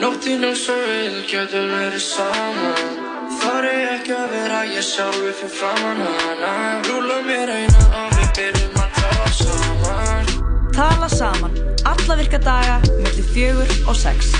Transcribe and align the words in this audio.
Nóttin 0.00 0.44
er 0.44 0.56
svo 0.58 0.74
vil, 0.74 1.20
getur 1.30 1.68
verið 1.70 2.02
saman 2.02 3.02
Þar 3.40 3.68
er 3.70 3.92
ekki 3.96 4.14
að 4.16 4.32
vera 4.34 4.62
ég 4.66 4.84
sjálfi 4.84 5.34
fyrir 5.38 5.52
framann 5.54 6.02
hana 6.02 6.54
Rúla 6.88 7.20
mér 7.28 7.52
eina 7.54 7.84
og 8.02 8.16
við 8.18 8.32
byrjum 8.38 8.80
að 8.82 8.98
tala 8.98 9.30
saman 9.38 10.34
Tala 10.74 11.08
saman, 11.08 11.54
alla 11.86 12.16
virka 12.18 12.38
daga, 12.42 12.80
mellir 12.98 13.26
fjögur 13.30 13.70
og 13.86 13.94
sex. 13.94 14.32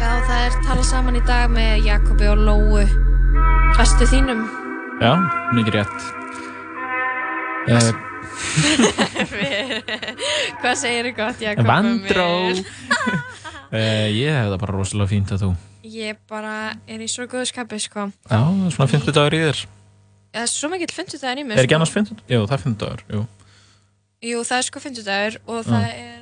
Já, 0.00 0.10
það 0.26 0.40
er 0.40 0.56
talað 0.66 0.88
saman 0.88 1.20
í 1.20 1.22
dag 1.28 1.46
með 1.54 1.86
Jakobi 1.86 2.26
og 2.32 2.42
Lóu, 2.42 2.82
bestu 3.78 4.10
þínum. 4.10 4.42
Já, 4.98 5.14
mikið 5.54 5.78
rétt. 5.78 6.10
Uh, 7.70 7.94
Hvað 10.60 10.74
segir 10.80 11.08
þið 11.10 11.16
gott? 11.18 11.42
Vandró. 11.66 12.28
uh, 12.50 14.08
ég 14.20 14.32
hef 14.32 14.50
það 14.52 14.60
bara 14.62 14.76
rosalega 14.76 15.10
fínt 15.12 15.32
að 15.36 15.42
þú. 15.46 15.50
Ég 15.86 16.18
bara 16.30 16.54
er 16.90 17.02
í 17.04 17.08
svo 17.10 17.24
góðu 17.30 17.46
skapi, 17.50 17.78
sko. 17.82 18.02
Já, 18.26 18.40
svona 18.74 18.90
50 18.90 19.14
dagar 19.14 19.34
í 19.36 19.40
þér. 19.44 19.58
Það 20.36 20.42
er 20.42 20.50
svo 20.52 20.68
mikill 20.72 20.92
fyndudagur 20.92 21.40
í 21.40 21.44
mig. 21.46 21.54
Er 21.56 21.62
ekki 21.64 21.72
sko. 21.72 21.78
annars 21.78 21.94
50? 21.94 22.24
Jú, 22.28 22.40
það 22.44 22.56
er 22.56 22.62
50 22.66 22.80
dagar, 22.82 23.00
jú. 23.14 23.20
Jú, 24.26 24.38
það 24.48 24.58
er 24.58 24.66
sko 24.66 24.78
fyndudagur 24.82 25.34
og 25.46 25.58
það 25.68 25.84
er 25.92 26.20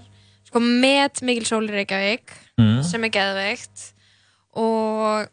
sko 0.50 0.58
met 0.62 1.14
mikil 1.26 1.46
sól 1.48 1.64
í 1.66 1.72
Reykjavík 1.74 2.26
Mm. 2.54 2.84
sem 2.86 3.02
er 3.02 3.10
geðveikt 3.10 3.80
og 4.62 5.26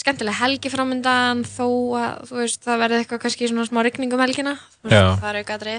skemmtilega 0.00 0.38
helgi 0.38 0.70
framöndan 0.72 1.42
þó 1.44 1.66
að 2.00 2.22
þú 2.30 2.38
veist 2.38 2.62
það 2.64 2.78
verði 2.80 2.96
eitthvað 3.02 3.20
kannski 3.26 3.48
svona 3.50 3.66
smá 3.68 3.82
rigning 3.84 4.14
um 4.16 4.22
helgina 4.24 4.54
Þú 4.78 4.86
veist, 4.88 4.96
Já. 4.96 5.10
það 5.20 5.28
er 5.28 5.36
aukaðri 5.42 5.74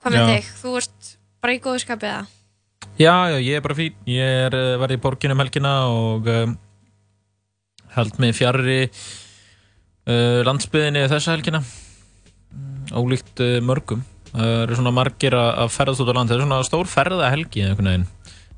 Hvað 0.00 0.14
með 0.16 0.30
þig? 0.30 0.46
Þú 0.60 0.70
ert 0.80 1.08
bara 1.44 1.54
í 1.54 1.60
góðu 1.60 1.80
skapið 1.82 2.12
það? 2.14 2.36
Já, 3.00 3.14
já, 3.28 3.36
ég 3.44 3.58
er 3.58 3.64
bara 3.64 3.76
fín. 3.76 3.98
Ég 4.08 4.36
er 4.46 4.56
uh, 4.56 4.78
verið 4.80 4.96
í 4.96 5.02
borginu 5.04 5.36
um 5.36 5.42
helgina 5.42 5.74
og 5.92 6.30
um, 6.32 6.54
held 7.96 8.20
mig 8.22 8.32
fjarrri 8.38 8.78
uh, 8.88 10.40
landsbyðinni 10.48 11.04
þessa 11.12 11.34
helgina. 11.36 11.60
Mm, 11.60 12.88
Ólíkt 12.96 13.44
uh, 13.44 13.58
mörgum. 13.64 14.02
Það 14.30 14.56
eru 14.62 14.78
svona 14.78 14.94
margir 14.94 15.36
að 15.36 15.50
að 15.64 15.72
ferðast 15.76 16.04
út 16.04 16.12
á 16.12 16.14
land. 16.16 16.32
Það 16.32 16.38
er 16.38 16.44
svona 16.46 16.62
stór 16.70 16.90
ferða 16.90 17.30
helgi 17.34 17.64
einhvern 17.66 17.92
veginn. 17.92 18.10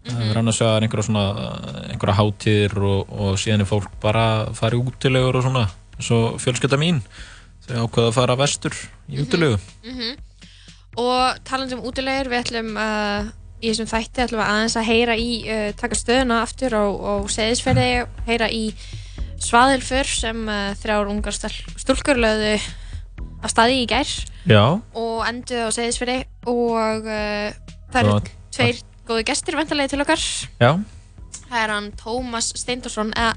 Það 0.06 0.24
er 0.28 0.40
annars 0.40 0.58
vegar 0.62 0.82
einhverja 0.86 1.06
svona 1.06 1.26
einhverja 1.92 2.18
hátíðir 2.18 2.80
og, 2.82 3.12
og 3.22 3.38
síðan 3.38 3.62
er 3.62 3.70
fólk 3.70 3.92
bara 4.02 4.24
að 4.42 4.56
fara 4.58 4.78
í 4.78 4.82
útilegur 4.82 5.38
og 5.38 5.46
svona 5.46 5.68
svo 6.02 6.18
fjölskylda 6.42 6.78
mín 6.80 6.98
þau 7.68 7.84
ákveða 7.86 8.08
að 8.10 8.16
fara 8.16 8.38
vestur 8.40 8.74
í 9.06 9.22
útilegu 9.22 9.60
Og 11.00 11.38
talandi 11.48 11.78
um 11.78 11.86
útilegur, 11.88 12.28
við 12.32 12.42
ætlum 12.42 12.74
uh, 12.76 13.30
í 13.62 13.70
þessum 13.70 13.88
þætti 13.88 14.24
ætlum 14.26 14.42
við 14.42 14.50
aðeins 14.50 14.76
að 14.76 14.88
heyra 14.90 15.16
í 15.16 15.30
uh, 15.46 15.68
taka 15.78 15.96
stöðuna 15.96 16.42
aftur 16.44 16.76
á, 16.76 16.84
á 16.84 17.14
seðisferði 17.32 17.88
heyra 18.26 18.50
í 18.52 18.64
svaðilfur 19.42 20.08
sem 20.10 20.44
uh, 20.50 20.72
þrjár 20.82 21.10
ungar 21.12 21.38
stúlkur 21.38 22.20
lögðu 22.20 22.56
af 23.42 23.50
staði 23.50 23.82
í 23.82 23.88
gær 23.90 24.10
Já, 24.46 24.64
og 24.98 25.18
enduðu 25.28 25.70
á 25.70 25.70
seðisferði 25.74 26.18
og 26.50 27.06
uh, 27.06 27.54
það 27.94 28.00
eru 28.02 28.18
tveir 28.52 28.82
góði 29.08 29.26
gestir 29.26 29.58
vendarlega 29.58 29.92
til 29.92 30.02
okkar. 30.04 30.24
Já, 30.62 30.70
það 31.48 31.60
er 31.62 31.74
hann 31.76 31.92
Tómas 31.98 32.52
Steindorsson 32.58 33.14
eða 33.16 33.32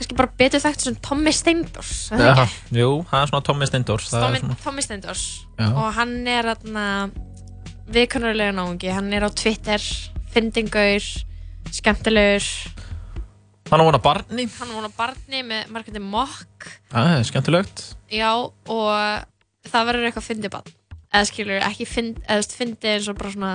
kannski 0.00 0.16
bara 0.16 0.32
betur 0.40 0.62
þekkt 0.64 0.86
sem 0.86 0.96
Tommi 1.04 1.32
Steindors 1.36 1.92
er 2.16 2.30
ekki? 2.32 2.78
Jú, 2.80 2.92
það 3.10 3.22
er 3.22 3.32
svona 3.32 3.44
Tommy 3.46 3.68
Steindors 3.68 4.06
er 4.08 4.38
svona, 4.40 4.56
Tommi 4.64 4.84
Steindors 4.84 5.24
Já. 5.58 5.66
og 5.68 5.90
hann 5.98 6.14
er 6.30 6.48
aðna 6.54 6.86
viðkunnarlega 7.90 8.54
náungi, 8.56 8.90
hann 8.94 9.12
er 9.12 9.26
á 9.26 9.30
Twitter 9.34 9.82
fyndingaur, 10.30 11.06
skemmtilegur. 11.74 12.46
Hann 13.70 13.82
á 13.82 13.86
vona 13.86 14.00
barni. 14.02 14.46
Hann 14.58 14.72
var 14.74 14.86
á 14.86 14.92
barni 14.94 15.42
með 15.46 15.72
margandi 15.74 16.02
mokk. 16.02 16.68
Það 16.90 17.10
er 17.16 17.26
skemmtilegt. 17.28 17.82
Já 18.14 18.30
og 18.38 19.66
það 19.70 19.90
verður 19.90 20.08
eitthvað 20.08 20.28
fyndibad 20.30 20.70
eða 21.10 21.26
skilur 21.26 21.66
ekki 21.66 21.86
fyndi 21.90 22.94
eins 22.94 23.10
og 23.10 23.18
bara 23.18 23.34
svona 23.34 23.52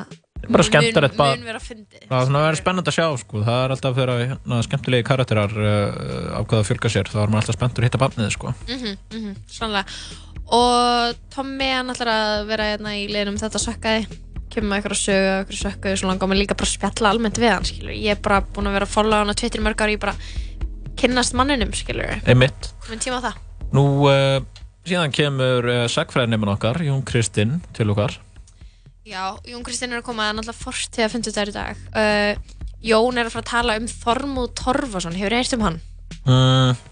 Bara 0.51 0.65
skemmtilegt 0.67 1.15
mun, 1.15 1.21
bara- 1.21 1.37
mun 1.39 1.47
vera 1.49 1.61
fyndi 1.63 2.01
Það 2.09 2.19
er 2.19 2.27
svona 2.29 2.43
að 2.45 2.91
að 2.91 2.95
sjá 2.97 3.07
sko. 3.21 3.41
Það 3.45 3.63
er 3.63 3.73
alltaf 3.75 3.95
þegar 3.97 4.21
hérna, 4.21 4.59
skemmtilegi 4.67 5.07
karakterar 5.07 5.55
uh, 5.55 6.41
ákveða 6.41 6.61
að 6.61 6.69
fjölga 6.69 6.91
sér 6.93 7.09
þá 7.11 7.17
er 7.23 7.33
maður 7.33 7.41
alltaf 7.43 7.57
spenntur 7.59 7.83
að 7.85 7.89
hitta 7.89 8.01
barnið 8.03 8.31
sko. 8.35 8.53
mhm, 8.69 8.97
mhm, 9.13 9.35
sannlega. 9.47 9.85
Og 10.55 11.15
Tommi 11.33 11.69
hann 11.73 11.89
ætlar 11.89 12.11
að 12.13 12.45
vera 12.51 12.69
hérna 12.73 12.95
í 12.99 13.07
liðnum 13.09 13.39
þetta 13.41 13.61
sökkaði. 13.63 14.19
Kemur 14.53 14.69
með 14.69 14.77
eitthvað 14.77 14.99
sögu, 15.01 15.31
eitthvað 15.39 15.61
sökkaði 15.63 15.99
svo 15.99 16.09
langar 16.11 16.29
mig 16.31 16.39
líka 16.39 16.55
bara 16.55 16.69
að 16.69 16.75
spjalla 16.77 17.09
almennt 17.11 17.39
við 17.41 17.51
hann 17.51 17.65
skilur 17.67 17.95
ég 17.97 18.13
er 18.13 18.21
bara 18.23 18.43
búin 18.45 18.69
að 18.69 18.77
vera 18.77 18.87
að 18.87 18.93
followa 18.93 19.23
hann 19.23 19.33
á 19.33 19.39
í 19.59 19.63
mörg 19.65 19.81
ári 19.83 19.95
ég 19.97 20.03
bara 20.05 20.13
kynnast 20.95 21.35
manninum 21.35 21.73
Einmitt. 22.29 22.69
Nú, 23.75 23.83
uh, 24.07 24.39
síðan 24.87 25.11
kemur 25.11 25.67
uh, 25.67 25.81
sagfræðinefn 25.91 26.53
okkar, 26.53 26.79
Jón 26.85 27.03
Kristinn, 27.03 27.57
til 27.75 27.89
okkar 27.91 28.15
já, 29.05 29.23
Jón 29.47 29.63
Kristinn 29.65 29.93
er 29.93 30.01
að 30.01 30.07
koma 30.09 30.29
er 30.29 30.37
náttúrulega 30.37 30.63
fórst 30.65 30.91
til 30.95 31.05
að 31.05 31.13
funda 31.15 31.33
þetta 31.35 31.51
í 31.51 31.55
dag. 31.55 31.85
Uh, 31.93 32.57
Jón 32.85 33.17
er 33.21 33.29
að 33.29 33.35
fara 33.35 33.45
að 33.45 33.51
tala 33.51 33.77
um 33.81 33.87
Þormúð 33.89 34.51
Torfason. 34.59 35.15
Hefur 35.17 35.37
heyrt 35.37 35.55
um 35.57 35.65
hann? 35.65 35.79
mm, 36.25 36.83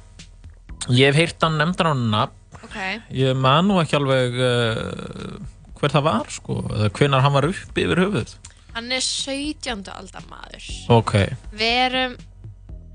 Ég 0.94 1.10
hef 1.12 1.20
heyrt 1.22 1.46
hann 1.46 1.60
nefndan 1.62 1.92
á 1.92 1.96
nafn. 1.96 2.40
Ok, 2.64 2.78
Ég 3.12 3.36
man 3.36 3.68
nú 3.68 3.78
ekki 3.82 3.98
alveg 4.00 4.38
uh, 4.40 5.38
hver 5.80 5.92
það 5.94 6.06
var 6.08 6.30
sko, 6.32 6.62
eða 6.72 6.90
hvenar 6.96 7.24
hann 7.26 7.36
var 7.36 7.50
upp 7.50 7.80
yfir 7.84 8.00
höfuð 8.06 8.38
hann 8.74 8.88
er 8.90 9.04
17. 9.06 9.84
aldar 9.94 10.24
maður. 10.32 10.64
Ok, 10.96 11.12
við 11.54 11.74
erum 11.84 12.16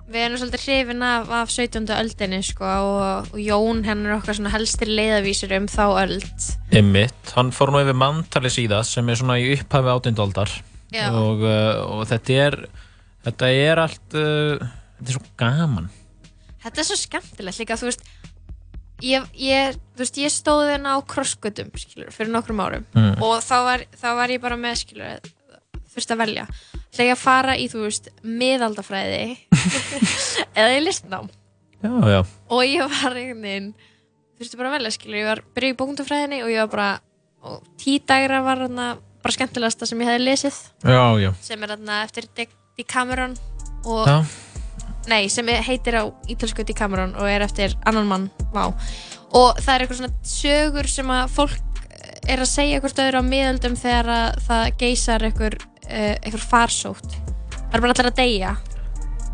við 0.09 0.25
erum 0.25 0.41
svolítið 0.41 0.65
hrifin 0.65 1.05
af, 1.05 1.29
af 1.43 1.51
17. 1.53 1.89
öldinni 1.99 2.41
sko, 2.47 2.65
og, 2.65 3.29
og 3.35 3.41
Jón 3.43 3.83
henn 3.87 4.07
er 4.07 4.17
okkar 4.17 4.39
helstir 4.55 4.89
leiðavísir 4.93 5.53
um 5.59 5.69
þá 5.71 5.85
öld 6.07 6.47
Einmitt, 6.73 7.33
hann 7.37 7.53
fór 7.55 7.73
nú 7.75 7.83
yfir 7.83 7.99
mantali 7.99 8.53
síðast 8.53 8.97
sem 8.97 9.09
er 9.13 9.21
svona 9.21 9.39
í 9.41 9.51
upphafi 9.57 9.93
áttindaldar 9.93 10.53
Já. 10.95 11.11
og, 11.13 11.45
uh, 11.45 11.83
og 11.99 12.07
þetta 12.09 12.39
er 12.47 12.59
þetta 13.29 13.53
er 13.53 13.83
allt 13.85 14.17
uh, 14.17 14.57
þetta 14.99 15.13
er 15.13 15.19
svo 15.19 15.25
gaman 15.41 15.91
þetta 16.65 16.81
er 16.83 16.89
svo 16.89 16.99
skemmtilegt 17.03 17.61
líka 17.61 17.77
þú 17.81 17.91
veist 17.91 18.07
ég, 19.05 19.27
ég, 19.39 19.77
þú 19.95 20.03
veist, 20.05 20.21
ég 20.25 20.33
stóð 20.33 20.73
hérna 20.73 20.97
á 20.97 20.99
krossgötum 21.05 21.69
fyrir 21.77 22.33
nokkrum 22.33 22.65
árum 22.65 22.87
Mm. 22.97 23.21
og 23.23 23.43
þá 23.45 23.57
var, 23.67 23.85
þá 23.95 24.09
var 24.17 24.33
ég 24.33 24.41
bara 24.43 24.57
með 24.59 24.81
skilur, 24.81 25.29
þurfti 25.93 26.15
að 26.17 26.23
velja 26.25 26.47
ætla 26.98 27.06
ég 27.06 27.14
að 27.14 27.22
fara 27.22 27.54
í, 27.54 27.69
þú 27.70 27.84
veist, 27.86 28.09
miðaldafræði 28.26 29.36
eða 30.59 30.70
í 30.75 30.81
listnám. 30.82 31.28
Já, 31.78 31.92
já, 32.10 32.20
og 32.50 32.62
ég 32.66 32.82
var 32.91 33.14
einhvern 33.14 33.44
veginn 33.44 33.69
þurfti 34.38 34.59
bara 34.59 34.70
að 34.72 34.75
velja 34.81 34.91
skilur, 34.97 35.19
ég 35.20 35.28
var 35.28 35.41
byrjuð 35.54 35.75
í 35.75 35.76
bókundafræðinni 35.78 36.41
og 36.42 36.50
ég 36.50 36.64
var 36.64 36.72
bara 36.72 36.88
og 37.48 37.62
tídagra 37.78 38.41
var 38.42 38.64
þarna 38.64 38.86
bara 39.22 39.34
skemmtilegasta 39.34 39.86
sem 39.86 40.03
ég 40.03 40.10
hefði 40.10 40.25
lesið. 40.26 40.59
Já, 40.82 41.03
já, 41.22 41.31
sem 41.42 41.62
er 41.62 41.72
þarna 41.76 42.00
eftir 42.06 42.26
Dick 42.34 42.53
Decameron 42.78 43.36
og, 43.86 44.10
já. 44.10 44.16
nei, 45.10 45.28
sem 45.30 45.47
er- 45.54 45.62
heitir 45.66 45.98
á 46.03 46.04
ítölsku 46.30 46.66
Decameron 46.66 47.15
og 47.15 47.30
er 47.30 47.47
eftir 47.47 47.75
annan 47.86 48.10
mann, 48.10 48.26
vá. 48.54 48.69
Og 49.38 49.59
það 49.62 49.72
er 49.75 49.84
eitthvað 49.86 50.00
svona 50.03 50.15
sögur 50.34 50.91
sem 50.91 51.15
að 51.15 51.30
fólk 51.34 51.78
er 52.28 52.43
að 52.44 52.50
segja 52.50 52.81
hvort 52.84 53.03
öðru 53.05 53.21
á 53.21 53.25
miðöldum 53.25 53.77
þegar 53.78 54.11
að 54.15 54.41
það 54.49 54.65
geysar 54.83 55.28
einhver, 55.28 55.59
uh, 55.89 56.15
einhver 56.16 56.44
farsótt. 56.44 57.15
Það 57.59 57.78
er 57.78 57.84
bara 57.84 57.94
allir 57.94 58.11
að 58.11 58.19
deyja. 58.19 58.56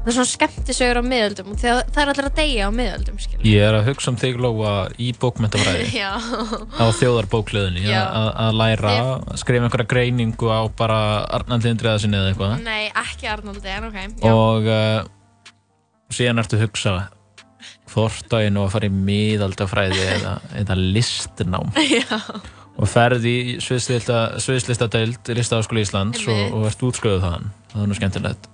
Það 0.05 0.11
er 0.11 0.17
svona 0.19 0.29
skemmtisögur 0.29 0.99
á 1.01 1.05
miðöldum 1.09 1.53
og 1.55 1.61
það 1.63 2.01
er 2.03 2.11
allir 2.13 2.27
að 2.29 2.35
deyja 2.37 2.65
á 2.69 2.71
miðöldum 2.77 3.21
skilur 3.23 3.47
Ég 3.49 3.63
er 3.65 3.77
að 3.79 3.87
hugsa 3.89 4.11
um 4.13 4.19
þig 4.21 4.35
Lóa 4.45 4.73
í 5.01 5.07
bókmentafræði 5.17 5.87
já, 6.03 6.11
á 6.77 6.85
þjóðarbókleðinni 6.99 7.87
Já. 7.87 8.03
að 8.05 8.29
að 8.45 8.59
læra, 8.61 8.93
að 9.17 9.41
skrifa 9.41 9.65
einhverja 9.65 9.89
greiningu 9.95 10.51
á 10.53 10.61
bara 10.77 10.99
Arnaldi 11.39 11.73
Indriðasinni 11.73 12.21
eða 12.21 12.35
eitthvað. 12.35 12.53
Nei, 12.67 12.91
ekki 12.93 13.31
Arnaldi 13.33 13.73
en 13.73 13.89
ok, 13.89 13.97
já, 14.21 14.35
og 14.35 14.69
uh, 14.69 15.55
síðan 16.13 16.45
ertu 16.45 16.61
að 16.61 16.67
hugsa 16.67 16.95
hvort 17.95 18.37
á 18.37 18.39
ég 18.45 18.53
nú 18.53 18.67
að 18.67 18.75
fara 18.75 18.91
í 18.91 18.99
miðaldafræði 19.09 20.05
eða, 20.19 20.35
eða 20.61 20.77
listnám. 20.83 21.73
Já. 21.97 22.21
Og 22.75 22.91
ferð 22.91 23.27
í 23.29 23.37
sviðslista 23.63 24.89
deild 24.91 25.31
í 25.31 25.37
Listaháskóli 25.39 25.85
Íslands 25.85 26.27
og, 26.27 26.43
og 26.59 26.67
ert 26.71 26.83
útsköðuð 26.89 27.23
þaðan. 27.23 27.49
Það 27.71 27.85
er 27.85 27.91
nú 27.91 27.99
skemmtilegt. 27.99 28.51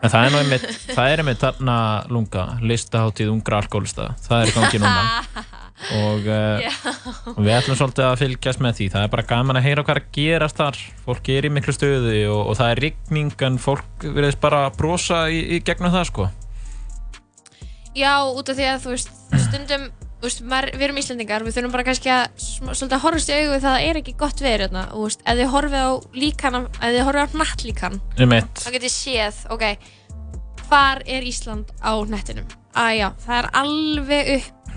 En 0.00 0.12
það 0.12 0.26
er 0.26 0.32
nú 0.32 0.40
einmitt, 0.40 0.66
það 0.96 1.12
er 1.12 1.22
einmitt 1.22 1.42
þarna 1.44 1.78
lunga, 2.10 2.44
listaháttíð 2.64 3.32
ungra 3.34 3.60
alkoholista 3.60 4.12
það 4.26 4.42
er 4.42 4.52
í 4.52 4.56
gangi 4.58 4.82
núna. 4.82 5.48
Og 5.96 6.26
uh, 6.28 7.38
við 7.40 7.54
ætlum 7.54 7.76
svolítið 7.78 8.04
að 8.04 8.18
fylgjast 8.20 8.60
með 8.60 8.74
því. 8.76 8.88
Það 8.92 9.04
er 9.06 9.12
bara 9.14 9.24
gaman 9.30 9.56
að 9.56 9.64
heyra 9.64 9.84
hvað 9.86 9.94
er 9.94 10.00
að 10.02 10.10
gerast 10.12 10.58
þar. 10.60 10.80
Fólk 11.06 11.30
er 11.32 11.48
í 11.48 11.52
miklu 11.56 11.72
stöðu 11.72 12.18
og, 12.34 12.42
og 12.50 12.58
það 12.58 12.72
er 12.74 12.82
rigning 12.84 13.44
en 13.48 13.56
fólk 13.62 14.04
verðist 14.04 14.42
bara 14.42 14.66
brosa 14.76 15.22
í, 15.32 15.40
í 15.56 15.62
gegnum 15.64 15.94
það 15.94 16.04
sko. 16.10 16.28
Já, 17.96 18.12
út 18.28 18.52
af 18.52 18.60
því 18.60 18.68
að 18.68 18.84
þú 18.84 18.92
veist, 18.92 19.16
stundum 19.46 19.88
þú 20.20 20.28
veist, 20.28 20.40
maður, 20.44 20.74
við 20.76 20.84
erum 20.84 20.98
Íslendingar, 21.00 21.44
við 21.46 21.54
þurfum 21.56 21.72
bara 21.72 21.84
kannski 21.86 22.10
að 22.12 22.24
svolítið 22.44 22.96
að 22.96 23.04
horfast 23.06 23.30
í 23.30 23.36
það 23.38 23.54
að 23.54 23.62
það 23.64 23.84
er 23.86 23.98
ekki 24.00 24.12
gott 24.20 24.42
veður 24.44 24.64
hérna, 24.66 24.82
þú 24.90 25.04
veist, 25.06 25.22
ef 25.24 25.38
þið 25.38 25.52
horfið 25.54 25.80
á 25.80 25.90
líkan, 26.20 26.58
ef 26.60 26.82
þið 26.84 27.06
horfið 27.06 27.24
á 27.24 27.32
hnattlíkan, 27.34 27.96
eitt 28.20 28.60
þá 28.60 28.68
getið 28.74 28.84
þið 28.84 28.92
séð, 28.96 29.38
ok, 29.56 29.64
hvar 30.66 31.00
er 31.16 31.28
Ísland 31.30 31.72
á 31.80 31.92
hnettinum? 31.96 32.50
Að 32.76 32.90
já, 32.98 33.06
það 33.24 33.38
er 33.38 33.48
alveg 33.62 34.28
upp, 34.34 34.74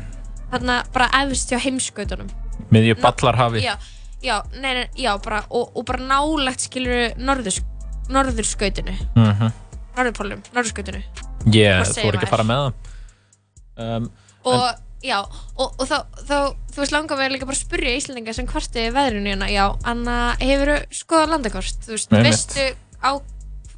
þarna 0.54 0.78
bara 0.95 1.10
efst 1.19 1.51
hjá 1.51 1.60
heimskautunum. 1.66 2.31
miðju 2.72 2.96
ballarhafi 3.04 3.66
Já, 3.66 3.75
já, 4.24 4.38
nei, 4.56 4.72
nei, 4.80 4.88
já, 4.96 5.12
bara, 5.25 5.44
og, 5.51 5.75
og 5.75 5.86
bara 5.92 6.07
nálegt 6.07 6.69
skilur 6.69 7.19
norðurs, 7.19 7.60
norðurskautinu, 8.07 8.96
mm 9.19 9.51
norðurpólum, 9.94 10.39
norðurskautinu. 10.56 11.04
ég 11.54 11.84
Hvað 11.84 11.92
segir 11.92 12.07
þú 12.07 12.10
er 12.10 12.16
ekki 12.18 12.25
að 12.25 12.31
fara 12.31 12.46
með 12.50 12.63
það 12.63 13.84
um, 13.84 14.07
og 14.50 14.63
já, 15.03 15.19
og, 15.57 15.75
og 15.77 15.89
þá, 15.89 15.97
þá 16.23 16.38
þú 16.73 16.81
veist 16.83 16.95
langar 16.95 17.19
mig 17.19 17.33
líka 17.35 17.50
bara 17.50 17.57
að 17.57 17.65
spyrja 17.65 17.97
Íslandinga 18.00 18.35
sem 18.35 18.47
kvarti 18.50 18.88
veðrinu 18.95 19.33
hérna, 19.33 19.50
já, 19.51 19.65
Anna 19.89 20.17
hefur 20.41 20.73
skoðað 20.95 21.35
landakort, 21.35 21.85
þú 21.85 21.95
veist, 21.97 22.13
Einmitt. 22.13 22.29
veistu 22.29 22.67
á, 23.03 23.11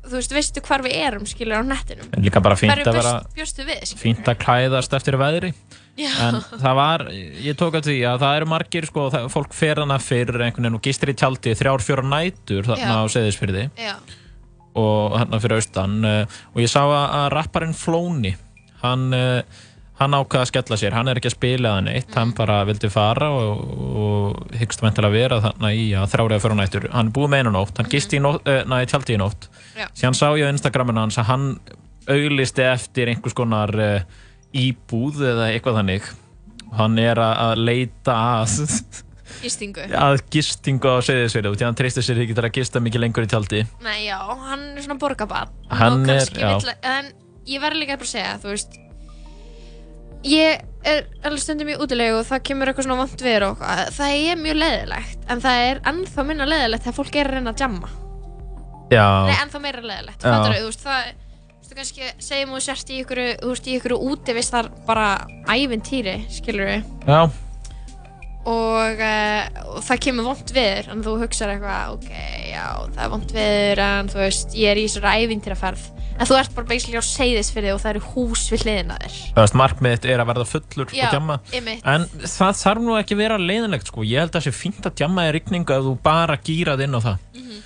þú 0.06 0.20
veist, 0.20 0.36
veistu 0.38 0.64
hvar 0.66 0.86
við 0.86 1.00
erum 1.02 1.26
skilur 1.30 1.62
á 1.62 1.64
nettinum, 1.66 2.12
en 2.14 2.26
líka 2.26 2.44
bara 2.46 2.60
fínt 2.60 2.74
hverju 2.76 2.92
að 2.92 3.00
vera 3.00 3.16
bjóst, 3.18 3.36
bjóstu 3.40 3.66
við 3.68 3.82
skilur? 3.90 4.04
fínt 4.06 4.30
að 4.32 4.40
klæðast 4.46 4.96
eftir 5.00 5.18
veðri. 5.22 5.52
Já, 5.96 6.12
en 6.28 6.42
það 6.60 6.74
var, 6.76 7.06
ég 7.40 7.56
tók 7.56 7.78
að 7.80 7.86
því 7.88 7.94
að 8.10 8.18
það 8.26 8.38
eru 8.42 8.48
margir 8.52 8.86
sko, 8.90 9.06
það, 9.14 9.28
fólk 9.32 9.54
fer 9.56 9.80
hana 9.80 9.96
fyrir 10.04 10.42
einhvern 10.44 10.66
veginn 10.68 10.76
og 10.76 10.84
gistir 10.84 11.12
í 11.14 11.16
tjaldi 11.16 11.54
þrjár, 11.56 11.84
fjóra 11.86 12.04
nætur 12.04 12.68
þarna 12.68 12.90
Já. 12.92 13.00
á 13.00 13.14
Seyðisfyrði 13.14 13.64
já, 13.80 13.94
og 14.76 15.16
þarna 15.16 15.40
fyrir 15.46 15.62
austan 15.62 15.96
uh, 16.04 16.36
og 16.52 16.60
ég 16.60 16.74
sá 16.74 16.82
að, 16.84 17.06
að 17.22 17.30
rapparinn 17.38 17.78
Flóni 17.80 18.34
hann, 18.82 19.08
uh, 19.16 19.64
hann 20.00 20.12
ákvaða 20.18 20.42
að 20.44 20.50
skella 20.52 20.78
sér. 20.82 20.92
Hann 20.98 21.08
er 21.08 21.20
ekki 21.22 21.30
að 21.32 21.36
spila 21.38 21.70
það 21.78 21.84
neitt, 21.88 22.10
hann 22.16 22.28
Mm. 22.32 22.36
bara 22.36 22.58
vildi 22.68 22.90
fara 22.92 23.30
og, 23.32 23.62
og 24.04 24.52
hyggst 24.60 24.82
væntilega 24.84 25.08
að 25.08 25.16
vera 25.16 25.38
þarna 25.46 25.72
í 25.74 25.86
að 25.96 26.10
þrjáriða 26.14 26.42
fyrir 26.44 26.60
nættur 26.60 26.90
hann 26.92 27.12
búið 27.16 27.32
með 27.32 27.40
einu 27.46 27.54
nótt, 27.56 27.78
hann 27.80 27.90
gisti 27.94 28.18
í, 28.20 28.22
nótt, 28.26 28.44
uh, 28.48 28.62
næ, 28.68 28.82
í 28.84 28.90
tjaldi 28.92 29.16
í 29.16 29.22
nótt. 29.22 29.48
Síðan 29.96 30.18
sá 30.20 30.28
ég 30.36 30.46
á 30.48 30.52
Instagraminu 30.52 31.00
hans 31.06 31.18
að 31.22 31.30
hann 31.32 31.48
auglisti 32.12 32.62
eftir 32.68 33.08
einhvers 33.14 33.34
konar 33.38 33.72
uh, 33.80 34.00
íbúð 34.54 35.24
eða 35.32 35.50
eitthvað 35.56 35.80
þannig. 35.82 36.12
Hann 36.76 37.00
er 37.00 37.16
að, 37.24 37.34
að 37.48 37.64
leita 37.70 38.16
að 38.44 38.60
gistingu. 39.46 39.84
Að 39.96 40.20
gistingu 40.34 40.92
á 40.92 41.00
Seyðisfyrði 41.08 41.52
og 41.54 41.58
því 41.60 41.66
hann 41.70 41.78
treystir 41.80 42.04
sér 42.06 42.20
ekki 42.24 42.36
til 42.36 42.44
að 42.46 42.54
gista 42.60 42.82
mikið 42.84 43.04
lengur 43.06 43.26
í 43.28 43.30
tjaldi. 43.32 43.64
Nei, 43.86 44.02
já, 44.10 44.18
hann 44.20 44.74
er 44.76 44.84
svona 44.86 45.00
borgabann 45.00 45.52
Hann 45.72 46.04
er- 46.10 46.36
já. 46.36 46.52
ég 47.48 47.62
verður 47.64 47.80
líka 47.80 47.96
að 47.98 48.06
segja, 48.10 48.36
þú 48.44 48.52
veist 48.54 48.76
ég 50.26 50.64
er 50.86 51.06
alveg 51.26 51.42
stundum 51.42 51.70
í 51.74 51.78
útilegu 51.82 52.20
og 52.20 52.26
það 52.28 52.44
kemur 52.50 52.70
eitthvað 52.70 52.88
svona 52.88 53.04
vant 53.04 53.22
við 53.26 53.46
og 53.48 53.62
það 53.96 54.16
er 54.16 54.42
mjög 54.42 54.58
leðilegt 54.62 55.30
en 55.34 55.46
það 55.46 55.62
er 55.68 55.80
ennþá 55.92 56.26
minna 56.30 56.50
leðilegt 56.50 56.86
þegar 56.86 56.98
fólk 57.00 57.16
er 57.22 57.30
að 57.30 57.38
reyna 57.40 57.54
að 57.54 57.64
jamma. 57.66 57.92
Já, 58.94 59.06
Nei, 59.26 59.38
ennþá 59.40 59.62
meira 59.64 59.82
leðilegt, 59.82 60.22
Já. 60.22 60.30
fattar 60.30 60.54
þú 60.60 60.68
veist, 60.68 60.84
það, 60.86 61.08
þú 61.50 61.64
veist, 61.64 61.74
kannski 61.80 62.12
segjum 62.28 62.54
þú 62.54 62.60
sérst 62.68 62.92
í 62.94 63.00
ykkur, 63.02 63.22
þú 63.42 63.50
veist, 63.50 63.70
í 63.70 63.80
ykkur 63.80 63.96
útivist 63.98 64.54
þar 64.54 64.70
bara 64.86 65.08
ævintýri, 65.50 66.16
skilur 66.36 66.70
við, 66.70 66.86
já, 67.10 67.22
og, 68.46 69.02
uh, 69.02 69.64
og 69.74 69.80
það 69.88 70.04
kemur 70.06 70.28
vond 70.30 70.54
viður, 70.54 70.92
en 70.94 71.02
þú 71.08 71.16
hugsar 71.24 71.56
eitthvað, 71.56 71.96
ok, 71.98 72.12
já, 72.52 72.66
það 72.94 73.04
er 73.08 73.12
vond 73.16 73.36
viður, 73.40 73.84
en 73.88 74.14
þú 74.14 74.22
veist, 74.22 74.58
ég 74.62 74.76
er 74.76 74.84
í 74.84 74.86
svona 74.94 75.16
ævintýraferð, 75.24 75.88
en 76.16 76.28
þú 76.30 76.38
ert 76.40 76.54
bara 76.56 76.68
basically 76.70 76.98
á 77.00 77.04
seyðisfyrði 77.06 77.74
og 77.76 77.82
það 77.84 77.92
eru 77.96 78.04
hús 78.14 78.44
við 78.54 78.64
hliðina 78.66 78.98
þér. 79.02 79.16
það 79.36 79.42
veist, 79.44 79.58
markmiðið 79.62 80.06
er 80.14 80.24
að 80.24 80.30
verða 80.32 80.46
fullur 80.52 80.94
Já, 80.96 81.06
og 81.10 81.16
djamma 81.16 81.38
einmitt. 81.52 81.82
En 81.96 82.06
það 82.24 82.60
þarf 82.62 82.84
nú 82.86 82.96
ekki 83.00 83.16
að 83.18 83.22
vera 83.26 83.38
leiðinlegt 83.42 83.92
sko. 83.92 84.06
Ég 84.08 84.20
held 84.24 84.32
að 84.32 84.40
það 84.40 84.46
sé 84.48 84.54
fínt 84.56 84.88
að 84.88 84.96
djamma 85.02 85.26
í 85.28 85.34
rigningu 85.36 85.76
ef 85.76 85.84
þú 85.90 85.96
bara 86.06 86.38
gýrað 86.38 86.86
inn 86.88 86.96
á 86.96 87.02
það 87.04 87.18
Mhm. 87.36 87.62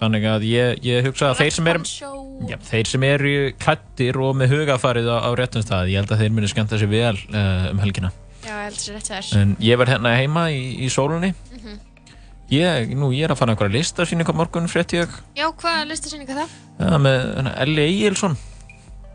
Þannig 0.00 0.24
að 0.24 0.44
ég, 0.48 0.78
ég 0.80 1.04
hugsa 1.04 1.26
að 1.28 1.40
þeir 1.42 1.50
sem 1.52 1.66
eru 1.68 1.84
Show. 1.84 2.48
já, 2.48 2.56
Þeir 2.70 2.86
sem 2.88 3.02
eru 3.04 3.32
klættir 3.60 4.16
og 4.16 4.30
með 4.40 4.54
hugafarið 4.54 5.10
á, 5.12 5.16
á 5.20 5.30
réttum 5.36 5.60
stað 5.60 5.90
Ég 5.92 6.00
held 6.00 6.14
að 6.16 6.22
þeir 6.24 6.32
muni 6.32 6.48
skemmta 6.48 6.78
sér 6.80 6.88
vel 6.88 7.18
uh, 7.36 7.68
um 7.74 7.78
helgina 7.84 8.08
Já, 8.40 8.48
ég 8.48 8.62
held 8.70 8.78
sér 8.80 8.94
rétt 8.96 9.10
þér. 9.12 9.28
En 9.42 9.50
ég 9.60 9.76
verð 9.76 9.92
hérna 9.92 10.14
heima 10.16 10.46
í, 10.48 10.62
í 10.80 10.88
sólunni. 10.88 11.34
Ég, 12.50 12.92
nú, 12.98 13.10
ég 13.14 13.24
er 13.28 13.34
að 13.34 13.38
fara 13.40 13.54
einhverja 13.54 13.76
listasýninga 13.78 14.34
morgun 14.36 14.68
frétt 14.70 14.92
ég 14.96 15.08
Já, 15.38 15.46
hvað 15.52 15.84
listasýninga 15.92 16.36
það? 16.40 16.54
ja, 16.80 16.98
með 16.98 17.18
hérna, 17.36 17.52
Elli 17.64 17.84
Egilson 17.86 18.36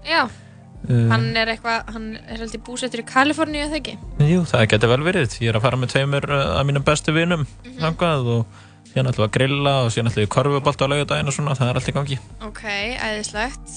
Já, 0.05 0.21
uh, 0.27 1.07
hann 1.11 1.25
er 1.41 1.51
eitthvað, 1.55 1.89
hann 1.95 2.05
er 2.29 2.43
heldur 2.43 2.61
búsettur 2.67 3.01
í 3.01 3.07
Kaliforníu, 3.09 3.63
eða 3.65 3.79
ekki? 3.81 3.95
Jú, 4.29 4.43
það 4.45 4.67
getur 4.75 4.91
vel 4.93 5.01
verið. 5.07 5.33
Ég 5.41 5.49
er 5.49 5.57
að 5.57 5.63
fara 5.65 5.79
með 5.81 5.91
tveimur 5.95 6.27
uh, 6.29 6.43
af 6.59 6.67
mínum 6.69 6.85
bestu 6.85 7.15
vinum 7.15 7.45
Mhm. 7.65 7.79
þangað 7.81 8.29
og 8.35 8.61
síðan 8.91 9.09
ætlum 9.09 9.25
við 9.25 9.27
að 9.27 9.33
grilla 9.39 9.73
og 9.83 9.89
síðan 9.95 10.11
ætlum 10.11 10.23
við 10.27 10.29
korfubólt 10.35 10.83
á 10.85 10.87
laugardaginn 10.87 11.27
og 11.31 11.33
svona, 11.35 11.55
það 11.57 11.71
er 11.71 11.79
allt 11.81 11.89
í 11.89 11.95
gangi. 11.97 12.19
Ok, 12.45 12.61
æðislegt. 13.01 13.73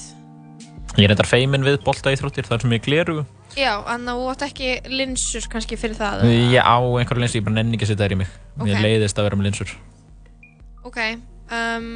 Ég 0.98 1.04
er 1.08 1.10
reyndar 1.14 1.26
feimin 1.32 1.64
við 1.64 1.80
bolta 1.84 2.12
íþróttir 2.12 2.46
þar 2.46 2.60
sem 2.62 2.76
ég 2.76 2.84
gleru. 2.84 3.24
Já, 3.58 3.72
en 3.90 4.06
þú 4.06 4.26
átt 4.30 4.44
ekki 4.46 4.68
linsur 4.92 5.46
kannski 5.50 5.78
fyrir 5.80 5.96
það? 5.98 6.22
Ég 6.30 6.62
á 6.62 6.78
einhverju 6.78 7.22
linsur, 7.24 7.40
ég 7.40 7.46
bara 7.48 7.56
nenni 7.58 7.74
ekki 7.78 7.88
að 7.88 7.92
setja 7.92 8.04
þær 8.06 8.14
í 8.14 8.18
mig. 8.20 8.32
Mér 8.62 8.76
Ok. 8.76 8.82
leiðist 8.84 9.18
að 9.18 9.26
vera 9.26 9.38
með 9.40 9.48
linsur. 9.48 9.72
Ok, 10.86 10.98
um, 11.50 11.88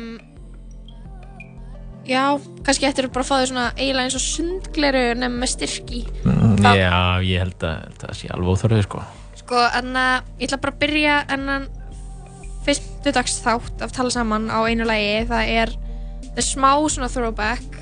já, 2.09 2.25
kannski 2.67 2.89
ættir 2.89 3.07
þú 3.07 3.13
bara 3.15 3.25
að 3.25 3.31
fá 3.31 3.37
þig 3.39 3.51
svona 3.53 3.67
eiginlega 3.79 4.09
eins 4.09 4.17
og 4.19 4.25
sundgleru 4.27 5.05
nefn 5.21 5.39
með 5.39 5.53
styrki. 5.55 6.01
Mm, 6.27 6.57
Já. 6.63 6.73
Já, 6.83 6.99
ég 7.31 7.45
held 7.45 7.69
að 7.69 7.95
það 8.03 8.17
sé 8.19 8.33
alveg 8.35 8.51
óþörfið, 8.57 8.83
sko. 8.89 9.05
Sko, 9.43 9.63
en 9.79 9.95
að 10.03 10.23
ég 10.41 10.49
ætla 10.49 10.61
bara 10.67 10.73
að 10.75 10.83
byrja 10.83 11.15
ennan 11.37 11.69
fyrstudags 12.67 13.39
þátt 13.43 13.83
af 13.87 13.93
tala 13.95 14.11
saman 14.11 14.51
á 14.51 14.59
einu 14.67 14.85
lagi. 14.87 15.27
Það 15.31 15.55
er, 15.63 15.73
það 16.27 16.43
er 16.43 16.49
smá 16.51 16.71
svona 16.91 17.09
throwback. 17.11 17.79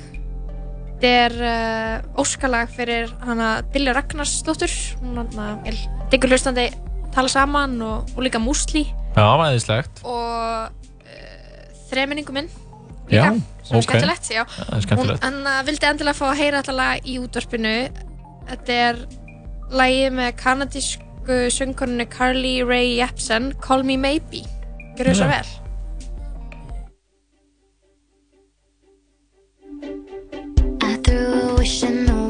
Þetta 1.01 1.17
er 1.25 1.33
uh, 1.41 2.19
óskalag 2.21 2.69
fyrir 2.69 3.09
hana 3.25 3.63
Dilja 3.73 3.95
Ragnarsdóttur. 3.97 4.69
Hún 5.01 5.17
er 5.65 5.77
diggur 6.11 6.29
hlustandi 6.29 6.67
tala 7.15 7.31
saman 7.31 7.73
og, 7.81 8.11
og 8.13 8.21
líka 8.21 8.37
músli. 8.37 8.83
Já, 9.15 9.23
aðeinslegt. 9.25 10.03
og 10.05 10.69
uh, 10.69 11.71
þreminningu 11.89 12.35
minn 12.35 12.51
Já, 13.09 13.25
líka, 13.33 13.41
sem 13.65 13.73
er 13.73 13.81
ok. 13.81 13.87
skemmtilegt 13.87 14.29
já. 14.29 14.43
Það 14.45 14.77
er 14.77 14.85
skemmtilegt. 14.85 15.25
hún 15.25 15.41
hann 15.49 15.65
vildi 15.71 15.89
endilega 15.89 16.19
fá 16.21 16.27
að 16.29 16.37
heyra 16.43 16.61
þetta 16.61 16.75
lag 16.77 17.09
í 17.09 17.17
útvarpinu 17.19 17.73
þetta 18.51 18.77
er 18.85 19.01
lagið 19.81 20.15
með 20.21 20.29
kanadísku 20.39 21.39
söngkonunni 21.57 22.07
Carly 22.13 22.53
Rae 22.63 22.93
Jepsen 23.01 23.51
Call 23.59 23.83
Me 23.89 23.97
Maybe 23.99 24.45
Gjörðu 24.95 25.17
svo 25.17 25.27
Já. 25.27 25.33
vel 25.33 25.51
wishing 31.61 32.20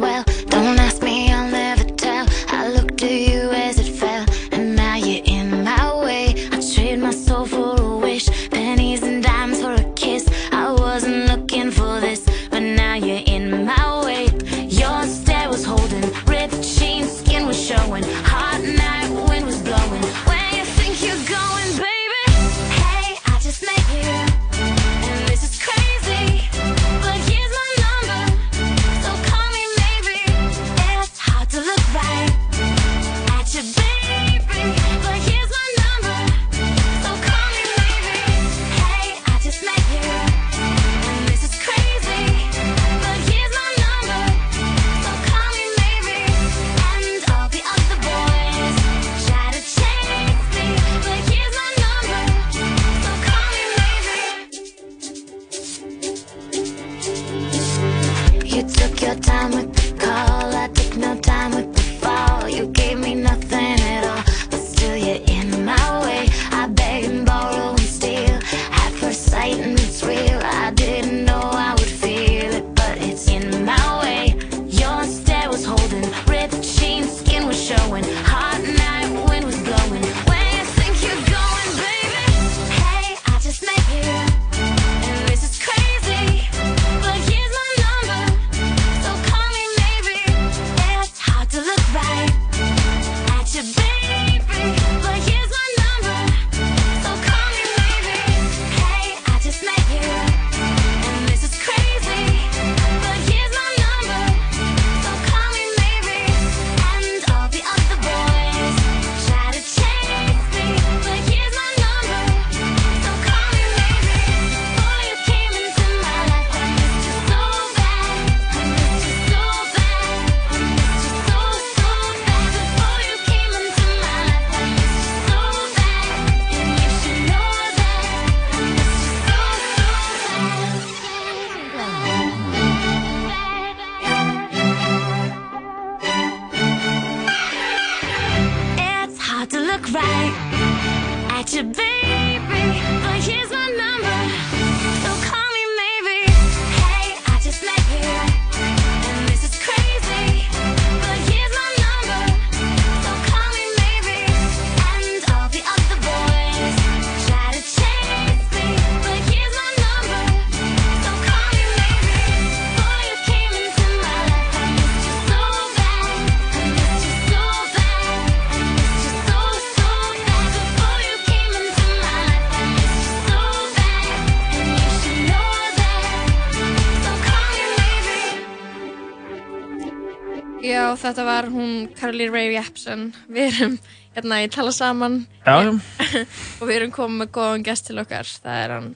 þetta 181.02 181.26
var 181.28 181.50
hún 181.52 181.90
Carly 181.98 182.30
Rae 182.32 182.54
Jepsen. 182.54 183.12
Við 183.32 183.50
erum 183.52 183.78
hérna 184.16 184.42
í 184.44 184.50
tala 184.52 184.74
saman 184.76 185.22
Já, 185.46 185.56
já. 185.66 185.72
og 186.60 186.66
við 186.68 186.76
erum 186.78 186.92
komið 186.96 187.24
með 187.24 187.32
góðan 187.38 187.66
gest 187.68 187.88
til 187.90 188.00
okkar. 188.02 188.28
Það 188.44 188.60
er 188.66 188.76
hann 188.78 188.92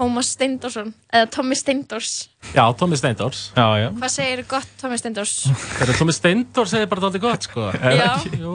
Tómas 0.00 0.30
Steindorsson, 0.32 0.94
eða 1.12 1.26
Tommy 1.28 1.56
Steindors. 1.58 2.12
Já, 2.54 2.62
Tómi 2.72 2.96
Steindors. 2.96 3.50
Já, 3.52 3.66
já. 3.76 3.88
Hvað 3.98 4.12
segir 4.14 4.42
gott 4.48 4.70
Tommy 4.80 4.96
Steindors? 4.96 5.34
Þetta 5.78 5.96
Tómi 5.98 6.14
Steindors 6.16 6.72
segir 6.72 6.88
bara 6.88 7.04
dálítið 7.04 7.24
gott, 7.26 7.48
sko. 7.50 7.66
Já. 7.76 8.14
Jú. 8.32 8.54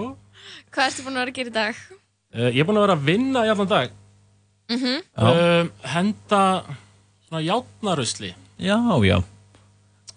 Hvað 0.73 0.87
ertu 0.89 1.05
búin 1.05 1.19
að 1.19 1.21
vera 1.21 1.33
að 1.35 1.37
gera 1.37 1.51
í 1.51 1.55
dag? 1.59 1.83
Uh, 2.33 2.49
ég 2.49 2.57
er 2.63 2.65
búinn 2.67 2.81
að 2.81 2.87
vera 2.87 2.97
að 2.97 3.05
vinna 3.11 3.45
í 3.45 3.53
allan 3.53 3.71
dag. 3.75 3.93
Mhm. 4.73 4.97
Um, 5.21 5.69
henda 5.93 6.41
svona 7.27 7.43
játnarusli. 7.45 8.33
Já, 8.57 8.79
já. 9.05 9.19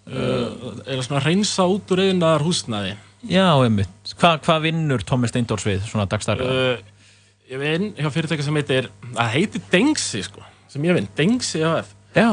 Uh, 0.09 0.79
eða 0.88 1.03
svona 1.05 1.21
reynsa 1.25 1.67
út 1.69 1.91
úr 1.93 2.05
eðinar 2.07 2.45
húsnaði. 2.45 2.95
Já, 3.29 3.49
einmitt. 3.61 4.15
Hva, 4.17 4.37
hvað 4.41 4.62
vinnur 4.69 5.03
Tommi 5.05 5.29
Steindors 5.29 5.67
við, 5.67 5.83
svona 5.88 6.07
dagstarlega? 6.09 6.79
Uh, 6.79 7.27
ég 7.50 7.61
vinn 7.61 7.91
hjá 7.99 8.09
fyrirtæki 8.15 8.47
sem 8.47 8.57
heitir, 8.61 8.88
það 9.12 9.35
heitir 9.35 9.67
Dengsi, 9.73 10.23
sko. 10.25 10.45
Sem 10.73 10.87
ég 10.88 10.97
vinn, 10.97 11.11
Dengsi 11.19 11.61
AF. 11.67 11.93
já. 12.17 12.31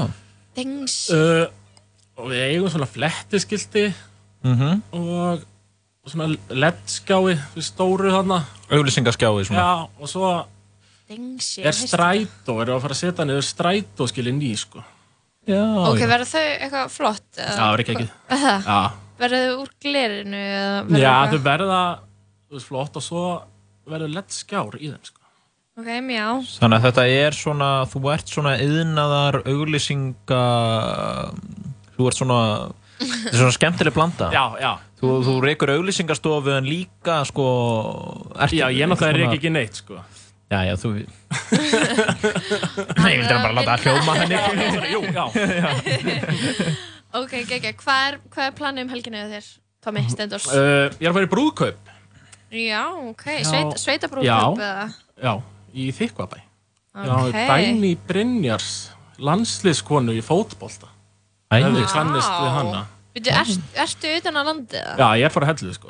Dengs. 0.55 0.95
Uh, 1.11 1.49
og 2.15 2.31
við 2.31 2.45
eigum 2.47 2.71
svona 2.71 2.87
flettiskildi 2.87 3.89
Mm 4.45 4.81
og 6.05 6.11
svona 6.11 6.35
LED-skjái, 6.53 7.33
þú 7.33 7.57
veist, 7.57 7.71
stóru 7.71 8.11
þarna. 8.13 8.43
Auglýsingaskjái, 8.69 9.47
svona. 9.47 9.63
Já, 9.63 9.71
og 9.97 10.09
svo 10.11 10.27
Dengs. 11.09 11.47
er 11.57 11.73
strætó, 11.73 12.59
erum 12.61 12.75
við 12.75 12.75
að 12.75 12.83
fara 12.83 12.93
að 12.93 12.99
setja 12.99 13.25
niður 13.25 13.47
strætóskilin 13.47 14.37
ný, 14.37 14.51
sko. 14.61 14.83
Já, 15.45 15.61
Ok, 15.85 15.99
já. 16.01 16.07
verður 16.09 16.29
þau 16.31 16.45
eitthvað 16.45 16.93
flott? 16.95 17.25
eða? 17.37 17.49
Já, 17.49 17.57
það 17.59 17.73
er 17.75 17.83
ekki 17.83 17.95
ekki. 17.95 18.07
Það? 18.29 18.69
Já, 18.69 18.79
Verður 19.19 19.43
þau 19.45 19.59
úr 19.63 19.69
verður 20.89 21.03
Já 21.05 21.13
þau 21.31 21.37
verða 21.45 21.81
flott 22.65 22.97
og 22.99 23.03
svo 23.05 23.25
verður 23.85 24.15
lett 24.15 24.33
skjár 24.35 24.75
í 24.79 24.89
þeim 24.89 25.03
sko. 25.05 25.21
Ok, 25.75 25.87
mjá. 26.07 26.25
Þannig 26.55 26.77
að 26.79 26.85
þetta 26.87 27.03
er 27.11 27.35
svona, 27.35 27.69
þú 27.91 28.01
ert 28.13 28.31
svona 28.31 28.53
yðnaðar 28.63 29.41
auglýsinga, 29.43 30.41
þú 31.97 32.07
ert 32.09 32.19
svona, 32.21 32.37
þetta 33.01 33.33
er 33.33 33.39
svona 33.41 33.55
skemmtileg 33.57 33.95
blanda. 33.97 34.29
Já, 34.31 34.43
já. 34.63 34.71
Þú, 35.01 35.09
þú 35.27 35.33
reykur 35.43 35.73
auglýsingastofu 35.75 36.53
en 36.55 36.69
líka, 36.69 37.17
sko, 37.27 37.47
Já, 38.55 38.69
ég 38.71 38.87
náttúrulega 38.87 39.19
reyk 39.19 39.35
ekki 39.35 39.51
neitt 39.51 39.81
sko. 39.83 39.99
Já, 40.45 40.59
já, 40.69 40.75
þú... 40.77 40.89
Nei, 43.01 43.11
ég 43.15 43.19
vildi 43.21 43.33
bara 43.33 43.55
láta 43.57 43.75
það 43.75 43.81
hljóma 43.87 44.13
henni. 44.19 44.37
Jú, 44.93 44.99
já. 45.09 45.25
Ok, 47.15 47.31
ekki, 47.45 47.69
hvað 47.79 47.99
er, 48.09 48.15
hvað 48.27 48.45
er 48.49 48.53
planið 48.57 48.83
um 48.83 48.89
helginu 48.91 49.19
hjá 49.21 49.27
þér, 49.31 49.45
Tommy 49.85 50.01
Steindors? 50.11 50.47
Uh, 50.51 50.91
ég 50.99 51.05
er 51.05 51.09
að 51.13 51.15
fara 51.15 51.27
í 51.27 51.29
brúðkaup. 51.31 51.79
Já, 52.51 52.81
ok, 52.91 53.23
Já. 53.37 53.45
Sveit, 53.47 53.71
sveitabrúðkaup 53.79 54.59
eða? 54.59 54.87
Já, 55.23 55.31
í 55.71 55.85
Þykvabæ. 55.95 56.41
Já, 56.95 57.11
Ok. 57.15 57.35
Dæni 57.39 57.93
Brynjars, 58.07 58.69
landsliðskonu 59.23 60.11
í 60.15 60.21
fótbolta. 60.23 60.87
Æ, 61.51 61.53
Hefði 61.63 61.83
Vá. 61.85 61.93
kannist 61.93 62.31
við 63.15 63.29
ert, 63.31 63.61
ertu 63.79 64.09
utan 64.19 64.35
á 64.35 64.41
landið 64.43 64.79
eða? 64.81 64.95
Já, 64.99 65.07
ég 65.21 65.25
er 65.29 65.31
fara 65.31 65.45
að 65.47 65.51
hellu 65.53 65.73
sko. 65.75 65.89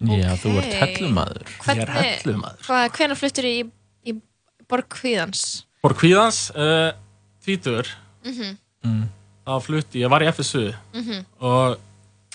Já, 0.00 0.34
þú 0.36 0.50
ert 0.60 0.66
Ok. 0.66 0.74
hellumadur. 0.82 1.42
Ég 1.72 1.78
er 1.80 1.88
hellumaður. 1.96 2.60
Hvað, 2.66 2.90
hvenær 2.98 3.16
fluttur 3.16 3.44
í, 3.48 3.54
í 4.04 4.12
Borg 4.68 4.88
Kvíðans? 4.92 5.44
Bor 5.82 5.94
Kvíðans, 5.96 6.50
uh, 6.54 6.92
tvítur, 7.44 7.86
Mhm. 8.24 8.56
Mm. 8.84 9.08
þá 9.46 9.62
flutti, 9.62 10.00
ég 10.04 10.10
var 10.10 10.20
í 10.20 10.26
FSU 10.28 10.74
Mhm. 10.94 11.24
og 11.40 11.78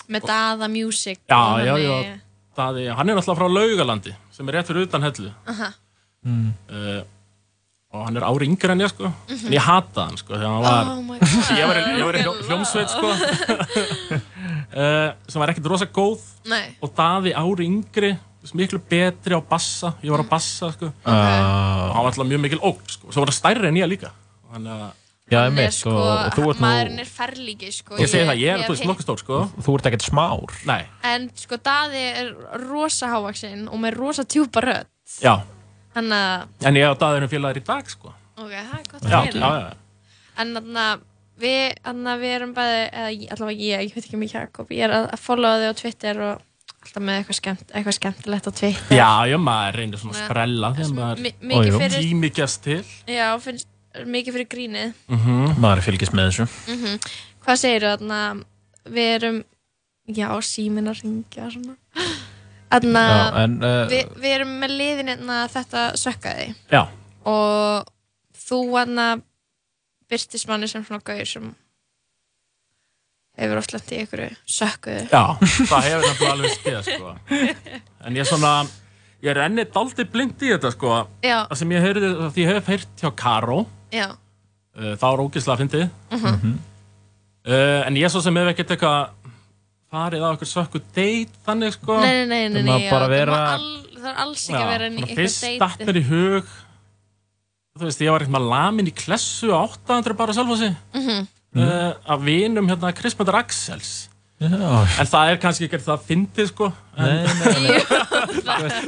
Með 0.08 0.26
Dada 0.26 0.68
Music. 0.68 1.18
Já, 1.28 1.36
og 1.54 1.60
já, 1.60 1.76
já. 1.78 2.18
Daði, 2.56 2.94
hann 2.96 3.08
er 3.08 3.14
náttúrulega 3.16 3.38
frá 3.38 3.48
Laugalandi 3.48 4.14
sem 4.32 4.48
er 4.48 4.52
rétt 4.52 4.66
fyrir 4.66 4.82
utan 4.86 5.02
hellu 5.02 5.32
Aha. 5.46 5.72
Mm. 6.26 6.52
uh, 6.68 7.04
og 7.92 8.06
hann 8.06 8.16
er 8.16 8.24
ári 8.24 8.46
yngri 8.48 8.72
en 8.72 8.80
ég 8.80 8.88
sko. 8.92 9.10
En 9.28 9.52
ég 9.52 9.60
hata 9.66 10.06
hann 10.08 10.16
sko 10.20 10.32
þegar 10.34 10.48
hann 10.48 10.64
var 10.64 10.84
Oh 10.92 11.58
ég 11.58 11.66
var, 11.68 11.76
í- 11.76 11.98
ég 11.98 12.04
var 12.08 12.16
í 12.16 12.22
hljó, 12.24 12.32
hljómsveit 12.48 12.88
sko. 12.94 13.10
Uh, 14.72 15.12
sem 15.30 15.40
var 15.42 15.52
ekkert 15.52 15.68
rosa 15.72 15.86
góð. 15.92 16.22
Nei. 16.48 16.74
og 16.82 16.92
Daði 16.96 17.34
ári 17.36 17.66
yngri 17.68 18.14
miklu 18.58 18.80
betri 18.90 19.36
á 19.36 19.40
bassa. 19.44 19.92
Ég 20.02 20.10
var 20.14 20.24
á 20.24 20.26
bassa 20.26 20.72
sko. 20.74 20.88
Ah. 21.04 21.92
og 21.92 21.94
hann 21.94 22.02
var 22.02 22.10
alltaf 22.14 22.26
mjög 22.32 22.42
mikil 22.48 22.62
ógn 22.64 22.88
sko. 22.96 23.12
Svo 23.12 23.22
var 23.22 23.30
það 23.30 23.38
stærri 23.38 23.68
en 23.70 23.78
ég 23.82 23.92
líka. 23.92 24.10
Þannig 24.52 24.74
að 24.80 24.90
Já, 25.32 25.38
Hann 25.46 25.54
er 25.56 25.62
einmitt, 25.62 25.72
sko, 25.78 25.92
og, 25.96 26.08
og 26.26 26.34
þú 26.34 26.42
ert 26.50 26.58
maðurinn 26.60 26.96
nú, 26.98 27.02
er 27.06 27.08
ferlíki 27.08 27.68
sko. 27.72 27.94
ég 27.96 28.08
segi 28.10 28.24
það, 28.28 28.40
ég 28.42 28.50
er 28.52 28.58
hef 28.58 28.66
þú 28.66 28.72
veist 28.74 28.82
heyrt- 28.82 28.90
nokkuð 28.90 29.04
stór 29.06 29.20
sko. 29.22 29.36
Þú 29.64 29.74
ert 29.78 29.86
ekkert 29.88 30.04
smár. 30.04 30.56
nei, 30.68 30.80
En 31.08 31.28
sko 31.38 31.56
Daði 31.62 32.02
er 32.20 32.32
rosa 32.66 33.08
hávaksinn 33.14 33.62
og 33.70 33.80
með 33.80 33.96
rosa 34.02 34.24
tjúpa 34.28 34.60
rödd. 34.66 34.90
já, 35.22 35.32
Þannig 35.92 36.18
að, 36.24 36.44
en 36.70 36.78
ég 36.80 36.88
og 36.90 36.98
Daði 37.02 37.18
erum 37.20 37.28
félagar 37.32 37.60
í 37.60 37.64
dag 37.68 37.90
sko 37.92 38.12
ok, 38.12 38.52
það 38.52 38.76
er 38.78 38.86
gott 38.92 39.02
já, 39.02 39.16
að 39.18 39.26
já, 39.26 39.32
heyra. 39.32 39.50
já, 39.60 39.74
En 40.42 40.54
þannig 40.56 40.78
að 40.86 41.02
við, 41.42 41.74
þannig 41.84 42.12
að 42.14 42.22
við 42.22 42.32
erum 42.38 42.54
bæði, 42.56 42.78
eða 42.92 43.34
allavega 43.34 43.66
ég, 43.66 43.82
ég 43.86 43.94
veit 43.96 44.04
ekki 44.06 44.16
um 44.16 44.22
Jakob, 44.30 44.72
ég 44.72 44.86
er 44.86 44.94
að, 44.96 45.06
að 45.16 45.20
followa 45.26 45.60
þig 45.60 45.68
á 45.68 45.80
Twitter 45.82 46.20
og 46.22 46.48
alltaf 46.82 47.02
með 47.04 47.18
eitthvað, 47.20 47.36
skemmt, 47.38 47.66
eitthvað 47.76 47.96
skemmtilegt 47.98 48.48
á 48.48 48.52
Twitter. 48.52 48.96
já, 48.96 49.10
já, 49.30 49.36
maður 49.38 49.76
reynir 49.82 50.00
svona 50.00 50.16
að 50.16 50.22
Já. 50.22 50.24
sprella 50.30 50.70
þegar 50.78 50.94
maður 50.96 51.22
Mi- 51.26 51.34
Mikið 51.52 51.60
Ó, 51.60 51.68
jú. 51.68 51.82
fyrir, 51.84 52.06
tími 52.08 52.30
gefst 52.40 52.62
til 52.64 52.80
já, 53.12 53.28
finnst, 53.44 53.68
mikið 54.16 54.36
fyrir 54.38 54.48
grínið. 54.56 54.94
Maður 55.62 55.84
fylgist 55.90 56.16
með 56.16 56.30
þessu. 56.30 56.48
Mm 56.72 56.98
Hvað 57.42 57.58
segir 57.58 57.82
þú 57.84 57.92
þarna, 57.92 58.18
við 58.96 59.08
erum, 59.18 59.38
já, 60.14 60.28
síminn 60.46 60.88
að 60.92 61.00
ringja 61.04 61.48
svona. 61.50 61.76
Já, 62.72 63.42
en, 63.44 63.56
uh, 63.62 63.82
við, 63.90 64.12
við 64.22 64.34
erum 64.38 64.52
með 64.62 64.74
liðin 64.78 65.10
hérna 65.12 65.40
þetta 65.52 65.82
sökkaði. 66.00 66.46
Já, 66.72 66.82
og 67.28 67.90
þú 68.48 68.60
þarna 68.72 69.08
byrtist 70.12 70.48
manni 70.50 70.68
sem 70.68 70.84
svona 70.84 71.04
gauður 71.04 71.28
sem 71.30 71.50
hefur 73.40 73.60
oft 73.62 73.72
lent 73.72 73.92
í 73.94 73.98
einhverju 74.02 74.30
sökkuðu. 74.58 75.04
já, 75.08 75.22
það 75.70 75.86
hefur 75.88 76.02
náttúrulega 76.06 76.32
alveg 76.36 76.56
skeið 76.58 76.80
sko. 76.88 77.12
en 78.06 78.18
ég 78.18 78.24
er 78.24 78.28
svona 78.28 78.50
ég 79.22 79.30
er 79.32 79.40
enni 79.46 79.64
daldi 79.72 80.04
blind 80.12 80.42
í 80.44 80.50
þetta 80.52 80.72
sko. 80.74 80.98
Já, 81.24 81.38
það 81.48 81.60
sem 81.62 81.72
ég 81.76 81.86
heyrði, 81.86 82.10
því 82.34 82.44
ég 82.44 82.52
hef 82.56 82.68
heyrt 82.72 82.92
hjá 83.04 83.10
Karó. 83.22 83.62
Já, 83.94 84.08
uh, 84.12 84.92
þá 85.00 85.06
er 85.12 85.24
ógislega 85.24 85.54
að 85.56 85.62
fyndi 85.64 85.82
Mhm. 86.12 86.52
uh, 87.46 87.80
en 87.86 87.96
ég 88.02 88.12
svo 88.12 88.20
sem 88.24 88.36
hef 88.42 88.52
ekkert 88.52 88.74
eitthvað 88.76 89.00
farið 89.92 90.24
á 90.24 90.28
eitthvað 90.32 90.50
sökku 90.52 90.80
date 90.96 91.40
þannig 91.46 91.74
sko 91.76 91.98
nei, 92.00 92.24
nei, 92.26 92.42
nei, 92.48 92.48
nei, 92.48 92.62
nei 92.66 92.88
að 92.88 93.02
já, 93.04 93.08
vera- 93.12 93.40
all, 93.54 93.70
það 93.98 94.10
er 94.12 94.20
alls 94.24 94.44
ekki 94.48 94.62
að 94.62 94.70
vera 94.72 94.86
svona 94.88 95.02
eitthvað 95.02 95.20
fyrst 95.20 95.48
datt 95.62 95.84
mér 95.88 96.00
í 96.00 96.04
hug 96.08 96.52
þú 97.78 97.86
veist, 97.88 98.00
ég 98.04 98.12
var 98.14 98.24
eitthvað 98.26 98.48
lamin 98.52 98.88
í 98.90 98.94
klessu 98.96 99.52
á 99.52 99.60
800 99.68 100.16
bara 100.18 100.32
sjálf 100.36 100.64
Mhm. 100.94 101.28
uh, 101.56 101.92
af 102.08 102.20
vinum 102.24 102.68
hérna 102.68 102.92
Krispundar 102.96 103.36
Axels 103.42 104.08
já, 104.42 104.48
en 104.48 105.06
það 105.06 105.30
er 105.30 105.36
kannski 105.38 105.68
ekki 105.68 105.78
það 105.84 106.06
fyndið 106.08 106.48
sko 106.50 106.72
en, 106.96 107.04
nei, 107.04 107.24
nei, 107.38 107.60
nei. 107.68 107.80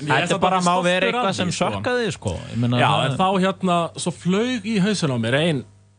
Þetta 0.00 0.38
bara 0.40 0.60
má 0.64 0.74
vera 0.84 1.10
eitthvað 1.10 1.34
sem 1.36 1.50
sko. 1.52 1.66
sökkaði, 1.74 2.06
sko. 2.14 2.32
Ég 2.52 2.56
meina, 2.62 2.78
Já, 2.80 2.88
en 3.10 3.16
þá 3.18 3.26
hérna, 3.42 3.74
svo 4.00 4.12
flaug 4.16 4.64
í 4.64 4.78
hausin 4.80 5.12
á 5.12 5.16
mér 5.20 5.36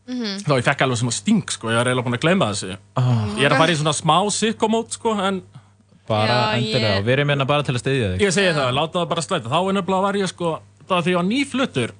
ein 0.08 0.40
þá 0.42 0.52
ég 0.58 0.64
fekk 0.66 0.82
alveg 0.86 0.98
sem 0.98 1.08
að 1.12 1.16
sting 1.18 1.42
sko, 1.54 1.70
ég 1.70 1.76
var 1.78 1.86
eiginlega 1.90 2.06
búin 2.08 2.16
að 2.18 2.24
gleyma 2.24 2.48
þessu. 2.52 2.76
Ah. 2.98 3.24
ég 3.38 3.44
er 3.46 3.52
að 3.54 3.60
fara 3.62 3.72
í 3.72 3.78
svona 3.78 3.94
smá 3.94 4.16
sikkomót 4.34 4.96
sko, 4.98 5.14
en 5.22 5.42
bara 6.08 6.26
Já, 6.26 6.58
endilega, 6.58 6.96
ég- 6.98 7.04
við 7.06 7.12
erum 7.16 7.28
hérna 7.32 7.46
bara 7.46 7.62
til 7.62 7.74
að 7.76 7.82
styðja 7.84 8.08
þig. 8.16 8.20
ég 8.26 8.32
segi 8.34 8.54
það, 8.56 8.72
láta 8.74 8.98
það 8.98 9.08
bara 9.12 9.22
slæta. 9.22 9.48
Þá 9.52 9.58
er 9.68 9.76
nefnilega 9.78 10.02
var 10.08 10.14
ég 10.18 10.28
sko, 10.32 10.50
það 10.82 10.96
var 10.96 11.02
því 11.06 11.12
ég 11.12 11.20
var 11.20 11.28
nýfluttur 11.30 11.92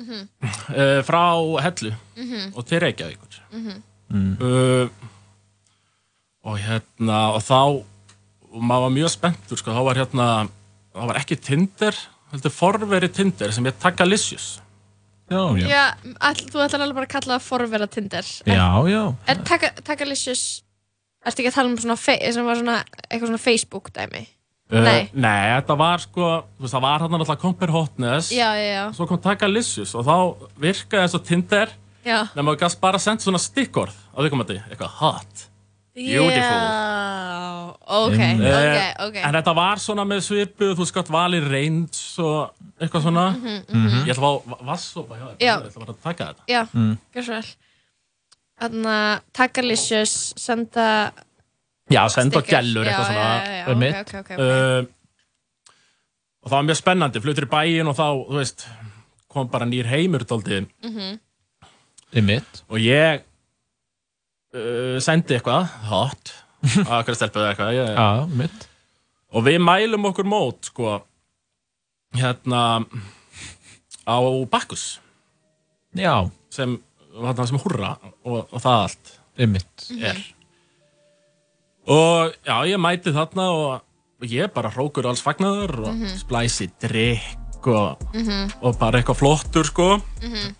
uh, 0.00 1.02
frá 1.04 1.22
Hellu 1.66 1.92
og 2.56 2.64
til 2.66 2.80
Reykjavíkur. 2.80 3.40
Uh, 4.10 4.88
og 6.48 6.56
hérna 6.58 7.18
og 7.36 7.42
þá 7.44 7.58
og 8.50 8.62
maður 8.66 8.86
var 8.88 8.94
mjög 8.96 9.12
spenntur 9.12 9.60
sko, 9.60 9.70
þá 9.76 9.82
var 9.86 10.00
hérna 10.00 10.26
það 10.96 11.06
var 11.12 11.20
ekki 11.20 11.36
Tinder, 11.38 11.94
heldur 12.32 12.50
forveri 12.54 13.08
Tinder 13.12 13.52
sem 13.54 13.68
ég 13.68 13.76
Tagalicious. 13.78 14.56
Já, 15.30 15.42
já. 15.60 15.68
Já, 15.70 15.84
all, 16.20 16.34
þú 16.50 16.62
ætlar 16.64 16.82
alveg 16.82 16.96
bara 16.98 17.06
að 17.06 17.12
kalla 17.14 17.36
það 17.38 17.46
forvera 17.46 17.86
Tinder. 17.86 18.26
Já, 18.50 18.66
já. 18.90 19.02
Er 19.30 19.40
Taka- 19.46 19.72
Takalicious, 19.86 20.42
ertu 21.26 21.42
ekki 21.44 21.52
að 21.52 21.54
tala 21.60 21.70
um 21.70 21.76
svona, 21.78 21.96
fe- 21.96 22.32
sem 22.34 22.44
var 22.46 22.56
svona, 22.58 22.78
eitthvað 23.10 23.30
svona 23.30 23.42
Facebook 23.44 23.92
dæmi? 23.94 24.24
Uh, 24.70 24.78
Nei. 24.86 25.10
Nei, 25.14 25.46
þetta 25.60 25.74
var 25.78 25.98
sko, 25.98 26.26
þú 26.58 26.62
veist, 26.62 26.74
það 26.76 26.82
var 26.84 27.00
hann 27.02 27.10
náttúrulega 27.10 27.40
Compare 27.42 27.72
Hotness. 27.74 28.28
Já, 28.30 28.50
já, 28.54 28.66
já. 28.74 28.84
Svo 28.94 29.06
kom 29.10 29.18
Tagalicious 29.18 29.94
og 29.98 30.04
þá 30.06 30.16
virkaði 30.62 31.02
eins 31.06 31.14
og 31.18 31.24
Tinder 31.26 31.72
Já. 32.06 32.20
nema 32.36 32.54
þú 32.54 32.60
gast 32.62 32.80
bara 32.80 32.98
sendt 33.02 33.20
svona 33.24 33.38
stikkorð 33.42 33.94
á 34.14 34.18
viðkomandi, 34.22 34.60
eitthvað 34.70 34.94
hot. 35.02 35.46
Beautiful. 35.94 36.40
Já, 36.40 37.74
ok, 37.86 38.18
Eh, 38.18 38.34
ok, 38.38 39.08
ok. 39.08 39.16
En 39.26 39.34
þetta 39.34 39.54
var 39.58 39.80
svona 39.82 40.04
með 40.06 40.20
svipu, 40.22 40.68
þú 40.78 40.86
skalt 40.86 41.08
valið 41.10 41.48
range 41.50 41.98
og 42.22 42.52
eitthvað 42.80 43.02
svona. 43.08 43.24
Mhm, 43.34 43.56
mhm. 43.68 44.04
Ég 44.06 44.14
ætla 44.14 44.22
að 44.30 44.44
fá 44.44 44.60
vassopa 44.68 45.18
hjá 45.18 45.26
þér, 45.26 45.40
Já. 45.40 45.56
ég 45.56 45.66
ætla 45.66 45.80
bara 45.86 45.92
að 45.96 46.02
taka 46.04 46.24
þetta. 46.30 46.42
Já, 46.48 46.62
Mm. 46.74 46.98
gjör 47.14 47.22
svo 47.26 47.34
vel. 47.34 47.50
Þannig 48.60 48.86
að 48.86 49.20
Takalicious 49.32 50.14
senda... 50.36 51.12
Já, 51.90 52.06
senda 52.08 52.40
gellur, 52.42 52.84
eitthvað 52.86 53.06
svona. 53.06 53.30
já, 53.40 53.44
já, 53.44 53.66
já, 53.66 53.72
um 53.72 53.78
mitt. 53.78 54.14
Uh, 54.38 54.86
og 56.44 56.50
það 56.50 56.56
var 56.56 56.62
mjög 56.68 56.78
spennandi, 56.80 57.20
fluttur 57.24 57.46
í 57.48 57.50
bæinn 57.50 57.88
og 57.90 57.96
þá, 57.96 58.06
þú 58.30 58.36
veist, 58.38 58.66
kom 59.28 59.48
bara 59.48 59.66
nýr 59.66 59.86
heimur 59.90 60.22
daldið. 60.24 60.68
Mhm. 60.84 61.18
Í 62.14 62.22
mitt. 62.22 62.62
Og 62.70 62.78
ég 62.78 63.22
uh, 64.54 64.96
sendi 65.02 65.36
eitthvað, 65.38 65.68
hot, 65.90 66.32
að 66.90 67.04
hverja 67.06 67.18
stelpuðu 67.20 67.48
eitthvað. 67.50 67.72
Ég, 67.78 67.92
Já, 67.96 68.08
mitt. 68.42 68.66
Og 69.30 69.44
við 69.46 69.60
mælum 69.62 70.08
okkur 70.10 70.26
mót, 70.26 70.70
sko, 70.72 70.96
hérna, 72.18 72.62
á 74.10 74.16
Bakkus. 74.50 74.98
Já. 75.94 76.16
Sem, 76.50 76.76
þarna 77.14 77.46
sem 77.46 77.60
hurra 77.62 77.92
og, 78.24 78.48
og 78.50 78.58
það 78.58 78.80
allt. 78.88 79.12
Einmitt. 79.40 79.86
Er. 80.02 80.18
Og 81.90 82.34
já, 82.46 82.56
ég 82.70 82.78
mæti 82.82 83.12
þarna 83.14 83.46
og 83.54 84.26
ég 84.28 84.50
bara 84.54 84.70
hrókur 84.74 85.06
alls 85.08 85.22
fagnaður 85.24 85.78
og 85.86 85.94
Mhm. 85.94 86.16
splæsi 86.20 86.68
drikk 86.82 87.66
og, 87.66 88.02
Mhm. 88.14 88.52
og 88.62 88.78
bara 88.78 88.98
eitthvað 89.00 89.16
flottur, 89.22 89.64
sko. 89.64 89.88
Mhm. 90.22 90.54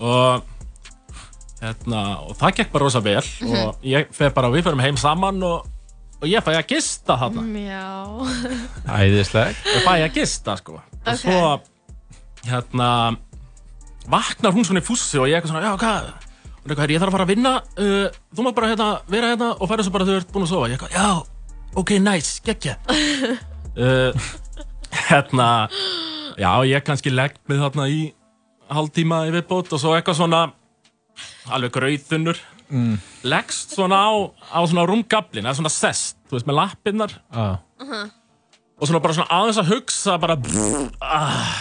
Og 0.00 0.42
hérna, 1.62 2.00
og 2.26 2.34
það 2.40 2.56
gekk 2.58 2.72
bara 2.74 2.84
rosa 2.88 3.00
vel 3.04 3.22
Mhm. 3.22 3.54
og 3.68 3.84
ég 3.86 4.08
fer 4.14 4.30
bara, 4.34 4.50
við 4.50 4.64
ferum 4.66 4.80
heim 4.82 4.96
saman 4.98 5.42
og, 5.46 5.66
og 6.22 6.28
ég 6.28 6.42
fæ 6.42 6.52
að 6.58 6.66
gista 6.74 7.16
þarna. 7.16 7.42
Já. 7.54 7.86
Æðisleg. 8.98 9.54
Ég 9.76 9.84
fæ 9.86 9.92
að 10.02 10.12
gista, 10.16 10.56
sko. 10.58 10.80
Og 11.06 11.18
svo, 11.18 11.60
hérna, 12.46 13.16
vaknar 14.10 14.52
hún 14.54 14.66
svona 14.66 14.82
í 14.82 14.86
fússi 14.86 15.18
og 15.20 15.28
ég 15.30 15.38
eitthvað 15.38 15.52
svona, 15.54 15.66
já, 15.70 15.76
hvað? 15.78 16.12
Hún 16.62 16.70
er 16.70 16.74
eitthvað, 16.76 16.92
ég 16.94 17.00
þarf 17.02 17.10
að 17.10 17.16
fara 17.16 17.24
að 17.26 17.32
vinna, 17.34 17.52
uh, 17.78 18.06
þú 18.34 18.44
maður 18.46 18.56
bara 18.58 18.70
hérna, 18.72 18.88
vera 19.10 19.30
hérna 19.32 19.48
og 19.58 19.68
færa 19.70 19.82
svo 19.86 19.92
bara 19.94 20.06
þegar 20.06 20.20
þú 20.20 20.22
ert 20.22 20.32
búin 20.34 20.46
að 20.46 20.52
sofa. 20.52 20.68
Ég 20.70 20.76
eitthvað, 20.76 20.94
já, 20.94 21.08
ok, 21.82 21.90
nice, 22.02 22.40
geggja. 22.46 22.74
uh, 23.82 24.12
hérna, 25.08 25.48
já, 26.38 26.50
ég 26.70 26.84
kannski 26.86 27.10
legg 27.14 27.34
mig 27.50 27.58
þarna 27.62 27.86
í 27.90 28.02
hálftíma 28.72 29.24
í 29.28 29.32
viðbót 29.34 29.72
og 29.74 29.82
svo 29.82 29.94
eitthvað 29.98 30.20
svona, 30.22 30.42
alveg 31.52 31.74
grauðunnur. 31.76 32.40
Mm. 32.72 32.96
Leggst 33.28 33.74
svona 33.76 33.98
á, 34.00 34.10
á 34.48 34.60
svona 34.64 34.86
rúmgablin, 34.88 35.44
eða 35.44 35.58
svona 35.60 35.72
sest, 35.72 36.16
þú 36.28 36.38
veist, 36.38 36.48
með 36.48 36.58
lappirnar. 36.60 37.14
Já. 37.34 37.46
Og 38.82 38.88
svona 38.88 39.02
bara 39.04 39.16
svona 39.18 39.36
aðeins 39.36 39.60
að 39.60 39.72
hugsa, 39.74 40.16
bara, 40.22 40.38
ah, 41.04 41.52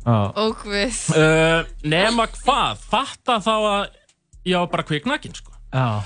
Já. 0.00 0.32
Ókvið. 0.32 0.98
Uh, 1.12 1.66
nema 1.84 2.24
hvað, 2.32 2.80
fatta 2.88 3.36
þá 3.44 3.52
að 3.56 3.82
ég 4.48 4.56
var 4.56 4.70
bara 4.72 4.86
kviknakin 4.88 5.36
sko. 5.36 5.52
Já. 5.70 6.00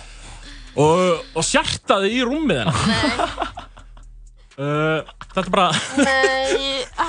og, 0.77 1.23
og 1.39 1.47
sjartaði 1.47 2.11
í 2.19 2.25
rúmið 2.27 2.65
hennar 2.65 3.71
uh, 4.59 5.13
þetta 5.25 5.43
er 5.43 5.51
bara 5.55 5.67
Nei, 5.99 6.85
æ. 7.05 7.09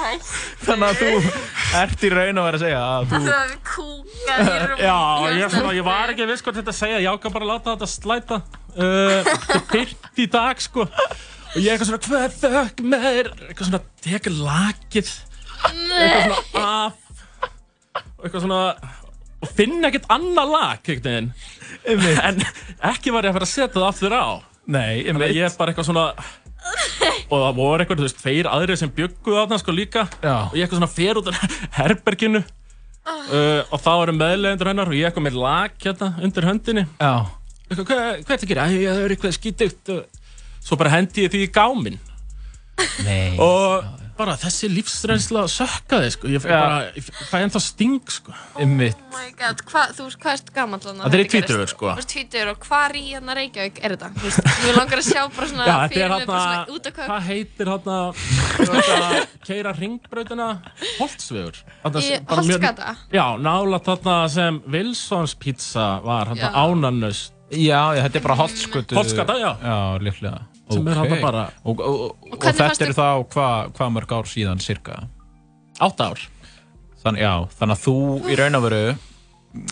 Þannig 0.65 0.87
að 0.87 1.01
þú 1.01 1.33
ert 1.81 2.05
í 2.05 2.11
raun 2.13 2.41
að 2.41 2.47
vera 2.49 2.59
að 2.59 2.65
segja 2.65 2.81
að 2.85 3.07
þú... 3.11 3.21
Það 3.25 3.39
er 3.43 3.55
kúkað 3.69 4.41
í 4.41 4.57
rúmið. 4.65 4.83
já, 4.87 4.97
ég, 5.35 5.55
svona, 5.55 5.75
ég 5.77 5.87
var 5.87 6.13
ekki 6.15 6.29
viss 6.31 6.45
hvað 6.45 6.59
þetta 6.61 6.75
að 6.75 6.79
segja 6.81 7.03
ég 7.03 7.15
ákvað 7.15 7.37
bara 7.37 7.47
að 7.47 7.53
láta 7.53 7.75
þetta 7.75 7.91
slæta. 7.93 8.41
Uh, 8.75 9.21
þetta 9.29 9.57
er 9.59 9.65
byrkt 9.71 10.21
í 10.25 10.27
dag 10.35 10.65
sko. 10.65 10.89
og 10.89 11.57
ég 11.61 11.71
eitthvað 11.71 11.89
svona 11.91 12.03
hvað 12.09 12.37
þökk 12.41 12.85
með 12.95 13.09
eitthvað 13.23 13.65
svona 13.69 13.83
tekur 14.05 14.37
lakið. 14.41 15.15
Eitthvað 15.65 16.45
svona 16.51 16.69
af 16.69 17.01
eitthvað 18.25 18.45
svona 18.45 18.61
og 19.45 19.51
finna 19.53 19.89
ekkert 19.91 20.07
annað 20.13 20.51
lag 20.53 20.89
einhvern 20.89 21.29
veginn. 21.85 22.19
En 22.25 22.41
ekki 22.91 23.13
var 23.13 23.27
ég 23.27 23.33
að 23.33 23.37
fara 23.37 23.47
að 23.47 23.53
setja 23.53 23.75
það 23.75 23.87
aftur 23.91 24.15
á. 24.17 24.25
Nei, 24.65 25.03
ég 25.05 25.19
veit 25.19 25.35
ég 25.35 25.45
er 25.45 25.57
bara 25.59 25.73
eitthvað 25.73 25.89
svona 25.91 26.05
og 26.65 27.39
það 27.39 27.55
voru 27.57 27.83
eitthvað, 27.83 27.99
þú 28.01 28.05
veist, 28.07 28.19
tveir 28.21 28.49
aðrir 28.49 28.79
sem 28.79 28.91
bygguðu 28.95 29.37
þarna 29.39 29.59
sko 29.61 29.75
líka 29.75 30.05
Já. 30.23 30.35
og 30.49 30.55
ég 30.57 30.65
eitthvað 30.65 30.79
svona 30.81 30.91
fer 30.93 31.19
út 31.21 31.29
af 31.31 31.57
herberginu 31.79 32.41
uh, 32.41 33.61
og 33.69 33.81
þá 33.81 33.91
eru 33.95 34.15
meðlegendur 34.19 34.71
hennar 34.71 34.91
og 34.91 34.97
ég 34.97 35.09
eitthvað 35.09 35.27
með 35.29 35.39
lag 35.45 35.75
hérna 35.85 36.11
undir 36.25 36.47
höndinni 36.49 36.85
Já. 36.99 37.13
eitthvað, 37.69 37.85
hvað, 37.89 38.01
hvað 38.01 38.09
er 38.09 38.23
þetta 38.25 38.39
að 38.41 38.51
gera? 38.53 38.67
Æ, 38.69 38.77
það 38.85 39.03
er 39.05 39.15
eitthvað 39.17 39.37
skítugt 39.39 39.93
og 39.95 40.23
svo 40.65 40.79
bara 40.81 40.95
hendi 40.95 41.25
ég 41.27 41.33
því 41.33 41.43
í 41.45 41.51
gáminn 41.53 41.99
Nei. 43.05 43.35
og 43.41 43.85
bara 44.17 44.35
þessi 44.39 44.69
lífsreynsla 44.71 45.43
sökkaði 45.51 46.11
sko, 46.15 46.29
ég 46.31 46.43
fæ 46.43 46.47
Já. 46.49 46.55
bara 46.61 46.77
ég 46.95 47.09
fæ 47.29 47.35
ennþá 47.41 47.61
sting 47.63 48.11
sko. 48.11 48.33
Oh 48.55 48.67
my 48.69 48.89
god, 49.39 49.61
hva, 49.69 49.83
þú 49.95 50.07
veist, 50.07 50.19
hvað 50.23 50.37
ert 50.39 50.51
gammal 50.55 50.79
þannig? 50.83 51.03
Þetta 51.05 51.17
er 51.17 51.23
í 51.23 51.27
tvítugur, 51.33 51.71
sko. 51.71 51.91
Og 52.55 52.67
hvar 52.69 52.95
í 52.95 53.03
hérna 53.09 53.35
Reykjavík 53.39 53.81
er 53.83 53.95
þetta? 53.95 54.11
Þú 54.61 54.73
langar 54.77 55.01
að 55.01 55.09
sjá 55.09 55.21
bara 55.35 55.49
svona 55.51 55.67
Já, 55.69 55.75
þetta 55.83 55.99
er 55.99 56.09
bara 56.09 56.19
hérna, 56.23 56.39
svona 56.45 56.77
út 56.77 56.89
af 56.89 56.97
köp. 56.97 57.05
hvað 57.11 57.29
heitir 57.29 57.71
hérna, 57.73 57.99
keira 59.47 59.75
ringbrautina, 59.75 60.49
Holtzvegur. 60.99 61.61
Holtsgata? 61.85 62.95
Já, 63.13 63.25
nála 63.41 63.81
þarna 63.85 64.17
sem 64.31 64.59
Wilsons 64.71 65.35
pizza 65.39 65.95
var, 66.05 66.33
hérna 66.33 66.51
Já. 66.51 66.65
ánannust. 66.65 67.31
Já, 67.53 67.81
já, 67.93 68.01
þetta 68.07 68.17
er 68.19 68.23
bara 68.25 68.35
holtskutu. 68.41 68.97
Holtsgata, 68.97 69.35
já. 69.37 69.51
Já, 69.61 69.77
líklega. 70.01 70.39
Sem 70.71 70.87
er 70.87 70.97
Ok. 70.97 71.07
þarna 71.09 71.21
bara- 71.21 71.49
Og, 71.63 71.79
og, 71.79 71.99
og, 72.01 72.29
og 72.31 72.39
þetta 72.41 72.57
fannst 72.57 72.81
eru 72.81 72.93
þá 72.97 73.07
hvað 73.33 73.71
hva 73.77 73.89
mörg 73.93 74.11
ár 74.17 74.25
síðan, 74.31 74.59
cirka? 74.61 74.95
Átta 75.79 76.09
ár. 76.11 76.19
Þann, 77.03 77.17
já, 77.21 77.33
þannig 77.59 77.75
að 77.75 77.83
þú 77.85 77.95
í 78.31 78.35
raun 78.39 78.55
og 78.57 78.63
veru, 78.65 78.83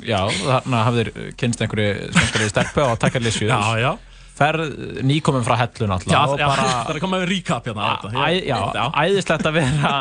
já, 0.05 0.19
þarna 0.29 0.81
hafðir 0.85 1.09
kynst 1.39 1.61
einhverju 1.65 2.11
á 2.13 2.93
takkarlissju. 3.01 3.47
Já, 3.49 3.61
já. 3.81 3.93
Ferð 4.33 5.01
nýkomin 5.05 5.43
frá 5.45 5.53
hellu 5.57 5.85
Já, 5.85 5.89
náttúrulega. 5.89 6.27
og 6.33 6.39
já, 6.41 6.47
bara, 6.49 6.63
það 6.87 6.95
er 6.95 6.99
komið 7.03 7.19
með 7.21 7.25
recap 7.29 7.65
hérna 7.69 7.83
á 7.85 7.93
þetta. 8.01 8.21
Æ, 8.21 8.29
já, 8.49 8.85
æðislegt 9.03 9.45
að 9.49 9.53
vera 9.59 9.91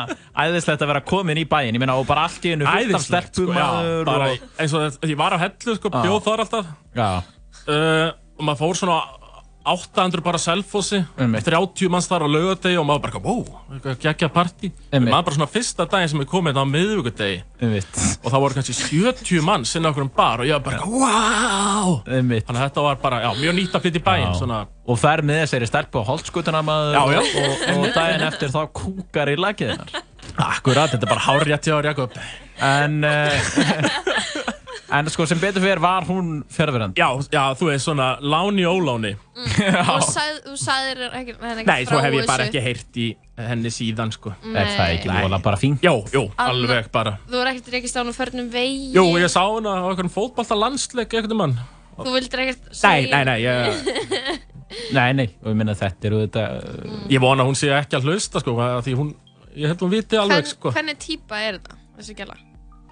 æðislegt 0.45 0.81
að 0.81 0.89
vera 0.89 1.01
komin 1.05 1.37
í 1.37 1.43
bæinn, 1.45 1.73
ég 1.77 1.79
meina 1.83 1.97
og 2.01 2.07
bara 2.09 2.23
allt 2.25 2.45
í 2.49 2.53
einu 2.55 2.65
fullt 2.65 2.95
af 3.13 3.27
sko, 3.29 3.45
já, 3.53 3.67
og, 4.01 4.47
eins 4.57 4.73
og 4.73 4.81
þess- 4.87 5.09
ég 5.11 5.17
var 5.21 5.33
á 5.33 5.37
hellu, 5.37 5.75
sko, 5.77 5.89
Já. 5.93 6.01
bjóð 6.01 6.23
þar 6.25 6.41
alltaf. 6.45 6.71
já, 6.97 7.09
uh, 7.69 8.09
og 8.39 8.45
maður 8.49 8.61
fór 8.63 8.73
svona 8.81 8.97
800 9.63 10.23
bara 10.25 10.39
Einmitt. 11.17 11.45
30 11.47 11.89
manns 11.91 12.09
þar 12.11 12.25
á 12.25 12.27
laugadegi 12.27 12.79
og 12.81 12.87
maður 12.87 13.03
bara, 13.05 13.21
wow, 13.23 13.43
geggja. 14.01 14.29
Einmitt. 14.91 15.11
Maður 15.13 15.27
bara 15.29 15.35
svona 15.37 15.49
fyrsta 15.53 15.85
daginn 15.89 16.11
sem 16.11 16.23
ég 16.23 16.29
kom 16.31 16.49
hérna 16.49 16.65
á 16.65 16.67
miðvíkudegi 16.67 17.37
og 17.63 18.27
það 18.27 18.43
voru 18.43 18.57
kannski 18.57 18.75
70 18.75 19.45
manns 19.47 19.71
inn 19.79 19.87
á 19.87 19.89
okkur 19.93 20.05
um 20.07 20.13
bar 20.17 20.43
og 20.43 20.49
ég 20.49 20.57
var 20.57 20.65
bara, 20.67 20.83
wow! 20.91 21.93
Þannig 22.07 22.49
að 22.49 22.63
þetta 22.65 22.87
var 22.89 23.03
bara, 23.03 23.21
já, 23.23 23.29
mjög 23.39 23.57
nýtt 23.59 23.77
að 23.77 23.85
flytja 23.87 24.01
í 24.01 24.05
bæinn, 24.09 24.33
svona, 24.39 24.63
og 24.83 24.99
fer 24.99 25.23
með 25.23 25.43
þessari 25.45 25.69
stelpu 25.71 26.03
á 26.03 26.09
holtskutuna 26.11 26.63
maður 26.67 26.97
Já, 26.97 27.03
já. 27.15 27.21
Og, 27.43 27.67
og 27.77 27.87
daginn 27.95 28.27
eftir 28.27 28.51
þá 28.51 28.61
kúkar 28.81 29.31
í 29.31 29.37
lagið 29.39 29.75
hennar 29.75 30.03
akkurat, 30.43 30.89
þetta 30.91 31.05
er 31.05 31.11
bara 31.13 31.23
hárjætt 31.27 31.67
hjá 31.69 31.75
þér, 31.77 31.89
Jakob. 31.91 32.19
en 32.63 33.03
uh, 33.07 34.52
en 34.93 35.09
sko 35.09 35.25
sem 35.29 35.39
betur 35.41 35.63
fyrir 35.63 35.81
var 35.81 36.05
hún 36.07 36.43
fjörverandi 36.53 36.99
Já, 37.01 37.07
já, 37.33 37.43
þú 37.57 37.67
veist, 37.71 37.85
svona 37.87 38.07
láni 38.21 38.65
óláni. 38.69 39.13
Og 39.95 40.03
sagð- 40.05 40.43
þú 40.45 40.55
sagðir 40.61 41.01
ekki, 41.09 41.35
henni 41.41 41.63
ekki 41.63 41.69
Nei, 41.71 41.85
svo 41.89 41.97
frá 41.97 42.05
hef 42.05 42.17
ég 42.19 42.27
bara 42.29 42.43
þessu. 42.45 42.51
ekki 42.53 42.63
heyrt 42.67 42.99
í 43.01 43.07
henni 43.49 43.71
síðan, 43.73 44.11
sko. 44.13 44.33
er 44.53 44.67
það 44.75 44.91
ekki 44.99 45.09
Nei. 45.09 45.21
vola 45.25 45.39
bara 45.41 45.57
fínt 45.57 45.81
Jó, 45.85 45.95
jú, 46.13 46.25
Alveg. 46.37 46.91
bara. 46.93 47.15
Þú 47.29 47.41
er 47.41 47.51
ekkert 47.53 47.71
reykist 47.73 47.97
á 47.97 48.01
hún 48.05 48.13
förnum 48.13 48.51
vegi. 48.53 48.91
Jú, 48.93 49.07
ég 49.17 49.31
sá 49.33 49.41
hana 49.41 49.73
á 49.81 49.85
okkur 49.89 50.11
fótballta 50.13 50.57
landsleik 50.59 51.13
einhvern 51.17 51.39
mann. 51.41 51.55
Þú 51.97 52.13
vildir 52.13 52.43
ekkert 52.45 52.69
Nei, 52.69 52.77
segja. 52.77 53.17
nei, 53.17 53.23
nei, 53.25 53.39
ég, 53.41 54.13
nei, 54.97 55.09
nei, 55.17 55.27
og 55.41 55.49
ég 55.51 55.57
minna 55.59 55.73
þetta 55.77 56.09
eru 56.09 56.21
þetta 56.27 56.45
uh, 56.61 56.95
ég 57.13 57.21
vona 57.21 57.43
að 57.45 57.49
hún 57.51 57.57
sé 57.59 57.69
ekki 57.73 57.97
að 57.99 58.07
hlusta, 58.09 58.41
sko, 58.41 58.55
að 58.61 58.79
því 58.87 58.95
hún, 59.01 59.11
ég 59.57 59.69
held 59.73 59.83
hún 59.85 59.91
viti 59.93 60.17
alveg, 60.17 60.39
Hvern, 60.45 60.53
sko. 60.55 60.71
Hvernig 60.77 60.97
típa 61.01 61.41
er 61.45 61.57
þetta, 61.59 61.77
þessi 61.99 62.15
gæla? 62.21 62.37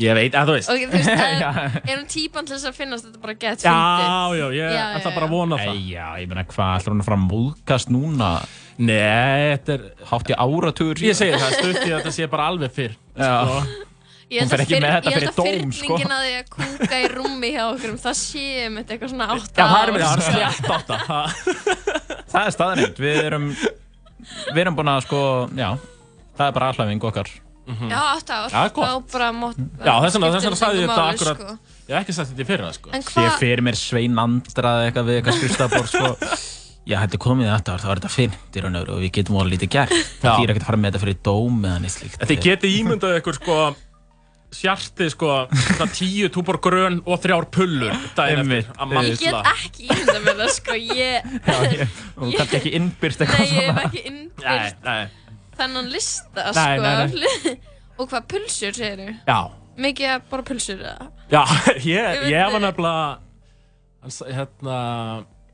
Ég 0.01 0.15
veit, 0.17 0.33
að 0.37 0.49
þú 0.49 0.53
veist. 0.57 0.69
Og 0.71 0.75
þú 0.81 0.87
veist, 0.95 1.09
Já. 1.43 1.49
er, 1.81 1.93
hún 1.93 2.07
típan 2.09 2.47
til 2.47 2.55
þess 2.55 2.67
að 2.71 2.77
finnast 2.79 3.05
þetta 3.07 3.21
bara 3.25 3.35
gett 3.43 3.59
Já, 3.65 3.75
fyndið? 3.75 4.39
já, 4.39 4.47
ég 4.57 4.71
Já, 4.73 4.85
ætla 4.97 5.11
já, 5.11 5.15
bara 5.17 5.27
að 5.27 5.33
vona 5.35 5.55
það. 5.61 5.75
Nei, 5.75 5.83
já, 5.91 6.07
ég 6.21 6.27
meina 6.31 6.43
hvað, 6.49 6.71
ætlar 6.79 6.91
hún 6.95 7.03
að 7.03 7.07
fara 7.09 7.19
að 7.19 7.27
móðkast 7.27 7.87
núna? 7.93 8.31
Nei, 8.81 9.43
þetta 9.51 9.69
er... 9.75 9.81
Hátt 10.11 10.31
í 10.31 10.33
áratugur 10.47 10.97
Ég 11.05 11.15
segi 11.19 11.37
það, 11.37 11.51
stutt 11.59 11.81
í 11.83 11.89
að 11.91 11.97
þetta 11.99 12.13
sé 12.17 12.23
bara 12.31 12.49
alveg 12.51 12.71
fyrr. 12.79 12.93
Já. 13.19 13.31
Sko. 13.45 13.87
Ég 14.31 14.39
Hún 14.45 14.51
fer 14.53 14.61
ekki 14.63 14.77
með 14.79 14.93
þetta 14.95 15.11
ég 15.11 15.15
held 15.17 15.19
fyrir 15.19 15.27
að 15.27 15.35
dóm, 15.35 15.71
sko. 15.75 15.97
fyrningin 15.99 16.13
að 16.15 16.21
því 16.23 16.33
að 16.39 16.45
kúka 16.55 16.95
í 16.95 17.07
rúmi 17.11 17.49
hjá 17.51 17.63
okkur 17.67 17.91
það 17.99 18.15
sé 18.21 18.45
um 18.63 18.73
þetta 18.79 18.91
eitthvað 18.95 19.11
svona 19.11 19.27
átta 19.35 19.59
Já, 19.59 19.65
það 19.67 19.81
er 19.81 19.91
með 19.91 20.01
það, 20.07 20.15
sko. 20.55 20.71
Það 27.11 27.25
er 27.27 27.33
að 27.67 27.77
sko, 27.77 27.87
já, 27.91 27.91
það 27.91 27.91
er 27.91 27.91
bara 27.91 27.91
alhæfing 27.91 27.91
okkar. 27.91 27.91
Já, 27.91 27.99
átta 28.15 28.33
ár 28.41 28.49
Já, 28.51 28.61
gott. 28.73 28.87
Þá 28.87 29.11
bara 29.13 29.27
mót 29.31 29.57
Já, 29.61 29.93
þess 30.01 30.15
vegna 30.17 30.31
þess 30.31 30.45
vegna 30.45 30.59
sagði 30.61 30.81
ég 30.81 30.89
þetta 30.89 31.05
akkurat. 31.11 31.37
sko. 31.37 31.57
Ég 31.81 31.95
hef 31.95 32.01
ekki 32.01 32.13
sagt 32.17 32.29
þetta 32.31 32.41
í 32.41 32.49
fyrra, 32.51 32.69
sko. 32.73 32.89
En 32.91 33.01
Ég 33.01 33.05
hvað, 33.11 33.37
fyrir 33.41 33.61
mér 33.67 33.75
Svein 33.77 34.15
Andrað 34.21 34.79
eitthvað 34.87 35.05
við 35.11 35.15
eitthvað 35.21 35.37
skrifstafbór, 35.41 35.87
sko. 35.91 36.09
Já, 36.81 36.97
þetta 37.03 37.13
er 37.13 37.21
komið 37.21 37.45
þetta 37.51 37.69
ár, 37.75 37.81
þá 37.83 37.89
er 37.91 37.99
þetta 38.01 38.09
fyrnt 38.15 38.57
í 38.57 38.61
raun 38.65 38.75
og 38.75 38.81
veru 38.81 38.93
og 38.97 39.01
við 39.05 39.11
getum 39.19 39.35
alveg 39.37 39.53
lítið 39.53 39.69
gert. 39.75 39.93
Það 40.23 40.39
þýr 40.41 40.49
ekkert 40.51 40.63
að 40.65 40.69
fara 40.71 40.79
með 40.81 40.89
þetta 40.91 41.03
fyrir 41.05 41.19
dóm 41.29 41.55
eða 41.69 41.77
neitt 41.83 41.93
slíkt. 41.93 42.17
En 42.17 42.27
þið 42.31 42.39
getið 42.47 42.71
ímyndað 42.81 43.17
ykkur, 43.21 43.35
sko, 43.37 43.57
sjarti, 44.51 45.05
sko, 45.13 45.29
svona 45.61 45.87
tíu 45.95 46.27
túbor 46.33 46.57
grön 46.59 46.97
og 47.05 47.21
þrjár 47.23 47.45
pullur 47.53 47.93
daginn 48.17 48.51
eftir 48.57 48.73
að 48.73 48.89
ég 48.89 48.95
mannsla. 48.97 49.43
get 49.45 49.47
ekki 49.53 49.81
ímynda 49.87 50.19
með 50.25 50.35
það 50.41 50.49
sko 50.57 50.73
Ég, 50.81 51.21
Já, 51.45 51.55
ég, 51.69 51.87
ég 54.81 55.20
hef 55.61 56.05
svona. 56.11 56.37
ekki 56.41 56.61
Nei, 56.61 56.77
nei, 56.77 56.91
þennan 56.91 57.11
lista 57.11 57.31
Nei, 57.41 57.41
sko 57.41 57.51
nei, 57.51 57.57
Og 58.01 58.07
hvað, 58.09 58.23
pulsur 58.31 58.73
segir 58.73 59.01
þú? 59.01 59.09
já. 59.27 59.39
Mikið 59.81 60.07
að 60.15 60.23
bara 60.31 60.43
pulsur 60.43 60.79
eða? 60.81 61.09
Já, 61.31 61.41
ég, 61.75 61.83
Ég 61.85 62.21
veit 62.21 62.31
ég 62.31 62.41
var 62.41 62.55
þig. 62.55 62.63
nefnilega, 62.65 63.03
hann, 64.01 64.11
sa- 64.15 64.31
hérna, 64.31 64.77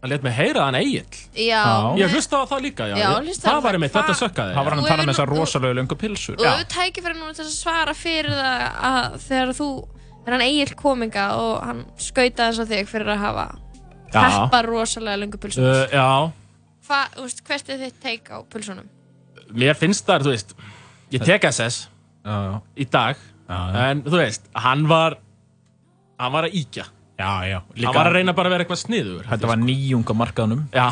hann 0.02 0.12
let 0.14 0.24
mig 0.24 0.34
heyra 0.38 0.64
hann 0.68 0.78
Egil. 0.80 1.20
Já, 1.38 1.62
Ég 2.00 2.14
hlusta 2.16 2.40
á 2.40 2.44
það 2.50 2.64
líka, 2.66 2.88
já. 2.90 2.96
Já, 2.98 3.10
Ég- 3.12 3.28
hlustaði 3.28 3.46
á 3.46 3.52
það 3.52 3.62
var 3.62 3.70
það. 3.72 3.78
einmitt, 3.78 3.94
þetta 3.98 4.14
Hvað- 4.14 4.22
sökkaði. 4.24 4.56
Það 4.58 4.64
var 4.68 4.74
hann 4.76 4.82
að 4.84 4.88
tala 4.88 4.98
hefur 4.98 5.10
með 5.10 5.14
þessar 5.18 5.32
rosalegu 5.34 5.78
löngu 5.82 5.98
pilsur. 6.02 6.36
Og 6.40 6.48
þú 6.48 6.66
tækifæri 6.74 7.16
núna 7.20 7.36
til 7.38 7.46
að 7.46 7.54
svara 7.58 7.94
fyrir 7.98 8.32
það 8.32 8.66
að 8.90 9.18
þegar 9.28 9.54
þú, 9.60 9.70
þegar 10.24 10.36
hann 10.38 10.46
eigið 10.48 10.76
kominga 10.82 11.26
og 11.38 11.54
hann 11.68 11.86
skauta 11.98 12.48
þess 12.50 12.64
að 12.66 12.74
þig 12.74 12.88
fyrir 12.96 13.14
að 13.14 13.24
hafa 13.28 13.48
Já. 14.08 14.20
peppa 14.24 14.62
rosalega 14.66 15.20
lungu 15.22 15.38
pulsum. 15.44 15.64
Uh, 15.64 15.88
já, 15.92 16.32
Hvað, 16.88 17.10
þú 17.18 17.24
veist, 17.28 17.42
hvert 17.44 17.70
er 17.70 17.82
þitt 17.84 17.98
teik 18.02 18.30
á 18.32 18.38
pulsunum? 18.48 18.88
Mér 19.54 19.76
finnst 19.80 20.06
það, 20.08 20.26
þú 20.28 20.34
veist, 20.36 20.54
ég 21.16 21.24
tek 21.26 21.44
SS 21.52 21.88
Já, 22.26 22.36
já. 22.52 22.56
í 22.78 22.86
dag, 22.92 23.16
Já, 23.48 23.58
já. 23.72 23.86
en 23.92 24.02
þú 24.04 24.18
veist, 24.20 24.50
hann 24.56 24.88
var, 24.90 25.18
hann 26.20 26.32
var 26.34 26.44
að 26.50 26.58
íkja. 26.60 26.86
Já, 27.18 27.32
já. 27.50 27.62
Hann 27.86 27.96
var 27.96 28.10
að 28.12 28.18
reyna 28.20 28.34
bara 28.38 28.50
að 28.52 28.54
vera 28.58 28.66
eitthvað 28.66 28.82
sniður. 28.84 29.24
Þetta 29.32 29.48
var 29.50 29.58
nýjung 29.64 30.04
á 30.06 30.14
markaðunum. 30.20 30.68
Já, 30.76 30.90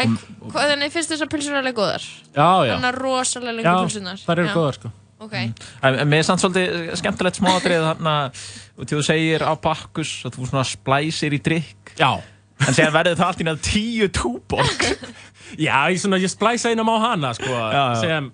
En 0.00 0.14
hvað, 0.48 0.70
þannig 0.70 0.92
finnst 0.94 1.10
þessar 1.12 1.28
pulsur 1.28 1.56
alveg 1.58 1.74
góðar? 1.76 2.04
já, 2.32 2.46
já. 2.64 2.70
Þannig 2.72 2.88
að 2.88 2.98
rosalega 3.02 3.52
lungu 3.52 3.66
Já, 3.68 3.74
pulsunar? 3.84 4.20
það 4.24 4.32
eru 4.38 4.46
Já, 4.46 4.54
góðar, 4.54 4.78
sko. 4.78 4.92
Ok, 5.20 5.34
En 5.36 5.98
en 6.00 6.08
mér 6.08 6.22
er 6.22 6.24
samt 6.24 6.40
svolítið 6.40 6.94
skemmtilegt 6.96 7.36
smáatrið 7.36 7.82
þarna 7.84 8.14
þú 8.88 9.00
segir 9.04 9.44
á 9.44 9.52
bakkus 9.60 10.14
að 10.24 10.38
þú 10.38 10.46
svona 10.48 10.62
splæsir 10.64 11.36
í 11.36 11.40
drikk 11.44 11.92
Já. 12.00 12.14
En 12.66 12.76
séðan 12.76 12.94
verður 12.94 13.16
það 13.20 13.26
allt 13.30 13.40
í 13.40 13.46
náttúrulega 13.48 13.70
tíu 13.70 14.08
túborg 14.16 14.84
Já, 15.66 15.74
ég, 15.90 15.98
svona, 15.98 16.18
ég 16.22 16.30
splæsa 16.30 16.70
einum 16.70 16.90
á 16.94 16.96
hana, 17.10 17.32
sko, 17.34 17.48
já. 17.50 17.82
sem, 17.98 18.28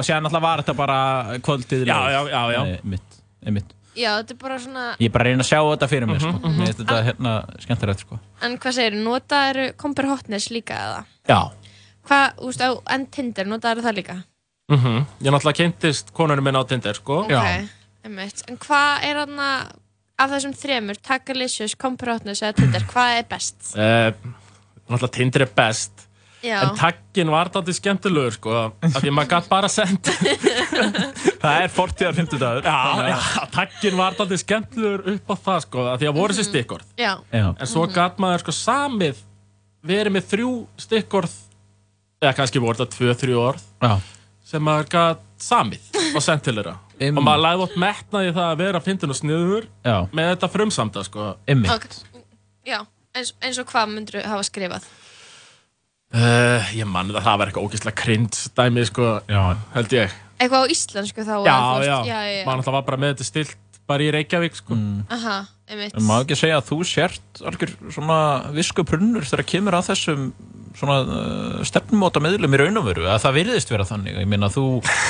sko. 0.00 0.14
alltaf 0.16 0.42
var 0.46 0.62
þetta 0.62 0.74
bara 0.78 1.00
kvöldið 1.44 1.84
Já, 1.90 1.98
já, 2.14 2.20
já, 2.30 2.40
já. 2.54 2.60
Einmitt, 2.78 3.18
einmitt. 3.44 3.74
já, 3.98 4.14
þetta 4.22 4.32
er 4.36 4.40
bara 4.40 4.56
svona, 4.62 4.84
Ég 5.00 5.10
er 5.10 5.12
bara 5.16 5.26
að 5.26 5.32
reyna 5.34 5.44
að 5.44 5.50
sjá 5.50 5.60
þetta 5.60 5.88
fyrir 5.92 6.08
mér 6.08 6.22
sko. 6.24 6.32
Mhm, 6.38 6.56
Mér 6.56 6.70
finnst 6.70 6.80
þetta 6.80 7.02
hérna 7.10 7.34
skemmtilegt 7.66 8.06
sko. 8.06 8.18
en 8.46 8.56
hvað 8.62 8.76
segir 8.78 8.96
þú, 8.96 9.02
notaður 9.10 9.60
Comper 9.84 10.08
Hotness 10.14 10.48
líka 10.54 10.80
eða? 10.86 11.04
já. 11.28 11.40
Hvað, 12.08 12.26
þú 12.40 12.48
veist, 12.48 12.64
á, 12.64 12.70
en 12.96 13.06
Tinder, 13.12 13.44
notaður 13.50 13.84
það 13.84 13.98
líka? 14.00 14.16
Mm 14.70 15.04
Ég 15.20 15.32
náttúrulega 15.34 15.58
kynntist 15.60 16.12
konunum 16.16 16.44
minn 16.46 16.56
á 16.56 16.64
Tinder, 16.64 16.94
sko. 16.96 17.24
Ok, 17.26 17.68
einmitt. 18.06 18.42
En 18.48 18.56
hvað 18.56 19.04
er 19.04 19.20
þarna 19.20 19.48
af 20.20 20.34
þessum 20.34 20.52
þremur, 20.60 21.00
Takalicious, 21.06 21.74
Comper 21.80 22.14
Hotness 22.14 22.44
eða 22.44 22.58
Tinder, 22.60 22.84
hvað 22.90 23.16
er 23.22 23.26
best? 23.30 23.58
Uh, 23.74 24.12
náttúrulega 24.90 25.14
Tinder 25.16 25.46
er 25.46 25.52
best. 25.56 26.06
Já, 26.40 26.56
En 26.64 26.70
takkin 26.78 27.28
var 27.28 27.50
þetta 27.52 27.72
skemmtilegur, 27.76 28.32
sko, 28.32 28.52
af 28.80 28.94
því 28.94 29.10
að 29.10 29.16
maður 29.18 29.32
gætt 29.34 29.48
bara 29.50 29.68
send. 29.68 30.08
Það 31.42 31.56
er 31.64 31.72
fortíðar 31.72 32.16
fymtudagur 32.16 32.64
Já, 32.64 32.78
já, 33.10 33.16
takkin 33.52 33.98
var 33.98 34.16
þetta 34.16 34.38
skemmtilegur 34.40 35.02
upp 35.12 35.32
á 35.32 35.36
það, 35.36 35.58
sko, 35.66 35.84
af 35.92 36.00
því 36.00 36.08
að 36.08 36.16
voru 36.16 36.36
þessi 36.38 36.48
stikkorð. 36.48 36.86
já. 37.00 37.12
En 37.36 37.68
svo 37.68 37.84
gætt 37.92 38.20
maður, 38.24 38.44
sko, 38.46 38.56
samið 38.56 39.20
verið 39.92 40.16
með 40.16 40.26
þrjú 40.32 40.50
stikkorð, 40.86 41.36
eða 42.24 42.34
kannski 42.40 42.64
voru 42.64 42.80
þetta 42.80 42.96
tvö, 42.96 43.14
þrjú 43.24 43.42
orð, 43.44 43.66
já. 43.84 43.92
sem 44.52 44.64
maður 44.64 44.90
gætt 44.96 45.26
samið 45.44 46.00
og 46.14 46.24
sendt 46.24 46.48
til 46.48 46.56
þeirra. 46.56 46.78
Im- 47.00 47.16
Og 47.16 47.24
maður 47.24 47.42
læði 47.46 47.64
ótt 47.64 47.76
metnaði 47.80 48.32
það 48.36 48.48
að 48.52 48.58
vera 48.60 48.80
fyndin 48.84 49.12
og 49.14 49.16
sniður 49.16 49.66
já. 49.86 49.96
með 50.12 50.26
þetta 50.34 50.50
frumsamda, 50.52 51.04
sko. 51.06 51.28
Einmitt 51.48 51.72
ok, 51.72 51.86
já, 52.68 52.80
eins, 53.16 53.32
eins 53.40 53.60
og 53.62 53.70
hvað 53.72 53.94
myndur 53.94 54.20
hafa 54.28 54.44
skrifað? 54.44 54.84
Uh, 56.10 56.58
ég 56.74 56.88
manni 56.90 57.14
það, 57.14 57.22
það 57.22 57.36
var 57.38 57.50
eitthvað 57.50 57.66
ógeðslega 57.68 57.98
cringe 58.00 58.48
dæmi, 58.58 58.82
sko, 58.88 59.08
Já. 59.30 59.42
held 59.76 59.92
ég. 59.94 60.14
Eitthvað 60.42 60.64
á 60.66 60.72
íslensku 60.74 61.22
þá? 61.22 61.34
Já, 61.46 61.54
þú 61.54 61.84
já, 61.86 61.98
maður 62.48 62.58
náttúrulega 62.58 62.74
var 62.74 62.86
bara 62.88 62.98
með 63.04 63.12
þetta 63.14 63.26
stilt 63.28 63.56
bara 63.90 64.02
í 64.06 64.10
Reykjavík, 64.14 64.56
sko. 64.58 64.78
Aha, 65.14 65.36
einmitt. 65.70 65.94
En 65.94 66.02
maður 66.08 66.26
ekki 66.26 66.38
segja 66.40 66.58
að 66.58 66.66
þú 66.72 66.78
sért 66.90 67.42
algjör 67.46 67.72
svona 67.94 68.18
visku 68.56 68.84
prunnur 68.86 69.22
þegar 69.26 69.46
kemur 69.54 69.78
að 69.78 69.88
þessum 69.92 70.26
svona 70.78 70.96
uh, 71.02 71.60
stefnumóta 71.66 72.22
meðlum 72.22 72.54
í 72.54 72.60
raun 72.60 72.80
og 72.80 72.86
veru 72.86 73.08
að 73.10 73.18
það 73.24 73.36
virðist 73.40 73.72
vera 73.72 73.86
þannig 73.88 74.20
ég 74.20 74.28
meina 74.30 74.50
þú, 74.52 74.64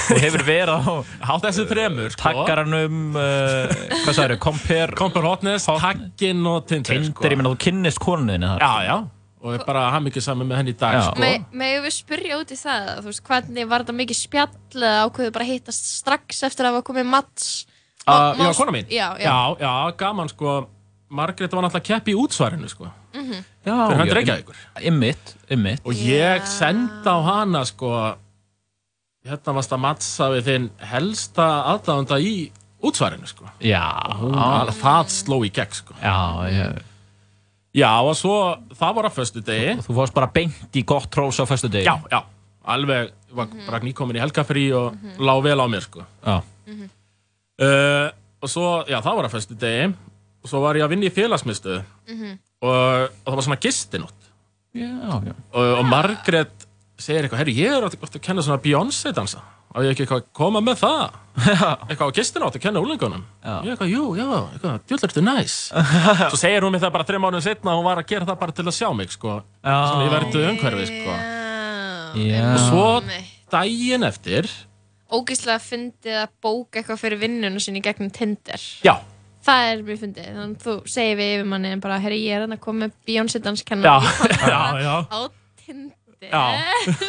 þú 0.08 0.18
hefur 0.24 0.44
verið 0.46 0.88
á 1.20 1.32
þessu 1.44 1.66
þremur, 1.70 2.10
sko. 2.14 2.22
takkaranum 2.24 3.00
uh, 3.12 3.78
hvað 4.04 4.16
sagður, 4.16 4.36
compare 4.46 4.96
Compare 4.98 5.30
Hotness, 5.30 5.68
Taggin 5.68 6.44
og 6.48 6.64
Tinder, 6.70 6.94
Tinder, 6.94 7.10
sko. 7.12 7.26
ég 7.28 7.40
meina 7.40 7.52
þú 7.52 7.60
kynnist 7.66 8.02
konuninni 8.02 8.52
þar 8.54 8.64
Já, 8.64 8.74
já. 8.88 8.96
Og 9.40 9.54
er 9.56 9.62
bara 9.64 9.86
hann 9.94 10.04
mikið 10.04 10.24
saman 10.26 10.48
með 10.50 10.58
henni 10.60 10.72
í 10.74 10.76
dag, 10.76 10.98
sko. 11.00 11.20
Me, 11.22 11.30
Megum 11.56 11.86
við 11.86 11.94
spyrja 11.96 12.36
út 12.42 12.50
í 12.52 12.58
það, 12.60 12.88
þú 12.98 13.06
veist, 13.08 13.22
hvernig 13.24 13.68
var 13.70 13.84
þetta 13.84 13.94
mikið 13.96 14.18
spjall 14.18 14.50
eða 14.76 14.90
ákveðu 15.06 15.32
bara 15.32 15.46
að 15.46 15.52
hittast 15.54 15.86
strax 15.94 16.42
eftir 16.44 16.68
að 16.68 16.74
hafa 16.74 16.84
komið 16.90 17.08
Mats? 17.08 17.46
Uh, 18.04 18.36
Má- 18.36 18.42
já, 18.44 18.50
kona 18.58 18.74
mín. 18.76 18.90
Já, 18.92 19.06
já. 19.16 19.30
Já, 19.30 19.38
já, 19.64 19.72
gaman, 19.96 20.28
sko. 20.28 20.58
Margrét 21.08 21.56
var 21.56 21.64
náttúrulega 21.64 21.88
kepp 21.88 22.12
í 22.12 22.18
útsvarinu, 22.20 22.68
sko. 22.68 22.90
Já, 23.14 23.74
Fyrir 23.74 23.98
hann 23.98 24.08
já, 24.08 24.14
Reykjavíkur. 24.14 24.56
Ymmit, 24.90 25.34
ymmit 25.50 25.80
Og 25.86 25.92
ég 25.94 26.46
sendi 26.48 27.08
á 27.10 27.16
hana, 27.26 27.64
sko, 27.68 27.90
hérna 29.26 29.54
varst 29.56 29.72
að 29.76 29.82
mattsa 29.84 30.28
við 30.34 30.46
þinn 30.48 30.68
helsta 30.92 31.46
aðdáðanda 31.74 32.18
í 32.24 32.34
útsvarinu, 32.80 33.26
sko. 33.28 33.48
Já, 33.60 33.82
Hún, 34.20 34.34
það 34.80 35.10
sló 35.12 35.40
í 35.44 35.50
gegn, 35.52 35.74
sko. 35.82 35.94
já, 36.00 36.16
ég, 36.54 36.78
Já, 37.76 37.90
og 38.02 38.16
svo, 38.18 38.36
það 38.74 38.94
var 38.96 39.06
að 39.10 39.14
föstu 39.20 39.42
degi. 39.46 39.76
þú 39.86 39.94
fórst 40.00 40.14
bara 40.16 40.26
beint 40.34 40.74
í 40.74 40.82
gott 40.84 41.06
trós 41.14 41.38
á 41.38 41.46
föstu 41.46 41.68
degi 41.70 41.86
Já, 41.86 42.00
já, 42.10 42.22
alveg, 42.66 43.12
var 43.30 43.46
bara 43.66 43.78
nýkomin 43.84 44.16
í 44.18 44.22
helgafrí 44.24 44.64
og 44.74 44.96
lá 45.22 45.34
vel 45.44 45.60
á 45.60 45.66
mér, 45.70 45.84
sko. 45.86 46.02
já, 46.26 46.40
Uh, 47.60 48.08
og 48.40 48.48
svo, 48.48 48.68
já, 48.88 49.02
það 49.04 49.16
var 49.18 49.26
að 49.28 49.34
föstu 49.34 49.56
degi. 49.60 49.90
Og 50.40 50.48
svo 50.48 50.62
var 50.64 50.78
ég 50.78 50.84
að 50.86 50.94
vinna 50.94 51.04
í 51.10 51.12
félagsmiðstöðu. 51.12 51.82
Og, 52.64 53.06
og 53.10 53.30
það 53.30 53.38
var 53.38 53.46
svona 53.48 53.62
gistinótt. 53.62 54.28
Og, 54.80 55.30
og 55.54 55.86
Margrét 55.88 56.68
segir 57.00 57.24
eitthvað, 57.24 57.40
herri, 57.42 57.56
ég 57.58 57.72
er 57.74 57.86
átt 57.88 57.96
að 58.06 58.20
kenna 58.22 58.44
svona 58.44 58.60
Beyoncé 58.62 59.12
dansa. 59.16 59.42
Á 59.70 59.78
ég 59.86 59.92
ekki 59.92 60.02
eitthvað 60.02 60.22
að 60.24 60.30
koma 60.34 60.60
með 60.66 60.80
það? 60.82 61.18
eitthvað 61.88 62.08
á 62.10 62.16
gistinótt 62.18 62.56
að 62.58 62.64
kenna 62.64 62.82
úlingunum. 62.82 63.20
Já. 63.40 63.52
Ég 63.64 63.74
eitthvað, 63.74 63.92
jú, 63.92 64.06
já, 64.18 64.26
eitthvað, 64.54 64.80
djúllur 64.90 65.12
þetta 65.12 65.22
næs. 65.26 65.58
svo 66.32 66.40
segir 66.40 66.66
hún 66.66 66.74
mér 66.74 66.82
það 66.84 66.94
bara 66.96 67.06
þreim 67.06 67.22
mánuðin 67.24 67.46
setna 67.46 67.72
að 67.74 67.78
hún 67.78 67.86
var 67.86 68.00
að 68.02 68.08
gera 68.10 68.26
það 68.28 68.40
bara 68.42 68.56
til 68.58 68.66
að 68.66 68.76
sjá 68.80 68.88
mig, 68.98 69.14
sko. 69.14 69.36
Svona 69.62 70.08
í 70.08 70.10
verðu 70.16 70.42
umhverfi, 70.50 70.88
sko. 70.90 71.20
Já. 72.18 72.42
Og 72.50 72.64
svo 72.66 72.88
daginn 73.54 74.06
eftir, 74.10 74.50
Ógeðslega 75.10 75.58
fyndið 75.58 76.18
að 76.20 76.34
bóka 76.38 76.78
eitthvað 76.78 77.00
fyrir 77.00 77.18
vinnuna 77.18 77.62
sinni 77.62 77.80
gegnum 77.82 78.12
Tinder. 78.14 78.62
já, 78.86 78.92
Það 79.50 79.68
er 79.70 79.80
mjög 79.86 79.98
fyndið, 80.04 80.26
þannig 80.30 80.56
að 80.56 80.64
þú 80.66 80.74
segir 80.94 81.16
við 81.18 81.30
yfirmanni 81.34 81.70
bara, 81.82 81.96
herri, 82.04 82.18
ég 82.22 82.36
er 82.36 82.44
hann 82.44 82.54
að 82.54 82.60
koma 82.62 82.84
með 82.86 82.92
Beyoncé 83.08 83.38
já, 83.40 83.44
danskennar 83.48 83.88
já, 84.46 84.60
já. 84.84 84.94
á 85.10 85.18
Tinder. 85.64 85.96
Já. 86.20 86.44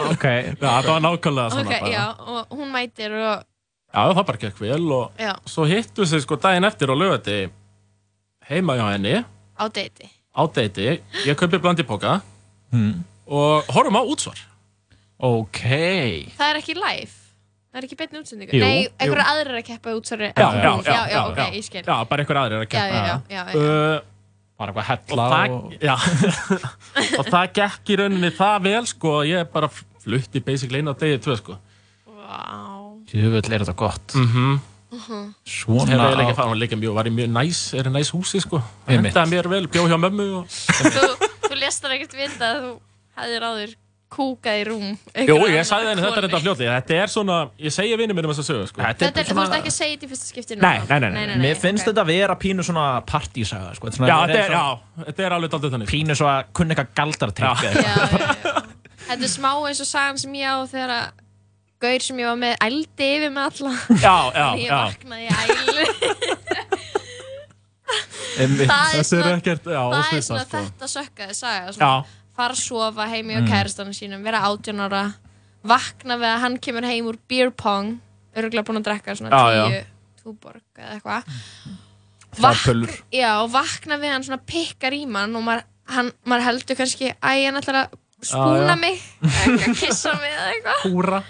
ok, 0.08 0.25
Já, 0.25 0.71
það 0.82 0.88
var 0.89 1.01
nákvæmlega 1.06 1.51
svona 1.54 1.67
Ok, 1.67 1.73
bara. 1.75 1.91
já, 1.91 2.06
og 2.32 2.56
hún 2.58 2.71
mætir 2.73 3.13
og, 3.19 3.43
Já, 3.91 4.01
það 4.15 4.25
bara 4.32 4.39
gekk 4.45 4.62
vel 4.63 4.91
og 4.95 5.19
já, 5.19 5.34
svo 5.51 5.65
hittu 5.67 6.06
sig 6.08 6.21
sko 6.23 6.38
daginn 6.39 6.63
eftir 6.69 6.89
og 6.93 6.97
lögati 7.01 7.38
heima 8.49 8.77
hjá 8.80 8.86
henni 8.93 9.17
á 9.60 9.65
deiti. 9.69 10.08
á 10.32 10.41
deiti, 10.47 10.88
ég 11.27 11.36
kaupi 11.38 11.60
blandipoka 11.62 12.21
Hmm. 12.71 13.04
og 13.27 13.67
horfum 13.67 13.99
á 13.99 14.04
útsvar. 14.08 14.39
ok 15.19 15.60
Það 16.38 16.47
er 16.49 16.62
ekki 16.62 16.73
live. 16.80 17.12
Það 17.71 17.79
er 17.79 17.86
ekki 17.88 17.97
beinni 18.01 18.19
útsendingu? 18.19 18.51
Jú, 18.57 18.62
Nei, 18.67 18.88
einhverja 18.99 19.25
aðrir 19.31 19.57
að 19.62 19.65
keppa 19.69 19.93
út, 19.95 20.07
sorry. 20.12 20.27
Já, 20.36 20.47
já, 20.51 20.62
já, 20.62 20.91
já, 20.91 21.01
já, 21.13 21.19
ok, 21.31 21.38
ég 21.55 21.63
skil. 21.69 21.84
Já, 21.88 21.93
bara 22.10 22.23
einhver 22.25 22.39
aðrir 22.41 22.57
að 22.57 22.65
Já, 22.65 22.67
já, 22.67 22.81
keppa. 22.81 23.03
já, 23.07 23.15
já, 23.31 23.43
já. 23.47 23.60
Uh, 23.62 24.07
Bara 24.62 24.73
eitthvað 24.75 24.84
og 24.84 24.89
hella 24.91 25.27
það, 25.31 25.53
og... 25.55 25.71
já, 25.81 25.95
og 27.19 27.29
það 27.31 27.45
gekk 27.57 27.89
í 27.89 27.95
rauninni 27.97 28.29
það 28.38 28.57
vel 28.67 28.81
sko 28.91 29.13
að 29.21 29.29
ég 29.31 29.47
bara 29.55 29.69
flutti 30.03 30.41
basically 30.45 30.81
einu 30.84 30.93
á 30.93 30.95
degi 31.01 31.17
tvö 31.25 31.38
sko 31.39 31.55
Vá. 32.12 32.41
Jöfull 33.10 33.55
er 33.55 33.63
þetta 33.65 33.73
gott. 33.79 34.13
mm 34.19 34.60
Svona 35.47 35.88
Hefur 35.95 36.03
ég 36.03 36.19
á- 36.19 36.21
ekki 36.27 36.36
fara 36.36 36.51
að 36.53 36.60
leika 36.62 36.77
mjög, 36.77 36.93
var 36.99 37.07
í 37.10 37.13
mjög 37.15 37.29
næs, 37.31 37.62
er 37.79 37.88
í 37.89 37.93
næs 37.95 38.12
húsi 38.13 38.41
sko 38.43 38.60
Einmitt. 38.86 39.15
Hendaði 39.15 39.31
mér 39.34 39.47
vel, 39.55 39.63
bjó 39.71 39.88
hjá 39.88 39.97
mömmu 40.03 40.25
og 40.41 40.51
Þú, 40.51 41.29
þú 41.47 41.57
lest 41.62 41.81
það 41.86 41.95
ekkert 41.97 42.15
vita 42.19 42.49
að 42.51 42.60
þú 42.65 42.71
hefðir 43.21 43.45
áður 43.49 43.73
kúkað 44.12 44.58
í 44.60 44.63
rúm. 44.67 44.88
Jú, 45.15 45.36
ég 45.52 45.63
sagði 45.67 45.88
henni 45.91 46.04
þetta 46.04 46.13
konu. 46.17 46.24
reynda 46.26 46.41
fljótið, 46.43 46.69
þetta 46.76 46.97
er 47.00 47.12
svona, 47.13 47.38
ég 47.62 47.74
segja 47.76 48.00
vinið 48.02 48.17
mér 48.17 48.28
um 48.28 48.34
þess 48.34 48.43
að 48.43 48.50
sögu 48.52 48.65
sko 48.71 48.82
Þetta 48.84 49.08
er, 49.08 49.28
þú 49.30 49.38
veist 49.39 49.56
ekki 49.58 49.71
að 49.71 49.78
segja 49.78 49.93
þetta 49.95 50.08
í 50.08 50.12
fyrsta 50.12 50.28
skipti 50.32 50.58
Nei, 50.62 50.78
nei, 50.89 51.00
nei, 51.06 51.26
nei. 51.32 51.38
Mér 51.45 51.62
finnst 51.62 51.88
þetta 51.88 52.04
að 52.04 52.12
vera 52.12 52.36
pínu 52.41 52.65
svona 52.67 52.86
partísaga 53.08 53.71
sko. 53.78 53.88
Þetta 53.88 54.04
Já, 54.04 54.12
svona- 54.12 54.28
þetta 54.28 54.41
er, 54.41 54.52
svona 54.52 54.62
já, 54.62 55.06
þetta 55.08 55.26
er 55.28 55.38
alveg 55.38 55.54
daldið 55.56 55.74
þannig 55.78 55.88
sko. 55.88 55.95
Pínu 55.97 56.19
svo 56.19 56.28
að 56.32 56.41
kunna 56.60 56.76
eitthvað 56.76 56.93
galdartrykk. 57.02 57.60
Þetta 59.12 59.26
er 59.28 59.32
smá 59.32 59.52
eins 59.67 59.82
og 59.84 59.88
sagan 59.89 60.19
sem 60.21 60.34
ég 60.39 60.47
á 60.47 60.60
þegar 60.71 60.91
að 60.95 61.06
gaur 61.82 62.04
sem 62.06 62.19
ég 62.21 62.28
var 62.30 62.38
með 62.39 62.54
ældi 62.67 63.08
yfir 63.17 63.32
með 63.34 63.43
alla. 63.50 63.74
Já, 63.97 64.17
já, 64.36 64.47
Ég 64.62 64.67
já 64.69 64.78
vaknaði 64.86 65.24
í 65.26 65.30
ælu. 65.41 65.86
Það 68.32 68.93
er 68.93 69.02
er 69.02 69.04
svona, 69.04 69.32
er 69.36 70.21
svona 70.24 70.43
sko. 70.45 70.58
þetta 70.58 70.88
sökkaði 70.93 71.36
saga. 71.36 71.93
Já, 72.41 72.43
fara 72.43 72.54
að 72.56 72.62
sofa 72.65 73.08
heimi 73.12 73.36
Mm. 73.38 73.45
á 73.45 73.49
kærastanum 73.51 73.93
sínum, 73.93 74.23
vera 74.25 74.39
18 74.49 74.80
ára, 74.88 75.04
vakna 75.63 76.17
við 76.17 76.30
að 76.36 76.39
hann 76.41 76.58
kemur 76.58 76.84
heim 76.89 77.06
úr 77.12 77.17
beer 77.30 77.51
pong, 77.51 77.99
örgulega 78.36 78.65
búinn 78.65 78.82
að 78.82 78.88
drekka 78.89 79.15
svona 79.15 79.30
Já, 79.30 79.69
10 79.69 79.71
já. 79.77 79.86
túborg 80.23 80.62
eða 80.77 80.95
eitthvað. 80.97 81.23
Pöllur 82.41 82.93
Já, 83.12 83.32
vakna 83.51 83.97
við 83.99 84.13
hann 84.13 84.23
svona 84.23 84.39
pikkar 84.47 84.93
í 84.95 85.06
mann 85.10 85.36
og 85.36 85.43
maður, 85.43 85.65
hann, 85.91 86.12
maður 86.25 86.45
heldur 86.47 86.77
kannski, 86.80 87.10
æ, 87.19 87.32
hann 87.45 87.60
ætlar 87.60 87.80
að 87.84 87.97
spúna 88.23 88.71
já. 88.71 88.80
mig, 88.80 89.01
eitthvað, 89.21 89.80
kissa 89.82 90.13
mig 90.21 90.32
eða 90.32 90.51
eitthvað. 90.56 90.84
húra 90.88 91.23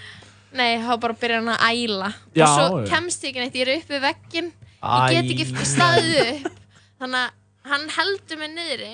Nei, 0.52 0.78
þá 0.84 0.92
bara 1.00 1.16
byrjar 1.16 1.40
hann 1.42 1.54
að 1.56 1.62
æla 1.72 2.10
Já, 2.36 2.44
og 2.46 2.52
svo 2.54 2.80
já. 2.84 2.90
kemst 2.92 3.24
ég 3.24 3.30
ekki 3.32 3.40
neitt, 3.46 3.56
ég 3.56 3.68
er 3.68 3.78
upp 3.80 3.94
við 3.96 4.02
vegginn 4.06 4.52
ég 4.52 5.30
get 5.32 5.32
ekki 5.48 5.66
staðið 5.72 6.18
upp 6.22 6.60
þannig 7.02 7.22
að 7.24 7.72
hann 7.72 7.88
heldur 7.96 8.38
mig 8.42 8.52
niðri 8.58 8.92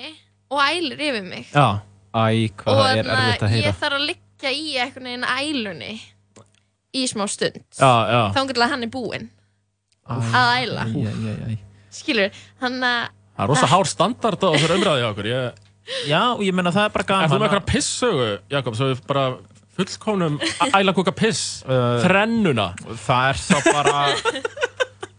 og 0.54 0.60
ælir 0.64 1.02
yfir 1.08 1.24
mig 1.28 1.50
Já, 1.52 1.66
Æ, 2.14 2.48
hvað 2.58 2.72
og 2.72 2.78
það 2.78 2.92
er 2.92 3.10
þannig 3.10 3.26
erfitt 3.26 3.44
að 3.44 3.52
heyra? 3.54 3.66
ég 3.66 3.78
þarf 3.82 3.98
að 3.98 4.06
liggja 4.08 4.54
í 4.54 4.64
einhvern 4.78 5.10
veginn 5.10 5.28
ælunni 5.28 5.92
í 6.96 7.04
smá 7.10 7.26
stund. 7.28 7.60
Já, 7.76 7.92
já. 8.08 8.22
Þá 8.32 8.40
að 8.44 8.66
hann 8.72 8.86
er 8.86 8.92
búinn 8.92 9.28
að 10.08 10.32
æla. 10.32 10.88
Æ, 10.88 10.98
æ, 11.04 11.12
æ, 11.12 11.54
æ. 11.54 11.58
skilur, 11.92 12.42
þannig 12.62 12.88
að 12.88 13.14
Það 13.38 13.44
er 13.44 13.50
rosa 13.52 13.66
hár 13.70 13.86
standard 13.86 14.42
á 14.42 14.48
þessu 14.50 14.74
umræði 14.74 15.02
hjá 15.04 15.08
okkur. 15.12 15.26
Ég, 15.30 15.64
Já, 16.08 16.22
og 16.34 16.42
ég 16.44 16.56
meina 16.56 16.72
það 16.74 16.88
er 16.88 16.94
bara 16.96 17.04
Er 17.04 17.08
þú 17.08 17.12
gaman 17.14 17.40
með 17.40 17.46
eitthvað 17.46 17.68
pisssögu, 17.70 18.26
Jakob, 18.52 18.76
svo 18.76 18.88
við 18.90 19.04
bara 19.08 19.22
fullkomnum 19.78 20.40
ælakúka 20.74 21.14
piss? 21.16 21.62
Uh, 21.64 22.00
Þrennuna. 22.02 22.66
Það 23.06 23.28
er 23.30 23.40
þá 23.44 23.70
bara 23.70 24.02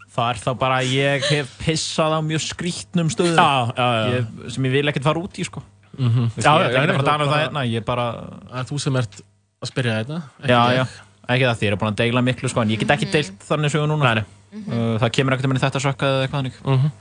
Það 0.09 0.29
er 0.33 0.41
þá 0.43 0.49
bara 0.59 0.77
að 0.81 0.93
ég 0.97 1.27
hef 1.31 1.51
pissað 1.63 2.17
á 2.17 2.19
mjög 2.27 2.43
skrítnum 2.43 3.09
stöðum. 3.13 3.39
Já, 3.39 3.71
já, 3.71 3.87
já. 3.87 4.17
Ég, 4.17 4.51
sem 4.53 4.67
ég 4.67 4.75
vil 4.75 4.91
ekkert 4.91 5.07
fara 5.07 5.23
út 5.23 5.39
í 5.39 5.47
sko 5.47 5.63
Mhm. 5.99 6.31
Veist, 6.35 6.45
Já, 6.47 6.51
Ég 6.55 6.65
er 6.65 6.71
já, 6.73 6.81
ekki 6.87 6.97
að 7.03 7.05
tala 7.11 7.23
um 7.27 7.31
það 7.33 7.43
hérna 7.43 7.65
Ég 7.67 7.77
er 7.83 7.85
bara, 7.91 8.07
Það 8.49 8.59
er 8.63 8.67
þú 8.71 8.79
sem 8.85 8.95
ert 9.03 9.21
að 9.59 9.69
spyrja 9.73 9.95
þetta 9.99 10.17
ekki 10.39 10.51
já, 10.55 10.61
ég. 10.71 10.77
já. 10.79 11.05
Ekki 11.29 11.45
það, 11.45 11.57
því 11.59 11.65
ég 11.67 11.71
er 11.75 11.79
búin 11.83 11.91
að 11.93 11.97
deila 12.01 12.21
miklu 12.25 12.49
sko 12.49 12.61
En 12.63 12.69
ég 12.73 12.79
get 12.79 12.93
ekki 12.95 13.09
deilt 13.13 13.43
þannig 13.49 13.73
sögu 13.75 13.87
núna 13.91 14.13
Nei, 14.13 14.21
nei. 14.23 14.25
Uh, 14.49 14.95
Það 14.97 15.11
kemur 15.13 15.33
ekkert 15.35 15.45
um 15.45 15.51
henni 15.53 15.61
þetta 15.61 15.79
sökka 15.83 16.07
eða 16.09 16.21
eitthvað 16.25 16.39
hannig 16.39 16.55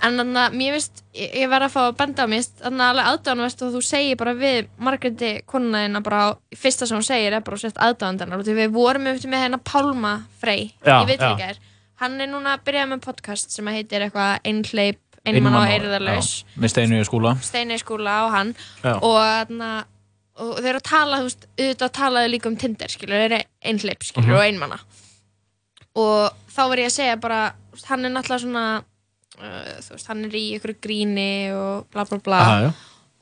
En 0.04 0.18
þannig 0.20 0.40
að 0.42 0.56
mér 0.60 0.74
finnst, 0.76 0.98
ég, 1.16 1.30
ég 1.40 1.48
verð 1.48 1.64
að 1.64 1.72
fá 1.72 1.80
að 1.86 1.94
benda 2.02 2.26
á 2.26 2.28
mér, 2.28 2.42
þannig 2.60 2.82
að 2.84 2.90
alveg 2.92 3.06
aðdáðanvert 3.12 3.62
og 3.64 3.70
þú 3.72 3.80
segir 3.88 4.18
bara 4.20 4.34
við 4.36 4.68
Margréti 4.84 5.30
konuna 5.48 6.02
bara, 6.04 6.20
fyrsta 6.52 6.84
sem 6.90 6.98
hún 6.98 7.06
segir 7.08 7.32
er 7.38 7.40
bara 7.46 7.56
að 7.56 7.62
sért 7.64 7.80
aðdáðandennar 7.86 8.42
og 8.42 8.44
því 8.44 8.56
við 8.58 8.74
vorum 8.76 9.08
eftir 9.14 9.32
með 9.32 9.44
hennar 9.46 9.62
Pálma 9.64 10.12
Frey, 10.42 10.66
Já, 10.84 10.98
ég 11.00 11.08
veit 11.08 11.24
ekki 11.24 11.48
er, 11.48 11.56
hann 12.04 12.20
er 12.20 12.28
núna 12.28 12.52
að 12.58 12.66
byrja 12.68 12.84
með 12.92 13.00
podcast 13.08 13.50
sem 13.56 13.72
heitir 13.72 14.04
eitthvað 14.04 14.44
Einhleip, 14.44 15.00
Einmann 15.28 15.54
og 15.60 15.68
Eirðarlaus, 15.74 16.30
Með 16.58 16.72
steinu 16.74 16.98
í 17.00 17.06
skúla 17.08 17.34
Steinei 17.44 17.78
skúla 17.80 18.16
og 18.26 18.32
hann 18.34 18.54
Já. 18.84 18.94
og 19.02 19.54
og 20.38 20.58
þeir 20.62 20.68
eru 20.70 20.78
að 20.78 20.86
tala, 20.86 21.16
þú 21.18 21.26
veist, 21.26 21.46
auðvitað 21.58 21.92
talaðu 21.98 22.28
líka 22.30 22.46
um 22.46 22.56
Tinder, 22.56 22.88
skilur, 22.92 23.16
þeir 23.18 23.32
eru 23.32 23.38
einhleip, 23.72 24.04
skilur, 24.06 24.28
Mhm. 24.28 24.36
og 24.36 24.44
einmanna 24.46 24.78
og 25.98 26.30
þá 26.54 26.60
var 26.68 26.76
ég 26.78 26.86
að 26.90 26.94
segja 26.94 27.16
bara, 27.20 27.40
hann 27.88 28.04
er 28.06 28.10
náttúrulega 28.14 28.44
svona 28.44 28.66
uh, 29.38 29.72
þú 29.82 29.96
veist, 29.96 30.06
hann 30.10 30.24
er 30.28 30.36
í 30.38 30.44
ykkur 30.58 30.74
gríni 30.82 31.50
og 31.54 31.88
bla 31.90 32.04
bla 32.04 32.18
bla 32.22 32.38
Já, 32.38 32.62
já. 32.68 32.72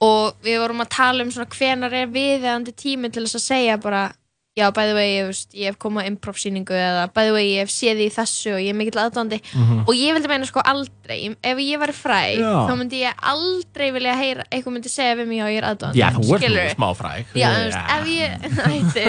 og 0.07 0.37
við 0.45 0.61
vorum 0.61 0.85
að 0.85 0.91
tala 0.93 1.25
um 1.25 1.31
svona 1.33 1.49
hvenar 1.57 1.93
er 2.03 2.07
viðeðandi 2.13 2.75
tími 2.77 3.11
til 3.13 3.25
þess 3.25 3.41
að 3.41 3.47
segja 3.49 3.77
bara 3.81 4.13
já, 4.57 4.71
by 4.73 4.87
the 4.89 4.95
way, 4.97 5.11
ég, 5.19 5.27
veist, 5.29 5.51
ég 5.53 5.69
hef 5.71 5.77
komað 5.83 6.07
á 6.07 6.09
improv-sýningu 6.11 6.73
eða 6.73 7.03
by 7.13 7.27
the 7.29 7.33
way, 7.35 7.47
ég 7.53 7.67
hef 7.67 7.73
séð 7.75 7.99
því 8.01 8.07
í 8.09 8.13
þessu 8.15 8.53
og 8.57 8.61
ég 8.65 8.73
er 8.73 8.79
mikill 8.79 9.01
aðdóndi 9.03 9.39
og 9.85 9.91
ég 9.93 10.17
vildi 10.17 10.31
meina 10.33 10.49
sko 10.49 10.63
aldrei 10.65 11.19
ef 11.37 11.61
ég 11.61 11.83
væri 11.83 11.95
fræg, 11.97 12.41
Já. 12.41 12.53
þá 12.65 12.73
myndi 12.81 13.03
ég 13.03 13.21
aldrei 13.33 13.89
vilja 13.97 14.15
heyra, 14.17 14.47
eitthvað 14.51 14.77
myndi 14.79 14.93
segja 14.95 15.19
við 15.21 15.29
mig 15.33 15.43
já, 15.43 15.47
ég 15.53 15.61
er 15.61 15.69
aðdóndi 15.71 16.01
Já, 16.01 16.09
þú 16.17 16.39
ert 16.39 16.49
nú 16.57 16.65
smá 16.73 16.89
fræg 17.03 17.37
Já, 17.37 17.49
þú 17.53 17.67
veist, 17.67 17.83
ef 17.97 18.09
ég 18.15 18.49
hætti 18.71 19.05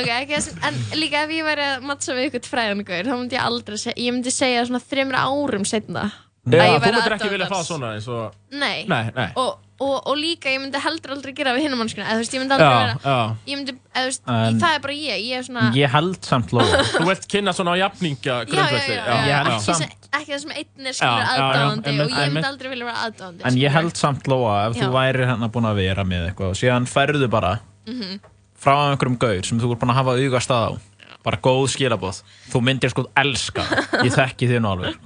ok, 0.00 0.10
ekki 0.18 0.34
þessum 0.34 0.66
en 0.70 0.80
líka 0.98 1.22
ef 1.26 1.36
ég 1.38 1.46
væri 1.46 1.68
að 1.70 1.86
mattsa 1.92 2.16
við 2.18 2.28
ykkur 2.32 2.50
fræðangur 2.50 3.06
þá 3.06 3.14
myndi 3.14 3.38
ég 3.38 3.46
aldrei 3.46 3.78
segja, 3.80 3.96
ég 4.02 4.16
myndi 4.18 4.34
segja 4.34 4.66
svona 4.66 4.82
þreymur 4.90 5.20
árum 5.22 5.68
setna 5.68 6.08
Já, 6.50 6.64
þú 6.80 6.90
myndir 6.96 7.14
ekki 7.18 7.28
vilja 7.34 7.46
fá 7.50 7.58
svona 7.62 7.94
eins 7.94 8.06
og 8.10 8.32
Nei, 8.56 8.86
Nei, 8.88 9.10
nei. 9.14 9.26
Og, 9.38 9.58
og, 9.80 9.94
og 10.10 10.16
líka 10.20 10.50
ég 10.52 10.60
myndi 10.60 10.80
heldur 10.84 11.14
aldrei 11.14 11.32
gera 11.36 11.54
við 11.56 11.64
hinum 11.66 11.78
mannskuna 11.80 12.04
eða 12.06 12.18
þú 12.18 12.22
veist, 12.24 12.34
ég 12.36 12.42
myndi 12.42 12.56
aldrei 12.56 12.68
Já, 12.68 12.80
vera 12.80 12.96
já. 13.00 13.36
ég 13.50 13.56
myndi, 13.60 13.74
eða 13.94 14.02
þú 14.02 14.10
veist, 14.10 14.22
En- 14.34 14.58
það 14.60 14.74
er 14.76 14.82
bara 14.84 14.96
ég 15.00 15.22
ég 15.24 15.38
er 15.38 15.46
svona, 15.46 15.62
Ég 15.80 15.94
held 15.94 16.18
samt 16.28 16.52
lóa. 16.52 16.82
Þú 16.98 17.06
vilt 17.08 17.24
kynna 17.32 17.54
svona 17.56 17.72
á 17.72 17.76
jafningja 17.80 18.36
já, 18.44 18.60
já, 18.60 18.80
já, 18.84 19.16
já, 19.30 19.38
held 19.40 19.54
ekki, 19.54 19.76
sem, 19.80 19.94
ekki 20.20 20.34
það 20.34 20.42
sem 20.44 20.52
einn 20.60 20.90
er 20.92 20.98
skilur 20.98 21.16
Já, 21.16 21.24
já, 21.24 21.30
já, 21.30 21.46
aðdáðandi 21.46 21.94
og 22.04 22.12
ég 22.20 22.34
myndi 22.36 22.48
aldrei 22.52 22.70
vilja 22.74 22.88
vera 22.90 23.06
aðdáðandi 23.08 23.48
En 23.50 23.58
ég 23.64 23.74
held 23.78 23.96
samt 24.04 24.28
lóa 24.30 24.58
ef 24.68 24.76
þú 24.76 24.84
Já. 24.86 24.92
væri 24.98 25.26
hérna 25.32 25.50
búin 25.56 25.70
að 25.70 25.80
vera 25.80 26.04
með 26.12 26.28
eitthvað 26.28 26.52
og 26.54 26.60
síðan 26.60 26.90
færðu 26.90 27.30
bara 27.32 27.56
Mhm. 27.88 28.20
frá 28.60 28.74
einhverjum 28.92 29.16
gaur 29.18 29.42
sem 29.48 29.58
þú 29.58 29.72
er 29.72 29.78
búin 29.80 29.90
að 29.94 30.00
hafa 30.02 30.18
auga 30.20 30.40
stað 30.44 30.66
á 30.68 30.72
bara 31.24 31.36
góð 31.44 31.66
skilabóð 31.72 32.18
þú 32.52 32.60
myndir 32.64 32.92
sko 32.92 33.06
elska 33.16 33.64
ég 34.04 34.12
þekki 34.12 34.46
þið 34.52 34.60
nú 34.64 34.70
alveg. 34.76 34.94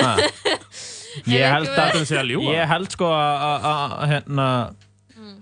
Ha. 0.00 0.16
Ég 1.30 1.46
held 1.50 1.68
að 1.72 1.80
er 1.88 1.98
að 2.00 2.06
segja 2.08 2.24
ljúa 2.28 2.52
ég 2.54 2.68
held 2.70 2.90
sko 2.94 3.08
að- 3.14 3.44
að 3.50 3.66
að, 3.70 3.94
hérna 4.12 4.48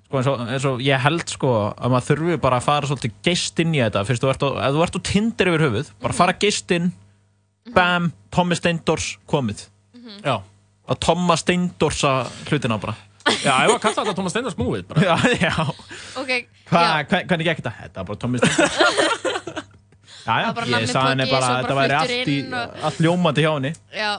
sko 0.09 0.19
eins 0.21 0.29
og, 0.33 0.45
eins 0.49 0.67
og 0.71 0.81
ég 0.85 1.03
held 1.05 1.25
sko 1.35 1.51
að 1.77 1.93
maður 1.93 2.07
þurfi 2.13 2.39
bara 2.41 2.61
að 2.61 2.69
fara 2.69 2.89
svolítið 2.89 3.13
geist 3.27 3.61
inn 3.61 3.75
í 3.77 3.83
þetta. 3.83 4.05
Fyrst 4.09 4.23
þú 4.25 4.31
ert 4.33 4.45
á, 4.47 4.49
ef 4.69 4.73
þú 4.79 4.85
ert 4.87 4.97
á 4.97 5.01
Tinder 5.11 5.51
yfir 5.53 5.65
höfuð 5.67 5.91
bara 6.01 6.17
fara 6.17 6.33
geist 6.41 6.71
inn 6.77 6.93
bam, 7.75 8.13
Tommi 8.33 8.57
Steindors 8.57 9.11
komið. 9.29 9.67
Já, 10.25 10.39
að 10.89 11.01
Tomma 11.05 11.37
Steindorsa 11.37 12.15
hlutina 12.49 12.79
bara. 12.81 12.97
Já, 13.29 13.53
ég 13.61 13.69
var 13.69 13.77
að 13.77 13.83
kalla 13.83 14.01
þetta 14.07 14.15
Thomas 14.17 14.33
Steinars 14.33 14.57
Movie 14.57 14.83
bara. 14.89 15.03
Já, 15.05 15.17
já, 15.51 15.53
ok, 16.17 16.31
Hva, 16.71 16.81
já, 16.81 17.05
hvernig 17.29 17.45
gekk 17.51 17.61
þetta? 17.61 17.75
Þetta 17.83 18.01
var 18.01 18.09
bara 18.09 18.21
Tommi 18.25 18.41
Steindors. 18.41 18.79
Já, 20.29 20.35
já, 20.45 20.49
Það 20.53 20.73
ég 20.83 20.91
sagði 20.91 21.11
henni 21.13 21.27
bara 21.31 21.47
að 21.49 21.55
þetta 21.63 21.77
væri 21.79 21.95
allt, 21.97 22.29
í, 22.29 22.35
allt 22.85 22.99
ljómandi 23.01 23.45
hjá 23.45 23.51
henni. 23.55 23.71
Já 23.97 24.11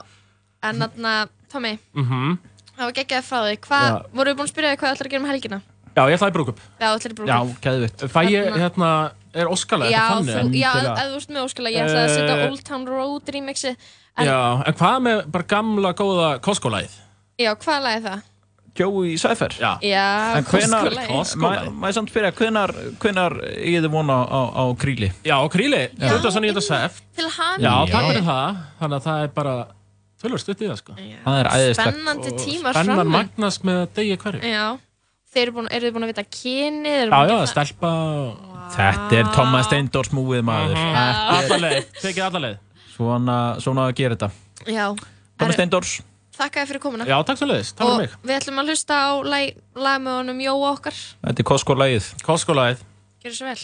en 0.66 0.80
þarna, 0.82 1.12
Tommy, 1.52 1.78
Mhm. 1.94 2.38
það 2.78 2.84
var 2.86 2.92
geggjað 2.92 3.22
frá 3.28 3.38
þig 3.50 3.60
hvað, 3.66 3.88
Já. 3.90 4.02
voru 4.14 4.30
við 4.30 4.36
búin 4.38 4.46
að 4.48 4.52
spyrja 4.54 4.70
þig 4.72 4.78
hvað 4.80 4.88
þú 4.90 4.94
ætlar 4.96 5.06
að 5.06 5.10
gera 5.10 5.22
um 5.24 5.30
helgina? 5.30 5.60
Já, 5.90 6.02
ég 6.06 6.14
ætlaði 6.18 6.32
brúkup 6.36 6.58
Já, 6.80 6.86
þú 6.86 6.96
ætlar 6.98 7.12
að 7.12 7.18
brúka 7.18 7.30
Já, 7.30 7.38
keðvitt 7.64 7.98
Fæ 8.14 8.20
ég, 8.30 8.52
hérna, 8.54 8.90
er 9.34 9.46
óskalega 9.50 9.90
Já, 9.90 10.04
þetta 10.06 10.20
þú, 10.22 10.34
þannig? 10.38 10.60
já, 10.60 10.70
Endilega. 10.70 10.94
ef 10.94 11.10
þú 11.10 11.16
ert 11.20 11.30
með 11.34 11.44
óskala, 11.44 11.70
ég 11.74 11.80
ætla 11.84 12.00
að 12.06 12.14
setja 12.14 12.36
Eh, 12.38 12.50
Old 12.50 12.64
Town 12.64 12.86
Road 12.86 13.22
remixi 13.34 13.68
en, 13.68 14.26
já. 14.26 14.30
Já, 14.30 14.62
en 14.66 14.74
hvað 14.74 15.02
með 15.02 15.30
bara 15.30 15.44
gamla 15.44 15.92
góða 15.94 16.40
Costco-læð? 16.40 16.90
hvað 17.38 17.82
lagði 17.82 18.02
það? 18.08 18.22
Joey 18.78 19.16
Cypher 19.18 19.48
Já, 19.58 19.78
Já, 19.82 20.36
En 20.38 20.44
hvenar, 20.44 20.84
Costco-lagið. 20.86 21.08
Costco. 21.08 21.40
má 21.40 21.70
má 21.74 21.88
ég 21.90 21.94
samt 21.94 22.08
spyrja, 22.10 22.30
hvenar, 22.32 22.70
hvenar 23.02 23.32
ég 23.66 23.82
þið 23.82 23.90
vona 23.90 24.26
á, 24.30 24.40
á 24.54 24.62
kríli? 24.78 25.10
já, 25.24 25.36
og 25.42 25.50
Kríli, 25.52 25.90
Já, 25.98 26.08
29. 26.22 26.60
sef 26.62 27.02
Til 27.16 27.28
ham 27.28 27.58
Já, 27.60 27.86
Já. 27.86 27.90
takk 27.90 28.06
fyrir 28.06 28.22
það 28.22 28.56
Þannig 28.80 28.96
að 28.96 29.02
það 29.02 29.22
er 29.24 29.28
bara 29.28 29.66
tölvöld 30.20 30.42
stutt 30.42 30.60
í 30.62 30.68
það, 30.68 30.78
sko. 30.82 30.96
Það 31.24 31.38
er 31.40 31.48
æðislegt. 31.54 31.96
Spennandi 31.96 32.32
Spennan 32.60 32.96
fram 33.00 33.12
magnast 33.14 33.64
með 33.66 33.80
degi 33.96 34.16
hverju. 34.20 34.42
Já, 34.52 34.66
þeir 35.32 35.42
eru 35.46 35.56
búin, 35.58 35.70
eru 35.70 35.88
þið 35.88 35.96
búin 35.96 36.06
að 36.06 36.12
vita 36.12 36.24
kynið? 36.38 37.14
Já, 37.14 37.20
já, 37.32 37.38
stelpa 37.54 37.92
og... 38.10 38.46
Þetta 38.70 39.16
er 39.18 39.30
Tomma 39.34 39.62
Steindors 39.66 40.12
múið 40.14 40.44
maður. 40.46 40.76
Mhm. 40.76 40.92
Þetta 41.00 41.40
er 41.40 41.40
Alla 41.40 41.58
leið, 41.64 41.88
tekið 42.02 42.26
alla 42.28 42.42
leið. 42.44 42.60
Svona, 42.94 43.38
svona 43.64 43.88
að 43.88 43.96
gera 43.98 44.18
þetta. 44.18 44.30
Já, 44.70 44.86
Herru, 45.40 45.56
Steindors 45.56 45.96
þakka 46.40 46.62
þér 46.62 46.68
fyrir 46.70 46.82
komuna. 46.84 47.06
Já, 47.08 47.16
takk 47.26 47.40
svo 47.40 47.48
leiðis, 47.50 47.72
takk 47.76 47.86
Og 47.88 47.90
fyrir 47.96 48.06
mig. 48.06 48.14
við 48.28 48.36
ætlum 48.38 48.60
að 48.62 48.70
hlusta 48.70 48.96
á 49.00 49.08
lag, 49.24 49.58
lag 49.76 49.98
með 50.04 50.16
honum 50.20 50.40
Jóa 50.44 50.70
okkar. 50.74 51.00
Þetta 51.26 51.42
er 51.42 51.48
Costco-lægið 51.50 52.08
Costco-læð 52.24 52.84
Gjör 53.24 53.34
svo 53.36 53.48
vel 53.50 53.60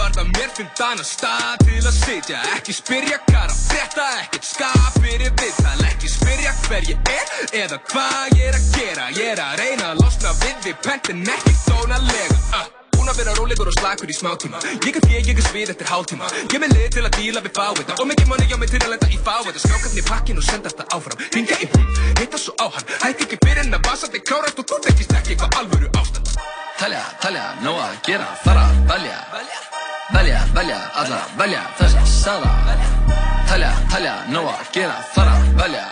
Varða 0.00 0.24
mér 0.24 0.50
finn 0.56 0.70
þann 0.74 0.98
að 0.98 1.06
stað 1.06 1.62
til 1.62 1.78
að 1.78 1.94
sitja 1.94 2.40
Ekki 2.56 2.74
spyrja 2.74 3.20
hvað 3.28 3.46
að 3.52 3.54
frétta, 3.68 4.06
ekkert 4.24 4.48
skap 4.50 4.98
fyrir 4.98 5.30
viðtal 5.38 5.86
Ekki 5.92 6.10
spyrja 6.10 6.56
hver 6.64 6.90
ég 6.90 7.14
er 7.14 7.26
eða 7.62 7.78
hvað 7.92 8.34
ég 8.40 8.50
er 8.50 8.58
að 8.58 8.66
gera 8.74 9.08
Ég 9.14 9.32
er 9.36 9.46
að 9.46 9.56
reyna 9.62 9.92
að 9.92 10.02
losna 10.02 10.34
við 10.42 10.56
við 10.66 10.76
pentin 10.88 11.22
ekki 11.38 11.54
dónalega 11.68 12.42
uh. 12.58 12.89
Búin 13.00 13.08
að 13.08 13.22
vera 13.24 13.36
rólegur 13.40 13.72
og 13.72 13.76
slakur 13.80 14.12
í 14.12 14.16
smá 14.20 14.34
tíma 14.36 14.60
Ég 14.84 14.92
er 14.92 15.00
fyrir, 15.08 15.24
ég 15.32 15.40
er 15.40 15.46
svið 15.48 15.72
eftir 15.72 15.88
hálftíma 15.88 16.28
Ég 16.44 16.60
með 16.60 16.76
lið 16.76 16.88
til 16.98 17.06
að 17.08 17.16
díla 17.16 17.40
við 17.46 17.56
fávita 17.56 17.96
Og 17.96 18.12
mikið 18.12 18.28
manni 18.28 18.50
hjá 18.50 18.58
mig 18.60 18.68
til 18.68 18.82
að 18.84 18.92
lenda 18.92 19.08
í 19.08 19.20
fávita 19.24 19.62
Skrákafni 19.62 20.00
í 20.00 20.04
pakkin 20.06 20.40
og 20.40 20.44
senda 20.46 20.70
þetta 20.70 20.86
áfram. 20.96 21.22
Ringja 21.34 21.58
í 21.60 21.68
hún, 21.72 21.86
heita 22.18 22.40
svo 22.40 22.54
á 22.56 22.66
hann. 22.74 22.86
Hætti 23.02 23.26
ekki 23.26 23.38
fyrir 23.44 23.62
en 23.64 23.76
að 23.76 23.88
vasandi 23.88 24.20
klárast 24.24 24.60
og 24.60 24.68
þú 24.70 24.80
tekist 24.86 25.14
ekki 25.18 25.34
eitthvað 25.34 25.58
alvöru 25.60 25.90
ástand. 26.00 26.32
Talja, 26.80 27.02
talja, 27.22 27.46
nóg 27.64 27.80
að 27.84 27.96
gera, 28.08 28.28
fara, 28.44 28.66
velja. 28.90 29.18
Velja, 30.10 30.44
velja, 30.56 30.78
alla, 31.02 31.20
velja 31.38 31.60
þessa 31.78 32.00
sala 32.10 32.50
Talja, 33.46 33.70
talja, 33.92 34.14
nóg 34.34 34.48
að 34.50 34.72
gera, 34.74 35.00
fara, 35.14 35.36
velja. 35.60 35.84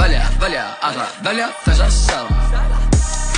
Velja, 0.00 0.24
velja, 0.42 0.64
alla, 0.90 1.12
velja 1.24 1.52
þessa 1.64 1.92
sala 2.00 2.83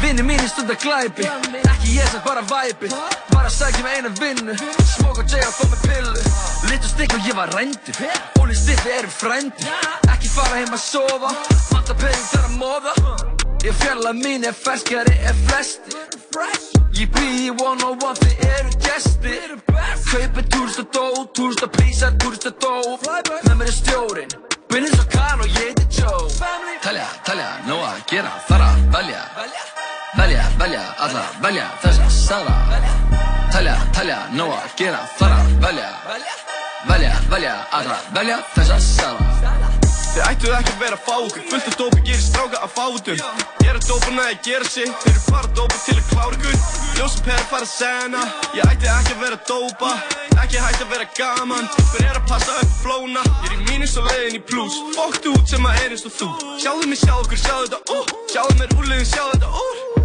Vinni 0.02 0.22
mínir 0.22 0.48
stundar 0.48 0.76
glæpi. 0.76 1.24
Ekki 1.72 1.96
ég 1.98 2.08
sem 2.12 2.20
bara 2.24 2.42
væpi. 2.52 2.88
Bara 3.32 3.50
sækja 3.50 3.82
mig 3.82 3.92
eina 3.96 4.10
vinnu. 4.20 4.54
Smók 4.96 5.18
og 5.18 5.26
J 5.30 5.42
og 5.48 5.54
fá 5.58 5.64
mig 5.70 5.80
pillu. 5.86 6.20
Litur 6.70 6.88
stikk 6.88 7.14
og 7.14 7.20
ég 7.28 7.36
var 7.36 7.48
rændur. 7.56 7.96
Óli 8.40 8.54
stiffi 8.54 8.90
erum 8.98 9.10
frændur. 9.20 9.72
Ekki 10.12 10.28
fara 10.28 10.60
heim 10.60 10.72
að 10.76 10.82
sofa. 10.90 11.30
Vanta 11.72 11.94
pening 12.00 12.28
þar 12.32 12.46
að 12.48 12.54
móða 12.60 12.92
Ég 13.66 13.74
fjalla 13.80 14.12
mín 14.14 14.44
er 14.46 14.54
ferskari 14.54 15.14
er 15.26 15.34
flesti 15.48 15.96
Ég 16.94 17.10
bý 17.14 17.26
í 17.46 17.50
one 17.50 17.82
on 17.82 17.98
one 17.98 18.18
þið 18.20 18.44
eru 18.48 18.74
gesti 18.84 19.36
Kaupi 20.06 20.44
túrista 20.50 20.84
dó, 20.94 21.06
túrista 21.34 21.66
prísar, 21.66 22.14
túrista 22.22 22.52
dó. 22.62 22.74
Með 23.46 23.54
mér 23.54 23.70
er 23.70 23.78
stjórin 23.78 24.36
Byrnir 24.70 24.94
svo 24.94 25.06
kann 25.14 25.42
og 25.42 25.50
ég 25.50 25.70
heiti 25.70 25.86
Joe. 26.00 26.26
Talja, 26.82 27.06
talja, 27.26 27.48
nóg 27.70 27.86
að 27.86 28.04
gera, 28.10 28.36
fara, 28.50 28.74
velja 28.94 29.24
Velja, 30.16 30.44
velja, 30.58 30.82
alla, 30.98 31.24
velja 31.42 31.66
þessa 31.82 32.06
sala. 32.10 32.54
Talja, 33.52 33.74
talja, 33.92 34.16
nóg 34.32 34.54
að 34.56 34.72
gera, 34.78 35.02
fara, 35.18 35.42
velja. 35.62 35.90
Velja, 36.86 37.12
velja, 37.30 37.54
alla, 37.76 37.98
velja 38.16 38.38
þessa 38.54 38.78
sala. 38.80 39.60
Þið 40.16 40.22
ættuð 40.30 40.56
ekki 40.56 40.72
að 40.72 40.80
vera 40.80 40.96
fákur 41.04 41.42
Fullt 41.50 41.66
af 41.68 41.74
dópi 41.76 41.98
gerir 42.06 42.22
stráka 42.24 42.62
að 42.64 42.70
fátum 42.72 43.18
Ég 43.20 43.68
er 43.68 43.76
að 43.76 43.84
dópa 43.84 44.14
næði 44.16 44.30
að 44.30 44.46
gera 44.46 44.70
sig 44.72 44.94
Þeir 45.02 45.12
eru 45.12 45.24
bara 45.26 45.50
að 45.50 45.58
dópa 45.58 45.80
til 45.84 45.96
að 45.98 46.06
klára 46.14 46.38
ykkur 46.38 46.86
Ljósum 46.96 47.26
per 47.26 47.36
að 47.36 47.48
fara 47.50 47.66
að 47.66 47.72
sena. 47.74 48.20
Ég 48.56 48.70
ætti 48.70 48.88
ekki 48.88 49.12
að 49.12 49.18
vera 49.20 49.36
að 49.36 49.50
dópa. 49.50 49.90
Ekki 50.40 50.62
hægt 50.64 50.84
að 50.84 50.94
vera 50.94 51.08
gaman. 51.18 51.68
Hver 51.90 52.06
er 52.06 52.20
að 52.22 52.30
passa 52.30 52.54
upp 52.62 52.72
flóna? 52.80 53.24
Ég 53.42 53.50
er 53.50 53.58
í 53.58 53.66
mínus 53.66 53.98
og 54.00 54.08
leiðin 54.08 54.38
í 54.38 54.42
plus. 54.48 54.78
Fokkt 54.96 55.28
út 55.34 55.52
sem 55.52 55.68
að 55.68 55.82
eins 55.82 56.06
og 56.08 56.16
þú. 56.16 56.30
Sjáðu 56.64 56.88
mig 56.88 57.02
sjá 57.02 57.12
okkur, 57.18 57.42
sjáðu 57.44 57.68
þetta. 57.74 58.00
Úr 58.00 58.32
Sjáðu 58.32 58.58
mér 58.62 58.74
úrlegin, 58.78 59.12
sjáðu 59.12 59.36
þetta. 59.36 59.52
Úr 59.60 59.84
að 59.84 59.95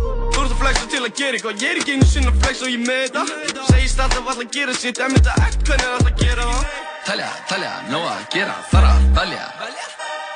flexa 0.62 0.88
til 0.92 1.02
að 1.02 1.14
gera 1.18 1.38
eitthvað. 1.38 1.64
Ég 1.64 1.72
er 1.72 1.82
ekki 1.82 1.96
einu 1.96 2.08
sinna 2.08 2.32
að 2.32 2.44
flexa 2.46 2.68
og 2.68 2.72
ég 2.72 2.84
með 2.86 3.02
þetta 3.06 3.24
Segist 3.72 4.04
alltaf 4.04 4.22
alltaf 4.22 4.44
að 4.44 4.52
gera 4.58 4.76
sitt 4.78 5.02
En 5.02 5.16
þetta 5.16 5.36
ekt 5.48 5.64
hvernig 5.68 5.88
er 5.88 5.96
alltaf 5.96 6.12
að 6.12 6.22
gera 6.22 6.48
það. 6.52 6.78
Talja, 7.08 7.30
talja, 7.50 7.72
nóg 7.90 8.06
að 8.12 8.28
gera, 8.36 8.58
fara, 8.70 8.92
velja. 9.18 9.48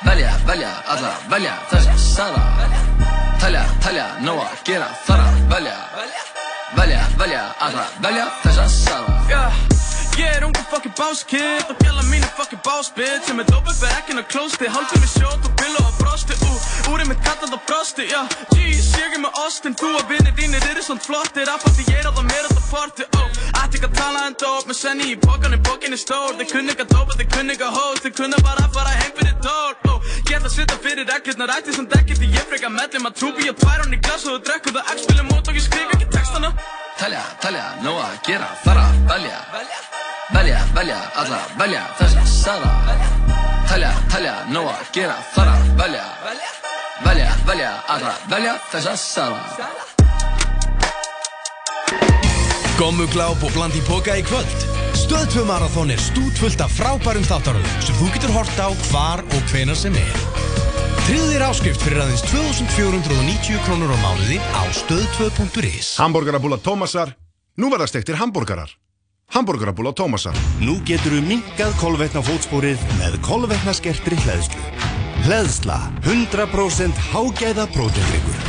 Velja, 0.06 0.32
velja, 0.48 0.72
alla, 0.94 1.12
velja 1.30 1.54
þessa 1.70 1.94
sala 2.02 2.42
Talja, 3.40 3.62
talja, 3.84 4.08
nóg 4.26 4.42
að 4.42 4.66
gera, 4.66 4.90
fara, 5.06 5.30
velja. 5.54 5.78
Velja, 6.76 7.00
velja, 7.22 7.46
alla, 7.68 7.88
velja 8.02 8.28
þessa 8.42 8.68
sala 8.74 9.75
yeah. 10.18 10.36
Er 10.36 10.44
ungu 10.44 10.62
fucking 10.70 10.94
boss 10.96 11.24
kid 11.24 11.64
Og 11.70 11.76
gæla 11.84 12.02
mín 12.12 12.22
er 12.28 12.32
fucking 12.38 12.62
boss 12.66 12.90
bitch 12.96 13.24
Sem 13.28 13.40
er 13.40 13.46
dopið 13.52 13.78
fyrir 13.80 13.96
ekkinn 14.00 14.20
að 14.20 14.28
klósti 14.32 14.68
Haldið 14.74 15.02
mér 15.02 15.12
sjót 15.12 15.48
og 15.48 15.52
billu 15.60 15.82
og 15.82 15.94
brosti 16.00 16.36
uh, 16.48 16.66
Úrið 16.92 17.10
mitt 17.10 17.22
kalland 17.26 17.56
og 17.56 17.62
brosti 17.68 18.06
yeah. 18.10 18.28
Jeez, 18.56 18.90
ég 19.00 19.16
er 19.16 19.22
með 19.24 19.40
ostin 19.44 19.76
Þú 19.80 19.92
og 20.00 20.04
vinnir 20.10 20.36
þínir 20.38 20.68
eru 20.70 20.84
svona 20.86 21.04
flottir 21.06 21.50
Affaldi 21.52 21.86
ég 21.90 22.00
er 22.00 22.08
á 22.08 22.12
það 22.16 22.32
á 22.36 22.50
það 22.52 22.64
party 22.72 23.08
oh. 23.20 23.28
Ætti 23.62 23.80
ekki 23.80 23.90
að 23.90 23.98
tala 24.00 24.24
en 24.30 24.38
dóp 24.44 24.70
Með 24.70 24.80
senni 24.82 25.10
í 25.12 25.18
bókan 25.26 25.56
en 25.56 25.66
bókin 25.68 25.96
er 25.96 26.02
stór 26.04 26.36
Þeir 26.40 26.50
kunni 26.54 26.74
ekki 26.74 26.86
að 26.86 26.94
dópa, 26.94 27.18
þeir 27.20 27.30
kunni 27.36 27.56
ekki 27.56 27.68
að 27.68 27.76
hóst 27.80 28.06
Þeir 28.06 28.16
kunni 28.20 28.42
bara 28.46 28.66
að 28.66 28.78
fara 28.78 28.96
heim 29.00 29.12
fyrir 29.20 29.36
tól 29.44 29.92
oh. 29.92 30.10
Ég 30.26 30.34
ætla 30.38 30.50
að 30.50 30.56
svita 30.56 30.80
fyrir 30.84 31.08
reglurnar 31.12 31.54
Ætti 31.58 31.76
sem 31.76 31.88
dekkið 31.92 32.22
því 32.22 32.32
ég 32.36 32.50
freka 32.50 32.72
mellum 32.72 33.10
Að 33.10 33.20
trúbi 33.20 33.48
ég 33.48 33.60
tvær 33.60 33.84
hann 33.84 33.94
í 33.96 34.00
glas 34.02 34.26
og 34.26 34.36
þú 34.36 34.42
drekku 34.50 34.74
það 34.76 34.92
X-spilum 34.96 35.30
mót 35.32 35.52
og 35.52 35.60
ég 35.60 35.66
skrif 35.68 35.96
ekki 35.96 36.10
textana 36.16 36.52
Talja, 36.96 37.20
talja, 37.44 37.64
nóg 37.84 37.98
að 38.00 38.12
gera, 38.24 38.46
fara, 38.62 38.84
velja. 39.04 39.40
Velja, 40.32 40.60
velja, 40.72 40.96
alla, 41.20 41.40
velja 41.58 41.82
þessa 41.98 42.22
sala 42.26 42.70
Talja, 43.68 43.90
talja, 44.08 44.32
nóg 44.48 44.70
að 44.72 44.86
gera, 44.96 45.16
fara, 45.34 45.58
velja. 45.76 46.06
Velja, 47.04 47.28
velja, 47.50 47.74
alla, 47.92 48.14
velja 48.32 48.56
þessa 48.72 48.96
sala 48.96 49.44
Gommugláp 52.80 53.44
og 53.44 53.52
bland 53.52 53.76
í 53.76 53.84
boka 53.86 54.16
í 54.16 54.24
kvöld. 54.24 54.66
Stöðtvö 54.96 55.44
Marathon 55.48 55.92
er 55.92 56.00
stútvöld 56.00 56.64
af 56.64 56.72
frábærum 56.80 57.28
þáttaröðum 57.28 57.84
sem 57.84 58.00
þú 58.00 58.10
getur 58.16 58.36
hort 58.40 58.60
á 58.60 58.68
hvar 58.88 59.24
og 59.24 59.52
hvenar 59.52 59.76
sem 59.76 59.96
er 60.00 60.35
Tryggðu 61.06 61.26
þér 61.30 61.42
áskrift 61.46 61.82
fyrir 61.86 62.00
aðeins 62.02 62.22
2490 62.26 63.60
krónur 63.62 63.92
á 63.94 63.98
mánuði 64.02 64.40
á 64.42 64.62
stöð2.is 64.74 65.92
Hamburgerabúla 66.02 66.58
Tómasar, 66.58 67.12
nú 67.62 67.70
verða 67.70 67.86
stektir 67.86 68.18
hambúrgarar. 68.18 68.72
Hamburgerabúla 69.30 69.94
Tómasar. 69.94 70.34
Nú 70.58 70.80
getur 70.82 71.14
við 71.14 71.30
minkað 71.30 71.78
kolvetna 71.78 72.24
fótspórið 72.26 72.82
með 72.98 73.20
kolvetna 73.22 73.76
skertri 73.78 74.18
hlæðslu. 74.26 74.66
Hlæðsla, 75.28 75.78
100% 76.10 77.06
hágæða 77.14 77.70
prótendryggur. 77.70 78.45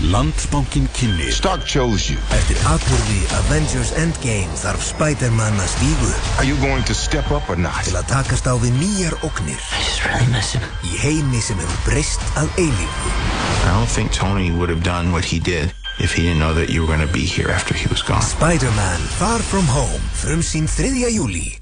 Landsbankin 0.00 0.88
kynni 0.96 1.28
Stark 1.32 1.66
chose 1.68 2.12
you. 2.12 2.16
Eftir 2.32 2.56
atbyrði 2.64 3.18
Avengers 3.36 3.92
Endgame 4.00 4.48
þarf 4.56 4.86
Spider-Man 4.94 5.60
að 5.60 5.68
stígu 5.74 6.12
Are 6.40 6.46
you 6.48 6.56
going 6.64 6.86
to 6.88 6.96
step 6.96 7.28
up 7.28 7.50
or 7.52 7.60
not? 7.60 7.84
Til 7.84 7.98
að 8.00 8.08
takast 8.08 8.48
á 8.48 8.56
við 8.56 8.72
nýjar 8.80 9.18
ógnir. 9.20 9.60
I 9.60 9.84
just 9.84 10.00
really 10.08 10.32
miss 10.32 10.56
him. 10.56 10.64
Í 10.88 10.96
heimi 11.04 11.44
sem 11.44 11.60
hefur 11.60 11.84
breyst 11.84 12.24
að 12.40 12.48
eilífu. 12.56 13.12
I 13.60 13.76
don't 13.76 13.92
think 13.92 14.16
Tony 14.16 14.48
would 14.56 14.72
have 14.72 14.80
done 14.80 15.12
what 15.12 15.24
he 15.24 15.36
did 15.36 15.76
If 16.00 16.16
he 16.16 16.22
didn't 16.22 16.40
know 16.40 16.54
that 16.54 16.70
you 16.72 16.80
were 16.80 16.88
going 16.88 17.06
to 17.06 17.12
be 17.12 17.28
here 17.28 17.50
after 17.50 17.76
he 17.76 17.86
was 17.92 18.00
gone. 18.00 18.24
Spider-Man 18.24 19.00
Far 19.20 19.38
From 19.38 19.68
Home 19.68 20.00
Frum 20.16 20.40
sín 20.40 20.64
3. 20.64 21.12
júli 21.12 21.59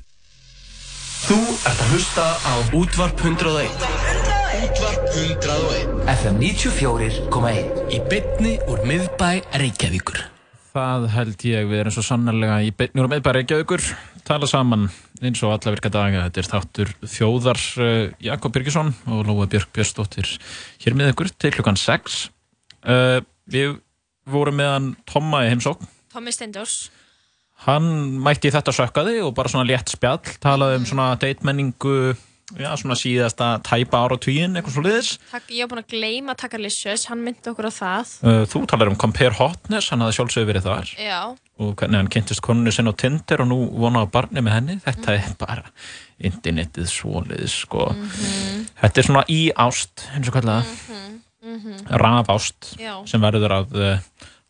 Þú 1.19 1.37
ert 1.66 1.81
að 1.83 1.89
hlusta 1.91 2.25
á 2.47 2.55
Útvarp 2.79 3.21
101 3.25 3.73
Útvarp 4.62 5.07
101 5.11 6.03
FM 6.12 6.37
94.1 6.39 7.81
Í 7.91 7.99
bytni 8.07 8.53
úr 8.71 8.85
miðbæ 8.87 9.31
Reykjavíkur. 9.59 10.21
Það 10.71 11.07
held 11.16 11.47
ég, 11.49 11.66
við 11.66 11.83
erum 11.83 11.95
svo 11.97 12.05
sannarlega 12.07 12.61
í 12.62 12.71
bytni 12.71 13.03
úr 13.03 13.11
miðbæ 13.11 13.33
Reykjavíkur. 13.35 13.83
Tala 14.29 14.47
saman 14.47 14.87
eins 15.19 15.43
og 15.43 15.57
alla 15.57 15.75
virka 15.75 15.91
daga. 15.91 16.23
Þetta 16.29 16.43
er 16.45 16.51
þáttur 16.53 16.95
þjóðar 17.16 17.64
uh, 17.83 17.91
Jakob 18.23 18.55
Birgisson 18.55 18.95
og 19.11 19.27
Lóa 19.27 19.49
Björk 19.51 19.75
Björnsdóttir 19.75 20.37
hér 20.85 20.99
með 21.01 21.16
ykkur 21.16 21.33
til 21.35 21.53
klukkan 21.57 21.81
6 21.83 22.21
uh, 22.87 23.19
Við 23.51 23.81
vorum 24.31 24.61
meðan 24.62 24.93
Tomma 25.09 25.43
í 25.49 25.51
heimsókn. 25.51 25.91
Tommi 26.14 26.31
Steindors 26.37 26.85
Hann 27.67 27.91
mætti 28.23 28.53
þetta 28.55 28.75
sökkaði 28.75 29.19
og 29.27 29.35
bara 29.35 29.51
svona 29.51 29.67
létt 29.67 29.91
spjall 29.91 30.23
talaði 30.43 30.79
um 30.79 30.87
svona 30.87 31.13
deitmenningu 31.19 32.15
já, 32.57 32.71
svona 32.79 32.97
síðasta 32.97 33.49
tæpa 33.67 34.01
ára 34.05 34.17
tíin, 34.21 34.57
eitthvað 34.57 34.77
svo 34.77 34.85
liðis. 34.85 35.11
Ég 35.51 35.65
hef 35.65 35.71
búin 35.71 35.83
að 35.83 35.91
gleyma 35.93 36.35
að 36.35 36.41
taka 36.45 36.61
Licious, 36.61 37.07
hann 37.11 37.21
myndi 37.25 37.51
okkur 37.51 37.69
á 37.69 37.73
það. 37.75 38.15
Uh, 38.23 38.43
þú 38.49 38.63
talar 38.71 38.93
um 38.93 38.97
Compare 39.01 39.37
Hotness, 39.37 39.91
hann 39.93 40.05
hafði 40.05 40.19
sjálfsögur 40.19 40.51
verið 40.53 40.69
þar. 40.69 40.93
Já. 41.03 41.19
Og 41.59 41.75
hvernig 41.81 42.01
hann 42.01 42.11
kynntist 42.15 42.45
konunni 42.45 42.73
sinn 42.75 42.89
á 42.89 42.95
Tinder 42.99 43.43
og 43.45 43.51
nú 43.51 43.59
vonaði 43.83 44.13
barni 44.15 44.45
með 44.45 44.57
henni. 44.57 44.79
Þetta 44.85 45.11
mm. 45.11 45.19
er 45.19 45.37
bara 45.43 45.67
internetið 46.31 46.89
svo 46.93 47.25
liðis, 47.27 47.59
sko. 47.67 47.91
Mm 47.93 48.09
-hmm. 48.15 48.69
Þetta 48.83 49.01
er 49.01 49.09
svona 49.11 49.25
í 49.29 49.41
ást, 49.53 50.07
eins 50.15 50.29
og 50.29 50.39
kallaða. 50.39 50.65
Mm 51.43 51.59
-hmm. 51.59 51.99
Raf 51.99 52.29
ást, 52.29 52.77
já. 52.79 53.07
sem 53.07 53.21
verður 53.21 53.53
af 53.53 53.73
uh, 53.73 53.99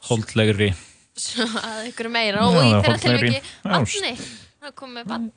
holdlegri. 0.08 0.74
Að 1.18 1.88
ykkur 1.92 2.10
meira. 2.12 2.44
Og 2.48 2.60
í 2.62 2.74
þeirra 2.74 3.00
tilviki 3.02 3.42
vatni. 3.64 4.12
Það 4.58 4.74
kom 4.74 4.90
með 4.96 5.10
vatn 5.12 5.28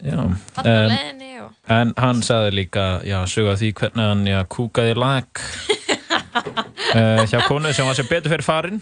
á 0.58 0.62
leðinni 0.66 1.32
og... 1.44 1.52
En 1.70 1.92
hann 2.02 2.24
sagði 2.26 2.56
líka, 2.58 2.86
já, 3.06 3.20
suga 3.30 3.54
því 3.60 3.70
hvernig 3.78 4.08
hann, 4.10 4.24
já, 4.26 4.40
kúkaði 4.50 4.96
lag 4.98 5.44
uh, 6.98 7.22
hjá 7.30 7.38
konu 7.46 7.70
sem 7.70 7.86
var 7.86 8.00
sem 8.00 8.10
betur 8.10 8.34
fyrir 8.34 8.46
farin. 8.48 8.82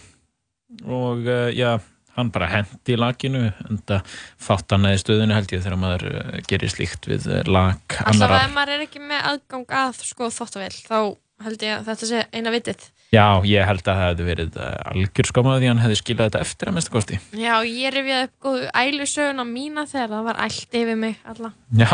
Og, 0.87 1.27
uh, 1.27 1.49
já, 1.51 1.73
hann 2.15 2.31
bara 2.33 2.47
hendi 2.53 2.95
í 2.95 2.99
laginu 2.99 3.49
en 3.49 3.81
það 3.89 4.15
fátt 4.47 4.75
hann 4.75 4.87
eða 4.89 5.01
stöðinu 5.03 5.35
held 5.37 5.55
ég 5.55 5.65
þegar 5.65 5.81
maður 5.81 6.07
uh, 6.13 6.37
gerir 6.47 6.71
slíkt 6.71 7.09
við 7.09 7.27
lag 7.49 7.99
Alltaf 8.05 8.35
ef 8.39 8.53
maður 8.55 8.77
er 8.77 8.85
ekki 8.87 9.03
með 9.03 9.25
aðgang 9.33 9.75
að 9.83 10.03
sko 10.07 10.31
þóttavel, 10.33 10.71
þá 10.87 10.99
held 11.43 11.61
ég 11.63 11.75
að 11.77 11.85
þetta 11.91 12.09
sé 12.09 12.25
eina 12.33 12.51
vitið 12.53 12.89
Já, 13.09 13.41
ég 13.41 13.65
held 13.65 13.81
að 13.81 13.87
það 13.87 14.03
hefði 14.03 14.25
verið 14.27 14.57
uh, 14.61 14.73
algjör 14.91 15.27
skamað 15.31 15.63
því 15.63 15.69
hann 15.71 15.81
hefði 15.81 15.95
skilað 15.97 16.27
þetta 16.27 16.41
eftir 16.45 16.69
að 16.69 16.75
mesta 16.75 16.91
kosti. 16.93 17.17
Já, 17.41 17.53
ég 17.65 17.93
rifjaði 17.95 18.27
upp 18.27 18.35
góðu 18.45 18.67
ælusögun 18.77 19.41
á 19.41 19.45
mína 19.49 19.85
þegar 19.89 20.11
það 20.11 20.27
var 20.27 20.41
ælt 20.45 20.77
yfir 20.77 20.99
mig 20.99 21.15
alla. 21.31 21.49
Já, 21.79 21.89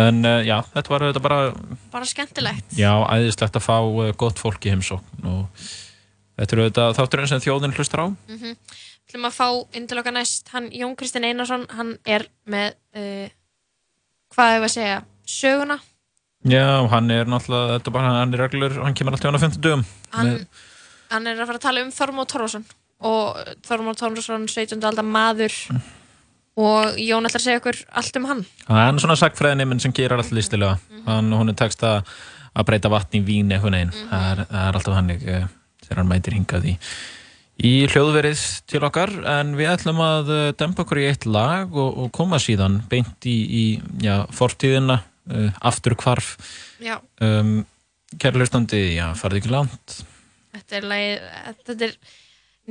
en 0.00 0.22
uh, 0.24 0.38
já, 0.48 0.54
þetta 0.72 0.94
var 0.94 1.04
þetta 1.10 1.22
bara, 1.26 1.40
Bara 1.92 2.08
skemmtilegt. 2.08 2.72
já, 2.72 2.90
æðislegt 3.04 3.60
að 3.60 3.66
fá 3.66 3.76
uh, 3.84 4.08
gott 4.24 4.40
fólk 4.40 4.64
í 4.64 4.72
heimsókn 4.72 5.28
og 5.28 5.68
þetta 6.40 6.56
eru 6.56 6.66
þetta 6.70 6.88
þátturinn 6.96 7.32
sem 7.34 7.44
þjóðin 7.44 7.76
hlustar 7.76 8.04
á. 8.04 8.06
Mm 8.08 8.40
-hmm. 8.40 8.82
Þú 9.12 9.24
að 9.28 9.36
fá 9.36 9.48
inn 9.76 9.86
til 9.86 10.00
okkar 10.00 10.16
næst, 10.16 10.48
hann 10.56 10.72
Jón 10.72 10.96
Kristinn 10.96 11.28
Einarsson, 11.28 11.68
hann 11.68 11.98
er 12.08 12.30
með, 12.48 12.80
uh, 12.96 13.28
hvað 14.32 14.56
hefur 14.56 14.70
að 14.72 14.76
segja, 14.80 15.02
söguna. 15.28 15.82
Já, 16.44 16.64
hann 16.92 17.10
er 17.14 17.24
náttúrulega, 17.30 17.78
þetta 17.78 17.90
er 17.90 17.96
bara, 17.96 18.14
hann 18.20 18.34
er 18.36 18.42
reglur, 18.44 18.74
hann 18.84 18.94
kemur 18.98 19.16
alltaf 19.16 19.32
á 19.32 19.44
50 19.46 19.62
dögum. 19.64 19.84
Hann, 20.12 20.32
hann 21.14 21.26
er 21.30 21.38
að 21.40 21.48
fara 21.48 21.60
að 21.60 21.66
tala 21.66 21.84
um 21.86 21.92
Þormóð 21.94 22.28
Torfarsson 22.34 22.66
og 23.04 23.38
Þormóð 23.64 23.98
Torfarsson, 24.02 24.44
17. 24.52 24.78
aldar 24.84 25.06
maður 25.08 25.56
og 26.54 27.00
Jón 27.02 27.26
ætlar 27.26 27.40
að 27.40 27.46
segja 27.48 27.60
okkur 27.62 27.80
allt 27.98 28.18
um 28.20 28.28
hann. 28.30 28.44
Hann 28.68 29.00
er 29.00 29.02
svona 29.02 29.16
sagfræðineminn 29.18 29.80
sem 29.82 29.94
gerir 29.96 30.14
alltaf 30.18 30.36
listilega. 30.36 30.76
Hann, 31.08 31.32
hún 31.34 31.50
er 31.50 31.58
tekst 31.58 31.82
að 31.86 32.04
að 32.54 32.68
breyta 32.68 32.90
vatn 32.92 33.18
í 33.18 33.24
vín 33.26 33.48
eitthvað 33.50 33.72
neginn. 33.74 33.94
Það, 34.12 34.26
er- 34.30 34.44
það 34.52 34.66
er 34.68 34.76
alltaf 34.78 34.94
hannig 34.94 35.24
uh, 35.26 35.46
þegar 35.82 35.98
hann 36.02 36.10
mætir 36.12 36.36
hingað 36.36 36.68
í, 36.70 36.74
í 37.66 37.72
hljóðverið 37.90 38.44
til 38.70 38.82
okkar. 38.86 39.10
En 39.32 39.56
við 39.58 39.72
ætlum 39.72 39.98
að 40.04 40.30
uh, 40.30 40.42
dempa 40.60 40.84
okkur 40.84 41.00
í 41.02 41.08
eitt 41.08 41.26
lag 41.26 41.74
og, 41.74 41.98
og 42.04 42.12
koma 42.14 42.38
síðan 42.38 42.76
beint 42.92 43.26
í, 43.26 43.34
í 43.34 43.64
já, 44.06 44.20
fortíðina, 44.38 45.00
uh, 45.30 45.48
aftur 45.60 45.96
hvarf. 46.00 46.34
Já. 46.82 46.98
Um, 47.20 47.62
Kæri 48.20 48.38
hlustandi, 48.38 48.82
já, 48.94 49.08
farið 49.18 49.40
ekki 49.40 49.50
langt. 49.50 49.96
Þetta 50.54 50.76
er, 50.78 50.84
lagið, 50.90 51.24
þetta 51.66 51.86
er 51.88 51.94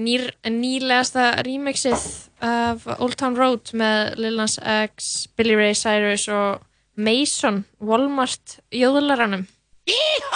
nýr, 0.05 0.27
nýlegasta 0.47 1.25
remixið 1.43 2.05
af 2.47 2.87
Old 2.95 3.17
Town 3.19 3.35
Road 3.39 3.73
með 3.75 4.13
Lil 4.23 4.39
Nas 4.39 4.55
X, 4.61 5.27
Billy 5.35 5.57
Ray 5.59 5.75
Cyrus 5.75 6.29
og 6.31 6.63
Mason, 6.95 7.63
Walmart 7.83 8.59
jóðlaranum. 8.71 9.47
Yeah, 9.89 10.33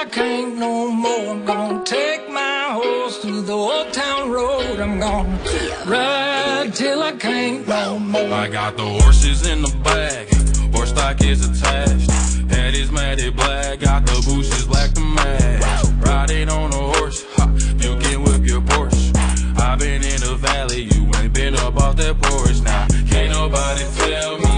I 0.00 0.06
can't 0.06 0.56
no 0.56 0.90
more. 0.90 1.32
I'm 1.32 1.44
gonna 1.44 1.84
take 1.84 2.26
my 2.30 2.68
horse 2.72 3.20
to 3.20 3.42
the 3.42 3.52
old 3.52 3.92
town 3.92 4.30
road. 4.30 4.80
I'm 4.80 4.98
gonna 4.98 5.38
ride 5.84 6.70
till 6.72 7.02
I 7.02 7.12
can't 7.12 7.68
no 7.68 7.98
more. 7.98 8.32
I 8.32 8.48
got 8.48 8.78
the 8.78 8.86
horses 8.86 9.46
in 9.46 9.60
the 9.60 9.68
back, 9.84 10.26
horse 10.74 10.88
stock 10.88 11.22
is 11.22 11.46
attached. 11.46 12.10
Head 12.50 12.74
is 12.74 12.90
matted 12.90 13.36
black, 13.36 13.80
got 13.80 14.06
the 14.06 14.22
bushes 14.26 14.64
black 14.64 14.90
to 14.94 15.02
match. 15.02 15.84
Riding 16.00 16.48
on 16.48 16.72
a 16.72 16.82
horse, 16.96 17.26
ha, 17.34 17.54
you 17.76 17.94
can 17.98 18.22
whip 18.22 18.46
your 18.46 18.62
Porsche. 18.62 19.14
I've 19.58 19.80
been 19.80 20.02
in 20.02 20.20
the 20.22 20.34
valley, 20.40 20.88
you 20.94 21.10
ain't 21.16 21.34
been 21.34 21.54
up 21.56 21.76
off 21.76 21.96
that 21.96 22.18
porch. 22.22 22.62
Now, 22.62 22.86
can't 23.10 23.32
nobody 23.32 23.84
tell 23.98 24.38
me 24.38 24.49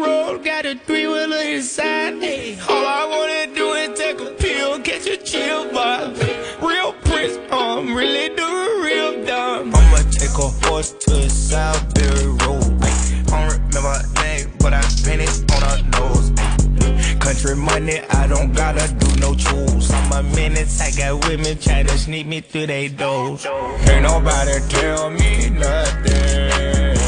road, 0.00 0.44
got 0.44 0.64
a 0.66 0.74
three 0.74 1.06
wheeler 1.06 1.42
inside. 1.42 2.14
All 2.68 2.86
I 2.86 3.04
wanna 3.06 3.54
do 3.54 3.72
is 3.72 3.98
take 3.98 4.20
a 4.20 4.30
pill, 4.32 4.80
catch 4.80 5.06
a 5.06 5.16
chill 5.16 5.66
vibe. 5.70 6.16
Real 6.62 6.92
Prince, 7.04 7.38
I'm 7.50 7.94
really 7.94 8.34
doing 8.34 8.72
real 8.82 9.24
dumb. 9.24 9.74
I'ma 9.74 9.98
take 10.10 10.36
a 10.46 10.48
horse 10.64 10.92
to 11.04 11.14
Southbury 11.28 12.28
Road. 12.42 12.64
I 12.82 13.48
don't 13.48 13.52
remember 13.52 13.96
name, 14.22 14.52
but 14.58 14.72
I 14.74 14.82
painted 15.04 15.50
on 15.54 15.62
her 15.68 15.82
nose. 15.96 16.32
Country 17.20 17.56
money, 17.56 18.00
I 18.10 18.26
don't 18.26 18.52
gotta 18.52 18.92
do 18.94 19.20
no 19.20 19.34
chores. 19.34 19.90
I'm 19.90 20.12
a 20.12 20.22
minutes, 20.34 20.80
I 20.80 20.90
got 20.92 21.26
women 21.28 21.58
try 21.58 21.82
to 21.82 21.98
sneak 21.98 22.26
me 22.26 22.40
through 22.40 22.66
they 22.66 22.88
doors. 22.88 23.46
Ain't 23.88 24.02
nobody 24.02 24.58
tell 24.68 25.10
me 25.10 25.50
nothing. 25.50 26.99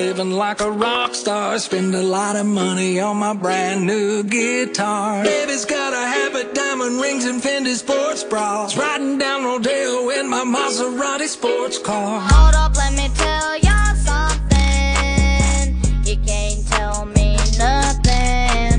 Living 0.00 0.30
like 0.30 0.60
a 0.62 0.70
rock 0.70 1.14
star. 1.14 1.58
Spend 1.58 1.94
a 1.94 2.02
lot 2.02 2.34
of 2.34 2.46
money 2.46 3.00
on 3.00 3.18
my 3.18 3.34
brand 3.34 3.86
new 3.86 4.22
guitar. 4.22 5.22
Baby's 5.22 5.66
got 5.66 5.92
a 5.92 6.04
habit, 6.16 6.54
diamond 6.54 6.98
rings 7.02 7.26
and 7.26 7.42
Fendi 7.42 7.74
sports 7.74 8.24
bras. 8.24 8.78
Riding 8.78 9.18
down 9.18 9.44
Rodeo 9.44 10.08
in 10.18 10.26
my 10.36 10.44
Maserati 10.54 11.28
sports 11.28 11.78
car. 11.78 12.20
Hold 12.32 12.54
up, 12.54 12.74
let 12.82 12.92
me 13.00 13.08
tell 13.24 13.50
y'all 13.66 13.94
something. 14.10 15.64
You 16.08 16.16
can't 16.30 16.62
tell 16.74 17.04
me 17.16 17.28
nothing. 17.58 18.76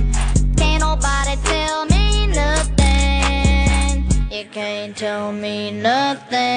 Can't 0.60 0.82
nobody 0.88 1.36
tell 1.54 1.86
me 1.94 2.06
nothing. 2.42 3.94
You 4.36 4.46
can't 4.58 4.98
tell 4.98 5.32
me 5.32 5.70
nothing. 5.70 6.51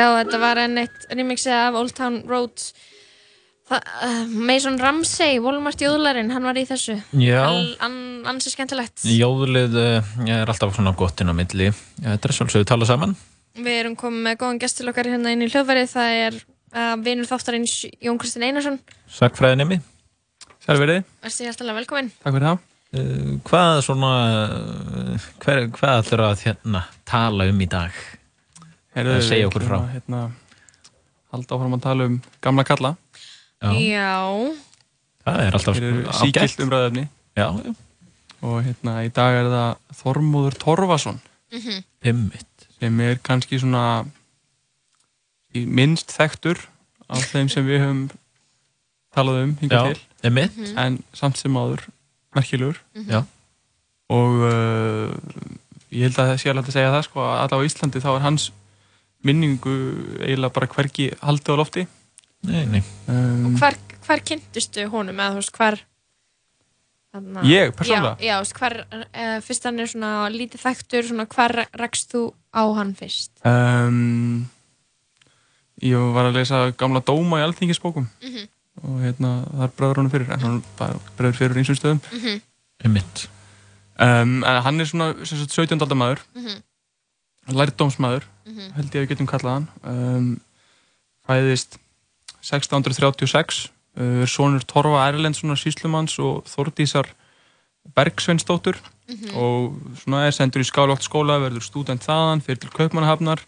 Já, 0.00 0.06
þetta 0.22 0.40
var 0.40 0.60
enn 0.62 0.80
eitt 0.80 1.10
remixið 1.12 1.56
af 1.56 1.76
Old 1.76 1.92
Town 1.96 2.22
Road. 2.28 2.62
Uh, 3.70 4.24
Mason 4.26 4.78
Ramsey, 4.80 5.38
Walmart 5.42 5.82
jóðlarinn, 5.82 6.32
hann 6.34 6.46
var 6.48 6.58
í 6.58 6.64
þessu. 6.66 6.96
Ansi 8.30 8.50
skemmtilegt. 8.50 9.04
Jóðlið 9.06 9.76
uh, 9.78 10.14
er 10.26 10.50
alltaf 10.50 10.72
svona 10.74 10.94
gott 10.98 11.20
inn 11.22 11.30
á 11.30 11.34
milli. 11.36 11.68
Já, 12.00 12.08
þetta 12.14 12.30
er 12.30 12.36
svolítið 12.38 12.62
við 12.62 12.70
tala 12.72 12.88
saman. 12.88 13.14
Við 13.60 13.76
erum 13.76 13.98
komið 13.98 14.24
með 14.26 14.40
góðan 14.40 14.62
gest 14.62 14.80
til 14.80 14.88
okkar 14.90 15.10
hérna 15.10 15.34
inn 15.34 15.44
í 15.44 15.50
hljóðverið. 15.52 15.92
Það 15.92 16.16
er 16.24 16.40
uh, 16.40 16.96
vinur 17.04 17.28
þáttarins 17.30 17.76
Jón 18.02 18.18
Kristinn 18.22 18.46
Einarsson. 18.48 18.80
Sagfræðinemi. 19.20 19.80
Sælverið. 20.64 21.04
Verðstu 21.22 21.46
hjertalega 21.46 21.80
velkominn. 21.82 22.12
Takk 22.24 22.36
fyrir 22.38 22.48
það. 22.48 22.64
Uh, 22.90 23.34
hvað 23.46 23.84
svona, 23.86 24.14
uh, 24.48 25.28
hver, 25.44 25.66
hvað 25.76 26.00
ætlur 26.02 26.24
að 26.26 26.46
hérna, 26.48 26.88
tala 27.06 27.46
um 27.52 27.62
í 27.62 27.70
dag? 27.70 28.00
Heyrðu, 28.96 29.12
Eða 29.16 29.26
segja 29.28 29.48
okkur 29.50 29.64
frá. 29.68 29.76
að, 29.80 29.90
Hérna, 29.94 30.20
halda 31.32 31.54
áfram 31.56 31.76
að 31.76 31.82
tala 31.84 32.06
um 32.10 32.16
gamla 32.42 32.64
kalla. 32.66 32.90
Já. 33.60 34.54
Það 35.24 35.40
er 35.46 35.56
alltaf 35.58 35.80
síkilt 36.20 36.62
umræðefni. 36.64 37.04
Já, 37.38 37.46
já. 37.64 37.74
Og 38.40 38.62
hérna, 38.64 38.94
í 39.04 39.10
dag 39.12 39.36
er 39.36 39.50
það 39.52 40.00
Þormóður 40.00 40.56
Torfason. 40.62 41.20
Mhm. 41.52 41.82
Pimmitt. 42.00 42.46
Sem 42.80 43.00
er 43.04 43.18
kannski 43.22 43.58
svona 43.60 44.06
í 45.54 45.66
minnst 45.66 46.10
þekktur 46.14 46.58
af 47.10 47.24
þeim 47.32 47.50
sem 47.52 47.66
við 47.66 47.82
höfum 47.84 48.02
talað 49.14 49.42
um 49.44 49.54
hingað 49.60 49.86
Já, 49.90 49.92
til. 49.94 50.00
einmitt. 50.24 50.56
Mhm. 50.56 50.78
En 50.78 51.02
samt 51.12 51.36
sem 51.36 51.52
áður 51.58 51.84
merkilegur. 52.34 52.78
Mhm. 52.96 53.10
Já. 53.10 53.24
Og 54.10 54.40
uh, 54.42 55.12
ég 55.92 56.08
held 56.08 56.16
að 56.18 56.30
það 56.32 56.40
sé 56.42 56.50
alveg 56.50 56.66
að 56.70 56.72
segja 56.78 56.94
það 56.96 57.04
sko 57.06 57.20
að 57.20 57.36
allavega 57.44 57.60
á 57.62 57.66
Íslandi 57.68 58.00
þá 58.02 58.10
er 58.16 58.24
hans 58.24 58.50
minningu 59.26 59.74
eiginlega 60.24 60.52
bara 60.54 60.66
hvergi 60.66 61.10
haldið 61.20 61.54
á 61.54 61.60
lofti. 61.60 61.86
Nei, 62.48 62.64
nei. 62.66 62.82
Um, 63.08 63.56
Hver, 63.60 63.76
hvar 64.06 64.20
kynntustu 64.24 64.86
honum 64.88 65.18
eða 65.20 65.34
þú 65.34 65.40
veist 65.42 65.52
hvar 65.58 65.80
þarna, 67.12 67.42
Ég, 67.44 67.72
persónulega? 67.76 68.16
Já, 68.22 68.38
já 68.40 68.54
hvar, 68.60 68.76
uh, 68.94 69.40
fyrst 69.44 69.66
hann 69.68 69.80
er 69.82 69.90
svona 69.90 70.12
lítið 70.32 70.62
þekktur, 70.64 71.08
svona 71.10 71.26
hvar 71.26 71.56
rakst 71.80 72.12
þú 72.14 72.22
á 72.54 72.62
hann 72.78 72.94
fyrst? 72.98 73.32
Um, 73.44 74.46
ég 75.82 75.96
var 76.14 76.30
að 76.30 76.38
lesa 76.40 76.62
gamla 76.78 77.02
dóma 77.04 77.40
í 77.40 77.44
alþingisbókum 77.48 78.06
Mhm. 78.22 78.48
og 78.84 79.00
hérna, 79.04 79.30
það 79.50 79.62
er 79.66 79.74
bröður 79.76 79.96
honum 80.00 80.10
fyrir 80.14 80.30
en 80.32 80.40
hann 80.40 80.62
er 80.80 80.96
bröður 81.18 81.36
fyrir 81.36 81.52
úr 81.54 81.60
einsum 81.60 81.76
stöðum 81.76 82.00
Mhm. 82.12 82.40
Einmitt. 82.84 83.26
um, 83.98 84.44
en 84.44 84.62
hann 84.62 84.80
er 84.80 84.84
svona 84.86 85.12
sagt, 85.26 85.50
17. 85.52 85.80
aldar 85.82 85.96
maður 85.96 86.18
Mhm. 86.34 86.62
Lærdómsmaður 87.52 88.24
Mhm. 88.46 88.72
held 88.76 88.90
ég 88.90 88.96
að 88.96 89.02
við 89.04 89.08
getum 89.12 89.26
kallað 89.30 89.52
hann 89.52 89.68
um, 89.84 90.40
fæðist 91.28 91.78
1636 92.42 93.68
uh, 94.00 94.24
sonur 94.26 94.64
Torfa 94.66 95.04
Erlendssonar 95.10 95.58
síslumanns 95.60 96.18
og 96.18 96.44
Þordísar 96.50 97.06
Bergsveinsdóttur 97.96 98.76
Mhm. 99.10 99.34
og 99.34 99.74
svona 99.98 100.26
er 100.28 100.30
sendur 100.32 100.60
í 100.62 100.66
Skálótt 100.68 101.02
skóla 101.02 101.40
verður 101.42 101.64
stúdent 101.66 102.04
þaðan, 102.06 102.40
fyrir 102.42 102.60
til 102.60 102.70
Kaupmannahafnar 102.70 103.40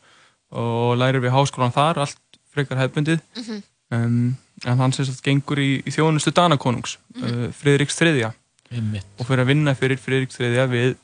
og 0.50 0.96
lærir 0.98 1.20
við 1.22 1.30
háskólan 1.30 1.72
þar 1.72 1.98
allt 2.02 2.18
frekar 2.52 2.78
hefbundið 2.78 3.20
Mhm. 3.36 3.62
um, 3.92 4.36
en 4.66 4.78
hann 4.78 4.92
sem 4.92 5.04
sagt 5.04 5.22
gengur 5.22 5.56
í, 5.58 5.82
í 5.86 5.90
þjónustu 5.90 6.32
Danakonungs 6.32 6.96
Mhm. 7.14 7.24
uh, 7.24 7.48
þriðja 7.52 8.32
Einmitt. 8.72 9.04
og 9.20 9.26
fyrir 9.26 9.42
að 9.44 9.46
vinna 9.46 9.74
fyrir 9.74 9.98
Friðriks 9.98 10.36
þriðja 10.36 10.66
við 10.68 10.96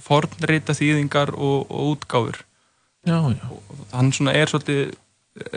fornreita 0.00 0.74
þýðingar 0.76 1.32
og, 1.36 1.66
og 1.70 1.94
útgáfur 1.96 2.40
Já, 3.06 3.16
já. 3.32 3.46
og 3.48 3.86
hann 3.96 4.10
svona 4.12 4.34
er 4.36 4.50
svolítið 4.50 4.90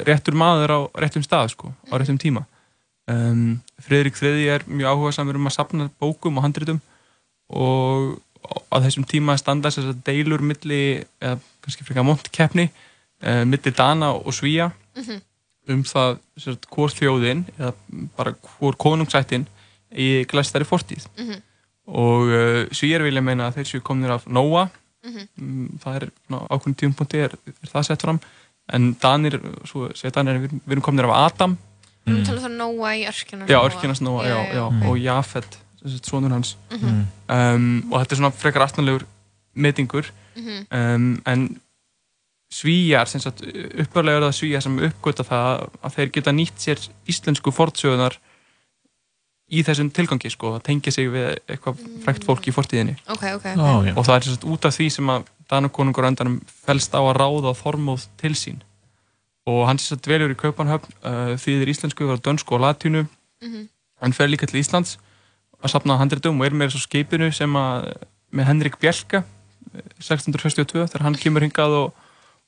réttur 0.08 0.36
maður 0.40 0.72
á 0.72 0.80
réttum 1.04 1.24
stað 1.26 1.50
sko, 1.56 1.74
á 1.92 1.94
réttum 2.00 2.20
tíma 2.22 2.46
um, 3.12 3.58
Friðrik 3.84 4.16
þriðji 4.16 4.46
er 4.54 4.64
mjög 4.70 4.94
áhuga 4.94 5.12
samur 5.18 5.36
um 5.40 5.50
að 5.50 5.56
sapna 5.58 5.90
bókum 6.00 6.38
og 6.40 6.46
handritum 6.46 6.80
og 7.52 8.16
á 8.72 8.76
þessum 8.84 9.06
tíma 9.08 9.36
standa 9.40 9.72
þess 9.72 9.92
að 9.92 10.02
deilur 10.08 10.42
milli, 10.44 11.04
eða 11.20 11.40
kannski 11.64 11.86
frekar 11.88 12.06
montkeppni 12.08 12.70
uh, 12.70 13.44
milli 13.50 13.74
Dana 13.76 14.14
og 14.16 14.32
Svíja 14.36 14.72
Mhm. 14.94 15.22
um 15.74 15.80
það 15.90 16.18
sem 16.38 16.54
sagt, 16.54 16.68
hvor 16.70 16.92
þjóðin 16.94 17.40
eða 17.58 17.72
bara 18.16 18.34
hvor 18.60 18.76
konungsættin 18.78 19.48
í 19.90 20.24
glæstari 20.30 20.68
fortíð 20.70 21.08
Mhm. 21.18 21.42
Og 21.88 22.30
uh, 22.32 22.62
Svíjar 22.72 23.04
vilja 23.04 23.24
meina 23.26 23.50
að 23.50 23.60
þeir 23.60 23.70
séu 23.72 23.84
komnir 23.86 24.14
af 24.16 24.28
Nóa. 24.28 24.70
Mhm. 25.04 25.28
mm, 25.36 25.80
það 25.84 25.96
er 26.00 26.06
ná, 26.32 26.38
ákveðin 26.48 26.78
tímpunkti 26.80 27.20
er, 27.26 27.34
er 27.52 27.72
það 27.72 27.88
sett 27.90 28.06
fram. 28.06 28.22
En 28.72 28.94
Danir, 28.96 29.36
svo 29.68 29.90
segja 29.92 30.14
Danir 30.16 30.40
við, 30.46 30.54
við 30.64 30.78
erum 30.78 30.86
komnir 30.86 31.10
af 31.10 31.18
Adam. 31.26 31.58
Við 32.06 32.14
erum 32.14 32.30
talað 32.30 32.48
um 32.48 32.56
Nóa 32.62 32.94
í 32.96 33.04
örkina 33.10 33.50
já, 33.50 33.58
Örkina 33.60 33.96
Snóa, 34.00 34.24
já, 34.28 34.38
já, 34.38 34.54
já. 34.56 34.64
og 34.88 34.98
Jafet 35.00 35.60
svonur 35.84 36.32
hans. 36.32 36.56
Mhm. 36.72 37.04
um, 37.28 37.92
og 37.92 38.00
þetta 38.00 38.16
er 38.16 38.22
svona 38.22 38.32
frekar 38.32 38.64
aftanlegur 38.64 39.06
metingur. 39.54 40.08
Mhm. 40.36 40.66
um, 40.72 41.22
en 41.26 41.62
svíjar 42.54 43.10
upparlega 43.82 44.18
er 44.18 44.26
það 44.28 44.36
svíjar 44.38 44.62
sem 44.62 44.80
uppgöta 44.80 45.26
það 45.26 45.70
að 45.84 45.96
þeir 45.96 46.12
geta 46.14 46.32
nýtt 46.32 46.62
sér 46.62 46.82
íslensku 47.10 47.52
fortsögunar 47.52 48.18
í 49.52 49.64
þessum 49.68 49.90
tilgangi 49.94 50.30
sko, 50.32 50.54
að 50.58 50.64
tengja 50.70 50.92
sig 50.96 51.10
við 51.12 51.34
eitthvað 51.52 51.82
frækt 52.06 52.24
fólk 52.28 52.48
í 52.48 52.54
fortíðinni 52.56 52.96
Ok, 53.12 53.24
ok, 53.36 53.48
ok. 53.54 53.60
Ó, 53.60 53.84
já. 53.86 53.94
og 53.98 54.06
það 54.08 54.16
er 54.16 54.28
sagt, 54.30 54.46
út 54.48 54.66
af 54.66 54.76
því 54.78 54.88
sem 54.96 55.10
að 55.14 55.26
Danakonungur 55.52 56.06
á 56.08 56.10
endanum 56.10 56.38
fælst 56.66 56.94
á 56.96 57.02
að 57.04 57.18
ráða 57.20 57.52
Þormóð 57.60 58.06
til 58.22 58.32
sín 58.40 58.62
og 59.46 59.66
hann 59.68 59.78
sem 59.78 59.92
sagt 59.98 60.06
dvelur 60.08 60.32
í 60.32 60.38
Kaupanhöfn 60.40 60.94
uh, 61.04 61.34
þýðir 61.36 61.74
íslensku, 61.74 62.08
var 62.08 62.22
dönsku 62.24 62.56
og 62.56 62.62
latínu 62.64 63.06
Mhm. 63.44 63.68
hann 64.00 64.14
fer 64.16 64.30
líka 64.32 64.48
til 64.48 64.62
Íslands 64.62 64.96
að 65.60 65.74
sapna 65.74 65.98
handritum 66.00 66.40
og 66.40 66.46
er 66.48 66.54
með 66.56 66.70
þessu 66.72 66.86
skipinu 66.88 67.28
sem 67.36 67.52
að 67.60 67.90
með 68.32 68.46
Henrik 68.48 68.78
Bjelka 68.80 69.20
eh, 69.76 69.82
1662 70.00 70.88
þegar 70.88 71.04
hann 71.04 71.16
kemur 71.20 71.44
hingað 71.44 71.76
og, 71.82 71.94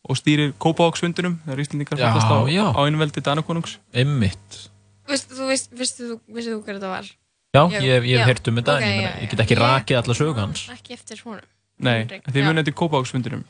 og 0.08 0.16
stýrir 0.16 0.54
Kópavóksfundunum 0.56 1.36
þegar 1.44 1.60
Íslandingar 1.66 2.00
fættast 2.00 2.32
á, 2.32 2.40
á 2.48 2.80
einveldi 2.88 3.20
Danakonungs 3.28 3.76
Einmitt. 3.94 4.70
Vist, 5.10 5.30
þú 5.32 5.48
veist, 5.52 5.70
vistu 5.78 6.08
þú, 6.10 6.16
vistu 6.34 6.56
þú 6.56 6.64
hver 6.66 6.78
þetta 6.80 6.90
var? 6.92 7.10
Já, 7.56 7.62
Ég- 7.72 7.82
hef 7.86 8.04
heyrt 8.28 8.48
um 8.52 8.56
þetta 8.60 8.74
ok, 8.76 8.84
en 8.84 9.04
ég, 9.04 9.22
ég 9.24 9.30
get 9.32 9.40
ekki 9.46 9.56
rakið 9.60 9.98
alla 10.02 10.14
sögu 10.18 10.36
hans. 10.40 10.66
Ekki 10.74 10.94
eftir 10.98 11.22
honum. 11.24 11.46
Nei, 11.80 12.06
þið 12.08 12.44
munið 12.48 12.66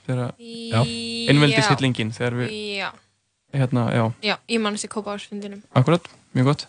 þetta 0.08 0.28
í 0.41 0.53
Já. 0.74 0.80
einveldishillingin 1.32 2.12
þegar 2.14 2.34
við 2.41 2.53
Já, 2.82 2.89
hérna, 3.53 3.84
já, 3.93 4.03
já, 4.26 4.36
ég 4.49 4.62
man 4.62 4.74
þessi 4.78 4.89
kópáðsfundinum. 4.89 5.62
Akkurat, 5.78 6.08
mjög 6.36 6.45
gott 6.51 6.66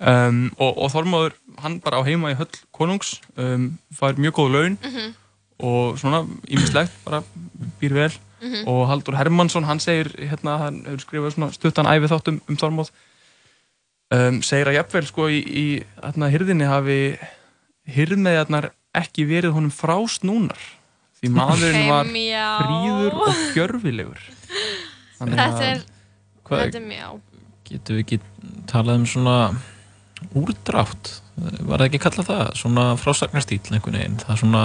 um, 0.00 0.50
og, 0.58 0.78
og 0.78 0.90
Þormóður, 0.94 1.34
hann 1.62 1.80
bara 1.82 1.98
á 1.98 2.02
heima 2.06 2.32
í 2.32 2.38
höll 2.38 2.50
konungs 2.74 3.16
um, 3.36 3.78
fær 3.94 4.14
mjög 4.18 4.32
góð 4.38 4.52
laun 4.56 4.78
Mhm. 4.82 5.14
og 5.62 5.98
svona 5.98 6.24
ímislegt, 6.48 6.92
bara 7.04 7.22
býr 7.80 7.92
vel 7.94 8.12
Mhm. 8.42 8.66
og 8.66 8.88
Haldur 8.88 9.14
Hermansson, 9.16 9.64
hann 9.64 9.78
segir 9.78 10.08
hérna, 10.18 10.58
hann 10.58 10.84
hefur 10.84 10.98
skrifað 11.04 11.34
svona 11.36 11.52
stuttan 11.54 11.86
æfið 11.86 12.10
þátt 12.10 12.28
um, 12.32 12.40
um 12.48 12.56
Þormóð 12.56 12.90
um, 14.12 14.38
segir 14.44 14.68
að 14.70 14.76
jafnvel 14.80 15.06
sko 15.08 15.26
í, 15.32 15.40
í 15.42 15.66
hérna, 16.02 16.28
hirðinni 16.32 16.68
hafi 16.68 16.98
hirðmeðjarnar 17.96 18.70
ekki 19.02 19.24
verið 19.30 19.54
honum 19.56 19.72
frásnúnar 19.74 20.60
því 21.20 21.32
maðurinn 21.38 21.88
var 21.90 22.10
fríður 22.12 23.18
og 23.26 23.42
gjörfilegur 23.56 24.22
Þannig 25.18 25.38
að- 25.38 25.52
Þetta 25.58 25.68
er, 25.72 25.82
Hvað- 26.42 26.64
þetta 26.66 26.80
er 26.80 26.86
mjá. 26.88 27.06
Getum 27.68 27.96
við 27.96 28.02
ekki 28.02 28.16
talað 28.68 28.96
um 28.98 29.04
svona 29.06 29.34
úrdrátt? 30.36 31.12
Var 31.38 31.78
það 31.80 31.86
ekki 31.86 32.00
kallað 32.02 32.26
það? 32.28 32.50
Svona 32.60 32.82
frásagnarstýl 33.00 33.60
einhvern 33.72 33.96
veginn? 34.00 34.16
Það 34.20 34.32
er 34.34 34.40
svona... 34.42 34.64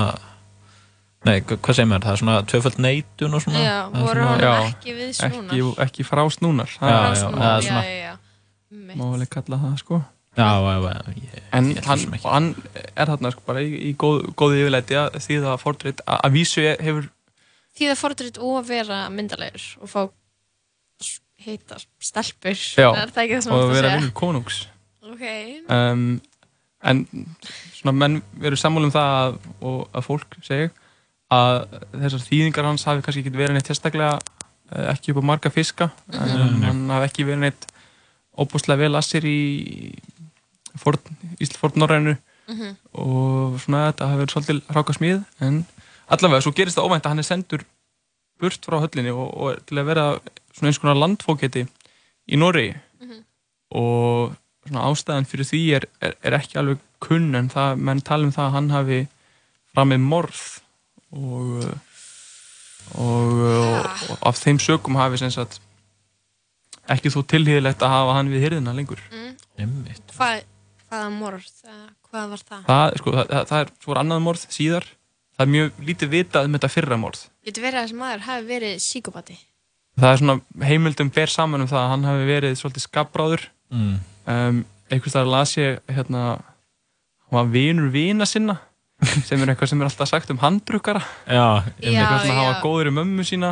Nei, 1.28 1.36
hva- 1.42 1.58
hvað 1.62 1.78
segir 1.78 1.88
maður? 1.92 2.08
Það 2.08 2.16
er 2.16 2.22
svona 2.24 2.36
tvöföld 2.52 2.82
neitun 2.84 3.38
og 3.38 3.44
svona? 3.46 3.62
Já, 3.64 3.78
voru 3.94 4.10
svona- 4.10 4.34
honum 4.34 4.68
ekki 4.74 4.96
viðsnúnar. 4.98 5.54
ekki, 5.54 5.70
ekki 5.86 6.06
frásnúnar 6.10 6.74
Já, 6.74 6.90
já, 6.90 6.98
já, 6.98 7.16
svona- 7.22 7.54
já, 7.62 7.86
já. 8.02 8.07
Mitt. 8.72 8.98
má 9.00 9.06
alveg 9.14 9.30
kalla 9.30 9.58
það 9.64 9.78
sko 9.84 10.02
Já, 10.38 10.48
já, 10.62 10.74
já, 10.86 11.14
ég, 11.18 11.38
en 11.58 11.70
ég 11.74 11.86
hann, 11.88 12.02
og 12.14 12.26
hann 12.30 12.48
er 12.94 13.08
þarna 13.10 13.32
sko 13.34 13.42
bara 13.48 13.62
í, 13.66 13.72
í 13.90 13.94
góð, 13.98 14.28
góðu 14.38 14.60
yfirleiti 14.62 14.98
að 15.00 15.16
því 15.24 15.38
það 15.48 15.56
fordreit 15.64 16.02
að, 16.06 16.20
að 16.28 16.36
vísu 16.36 16.62
hefur 16.68 17.08
Því 17.78 17.88
það 17.92 18.00
fordrýtt 18.04 18.38
og 18.42 18.54
að 18.60 18.68
vera 18.70 19.00
myndalegur 19.14 19.66
og 19.82 19.90
fá 19.90 20.02
heita 21.46 21.78
stelpur. 22.02 22.58
já, 22.58 22.88
Er 22.98 23.12
það 23.14 23.24
ekki 23.24 23.36
það 23.38 23.44
sem 23.46 23.54
og 23.54 23.62
þú 23.62 23.68
vera 23.74 23.88
segja? 23.90 24.00
vinnur 24.00 24.14
konungs 24.18 24.58
Ok. 25.08 25.24
um, 25.70 26.06
en 26.84 27.02
svona 27.78 27.94
menn 27.98 28.18
veru 28.42 28.58
sammála 28.60 28.90
um 28.90 28.94
það 28.96 29.14
að, 29.22 29.38
og 29.62 29.80
að 29.98 30.06
fólk 30.08 30.38
segja 30.46 30.70
að 31.34 31.58
þessar 32.02 32.26
þýðingar 32.28 32.68
hans 32.70 32.86
hafi 32.88 33.04
kannski 33.06 33.24
ekki 33.26 33.34
verið 33.38 33.58
neitt 33.58 33.70
sérstaklega 33.72 34.18
eh, 34.72 34.92
ekki 34.94 35.14
upp 35.14 35.22
á 35.22 35.30
marga 35.32 35.50
fiska 35.54 35.90
en 36.14 36.30
Mhm. 36.30 36.64
hann 36.68 36.90
hafi 36.94 37.10
ekki 37.10 37.26
verið 37.30 37.44
neitt 37.48 37.68
óbúslega 38.38 38.78
vel 38.86 38.96
assir 39.00 39.26
í 39.26 39.94
forn, 40.78 41.00
Ísl 41.42 41.58
fornnorrænu 41.58 42.18
Mhm. 42.48 42.76
og 42.96 43.58
svona 43.60 43.90
þetta 43.92 44.06
hafi 44.08 44.20
verið 44.22 44.34
svolítið 44.34 44.60
ráka 44.72 44.94
smíð 44.96 45.26
en 45.44 45.66
allavega 46.10 46.42
svo 46.46 46.54
gerist 46.56 46.78
það 46.78 46.86
óvænt 46.88 47.04
að 47.04 47.10
hann 47.12 47.20
er 47.20 47.28
sendur 47.28 47.64
burt 48.40 48.62
frá 48.64 48.78
höllinni 48.80 49.12
og, 49.12 49.34
og 49.36 49.66
til 49.68 49.78
að 49.82 49.86
vera 49.90 50.06
svona 50.56 50.70
eins 50.72 50.80
konar 50.80 50.96
landfóketi 50.96 51.66
í 52.32 52.38
Noregi 52.40 52.76
Mhm. 53.02 53.20
og 53.76 54.36
svona 54.68 54.86
ástæðan 54.88 55.28
fyrir 55.28 55.46
því 55.50 55.62
er, 55.76 55.86
er, 56.02 56.14
er 56.24 56.38
ekki 56.40 56.56
alveg 56.62 56.80
kunn 57.02 57.36
en 57.36 57.50
það, 57.50 57.76
menn 57.78 58.02
tala 58.02 58.24
um 58.24 58.32
það 58.32 58.48
að 58.48 58.52
hann 58.56 58.70
hafi 58.70 59.08
framið 59.76 60.00
morð 60.08 60.62
og 61.12 61.74
og, 62.96 63.44
og, 63.44 63.86
og 64.10 64.18
af 64.24 64.40
þeim 64.40 64.58
sökum 64.64 64.96
hafi 64.96 65.18
sem 65.20 65.32
sagt 65.32 65.60
ekki 66.96 67.12
þó 67.14 67.20
tilhýðilegt 67.34 67.82
að 67.86 67.94
hafa 67.96 68.14
hann 68.18 68.30
við 68.34 68.46
hyrðina 68.48 68.74
lengur 68.78 69.02
Mm. 69.12 69.34
Hvað, 70.18 70.44
hvaða 70.90 71.10
morð? 71.18 71.48
eða 71.66 71.88
Hvað 72.08 72.30
var 72.32 72.42
það? 72.50 72.62
það, 72.68 72.98
sko, 73.02 73.12
það, 73.16 73.28
það, 73.32 73.46
það 73.50 73.62
er 73.64 73.72
svo 73.84 73.96
annað 74.02 74.22
morð 74.28 74.44
síðar 74.54 74.86
það 75.38 75.44
er 75.46 75.52
mjög 75.56 75.82
lítið 75.90 76.12
vitað 76.14 76.46
um 76.48 76.54
þetta 76.58 76.70
fyrra 76.74 76.98
morð 77.02 77.24
Getur 77.48 77.66
verið 77.66 77.80
að 77.82 77.88
þessi 77.88 77.98
maður 78.00 78.24
hafi 78.28 78.46
verið 78.52 78.76
síkopati? 78.86 79.38
það 79.98 80.12
er 80.14 80.22
svona 80.22 80.66
heimildum 80.70 81.10
ber 81.18 81.34
saman 81.34 81.66
um 81.66 81.70
það 81.72 81.82
að 81.84 81.90
hann 81.94 82.08
hafi 82.12 82.26
verið 82.32 82.58
svolítið 82.62 82.86
skapbráður 82.88 83.48
Mm. 83.68 83.98
um, 84.32 84.60
einhvers 84.88 85.12
þar 85.18 85.26
las 85.28 85.52
ég 85.60 85.80
hérna 85.92 86.22
hann 86.40 87.36
var 87.36 87.50
vinur 87.52 87.90
vina 87.92 88.24
sinna 88.26 88.54
sem 89.28 89.42
er 89.44 89.52
eitthvað 89.52 89.68
sem 89.74 89.82
er 89.84 89.90
alltaf 89.90 90.08
sagt 90.08 90.30
um 90.32 90.38
handbrukkara 90.40 91.02
Já, 91.28 91.66
svona 91.82 92.06
hann 92.24 92.30
já. 92.32 92.46
var 92.48 92.62
góður 92.64 92.88
í 92.88 92.94
mömmu 92.96 93.26
sína 93.28 93.50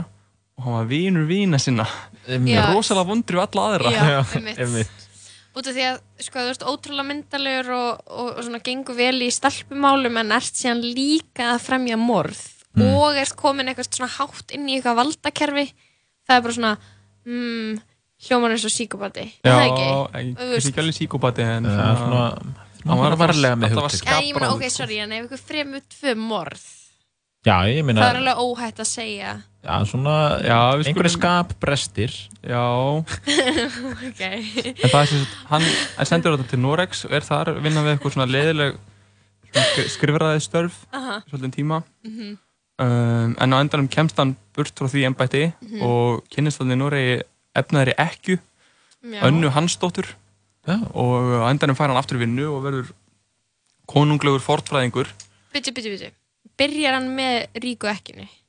og 0.56 0.64
hann 0.64 0.78
var 0.78 0.86
vinur 0.88 1.26
vina 1.28 1.60
sinna 1.60 1.84
Já. 1.84 2.15
Rosalega 2.28 3.08
vondri 3.10 3.38
við 3.40 3.44
alla 3.48 3.66
aðra 3.70 3.92
Já, 3.96 4.20
einmitt. 4.58 5.02
Út 5.56 5.70
af 5.72 5.76
því 5.78 5.84
að, 5.88 6.00
sko, 6.20 6.42
þú 6.44 6.52
ert 6.52 6.64
ótrúlega 6.68 7.08
myndalegur 7.08 7.70
og, 7.78 8.02
og, 8.12 8.30
og 8.34 8.44
svona 8.44 8.60
gengur 8.66 8.98
vel 8.98 9.22
í 9.24 9.30
stelpumálum 9.32 10.18
en 10.20 10.34
ert 10.36 10.58
síðan 10.60 10.82
líka 10.84 11.54
að 11.56 11.64
fremja 11.70 11.98
morð 12.02 12.44
Mm. 12.76 12.90
og 12.92 13.16
ert 13.16 13.32
komin 13.40 13.70
eitthvað 13.72 13.88
svona 13.88 14.10
hátt 14.18 14.50
inn 14.52 14.66
í 14.68 14.74
eitthvað 14.76 14.98
valdakerfi 15.00 15.64
það 16.28 16.34
er 16.36 16.42
bara 16.44 16.56
svona 16.58 16.72
mm, 17.24 17.78
hljómar 18.26 18.52
eins 18.52 18.66
og 18.68 18.74
síkopati 18.76 19.24
Já, 19.46 19.54
það 19.54 19.64
ekki? 19.70 20.66
alveg 20.82 20.98
síkópati 20.98 21.46
en 21.46 21.70
hann 21.72 23.00
var 23.00 23.16
varlega 23.16 23.56
með 23.62 23.78
hugtök. 23.78 24.04
Já, 24.04 24.18
ég 24.28 24.36
meina, 24.36 24.50
ok, 24.58 24.66
sorry, 24.76 24.98
en 25.06 25.16
ef 25.16 25.30
ykkur 25.30 25.42
fremur 25.54 25.86
tvö 25.96 26.18
morð 26.20 26.66
Já, 27.48 27.56
ég 27.72 27.80
meina 27.88 28.04
það 28.04 28.12
er 28.12 28.20
alveg 28.26 28.44
óhætt 28.44 28.84
að 28.84 28.92
segja 28.92 29.32
Já, 29.66 29.76
svona 29.90 30.16
Já, 30.46 30.58
einhverju 30.78 31.10
skapbrestir 31.16 32.14
Já 32.46 32.62
ok 34.10 34.22
En 34.22 34.90
það 34.92 35.00
er 35.02 35.10
sem 35.10 35.22
sagt, 35.24 35.38
hann 35.50 35.66
sendur 36.06 36.36
þetta 36.38 36.50
til 36.52 36.60
Norex 36.62 37.06
og 37.08 37.16
er 37.18 37.26
þar 37.26 37.52
að 37.56 37.62
vinna 37.66 37.82
við 37.86 37.96
eitthvað 37.96 38.14
svona 38.16 38.30
leiðileg 38.30 38.78
skrifraði 39.96 40.42
störf 40.44 40.82
Aha. 40.94 41.22
svolítið 41.30 41.54
tíma 41.60 41.82
Mhm. 42.06 42.38
um, 42.84 43.36
en 43.40 43.54
á 43.56 43.58
endanum 43.64 43.88
kemst 43.90 44.18
hann 44.20 44.36
burt 44.56 44.76
frá 44.76 44.88
því 44.92 45.06
embætti 45.10 45.44
Mhm. 45.62 45.82
og 45.82 46.24
kynnist 46.30 46.60
þannig 46.62 46.78
Noregi 46.78 47.22
efnaðri 47.56 47.94
ekku 47.98 48.38
Já. 48.38 49.22
önnu 49.30 49.50
Hansdóttur 49.50 50.06
Já. 50.68 50.76
og 50.94 51.42
á 51.42 51.50
endanum 51.50 51.76
fær 51.76 51.88
hann 51.90 51.98
aftur 51.98 52.18
í 52.20 52.26
vinnu 52.26 52.52
og 52.54 52.64
verður 52.68 52.92
konunglegur 53.88 54.42
fortfræðingur 54.44 55.08
Byttu, 55.54 55.72
byttu, 55.72 55.90
byttu 55.96 56.12
Byrjar 56.58 56.94
hann 57.00 57.10
með 57.16 57.48
ríku 57.64 57.88
ekkinu 57.90 58.28
Já, 58.28 58.45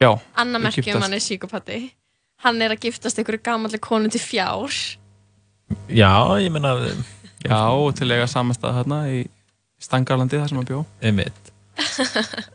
Anna 0.00 0.58
merkjum 0.60 0.84
giftast. 0.84 1.02
hann 1.02 1.14
er 1.16 1.22
síkopati 1.24 1.78
Hann 2.44 2.60
er 2.60 2.74
að 2.74 2.80
giftast 2.84 3.16
einhverju 3.18 3.40
gamalli 3.42 3.78
konu 3.80 4.10
til 4.12 4.20
fjár 4.20 4.68
Já, 5.88 6.12
ég 6.42 6.50
meina 6.52 6.74
Já, 7.46 7.60
til 7.96 8.10
eiga 8.12 8.26
samastað 8.28 8.76
þarna 8.82 8.98
í 9.08 9.22
Stangarlandi 9.80 10.36
þar 10.40 10.48
sem 10.52 10.58
hann 10.60 10.68
bjó 10.68 10.82
Einmitt 11.00 11.52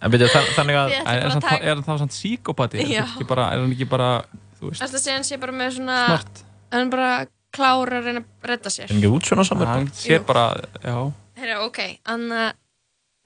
En 0.02 0.12
byrju, 0.14 0.28
þann- 0.34 0.52
þannig 0.58 0.78
að 0.78 0.94
Er, 0.94 1.30
hann, 1.30 1.42
taka- 1.42 1.62
er 1.66 1.76
hann 1.76 1.84
þá 1.86 1.98
samt 2.04 2.14
síkópati? 2.16 2.80
Er, 2.82 3.02
hann 3.02 3.10
ekki 3.18 3.28
bara- 3.30 3.50
er 3.54 3.60
hann 3.62 3.74
ekki 3.74 3.90
bara, 3.90 4.24
þú 4.60 4.70
veist 4.72 4.82
Þetta 4.86 5.00
sé 5.02 5.12
hann 5.14 5.24
sé 5.28 5.38
bara 5.42 5.52
með 5.54 5.76
svona 5.80 5.98
Snort. 6.08 6.44
Hann 6.72 6.86
er 6.88 6.90
bara 6.94 7.12
klára 7.54 8.00
að 8.02 8.06
reyna 8.06 8.22
að 8.22 8.50
redda 8.54 8.70
sér 8.74 8.86
Er 8.86 8.94
hann 8.94 9.02
ekki 9.02 9.12
út 9.18 9.30
svona 9.30 9.46
samar? 9.50 9.68
Hann 9.68 9.88
sér 9.98 10.20
Jú. 10.20 10.26
bara, 10.26 10.46
já 10.84 10.96
Herra, 11.42 11.60
ok, 11.66 11.80
hann 12.06 12.30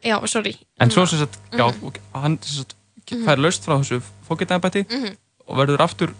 Já, 0.06 0.20
sorry 0.28 0.56
En 0.80 0.90
svo 0.92 1.06
sem 1.08 1.20
sagt, 1.20 1.38
já, 1.52 1.68
Mhm. 1.72 1.94
hann 2.14 2.40
sem 2.42 2.64
sagt. 2.64 2.76
Fær 3.12 3.38
laust 3.42 3.66
frá 3.66 3.78
þessu 3.80 4.02
fóketæmbætti 4.28 4.86
Mhm. 4.90 5.16
og 5.48 5.58
verður 5.58 5.82
aftur 5.86 6.14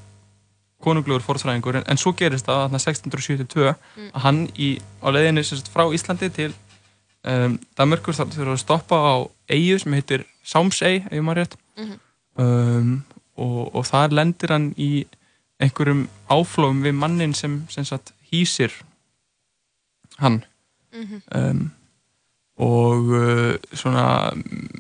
konunglegur 0.84 1.22
forðfræðingur 1.26 1.76
en, 1.80 1.84
en 1.88 1.98
svo 1.98 2.12
gerist 2.14 2.46
það 2.46 2.68
þarna 2.68 2.80
1672 2.80 3.76
Mm. 3.98 4.10
að 4.14 4.22
hann 4.22 4.48
í, 4.58 4.80
á 5.02 5.08
leiðinni 5.10 5.44
sagt, 5.44 5.70
frá 5.74 5.84
Íslandi 5.94 6.30
til 6.30 6.54
um, 7.26 7.60
Danmörkur 7.78 8.14
þarf 8.14 8.36
þurfa 8.36 8.54
að 8.54 8.60
stoppa 8.62 8.96
á 8.96 9.16
eigu 9.50 9.80
sem 9.80 9.94
heitir 9.94 10.26
Sámsey, 10.46 11.04
ef 11.10 11.22
maður 11.24 11.40
rétt 11.42 11.56
Mhm. 11.78 12.00
um, 12.38 13.04
og, 13.38 13.76
og 13.76 13.86
þar 13.86 14.12
lendir 14.14 14.50
hann 14.50 14.74
í 14.78 15.06
einhverjum 15.60 16.08
áflóum 16.30 16.84
við 16.84 16.94
mannin 16.94 17.34
sem, 17.34 17.66
sem 17.70 17.84
sagt, 17.86 18.12
hýsir 18.32 18.72
hann 20.20 20.44
Mhm. 20.94 21.22
um, 21.36 21.72
og 22.58 23.10
uh, 23.12 23.56
svona 23.76 24.04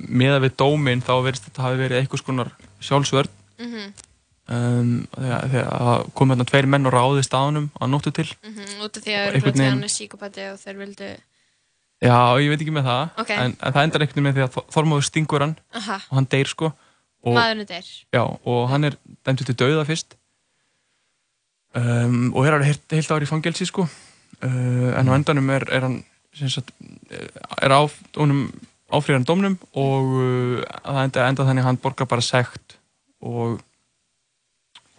meða 0.08 0.40
við 0.46 0.54
dóminn 0.62 1.02
þá 1.04 1.14
verðist 1.26 1.48
þetta 1.50 1.66
hafi 1.66 1.80
verið 1.82 2.00
einhvers 2.04 2.24
konar 2.24 2.52
sjálfsvörn. 2.80 3.32
Mhm. 3.60 3.94
um, 4.48 4.90
þegar, 5.16 5.46
þegar 5.52 5.70
að 5.82 6.02
kom 6.14 6.30
hérna 6.32 6.46
tveir 6.46 6.68
menn 6.70 6.86
og 6.86 6.94
ráðist 6.94 7.34
á 7.34 7.40
honum 7.42 7.70
að 7.82 7.90
nóttu 7.92 8.12
til. 8.14 8.28
Mhm, 8.46 8.76
Út 8.86 8.98
af 9.00 9.04
því 9.04 9.16
að 9.16 9.28
Og 9.28 9.34
einhvern 9.36 9.42
örugglega 9.42 9.42
því 9.42 9.50
að 9.50 9.58
veginn- 9.58 9.72
hann 9.74 9.84
er 9.84 9.94
síkopati 9.96 10.44
og 10.52 10.60
þeir 10.62 10.78
vildu 10.84 11.10
já, 12.06 12.18
ég 12.44 12.50
veit 12.52 12.62
ekki 12.62 12.76
með 12.76 12.86
það. 12.86 13.10
Ok. 13.24 13.30
en, 13.32 13.56
en 13.60 13.74
það 13.74 13.84
endar 13.84 14.02
einhvern 14.06 14.16
veginn 14.16 14.28
með 14.30 14.36
því 14.38 14.44
að 14.46 14.54
Þor- 14.56 14.68
Þormóður 14.76 15.08
stingur 15.10 15.42
hann 15.46 15.56
Aha. 15.74 15.96
og 16.10 16.16
hann 16.20 16.28
deyr 16.32 16.48
sko. 16.52 16.72
Og, 17.26 17.34
deyr. 17.66 17.88
Já, 18.14 18.22
og 18.46 18.70
hann 18.70 18.84
er 18.84 18.96
dæmtur 19.26 19.46
til 19.50 19.56
dauða 19.58 19.86
fyrst. 19.88 20.14
Um, 21.76 22.30
og 22.36 22.46
er 22.46 22.54
alveg 22.56 22.70
heilt, 22.70 22.86
ári 23.12 23.26
í 23.26 23.30
fangelsi 23.30 23.66
sko. 23.68 23.84
Uh, 24.44 24.92
en 25.00 25.10
á 25.10 25.14
endanum 25.18 25.50
er, 25.50 25.66
er 25.74 25.82
hann 25.88 25.98
sagt, 26.36 26.72
eh, 27.10 27.28
er 27.62 27.72
áfríðan 27.76 29.26
dómnum 29.26 29.58
og 29.74 30.10
uh, 30.16 30.64
það 30.86 31.04
enda, 31.04 31.28
enda 31.30 31.46
þannig 31.48 31.64
að 31.64 31.70
hann 31.70 31.80
borgar 31.84 32.08
bara 32.12 32.22
sekt 32.22 32.78
og 33.26 33.62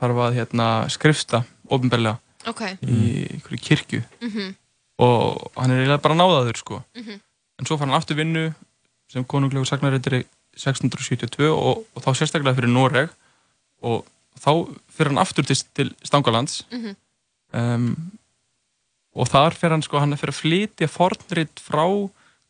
þarf 0.01 0.19
að 0.27 0.35
hérna, 0.41 0.67
skrifsta 0.93 1.45
ofinbeglega 1.73 2.19
Ok. 2.47 2.63
í 2.83 3.27
einhverju 3.33 3.61
kirkju 3.63 4.03
Mhm. 4.23 4.55
og 4.99 5.51
hann 5.57 5.71
er 5.71 5.81
eiginlega 5.85 6.03
bara 6.03 6.15
náðaður 6.15 6.57
sko 6.57 6.83
Mhm. 6.97 7.21
en 7.59 7.65
svo 7.67 7.77
fær 7.79 7.87
hann 7.89 7.95
aftur 8.01 8.17
vinnu 8.17 8.55
sem 9.09 9.25
konunglegu 9.25 9.65
sagnarreitari 9.67 10.25
1672 10.57 11.49
og, 11.53 11.85
og 11.95 12.03
þá 12.03 12.11
sérstaklega 12.17 12.55
fyrir 12.57 12.69
Noreg 12.73 13.11
og 13.83 14.05
þá 14.41 14.51
fyrir 14.91 15.09
hann 15.13 15.19
aftur 15.19 15.45
til, 15.45 15.57
til 15.75 15.95
Stangalands 16.05 16.65
Mhm. 16.73 16.97
um, 17.53 18.13
og 19.17 19.31
þar 19.33 19.57
fyrir 19.57 19.75
hann 19.77 19.85
sko 19.87 20.01
hann 20.03 20.13
er 20.13 20.21
fyrir 20.21 20.35
að 20.35 20.43
flytja 20.43 20.89
fornrit 20.93 21.63
frá 21.65 21.85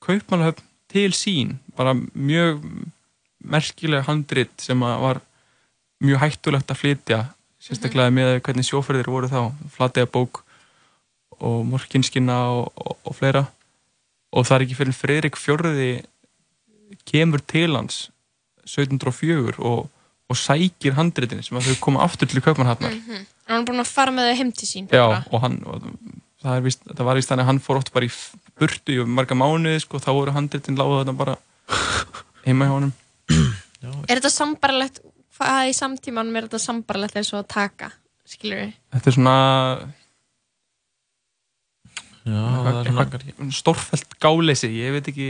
Kaupmannahöfn 0.07 0.65
til 0.93 1.13
sín. 1.17 1.57
Bara 1.79 1.95
mjög 1.95 2.61
merkileg 3.47 4.05
handrit 4.09 4.53
sem 4.63 4.81
var 4.83 5.21
mjög 6.03 6.21
hættulegt 6.25 6.71
að 6.71 6.81
flytja 6.83 7.21
sérstaklega 7.63 8.13
með 8.15 8.33
hvernig 8.47 8.67
sjóferðir 8.69 9.09
voru 9.11 9.31
þá. 9.31 9.41
Flatega 9.75 10.07
bók 10.11 10.43
og 11.41 11.63
morkinskina 11.69 12.37
og, 12.59 12.69
og, 12.77 12.97
og 13.05 13.17
fleira. 13.19 13.45
Og 14.37 14.47
það 14.47 14.57
er 14.59 14.65
ekki 14.67 14.79
fyrir 14.79 14.97
Fredrik 14.97 15.39
Fjörði 15.41 15.91
kemur 17.09 17.43
til 17.51 17.75
hans 17.77 18.07
1704 18.67 19.57
og, 19.63 19.87
og 20.31 20.39
sækir 20.39 20.97
handritin 20.99 21.43
sem 21.47 21.57
að 21.59 21.71
þau 21.71 21.81
koma 21.87 22.05
aftur 22.07 22.29
til 22.31 22.43
Kaupmannhafnar 22.45 22.95
Mhm. 22.95 23.25
Hann 23.47 23.63
er 23.63 23.67
búin 23.69 23.79
að 23.79 23.87
fara 23.95 24.11
með 24.11 24.27
þau 24.27 24.37
heim 24.41 24.49
til 24.59 24.67
sín 24.67 24.87
Já, 24.91 25.05
bara. 25.07 25.25
og 25.31 25.41
hann 25.45 25.61
það, 26.47 26.55
er 26.55 26.65
víst, 26.67 26.87
það 26.93 27.09
var 27.11 27.19
í 27.19 27.25
stæðan 27.27 27.43
að 27.45 27.51
hann 27.51 27.61
fór 27.67 27.81
oft 27.81 27.93
bara 27.95 28.09
í 28.09 28.13
burtu 28.57 28.95
í 28.95 29.05
marga 29.19 29.37
mánuði 29.39 29.83
sko, 29.85 30.01
þá 30.03 30.11
voru 30.17 30.35
handritin 30.37 30.79
láða 30.79 31.03
þetta 31.03 31.17
bara 31.19 31.37
heima 32.47 32.69
hjá 32.69 32.75
honum. 32.77 32.95
Er 34.07 34.17
þetta 34.17 34.33
sambarlegt 34.33 35.03
Hvað 35.37 35.69
í 35.69 35.73
samtímanum 35.77 36.37
er 36.39 36.47
þetta 36.47 36.63
sambarlegt 36.63 37.19
eins 37.21 37.29
og 37.35 37.43
að 37.43 37.49
taka 37.53 37.91
Skilur 38.25 38.63
við 38.63 38.71
Þetta 38.95 39.11
er 39.11 39.17
svona 39.19 39.35
Já, 42.27 42.41
það 42.41 42.79
er 42.81 42.89
svona 42.89 43.53
stórfælt 43.55 44.17
gáleysi, 44.23 44.71
ég 44.81 44.97
veit 44.97 45.11
ekki 45.13 45.29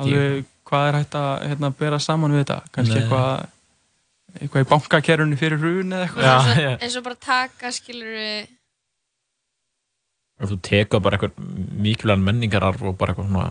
alveg 0.00 0.46
hvað 0.68 0.86
er 0.88 0.96
hægt 0.96 1.16
að 1.20 1.32
hérna, 1.50 1.68
bera 1.82 1.98
saman 2.00 2.32
við 2.32 2.44
þetta, 2.46 2.56
kannski 2.72 2.96
eitthvað 3.02 3.42
eitthvað 4.38 4.64
í 4.64 4.68
bankakerunni 4.70 5.36
fyrir 5.36 5.60
hrun 5.60 5.92
eða 5.92 6.06
eitthvað. 6.06 6.62
Eins 6.78 6.96
og 6.96 7.04
bara 7.04 7.18
taka 7.26 7.72
skilur 7.76 8.14
við 8.14 8.46
Ef 10.42 10.50
þú 10.50 10.58
tekur 10.66 11.02
bara 11.04 11.18
eitthvað 11.18 11.36
mikilvægan 11.86 12.24
menningararf 12.26 12.82
og 12.82 12.96
bara 12.98 13.14
eitthvað 13.14 13.28
svona 13.30 13.50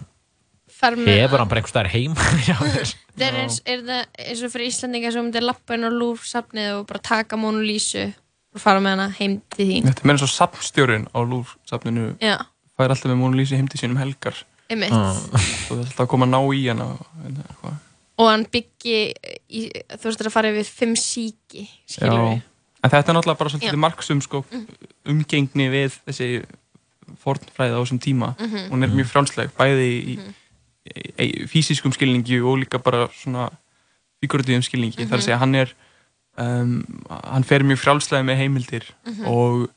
hefur 0.81 1.37
hann 1.41 1.49
bara 1.51 1.61
einhver 1.61 1.69
staðar 1.71 1.91
heim 1.93 2.15
Já, 2.49 2.55
þér. 2.57 2.93
Það 3.17 3.25
er 3.27 3.37
eins, 3.43 3.59
er 3.69 3.83
það 3.85 4.21
eins 4.25 4.41
og 4.47 4.53
fyrir 4.53 4.71
Íslandinga 4.71 5.11
sem 5.13 5.25
myndir 5.27 5.45
lappa 5.45 5.75
inn 5.77 5.85
á 5.85 5.91
lúrsafnið 5.93 6.71
og 6.79 6.85
bara 6.89 7.03
taka 7.05 7.37
Mona 7.39 7.61
Lísu 7.63 8.07
og 8.51 8.59
fara 8.63 8.81
með 8.83 8.95
hana 8.97 9.09
heim 9.19 9.37
til 9.53 9.67
þín 9.69 9.89
Þetta 9.91 10.07
meira 10.09 10.21
svo 10.23 10.29
sapnstjórin 10.31 11.05
á 11.13 11.19
lúrsafninu 11.21 12.07
Já. 12.23 12.37
fær 12.75 12.89
alltaf 12.95 13.11
með 13.11 13.19
Mónu 13.21 13.39
Lísi 13.39 13.59
heim 13.59 13.69
til 13.71 13.81
sínum 13.83 13.99
helgar 14.01 14.41
Einmitt. 14.71 14.91
og 14.95 15.21
það 15.35 15.75
er 15.77 15.85
alltaf 15.85 16.05
að 16.05 16.11
koma 16.15 16.27
að 16.27 16.33
ná 16.33 16.39
í 16.55 16.61
hana 16.67 16.87
og 16.95 17.01
hérna, 17.21 17.45
eitthvað. 17.51 17.75
og 18.23 18.31
hann 18.31 18.45
byggi 18.55 18.95
í, 19.51 19.65
þú 19.97 20.07
veist 20.07 20.23
það 20.23 20.31
að 20.31 20.35
fara 20.37 20.53
yfir 20.55 20.71
fimm 20.81 20.95
síki 20.99 21.67
skilur 21.85 22.25
við 22.31 22.47
En 22.81 22.89
þetta 22.89 23.11
er 23.11 23.13
náttúrulega 23.13 23.37
bara 23.37 23.49
svolítið 23.53 23.77
marksum 23.77 24.21
sko, 24.25 24.39
umgengni 25.05 25.67
við 25.69 25.99
þessi 26.07 26.29
fornfræði 27.23 27.75
á 27.75 27.81
þessum 27.81 27.99
tíma. 27.99 28.35
Mhm. 28.39 28.69
Hún 28.71 28.83
er 28.83 28.87
mjög 28.93 29.09
frjálsleg, 29.11 29.51
bæði 29.57 29.87
í, 29.91 30.15
í, 30.85 30.95
í 31.25 31.47
fysiskum 31.47 31.91
skilningi 31.93 32.39
og 32.41 32.59
líka 32.63 32.79
bara 32.81 33.07
svona 33.13 33.49
figuratíðum 34.23 34.63
skilningi. 34.63 35.01
Mhm. 35.03 35.09
Þar 35.09 35.17
að 35.19 35.25
segja 35.27 35.37
hann 35.39 35.55
er, 35.55 35.73
um, 36.37 37.03
hann 37.09 37.43
fer 37.43 37.63
mjög 37.63 37.79
frjálslega 37.83 38.23
með 38.23 38.37
heimildir 38.37 38.83
Mhm. 39.07 39.25
og 39.27 39.69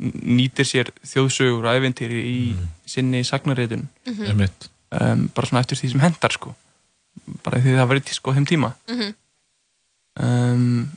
nýtir 0.00 0.66
sér 0.66 0.90
þjóðsögur 1.06 1.64
og 1.64 1.74
æventýri 1.78 2.20
í 2.26 2.56
sinni. 2.86 3.22
Mhm. 3.22 4.26
Einmitt. 4.26 4.68
Um, 4.90 5.28
bara 5.34 5.46
svona 5.46 5.60
eftir 5.60 5.76
því 5.78 5.90
sem 5.90 6.00
hendar 6.00 6.32
sko. 6.32 6.54
Bara 7.42 7.58
því 7.58 7.74
það 7.78 7.88
verið 7.88 8.12
sko 8.14 8.30
á 8.30 8.34
þeim 8.34 8.46
tíma. 8.46 8.74
Mhm. 8.88 9.14
um, 10.20 10.90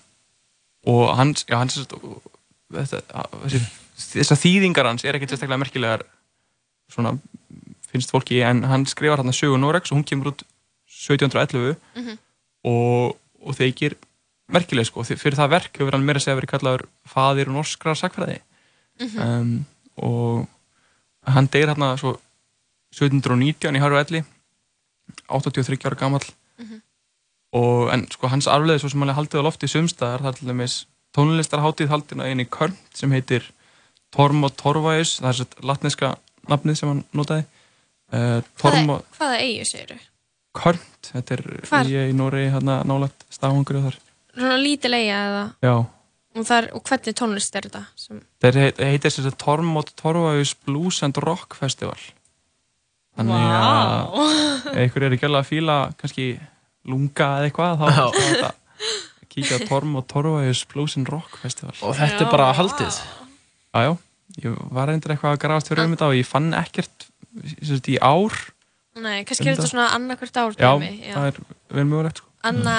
og 0.85 1.15
hans, 1.17 1.43
já, 1.49 1.57
hans 1.57 1.77
þetta, 1.77 3.25
þessi, 3.43 3.61
þessar 3.97 4.37
þýðingar 4.43 4.85
hans 4.91 5.03
er 5.05 5.17
ekkert 5.17 5.33
sérstaklega 5.33 5.61
merkilegar 5.63 6.03
svona 6.91 7.15
finnst 7.91 8.11
fólki 8.13 8.41
en 8.45 8.63
hann 8.67 8.85
skrifar 8.85 9.17
hann 9.21 9.31
að 9.31 9.39
sögu 9.39 9.57
Norex 9.59 9.91
og 9.91 9.97
hún 9.99 10.05
kemur 10.07 10.31
út 10.33 10.43
1711 10.87 11.75
Mhm. 11.95 12.17
og, 12.67 13.17
og 13.41 13.55
þeikir 13.55 13.95
merkileg 14.51 14.85
sko, 14.87 15.03
fyrir 15.03 15.35
það 15.35 15.49
verk 15.51 15.77
hefur 15.79 15.91
hann 15.95 16.05
meira 16.05 16.19
að 16.19 16.23
segja 16.27 16.37
verið 16.39 16.51
kallaður 16.53 16.85
faðir 17.07 17.47
norskrar 17.51 17.95
sakfræði 17.99 18.39
Mhm. 18.99 19.19
um, 19.21 19.65
og 19.97 20.47
hann 21.27 21.47
deyr 21.53 21.67
hérna 21.69 21.97
svo 21.99 22.17
1719 22.93 23.75
í 23.75 23.79
Haru 23.79 23.97
Elli 23.99 24.23
83 25.29 25.85
ára 25.85 25.95
gamall 25.99 26.25
Mhm. 26.59 26.81
og 27.53 27.89
en 27.93 28.07
sko 28.11 28.27
hans 28.27 28.47
arfleði 28.47 28.79
svo 28.81 28.89
sem 28.89 28.99
hann 29.01 29.09
er 29.09 29.15
haldið 29.15 29.39
á 29.41 29.47
lofti 29.47 29.67
sumstaðar, 29.67 30.19
það 30.21 30.27
er 30.27 30.37
til 30.39 30.47
dæmis 30.47 30.85
tónlistarhátíð 31.15 31.87
haldin 31.91 32.21
á 32.21 32.25
einu 32.27 32.45
körn 32.45 32.75
sem 32.93 33.11
heitir 33.11 33.43
Tormo 34.15 34.49
Torvajus, 34.49 35.17
það 35.21 35.29
er 35.33 35.37
sett 35.41 35.57
latneska 35.67 36.13
nafnið 36.47 36.77
sem 36.79 36.91
hann 36.93 37.03
notaði 37.17 37.43
uh, 38.13 38.39
Tormo 38.61 38.99
Hvaða, 39.01 39.17
hvaða 39.19 39.39
eigu 39.43 39.65
segir 39.67 39.91
þau? 39.95 40.05
Körnt, 40.57 41.11
þetta 41.11 41.35
er 41.37 41.43
Hvar? 41.67 41.89
í, 41.91 42.13
Nóri 42.17 42.47
hérna 42.53 42.79
nálægt 42.87 43.27
stafangur 43.33 43.81
og 43.81 43.87
þar 43.89 43.97
Svona 44.37 44.57
lítil 44.61 44.93
eiga 44.97 45.19
eða? 45.27 45.45
Já, 45.65 45.75
Og, 46.37 46.45
þar, 46.45 46.67
og 46.77 46.83
hvernig 46.85 47.15
tónlist 47.17 47.55
er 47.57 47.65
þetta? 47.67 47.79
Sem, 47.97 48.19
það 48.43 48.57
heit, 48.61 48.79
heitir 48.85 49.09
þess 49.13 49.29
að 49.31 49.37
Tormo 49.41 49.81
Torvajus 49.97 50.51
Blues 50.67 50.99
and 51.05 51.17
Rock 51.25 51.57
Festival 51.57 51.97
Þannig 53.17 53.45
að 53.57 54.73
ef 54.77 54.81
ykkur 54.91 55.07
er 55.07 55.15
ekki 55.17 55.25
alveg 55.25 55.41
að 55.41 55.49
fíla 55.49 55.77
kannski 55.97 56.27
lunga 56.87 57.29
eða 57.39 57.47
eitthvað 57.49 57.79
þá 57.81 57.87
Já. 57.89 58.03
er 58.07 58.19
þetta 58.21 58.49
að 58.51 59.31
kíkja 59.33 59.57
á 59.57 59.67
Tormo 59.71 60.03
Torvajus 60.13 60.61
Blues 60.73 60.97
and 61.01 61.09
Rock 61.09 61.39
Festival 61.41 61.73
Og 61.81 61.97
þetta 61.97 62.21
er 62.27 62.29
bara 62.33 62.51
haldið? 62.57 62.99
Já, 63.01 63.26
já, 63.85 63.91
ég 64.43 64.57
var 64.71 64.87
reyndir 64.89 65.11
eitthvað 65.13 65.35
að 65.35 65.41
grafast 65.43 65.67
fyrir 65.71 65.85
um 65.85 65.95
þetta 65.95 66.07
og 66.11 66.15
ég 66.17 66.25
fann 66.29 66.53
ekkert 66.53 67.07
sagt, 67.63 67.87
í 67.93 67.97
ár 68.01 68.33
nei, 68.97 69.23
kannski 69.25 69.49
er 69.49 69.55
þetta 69.57 69.69
svona 69.69 69.89
annarkvært 69.93 70.37
ár 70.41 70.55
Já, 70.57 70.71
dæmi, 70.73 70.93
það 71.13 71.27
er 71.27 71.41
vel 71.77 71.85
mögulegt 71.85 72.17
sko. 72.17 72.27
Anna, 72.43 72.77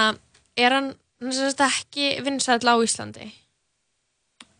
er 0.58 0.72
hann 0.74 0.88
sagt 1.32 1.60
ekki 1.66 2.08
vinsæll 2.26 2.66
á 2.66 2.74
Íslandi? 2.82 3.30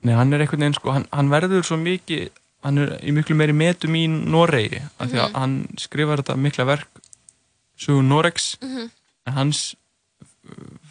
Nei, 0.07 0.14
hann 0.14 0.32
er 0.32 0.45
einhvern 0.45 0.62
veginn 0.62 0.74
sko, 0.78 0.93
hann, 0.95 1.07
hann 1.12 1.30
verður 1.32 1.64
svo 1.66 1.76
mikið 1.80 2.28
hann 2.66 2.78
er 2.82 2.97
í 3.07 3.12
miklu 3.14 3.34
meiri 3.39 3.55
metum 3.55 3.95
í 3.95 4.07
Noregi 4.11 4.80
af 4.99 5.09
því 5.11 5.18
að 5.22 5.28
Mhm. 5.30 5.34
hann 5.39 5.68
skrifar 5.78 6.18
þetta 6.22 6.36
mikla 6.36 6.64
verk 6.66 6.89
sögur 7.78 8.03
Noregs 8.07 8.57
Mhm. 8.62 8.91
en 9.26 9.32
hans 9.32 9.74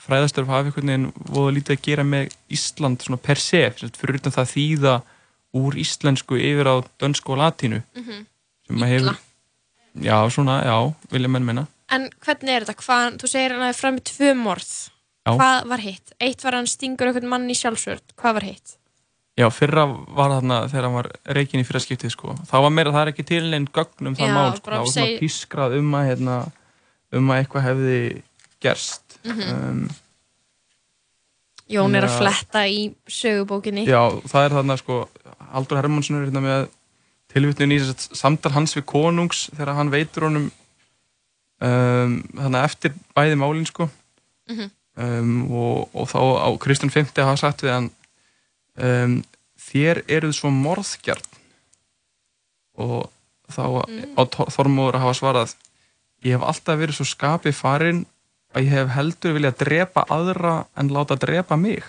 fræðastörf 0.08 0.48
hafi 0.48 0.70
einhvern 0.70 0.88
veginn 0.92 1.12
voða 1.32 1.54
lítið 1.56 1.76
að 1.76 1.82
gera 1.88 2.04
með 2.04 2.32
Ísland 2.50 3.02
svona 3.04 3.18
per 3.22 3.36
se, 3.42 3.70
fyrir 3.72 4.20
utan 4.22 4.32
það 4.36 4.52
þýða 4.56 4.94
úr 5.54 5.74
íslensku 5.80 6.36
yfir 6.38 6.68
á 6.68 6.76
dönsku 7.00 7.32
og 7.34 7.38
latínu 7.40 7.84
Mhm. 7.96 8.26
sem 8.68 8.78
að 8.78 8.88
hefur 8.94 9.18
já, 10.02 10.18
svona, 10.30 10.64
já, 10.64 10.94
vilja 11.12 11.28
menn 11.30 11.46
menna 11.46 11.68
En 11.90 12.10
hvernig 12.20 12.50
er 12.52 12.66
þetta? 12.66 12.76
Hvað, 12.84 13.18
þú 13.18 13.28
segir 13.32 13.52
hann 13.56 13.62
að 13.64 13.76
fram 13.80 13.96
með 13.96 14.04
tvö 14.04 14.34
morð. 14.36 14.90
Já. 15.26 15.32
Hvað 15.38 15.68
var 15.70 15.78
hitt? 15.80 16.12
Eitt 16.20 16.44
var 16.44 16.52
hann 16.54 16.66
stingur 16.68 17.08
einhvern 17.08 17.30
mann 17.30 17.48
í 17.50 17.54
sjálfsvörð. 17.56 18.02
Hvað 18.18 18.34
var 18.34 18.42
hitt? 18.44 18.74
Já, 19.38 19.48
fyrra 19.50 19.86
var 20.10 20.30
þarna 20.36 20.68
þegar 20.68 20.84
hann 20.84 20.94
var 20.98 21.12
reikin 21.26 21.62
í 21.62 21.66
fyrra 21.66 21.80
skiptið 21.80 22.12
sko. 22.12 22.36
Það 22.52 22.62
var 22.62 22.70
meira, 22.76 22.92
það 22.92 23.08
er 23.08 23.12
ekki 23.14 23.26
til 23.26 23.44
neinn 23.50 23.68
gögn 23.72 24.08
um 24.08 24.16
það 24.16 24.28
Já, 24.28 24.34
mál 24.36 24.52
sko. 24.58 24.66
Það 24.72 24.78
var 24.78 24.86
svona 24.86 25.08
seg- 25.08 25.20
pískrað 25.22 25.78
um 25.80 25.92
að 25.94 26.08
hérna, 26.10 26.52
um 27.14 27.28
að 27.30 27.40
eitthvað 27.46 27.64
hefði 27.70 28.22
gerst 28.60 29.18
Mhm. 29.24 29.42
um, 29.54 29.90
Jón 31.70 31.96
er 32.00 32.06
að 32.08 32.14
fletta 32.22 32.62
í 32.72 32.94
sögubókinni. 33.12 33.84
Já, 33.90 34.00
það 34.32 34.46
er 34.46 34.56
þarna 34.58 34.78
sko 34.80 34.98
Aldur 35.58 35.80
Hermansson 35.82 36.18
er 36.22 36.26
hérna 36.30 36.42
með 36.46 36.68
tilvitnun 37.34 37.74
í 37.76 37.80
samtal 38.16 38.52
hans 38.56 38.76
við 38.78 38.86
konungs 38.88 39.50
þegar 39.56 39.74
hann 39.76 39.92
veitur 39.92 40.28
honum 40.30 40.46
um, 41.62 42.18
þannig 42.38 42.64
eftir 42.64 42.96
bæði 43.18 43.36
málin 43.42 43.68
sko 43.68 43.90
Mhm. 44.48 44.70
um, 44.96 45.52
og, 45.52 45.90
og 45.94 46.08
þá 46.08 46.20
á 46.40 46.50
Kristján 46.64 46.94
50 46.94 47.26
hafa 47.28 47.38
sagt 47.42 47.64
við 47.66 47.74
hann 47.76 47.90
um, 48.80 49.18
þér 49.60 50.04
eruð 50.08 50.38
svo 50.40 50.52
morðgjart 50.56 51.28
og 52.78 53.10
þá 53.52 53.64
Mm. 53.88 54.16
á 54.20 54.22
Þormóður 54.52 54.96
að 54.98 55.04
hafa 55.06 55.16
svarað 55.20 55.54
ég 56.24 56.36
hef 56.36 56.44
alltaf 56.44 56.80
verið 56.80 56.98
svo 56.98 57.06
skapi 57.08 57.52
farin 57.56 58.06
að 58.56 58.64
ég 58.64 58.72
hef 58.74 58.94
heldur 58.96 59.34
viljað 59.38 59.58
drepa 59.64 60.06
aðra 60.14 60.54
en 60.78 60.90
láta 60.94 61.18
drepa 61.20 61.58
mig 61.60 61.84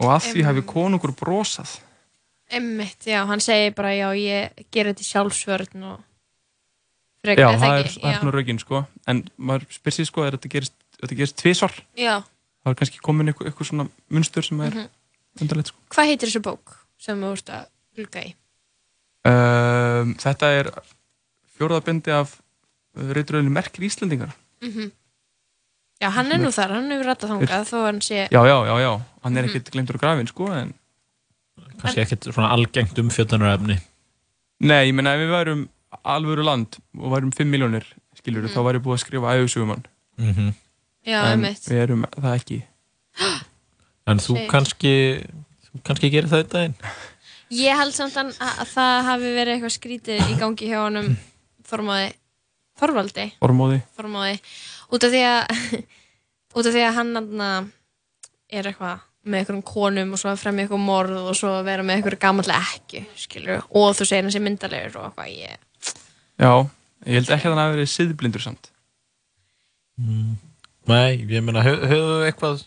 og 0.00 0.08
að 0.10 0.30
því 0.32 0.44
hafi 0.48 0.62
konungur 0.66 1.12
brosað 1.18 1.80
Emmitt, 2.54 3.06
já, 3.08 3.22
hann 3.26 3.40
segir 3.40 3.72
bara, 3.74 3.94
já, 3.96 4.08
ég 4.14 4.66
ger 4.70 4.90
þetta 4.90 5.00
í 5.00 5.06
sjálfsvörð 5.08 5.76
og 5.80 5.96
já, 5.96 6.04
frekar, 7.24 7.56
það 7.58 7.78
er, 7.78 7.86
ekki? 7.88 8.00
það 8.02 8.10
er 8.10 8.18
svona 8.20 8.34
raugin 8.36 8.58
sko 8.60 8.82
en 9.08 9.22
maður 9.38 9.64
spyr 9.72 9.96
sér 9.96 10.08
sko 10.10 10.24
er 10.26 10.36
þetta 10.36 10.50
gerist, 10.52 10.74
þetta 11.00 11.18
gerist 11.20 11.38
tvisvar 11.40 11.72
Já. 11.96 12.18
þá 12.20 12.68
er 12.72 12.76
kannski 12.80 13.00
komin 13.04 13.32
eitthvað, 13.32 13.48
eitthvað 13.50 13.70
svona 13.70 13.86
munstur 14.12 14.44
sem 14.44 14.60
er 14.60 14.74
Mhm. 14.76 14.88
undarlegt 15.40 15.72
sko 15.72 15.78
Hvað 15.96 16.10
heitir 16.12 16.28
þessu 16.28 16.42
bók 16.44 16.76
sem 16.98 17.20
þú 17.24 17.32
ert 17.32 17.48
að 17.56 17.64
glugga 17.96 18.24
í? 18.28 18.34
um, 19.24 20.14
þetta 20.20 20.50
er 20.60 20.70
fjóraðabindi 21.56 22.12
af 22.12 22.36
reyturöðinu 22.94 23.50
Merkir 23.56 23.88
Íslendingar 23.88 24.34
Mm 24.60 24.90
Já, 26.02 26.08
hann 26.10 26.32
er 26.32 26.38
nú 26.42 26.50
þar, 26.52 26.72
hann 26.74 26.90
hefur 26.90 27.06
rættað 27.06 27.30
þangað 27.34 27.68
þó 27.70 27.76
hann 27.86 28.00
sé... 28.02 28.24
já, 28.32 28.40
já, 28.50 28.56
já, 28.66 28.74
já, 28.82 28.90
hann 29.22 29.36
er 29.36 29.42
Mhm. 29.46 29.50
ekkert 29.50 29.70
glemtur 29.72 29.96
á 29.96 30.00
grafin 30.02 30.26
sko 30.26 30.48
en 30.52 30.74
Kannski 31.80 32.00
ekkert 32.02 32.24
svona 32.32 32.50
algengt 32.54 32.98
umfjöldunarefni 32.98 33.78
nei, 34.60 34.88
ég 34.88 34.94
menna 34.94 35.14
ef 35.14 35.20
við 35.22 35.30
værum 35.34 35.62
alvöru 36.04 36.44
land 36.44 36.76
og 36.98 37.12
værum 37.14 37.30
5 37.32 37.46
miljónir 37.50 37.84
skilur 38.18 38.42
Mhm. 38.42 38.52
þá 38.54 38.60
væri 38.66 38.82
búið 38.82 38.96
að 38.98 39.04
skrifa 39.04 39.34
æfisugumann 39.38 39.84
mm 40.18 40.32
-hmm. 40.34 40.52
Já, 41.06 41.20
en 41.24 41.32
einmitt. 41.44 41.64
við 41.68 41.82
erum 41.82 42.04
það 42.16 42.34
ekki 42.40 42.62
En 44.06 44.18
þú 44.18 44.36
Shit. 44.36 44.50
kannski 44.50 44.94
þú 45.64 45.82
kannski 45.84 46.10
gerir 46.10 46.28
það 46.28 46.42
þetta 46.44 46.58
einn 46.64 46.74
Ég 47.50 47.76
held 47.76 47.92
samt 47.94 48.16
að, 48.16 48.34
að 48.40 48.68
það 48.74 49.04
hafi 49.04 49.30
verið 49.36 49.52
eitthvað 49.54 49.78
skrítið 49.78 50.30
í 50.32 50.38
gangi 50.38 50.66
hjá 50.68 50.78
honum 50.84 51.16
Þormáði 51.68 52.12
Þorvaldi 52.80 53.32
Þormóði. 53.40 53.82
Þormáði 53.96 54.40
út 54.92 55.06
af 55.06 55.12
því 55.14 55.22
að 55.28 55.40
út 56.58 56.68
af 56.68 56.74
því 56.74 56.84
að 56.84 56.96
hann 56.98 57.18
anna, 57.20 57.50
er 58.52 58.70
eitthvað 58.70 59.02
með 59.24 59.40
einhverjum 59.40 59.64
konum 59.64 60.12
og 60.12 60.20
svo 60.20 60.32
að 60.34 60.42
fremja 60.42 60.66
eitthvað 60.66 60.84
morð 60.84 61.16
og 61.22 61.38
svo 61.38 61.54
að 61.56 61.68
vera 61.70 61.86
með 61.86 61.98
einhverju 61.98 62.20
gamallega 62.20 62.74
ekki 62.74 63.04
skilur, 63.16 63.64
og 63.72 63.94
þú 63.96 64.08
segir 64.08 64.26
hann 64.26 64.34
sé 64.34 64.42
myndalegur 64.44 64.98
og 65.00 65.06
eitthvað 65.08 65.30
ég, 65.32 65.62
já, 66.42 66.52
ég 67.08 67.18
held 67.18 67.32
ekki 67.32 67.48
að 67.48 67.54
hann 67.54 67.62
hafi 67.62 67.76
verið 67.78 67.90
siðblindur 67.94 68.44
samt 68.44 68.70
mm. 70.00 70.36
Nei, 70.84 71.24
ég 71.24 71.40
meina 71.40 71.64
höfðu 71.64 71.88
hef 71.88 72.28
eitthvað 72.28 72.62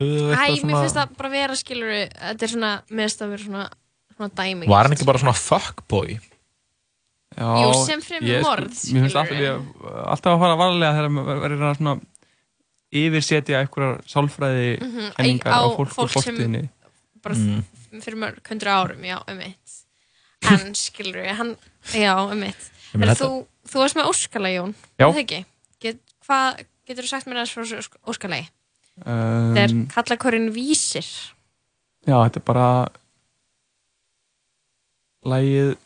höfðu 0.00 0.32
Æ, 0.32 0.38
eitthvað 0.38 0.66
mér 0.70 0.78
finnst 0.80 0.96
það 1.02 1.14
bara 1.20 1.32
vera 1.34 1.58
skilur 1.60 1.94
þetta 2.00 2.48
er 2.48 2.54
svona, 2.54 2.74
mér 2.88 3.04
finnst 3.04 3.20
það 3.20 3.34
vera 3.34 3.48
svona 3.50 3.68
svona 4.16 4.30
dæmi 4.36 4.68
Var 4.70 4.86
hann 4.86 4.96
ekki 4.96 5.08
bara 5.08 5.20
svona 5.22 5.36
fuckboy? 5.36 6.16
Já, 7.36 7.48
Jú, 7.62 7.68
sem 7.86 8.00
fremur 8.04 8.28
ég, 8.28 8.42
morð, 8.44 8.78
Mér 8.92 9.04
finnst 9.06 9.16
alltaf, 9.16 9.38
ég, 9.40 9.68
alltaf 10.12 10.32
að 10.34 10.40
fara 10.42 10.56
varlega 10.60 10.96
þegar 10.98 11.12
maður 11.16 11.40
verður 11.46 11.66
að 11.70 11.76
svona 11.78 11.94
yfirsetja 13.02 13.60
einhverjar 13.62 14.02
sálfræði 14.12 14.66
Mhm, 14.82 15.06
kenningar 15.16 15.52
á 15.56 15.60
á 15.64 15.68
fólk, 15.72 15.94
fólk 15.96 16.02
og 16.04 16.10
sem- 16.12 16.36
fórtíðinni 16.36 16.68
bara 17.22 17.34
Mm. 17.38 17.62
mm. 17.92 18.02
fyrir 18.02 18.18
mörg 18.20 18.42
hundru 18.50 18.68
árum, 18.74 19.00
já, 19.06 19.18
um 19.28 19.36
mitt 19.38 19.78
en 20.50 20.74
skilur 20.84 21.22
við, 21.22 21.34
hann 21.38 21.56
já, 21.94 22.14
um 22.20 22.38
mitt 22.40 22.68
Ég 22.92 23.00
meina, 23.00 23.14
þú, 23.16 23.46
þú 23.70 23.78
varst 23.80 23.96
með 23.96 24.10
Óskala, 24.10 24.50
Jón 24.52 24.74
Já. 25.00 25.08
Get, 25.80 25.98
hvað 26.28 26.64
getur 26.86 27.04
þú 27.04 27.08
sagt 27.08 27.26
mér 27.26 27.40
aðeins 27.40 27.54
frá 27.56 27.62
Ósk- 27.80 28.00
Óskalagi? 28.06 28.48
um, 29.06 29.54
þetta 29.56 29.62
er 29.64 29.86
kallakorinn 29.94 30.50
Vísir 30.52 31.06
Já, 32.04 32.18
þetta 32.28 32.36
er 32.36 32.44
bara 32.44 32.68
Lægið 35.24 35.76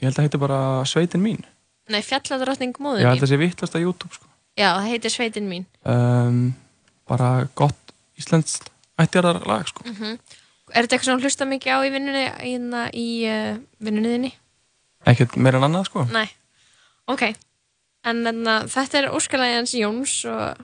Ég 0.00 0.08
held 0.08 0.18
að 0.18 0.26
þetta 0.28 0.40
bara 0.42 0.60
Sveitin 0.88 1.22
mín. 1.24 1.42
Nei, 1.92 2.00
fjalladrottning 2.04 2.74
Ég 2.74 2.82
móður 2.82 3.04
held 3.04 3.10
að 3.10 3.18
mín 3.18 3.24
það 3.24 3.32
sé 3.32 3.40
vittlast 3.42 3.76
að 3.76 3.84
YouTube 3.84 4.14
sko. 4.16 4.26
já, 4.56 4.68
það 4.72 4.88
heitir 4.90 5.14
Sveitin 5.14 5.48
mín. 5.50 5.66
Um, 5.84 6.54
Bara 7.08 7.48
gott 7.54 7.92
íslenskt 8.16 8.70
ættjarðar 8.98 9.44
lag 9.46 9.68
sko. 9.68 9.84
mm 9.84 10.16
er 10.74 10.86
þetta 10.86 10.96
eitthvað 10.96 11.04
sem 11.04 11.18
þú 11.18 11.28
hlusta 11.28 11.46
mikið 11.46 11.72
á 11.76 11.78
í 11.84 11.90
vinnunni 11.92 12.22
í, 12.48 12.52
í 12.96 13.08
uh, 13.28 13.58
vinnunni 13.84 14.12
þinni? 14.14 14.30
Ekkert 15.06 15.36
meira 15.36 15.58
en 15.60 15.66
annað 15.68 15.84
sko. 15.90 16.06
nei, 16.10 16.28
ok. 17.06 17.34
En 18.04 18.26
enna, 18.26 18.54
þetta 18.68 18.98
er 18.98 19.10
Óskalagi 19.12 19.58
hans 19.58 19.74
Jóns 19.76 20.14
og 20.24 20.56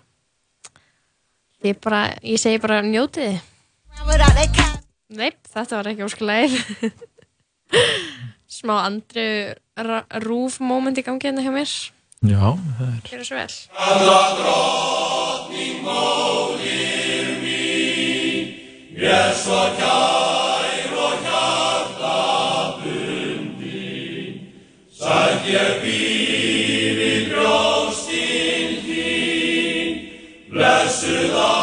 ég 1.64 1.76
bara, 1.84 2.16
ég 2.24 2.40
segi 2.40 2.58
bara 2.60 2.80
njótið. 2.82 3.40
Neip, 5.10 5.40
þetta 5.50 5.76
var 5.76 5.88
ekki 5.90 6.04
óskalagir 6.06 6.52
Smá 8.60 8.74
andru 8.84 9.56
rúf 10.20 10.58
moment 10.60 10.98
í 11.00 11.02
gangi 11.06 11.30
hérna 11.30 11.40
hjá 11.40 11.52
mér. 11.54 11.70
Já, 12.28 12.52
það 12.76 12.88
er 12.90 13.00
Gjör 13.08 13.20
það 13.20 13.28
svo 13.28 13.36
vel. 13.40 13.54
Ég 19.00 19.30
svo 19.40 19.60
kær 19.78 20.92
og 20.92 21.14
hjarta 21.24 22.18
bundin 22.82 24.34
Sætt 24.92 25.48
ég 25.48 25.80
býr 25.80 27.00
í 27.06 27.14
brjóstin 27.30 28.76
þín. 28.84 29.96
Blessuð 30.52 31.32
alna 31.32 31.59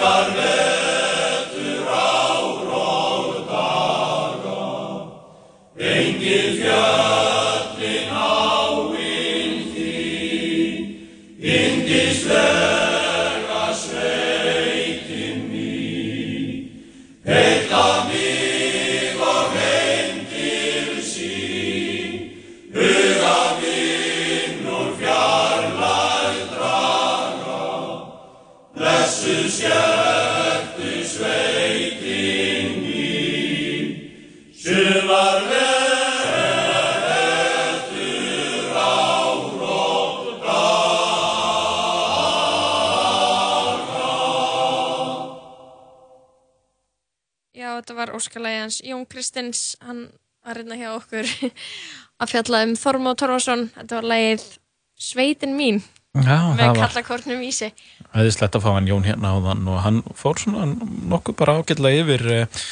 parler. 0.00 0.69
Óskalagi 48.30 48.60
hans 48.62 48.80
Jón 48.86 49.06
Kristins, 49.10 49.76
hann 49.82 50.04
var 50.46 50.54
hérna 50.60 50.76
hjá 50.78 50.92
okkur 50.94 51.26
að 52.22 52.30
fjalla 52.30 52.60
um 52.62 52.76
Þormó 52.78 53.14
Torfason, 53.18 53.70
þetta 53.74 53.96
var 53.98 54.06
lagið 54.06 54.44
Sveitin 55.00 55.56
mín 55.58 55.80
Já, 56.14 56.50
með 56.54 56.62
það 56.62 56.78
kallakornum 56.78 57.42
í 57.42 57.50
sig. 57.54 57.74
æðislegt 58.14 58.54
að 58.54 58.62
fá 58.62 58.70
hann 58.76 58.86
Jón 58.90 59.06
hérna 59.08 59.34
á 59.34 59.38
þann 59.48 59.66
og 59.70 59.82
hann 59.82 59.98
fór 60.14 60.38
svona 60.42 60.68
nokkuð 61.10 61.38
bara 61.42 61.56
ágætlega 61.58 62.04
yfir 62.04 62.24
eh, 62.36 62.62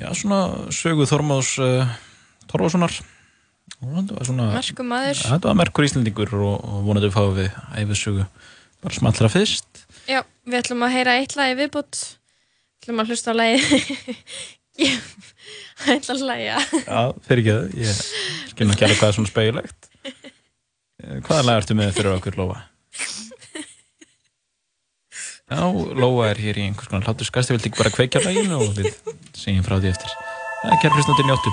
já, 0.00 0.08
svona 0.16 0.40
sögu 0.72 1.04
Þormáðs 1.08 1.52
uh, 1.60 1.94
var 2.54 2.74
svona 4.24 4.50
Merkur 4.56 4.88
maður. 4.88 5.20
þetta 5.20 5.52
var 5.52 5.60
merkur 5.60 5.84
Íslandingur 5.84 6.36
og, 6.40 6.58
og 6.64 6.82
vonandi 6.88 7.12
fáum 7.12 7.36
við 7.36 7.52
æfisögu 7.76 8.24
bara 8.84 8.96
smallra 8.96 9.28
fyrst. 9.32 9.84
Já, 10.08 10.24
við 10.48 10.62
ætlum 10.62 10.84
að 10.84 10.96
heyra 10.96 11.20
eitt 11.20 11.36
lagi 11.36 11.60
viðbútt 11.60 12.04
Við 12.04 12.84
ætlum 12.84 13.00
að 13.00 13.12
hlusta 13.14 13.32
á 13.32 13.40
lagi 13.40 13.60
Ég 14.80 15.00
ætla 15.94 16.14
að 16.16 16.22
hlæja. 16.24 16.58
Já, 16.84 17.00
fyrir 17.26 17.42
ekki 17.42 17.52
það, 17.54 17.74
ég 17.84 17.98
skil 18.50 18.70
ekki 18.72 18.86
alveg 18.86 19.00
hvað 19.00 19.10
er 19.12 19.16
svona 19.18 19.30
speilegt 19.30 19.90
Hvaða 21.26 21.44
lag 21.44 21.58
ertu 21.60 21.76
með 21.76 21.92
fyrir 21.98 22.14
okkur, 22.16 22.38
Lóa? 22.40 22.62
Já, 25.44 25.60
Lóa 26.00 26.30
er 26.30 26.40
hér 26.40 26.58
í 26.58 26.64
einhvers 26.70 26.88
konar 26.88 27.04
hlátur 27.04 27.28
skast, 27.28 27.50
ég 27.52 27.58
vildi 27.58 27.68
ekki 27.70 27.82
bara 27.82 27.92
kveikja 27.92 28.22
á 28.22 28.26
laginu 28.26 28.62
og 28.64 28.72
við 28.78 28.90
segjum 29.36 29.66
frá 29.66 29.76
því 29.76 29.92
eftir? 29.92 30.14
Það 30.62 30.72
er 30.72 30.82
kæra 30.82 30.96
hlustandi 30.96 31.26
njóttu. 31.28 31.52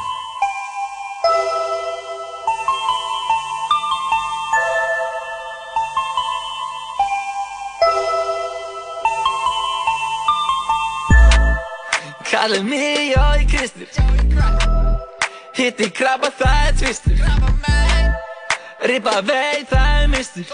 Kallið 12.32 12.63
mig 12.63 12.90
Hitti 15.57 15.88
krabba 15.89 16.29
það 16.38 16.67
er 16.67 16.75
tvistur. 16.77 17.21
Ripa 18.89 19.21
vei 19.25 19.63
það 19.69 19.88
er 20.01 20.07
mistur. 20.11 20.51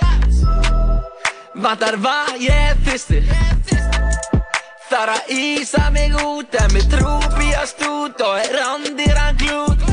Vantar 1.57 1.97
vað 2.03 2.38
ég 2.43 2.61
er 2.69 2.80
þyrstur. 2.86 3.28
Þar 4.88 5.11
að 5.11 5.32
ísa 5.36 5.89
mig 5.91 6.13
út 6.23 6.53
En 6.55 6.71
mér 6.71 6.86
trúbíast 6.88 7.82
út 7.84 8.21
Og 8.23 8.38
er 8.39 8.55
andir 8.63 9.17
hann 9.19 9.36
glút. 9.41 9.84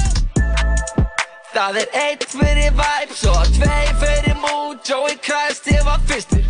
Það 1.50 1.80
er 1.82 1.96
eitt 2.04 2.28
fyrir 2.30 2.70
vibes 2.78 3.24
Og 3.32 3.50
tvei 3.56 3.88
fyrir 4.04 4.38
mood. 4.44 4.78
Joey 4.86 5.18
Christ 5.18 5.66
ég 5.72 5.82
var 5.88 5.98
fyrstur. 6.06 6.46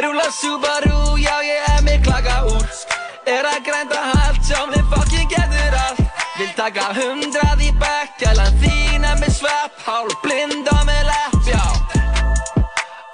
Rúla 0.00 0.30
Subaru, 0.32 1.18
já 1.20 1.36
ég 1.44 1.68
er 1.74 1.84
mig 1.84 2.00
klaka 2.06 2.40
út 2.48 3.09
Er 3.26 3.44
að 3.44 3.64
grænda 3.66 3.98
allt, 4.16 4.40
sjá 4.46 4.64
mig 4.70 4.84
fucking 4.88 5.28
getur 5.28 5.74
allt. 5.84 6.00
Vil 6.38 6.52
taka 6.56 6.86
hundrað 6.96 7.60
í 7.66 7.70
bekk, 7.76 8.14
gælan 8.22 8.54
þín 8.62 9.04
er 9.04 9.18
með 9.20 9.34
svepp 9.36 9.82
Hálf 9.84 10.16
blind 10.24 10.68
og 10.72 10.86
með 10.88 11.02
lepp, 11.10 11.50
já. 11.50 11.64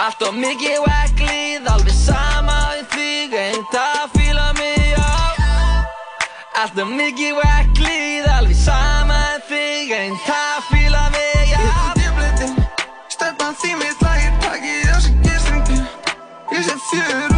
Allt 0.06 0.22
og 0.28 0.36
mikið 0.38 0.78
vekklið, 0.84 1.66
alveg 1.72 1.96
sama 1.96 2.56
við 2.70 2.84
þig 2.94 3.36
Einn 3.40 3.64
það 3.72 4.02
fíla 4.14 4.46
mig, 4.60 4.84
já. 4.92 5.08
Allt 6.62 6.82
og 6.84 6.92
mikið 6.92 7.40
vekklið, 7.40 8.28
alveg 8.36 8.60
sama 8.62 9.22
við 9.32 9.48
þig 9.50 9.94
Einn 10.00 10.20
það 10.28 10.68
fíla 10.70 11.06
mig, 11.16 11.40
já 11.50 11.64
Djöflutin, 11.98 12.60
stefnan 13.16 13.58
því 13.62 13.72
mitt 13.82 14.06
lagir 14.06 14.38
takið 14.44 14.92
á 14.92 14.98
sig 15.00 15.18
gistingi 15.26 15.80
Ég 16.52 16.68
sé 16.68 16.78
fjör 16.92 17.35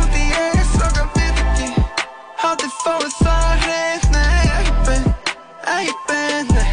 fáið 2.88 3.14
það 3.20 3.64
nei 4.12 4.48
ekki 4.58 4.74
beint, 4.86 5.32
ekki 5.68 5.94
beint, 6.08 6.50
nei 6.56 6.70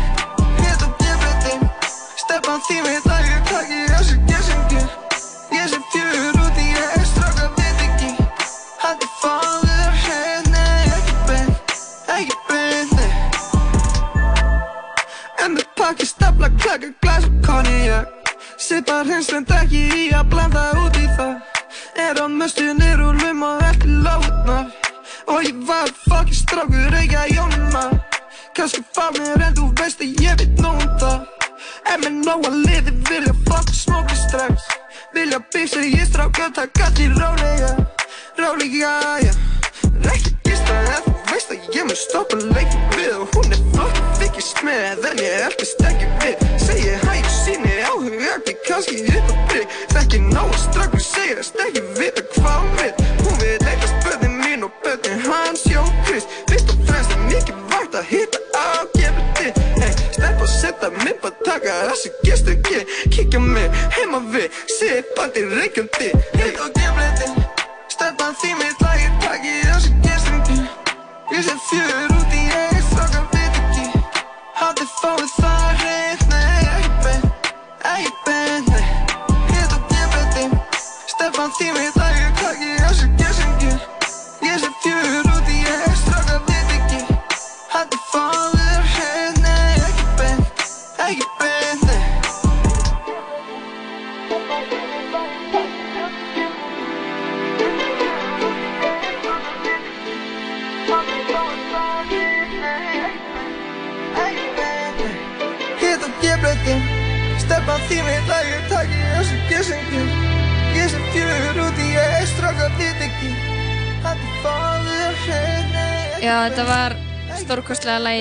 Hitt 0.62 0.84
og 0.86 0.92
djöflutin, 1.02 1.62
stefnan 2.22 2.62
því 2.68 2.78
mitt 2.86 3.06
lagir 3.10 3.42
takið 3.50 3.92
á 3.92 4.00
sig 4.08 4.20
gistingi 4.30 4.84
Ég 5.56 5.66
sé 5.74 5.80
fjör 5.92 6.40
út 6.44 6.62
í 6.62 6.68
ég, 6.72 7.04
stráka 7.10 7.50
veit 7.58 7.80
ekki 7.88 8.12
Haldið 8.84 9.12
fáið 9.24 9.66
það 10.06 10.48
nei 10.54 10.84
ekki 11.00 11.16
beint, 11.28 11.76
ekki 12.16 12.38
beint, 12.48 12.92
nei 13.02 13.12
En 15.44 15.50
með 15.58 15.68
pakki 15.76 16.06
stapla 16.14 16.48
klaka 16.56 16.94
glas 17.04 17.28
og 17.28 17.36
konjak 17.50 18.08
Sippar 18.56 19.06
hinslind 19.12 19.52
ekki 19.60 19.84
í 20.00 20.08
að 20.16 20.32
blanda 20.32 20.70
út 20.86 20.96
í 21.02 21.12
það 21.20 21.36
Er 22.08 22.24
á 22.24 22.26
möstunir 22.32 23.04
og 23.04 23.20
lum 23.20 23.48
og 23.52 23.68
eftir 23.68 23.92
lóðnar 24.06 24.85
Og 25.28 25.44
ég 25.44 25.56
var 25.68 25.90
fucking 26.06 26.36
strákur 26.36 26.90
reykja 26.94 27.26
jónuna 27.34 27.90
Kanski 28.56 28.84
fá 28.96 29.10
mér 29.12 29.42
en 29.42 29.56
þú 29.58 29.66
veist 29.80 30.00
að 30.00 30.22
ég 30.24 30.38
veit 30.40 30.62
nóg 30.64 30.84
um 30.86 30.94
það. 31.02 31.26
En 31.92 32.04
með 32.04 32.14
nóg 32.28 32.46
að 32.48 32.56
liði 32.68 32.94
vilja 33.10 33.34
fucking 33.48 33.80
smóka 33.80 34.16
strax. 34.16 34.70
Vilja 35.16 35.40
bísa 35.52 35.82
ég 35.84 36.06
stráka 36.08 36.48
taka 36.56 36.86
allir 36.88 37.12
rólega. 37.20 37.72
Rólega, 38.40 38.94
já. 39.26 39.34
Rekki 40.06 40.32
gista 40.48 40.78
en 40.94 41.04
þú 41.04 41.16
veist 41.34 41.52
að 41.52 41.68
ég 41.76 41.90
mun 41.90 42.00
stoppa 42.00 42.40
leikið 42.46 42.96
við. 42.96 43.12
Og 43.18 43.36
hún 43.36 43.58
er 43.58 43.66
fucking 43.76 44.16
fikið 44.22 44.48
smið 44.54 45.10
en 45.12 45.24
ég 45.26 45.44
elpist 45.50 45.86
ekki 45.90 46.12
við. 46.24 46.48
Segir 46.64 47.04
hæ 47.04 47.16
og 47.18 47.32
síni 47.42 47.76
áhuga 47.90 48.38
ekki 48.38 48.56
kannski 48.70 49.02
upp 49.18 49.34
á 49.34 49.36
bygg 49.52 49.76
Þekki 49.92 50.20
nóg 50.30 50.48
að 50.48 50.62
strákur 50.64 51.04
segist 51.04 51.60
ekki 51.60 51.84
vita 52.00 52.15
hvað 52.15 52.15
thick 65.66 65.78
and 65.78 65.92
thick. 65.92 66.35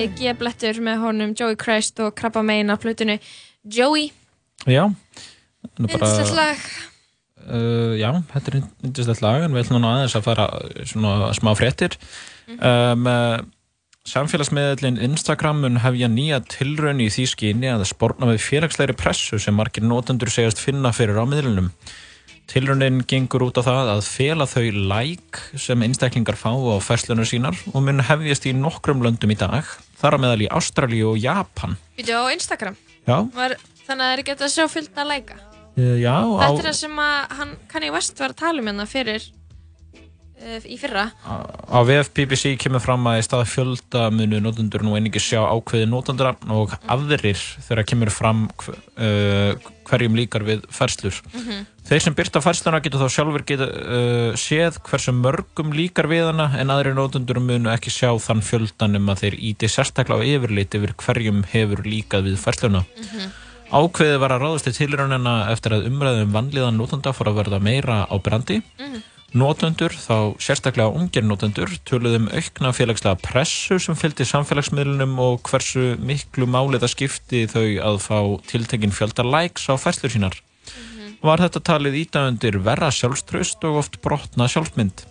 Lagið 0.05 0.19
G-blettur 0.19 0.81
með 0.85 0.99
honum 1.01 1.31
Joey 1.37 1.55
Christ 1.57 1.99
og 2.03 2.13
Krabba 2.17 2.43
Main 2.45 2.69
á 2.69 2.77
flutinu 2.77 3.17
Joey, 3.65 4.11
Já, 4.65 4.85
bara 5.77 6.09
lag. 6.35 6.61
Uh, 7.45 7.93
já, 7.97 8.09
þetta 8.31 8.51
er 8.51 8.57
yndislegt 8.85 9.21
lag 9.21 9.45
en 9.45 9.53
við 9.53 9.65
ætlum 9.65 9.81
nú 9.81 9.89
aðeins 9.89 10.15
að 10.17 10.25
fara 10.25 10.45
svona 10.85 11.31
smá 11.37 11.51
fréttir. 11.57 11.97
Mhm. 12.47 12.61
um, 12.61 13.09
uh, 13.09 13.51
Samfélagsmiðlinn 14.05 15.01
Instagram 15.01 15.63
mun 15.63 15.79
hefja 15.81 16.05
nýja 16.05 16.37
tilraun 16.45 17.01
í 17.01 17.09
því 17.09 17.23
skyni 17.31 17.71
að 17.71 17.87
spórna 17.89 18.29
við 18.29 18.43
félagslegri 18.45 18.93
pressu 18.93 19.39
sem 19.41 19.55
margir 19.57 19.81
notendur 19.81 20.29
segjast 20.29 20.61
finna 20.61 20.91
fyrir 20.93 21.17
á 21.17 21.25
miðlunum 21.25 21.71
Tilraunin 22.45 23.01
gengur 23.09 23.47
út 23.47 23.57
á 23.57 23.65
það 23.65 23.87
að 23.95 24.01
fela 24.05 24.45
þau 24.45 24.65
like 24.91 25.41
sem 25.57 25.81
einstaklingar 25.81 26.37
fá 26.37 26.51
á 26.53 26.77
fæslunar 26.77 27.25
sínar 27.25 27.57
og 27.73 27.81
mun 27.81 28.03
hefjast 28.05 28.45
í 28.45 28.53
nokkrum 28.53 29.01
löndum 29.01 29.33
í 29.33 29.37
dag 29.39 29.65
þar 29.99 30.17
á 30.17 30.23
meðal 30.25 30.43
í 30.45 30.51
Ástralíu 30.59 31.11
og 31.13 31.19
Japan. 31.21 31.77
Vídeó 31.97 32.25
á 32.25 32.33
Instagram. 32.35 32.77
Já, 33.05 33.17
var, 33.35 33.57
Þannig 33.85 34.01
að 34.01 34.07
það 34.07 34.13
er 34.13 34.21
hægt 34.23 34.45
að 34.45 34.53
sjá 34.55 34.65
fylgna 34.71 35.05
læka. 35.05 35.35
Uh, 35.75 35.97
já 35.99 36.15
á, 36.15 36.23
Þetta 36.41 36.61
er 36.61 36.67
það 36.69 36.77
sem 36.79 37.01
að 37.03 37.33
hann 37.39 37.55
Kanye 37.71 37.91
West 37.93 38.21
var 38.21 38.31
að 38.33 38.39
tala 38.39 38.63
um 38.63 38.69
hérna 38.71 38.85
fyrir 38.89 39.25
í 40.67 40.75
fyrra 40.79 41.07
Á 41.25 41.79
VF 41.87 42.11
BBC 42.15 42.53
kemur 42.61 42.83
fram 42.83 43.05
að 43.09 43.19
í 43.21 43.23
stað 43.25 43.45
fjölda 43.49 44.09
munu 44.13 44.41
notendur 44.43 44.83
nú 44.85 44.95
einingi 44.97 45.21
sjá 45.23 45.39
ákveði 45.47 45.87
notendra 45.89 46.35
og 46.53 46.75
aðrir 46.91 47.39
þegar 47.65 47.87
kemur 47.89 48.11
fram 48.13 48.43
uh, 48.67 49.55
hverjum 49.85 50.17
líkar 50.17 50.45
við 50.45 50.65
færslur. 50.73 51.17
Mhm. 51.33 51.63
Þeir 51.85 52.01
sem 52.01 52.15
byrta 52.17 52.41
færsluna 52.41 52.81
getur 52.81 53.03
þá 53.03 53.15
sjálfur 53.15 53.45
geta, 53.45 53.67
uh, 53.69 54.37
séð 54.39 54.79
hversu 54.85 55.13
mörgum 55.15 55.73
líkar 55.75 56.09
við 56.09 56.29
hana 56.29 56.51
en 56.59 56.73
aðrir 56.73 56.97
notendur 56.97 57.41
munu 57.41 57.71
ekki 57.73 57.93
sjá 57.93 58.11
þann 58.21 58.43
fjöldan 58.45 58.99
um 58.99 59.09
að 59.13 59.25
þeir 59.25 59.39
íti 59.51 59.69
sérstaklega 59.71 60.21
á 60.21 60.27
yfirlit 60.35 60.77
yfir 60.77 60.95
hverjum 61.01 61.43
hefur 61.53 61.83
líkað 61.85 62.29
við 62.29 62.39
færsluna. 62.41 62.85
Ákveðið 63.73 64.21
var 64.21 64.35
að 64.35 64.43
ráðast 64.45 64.69
í 64.69 64.75
tilraunina 64.77 65.35
eftir 65.51 65.73
að 65.73 65.89
umræðum 65.89 66.33
vanlíðan 66.35 66.77
notenda 66.77 67.13
fór 67.17 67.31
að 67.31 67.41
verða 67.41 67.59
meira 67.59 68.03
á 68.05 68.15
brandi. 68.21 68.61
Notendur, 69.35 69.91
þá 69.91 70.39
sérstaklega 70.39 70.93
ungir 70.95 71.25
notendur, 71.27 71.67
töluðum 71.83 72.29
aukna 72.31 72.69
félagslega 72.71 73.19
pressu 73.19 73.75
sem 73.83 73.97
fylgdi 73.99 74.23
samfélagsmiðlunum 74.29 75.17
og 75.19 75.41
hversu 75.49 75.97
miklu 75.99 76.47
máli 76.47 76.79
það 76.79 76.93
skipti 76.93 77.41
þau 77.51 77.65
að 77.89 77.99
fá 78.05 78.19
tiltekin 78.47 78.95
fjölda 78.95 79.25
likes 79.27 79.67
á 79.67 79.75
fæslur 79.75 80.13
sínar. 80.13 80.39
Var 81.25 81.43
þetta 81.43 81.63
talið 81.67 81.99
íta 82.05 82.23
undir 82.29 82.61
verra 82.63 82.87
sjálfströst 82.95 83.67
og 83.67 83.81
oft 83.83 83.99
brotna 84.05 84.47
sjálfsmynd. 84.47 85.03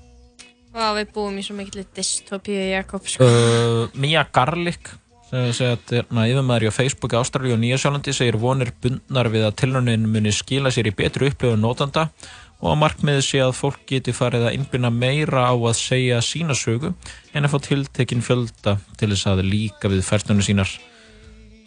Vá, 0.72 0.94
við 0.96 1.12
búum 1.12 1.36
í 1.36 1.44
svo 1.44 1.58
mikill 1.60 1.84
dystopíu 1.92 2.64
Jakob 2.72 3.04
sko. 3.04 3.28
Uh, 3.28 3.92
Mia 3.92 4.24
Garlick 4.32 4.88
sem 5.28 5.52
segja 5.56 5.76
að 5.76 5.92
hérna, 5.98 6.24
yfirmaður 6.30 6.70
á 6.70 6.76
Facebook 6.76 7.14
Ástralíu 7.18 7.54
og 7.56 7.60
Nýjasjálandi 7.62 8.12
segir 8.14 8.36
vonir 8.40 8.70
bundnar 8.82 9.30
við 9.32 9.46
að 9.48 9.56
tilraunin 9.62 10.08
muni 10.10 10.32
skila 10.34 10.72
sér 10.74 10.90
í 10.90 10.94
betru 10.96 11.30
upplifun 11.30 11.62
notanda 11.64 12.04
og 12.06 12.43
að 12.72 12.80
markmiðið 12.80 13.24
sé 13.26 13.40
að 13.44 13.52
fólk 13.58 13.80
geti 13.90 14.12
farið 14.16 14.46
að 14.48 14.56
innbyrna 14.58 14.90
meira 14.94 15.46
á 15.50 15.54
að 15.54 15.76
segja 15.78 16.20
sína 16.24 16.54
sögu 16.56 16.92
en 17.34 17.44
að 17.44 17.52
fá 17.54 17.58
tiltekin 17.68 18.22
fjölda 18.24 18.76
til 19.00 19.10
þess 19.12 19.26
að 19.32 19.42
líka 19.48 19.90
við 19.92 20.04
færtunum 20.06 20.42
sínar 20.44 20.70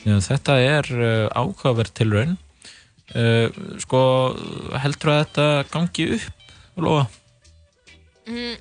þetta 0.07 0.55
er 0.63 0.87
uh, 0.95 1.27
ákvaðverð 1.35 1.91
tilraun 1.99 2.37
uh, 3.17 3.49
sko 3.83 4.01
heldur 4.79 5.13
að 5.13 5.21
þetta 5.25 5.47
gangi 5.73 6.07
upp 6.17 6.33
Lóa? 6.77 7.03
mm, 8.29 8.55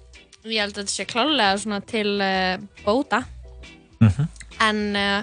Ég 0.47 0.61
held 0.62 0.76
að 0.76 0.82
þetta 0.84 0.93
sé 0.95 1.05
klálega 1.11 1.57
svona 1.62 1.80
til 1.87 2.18
uh, 2.20 2.59
bóta 2.87 3.24
Mhm. 3.97 4.26
en 4.61 4.80
uh, 4.97 5.22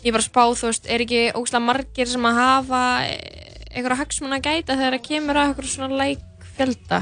ég 0.00 0.14
bara 0.14 0.24
spá, 0.24 0.46
þú 0.56 0.70
veist, 0.70 0.86
er 0.88 1.02
ekki 1.04 1.26
ógslag 1.36 1.60
margir 1.60 2.08
sem 2.08 2.24
að 2.24 2.38
hafa 2.38 2.80
eh, 3.04 3.66
einhverja 3.74 3.98
hagsmun 4.00 4.32
að 4.32 4.46
gæta 4.46 4.76
þegar 4.78 4.94
það 4.96 5.04
kemur 5.10 5.36
að 5.36 5.48
einhverju 5.50 5.72
svona 5.74 5.98
læk 6.00 6.22
fjölda. 6.58 7.00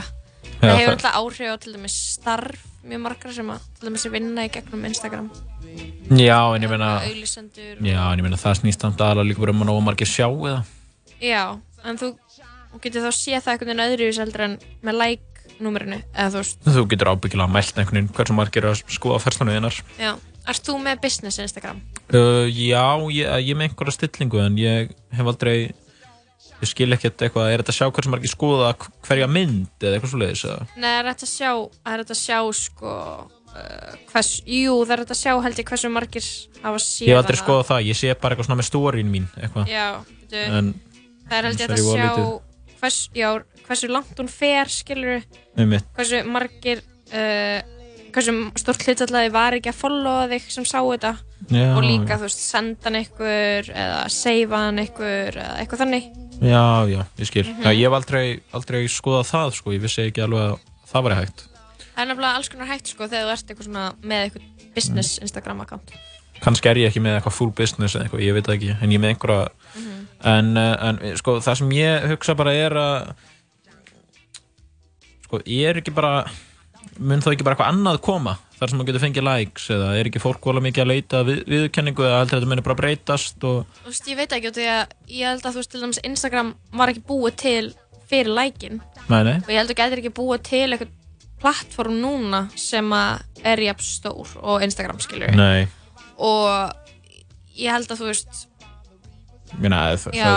Já, 0.57 0.63
það 0.63 0.79
hefur 0.79 0.95
alltaf 0.95 1.19
áhrif 1.21 1.53
á 1.53 1.57
til 1.61 1.75
dæmis 1.77 1.97
starf 2.15 2.63
mjög 2.87 3.01
margra 3.03 3.33
sem 3.35 3.49
að 3.51 3.65
til 3.77 3.89
dæmis 3.89 4.07
að 4.07 4.15
vinna 4.15 4.45
í 4.47 4.51
gegnum 4.55 4.85
Instagram. 4.89 5.31
Já, 6.17 6.39
en 6.55 6.63
ég 6.65 6.71
meina 6.71 6.91
auglýsendur 7.03 7.81
Já, 7.83 7.99
en 8.13 8.21
ég 8.21 8.25
meina 8.25 8.39
það 8.41 8.61
snýst 8.61 8.85
samt 8.85 9.03
aðalega 9.03 9.29
líka 9.33 9.43
bara 9.43 9.53
um 9.57 9.65
að 9.65 9.71
nóga 9.73 9.85
margir 9.89 10.09
sjá 10.09 10.29
eða? 10.31 10.61
Já, 11.21 11.43
en 11.85 11.99
þú, 12.01 12.13
getur 12.85 13.05
þá 13.09 13.11
séð 13.17 13.43
það 13.43 13.53
einhvern 13.53 13.73
veginn 13.73 13.85
öðruvis 13.87 14.21
heldur 14.23 14.45
en 14.47 14.55
með 14.87 14.99
like-númerinu 15.03 15.99
eða 16.15 16.31
þú 16.37 16.43
veist, 16.45 16.63
Þú 16.79 16.87
getur 16.95 17.11
ábyggilega 17.13 17.53
mælt 17.57 17.81
einhvern 17.83 17.99
veginn 17.99 18.15
hversu 18.17 18.39
margir 18.39 18.71
að 18.71 18.85
skoða 18.97 19.21
færslunum 19.27 19.59
þínar. 19.59 19.83
Já 20.01 20.13
Ert 20.47 20.63
þú 20.63 20.77
með 20.79 21.01
business 21.03 21.41
Instagram? 21.43 21.81
uh, 22.15 22.47
Já, 22.47 22.85
ég, 23.11 23.27
ég 23.49 23.57
með 23.59 23.73
einhverja 23.73 23.97
stillingu 23.97 24.39
en 24.45 24.59
ég 24.63 24.93
hef 25.19 25.27
aldrei 25.33 25.73
ég 26.63 26.71
skil 26.71 26.97
ekkert 26.97 27.25
eitthvað, 27.27 27.51
er 27.53 27.63
þetta 27.63 27.75
að 27.75 27.79
sjá 27.79 27.89
hversu 27.91 28.13
margir 28.13 28.33
skoða 28.33 28.73
hverja 29.07 29.29
mynd 29.31 29.85
eða 29.85 29.99
eitthvað 29.99 30.13
svo 30.13 30.21
leiðis 30.23 30.45
Nei, 30.77 30.87
það 30.87 30.99
er 31.01 31.11
hægt 31.11 31.27
að 31.27 31.33
sjá, 31.33 31.51
það 31.53 31.93
er 31.93 32.03
hægt 32.03 32.15
að 32.15 32.21
sjá 32.23 32.39
sko 32.61 32.95
uh, 32.97 33.93
hvers, 34.13 34.33
jú, 34.49 34.75
það 34.83 34.95
er 34.97 35.03
hægt 35.05 35.15
að 35.15 35.21
sjá 35.21 35.33
held 35.47 35.63
ég 35.63 35.71
hversu 35.71 35.93
margir 35.93 36.33
hafa 36.65 36.83
séð 36.83 37.07
Ég 37.07 37.15
hef 37.15 37.23
aldrei 37.23 37.41
skoðað 37.43 37.71
það, 37.71 37.87
ég 37.91 38.01
sé 38.01 38.17
bara 38.17 38.37
eitthvað 38.37 38.51
svona 38.51 38.61
með 38.63 38.69
stórin 38.71 39.13
mín 39.13 39.31
eitthvað. 39.37 39.71
Já, 39.73 39.87
En 40.47 40.75
það 41.29 41.39
er 41.39 41.49
held 41.51 41.63
ég 41.63 41.71
það 41.71 41.79
að 41.79 41.87
sjá 41.93 42.11
hvers, 42.81 42.99
já, 43.17 43.31
hversu 43.67 43.91
langt 43.91 44.21
hún 44.21 44.31
fer, 44.31 44.71
skilur 44.73 45.25
hversu 45.57 46.23
margir 46.29 46.83
uh, 47.13 47.61
hversu 48.17 48.35
stort 48.57 48.85
hlutallaði 48.87 49.33
var 49.35 49.57
ekki 49.59 49.73
að 49.73 49.81
followa 49.81 50.29
þig 50.31 50.47
sem 50.55 50.67
sá 50.69 50.79
þetta. 50.81 51.13
Já, 51.53 51.67
og 51.77 51.83
líka, 51.85 52.15
já. 52.15 52.21
þú 52.21 52.29
veist, 52.29 52.45
senda 52.47 52.89
hann 52.89 53.01
ykkur 53.03 53.69
eða 53.71 53.99
seifa 54.13 54.63
hann 54.67 54.81
ykkur 54.83 55.37
eða 55.37 55.59
eitthvað 55.61 55.83
þannig 55.85 56.07
Já, 56.41 56.85
já, 56.91 57.01
ég 57.19 57.27
skil 57.31 57.45
Mhm. 57.47 57.63
Já, 57.65 57.71
ég 57.73 57.87
hef 57.87 57.93
aldrei, 57.97 58.41
aldrei 58.53 58.85
skoðað 58.89 59.31
það 59.33 59.53
sko, 59.57 59.73
ég 59.73 59.81
vissi 59.81 60.03
ekki 60.11 60.23
alveg 60.25 60.53
að 60.53 60.59
það 60.93 61.03
væri 61.07 61.17
hægt 61.21 61.47
Það 61.97 62.03
er 62.03 62.09
nefnilega 62.11 62.35
alls 62.37 62.49
konar 62.53 62.67
hægt 62.69 62.87
sko 62.93 63.07
þegar 63.09 63.25
þú 63.25 63.33
ert 63.33 63.47
eitthvað 63.51 63.65
svona 63.71 63.85
með 64.03 64.25
eitthvað 64.27 64.75
business 64.75 65.19
Mm. 65.19 65.23
Instagram 65.23 65.61
account 65.61 65.93
kannski 66.43 66.69
er 66.69 66.77
ég 66.77 66.91
ekki 66.93 67.01
með 67.01 67.17
eitthvað 67.21 67.33
full 67.33 67.51
business 67.51 67.95
eða 67.97 68.05
eitthvað, 68.05 68.21
ég 68.27 68.35
veit 68.35 68.49
ekki, 68.53 68.71
en 68.83 68.91
ég 68.91 68.95
er 68.95 69.01
með 69.01 69.15
einhverja 69.15 69.49
Mhm. 69.77 70.07
en, 70.25 70.57
uh, 70.57 70.77
en 70.89 71.17
sko, 71.17 71.39
það 71.41 71.57
sem 71.57 71.71
ég 71.71 72.09
hugsa 72.11 72.37
bara 72.37 72.53
er 72.53 72.71
að 72.71 73.15
sko, 75.25 75.41
ég 75.47 75.71
er 75.71 75.81
ekki 75.81 75.95
bara 75.95 76.27
mun 76.99 77.21
þá 77.21 77.33
ekki 77.33 77.45
bara 77.45 77.57
eitthvað 77.57 77.73
annað 77.73 78.01
koma 78.05 78.37
þar 78.57 78.71
sem 78.71 78.79
maður 78.81 78.89
getur 78.91 79.05
fengið 79.05 79.27
likes 79.27 79.67
eða 79.75 79.89
er 79.99 80.09
ekki 80.11 80.23
fólk 80.23 80.47
vola 80.49 80.63
mikið 80.65 80.85
að 80.85 80.91
leita 80.93 81.23
við, 81.29 81.41
viðurkenningu 81.51 82.07
eða 82.07 82.21
heldur 82.23 82.39
þetta 82.41 82.51
muni 82.53 82.65
bara 82.67 82.79
breytast 82.81 83.47
og 83.49 83.81
Þú 83.83 83.91
veist, 83.91 84.11
ég 84.11 84.21
veit 84.21 84.37
ekki 84.37 84.53
að 84.53 84.61
ég 85.13 85.27
held 85.29 85.43
að 85.45 85.57
þú 85.57 85.63
veist 85.63 85.73
til 85.75 85.83
dæmis 85.83 86.01
Instagram 86.11 86.53
var 86.81 86.93
ekki 86.93 87.05
búið 87.09 87.37
til 87.43 87.65
fyrir 88.07 88.33
lækin 88.33 88.81
nei, 89.11 89.21
nei, 89.27 89.37
og 89.43 89.51
ég 89.53 89.61
held 89.61 89.69
að 89.69 89.75
þú 89.75 89.79
getur 89.83 90.03
ekki 90.03 90.15
búið 90.17 90.47
til 90.49 90.65
eitthvað 90.71 90.95
plattform 91.43 91.99
núna 92.01 92.47
sem 92.57 92.93
að 92.97 93.45
er 93.47 93.63
jafn 93.67 93.85
stór 93.85 94.37
og 94.41 94.65
Instagram 94.65 95.03
skilur 95.05 95.37
nei. 95.37 95.67
Og 96.17 96.73
ég 97.61 97.75
held 97.75 97.93
að 97.93 98.01
þú 98.01 98.09
veist 98.09 98.47
ég 99.53 99.61
meina, 99.61 99.83
það, 100.01 100.17
Já, 100.17 100.33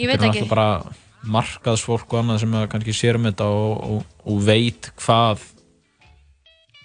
ég 0.00 0.10
veit 0.10 0.18
er 0.18 0.26
ekki. 0.26 0.42
náttúrulega 0.42 0.50
bara 0.50 1.30
markaðsfólk 1.30 2.10
og 2.14 2.22
annað 2.22 2.42
sem 2.42 2.58
kannski 2.72 2.94
sér 2.96 3.18
um 3.20 3.28
þetta 3.28 3.46
og, 3.52 3.72
og, 3.94 4.20
og 4.26 4.44
veit 4.46 4.90
hvað 5.00 5.44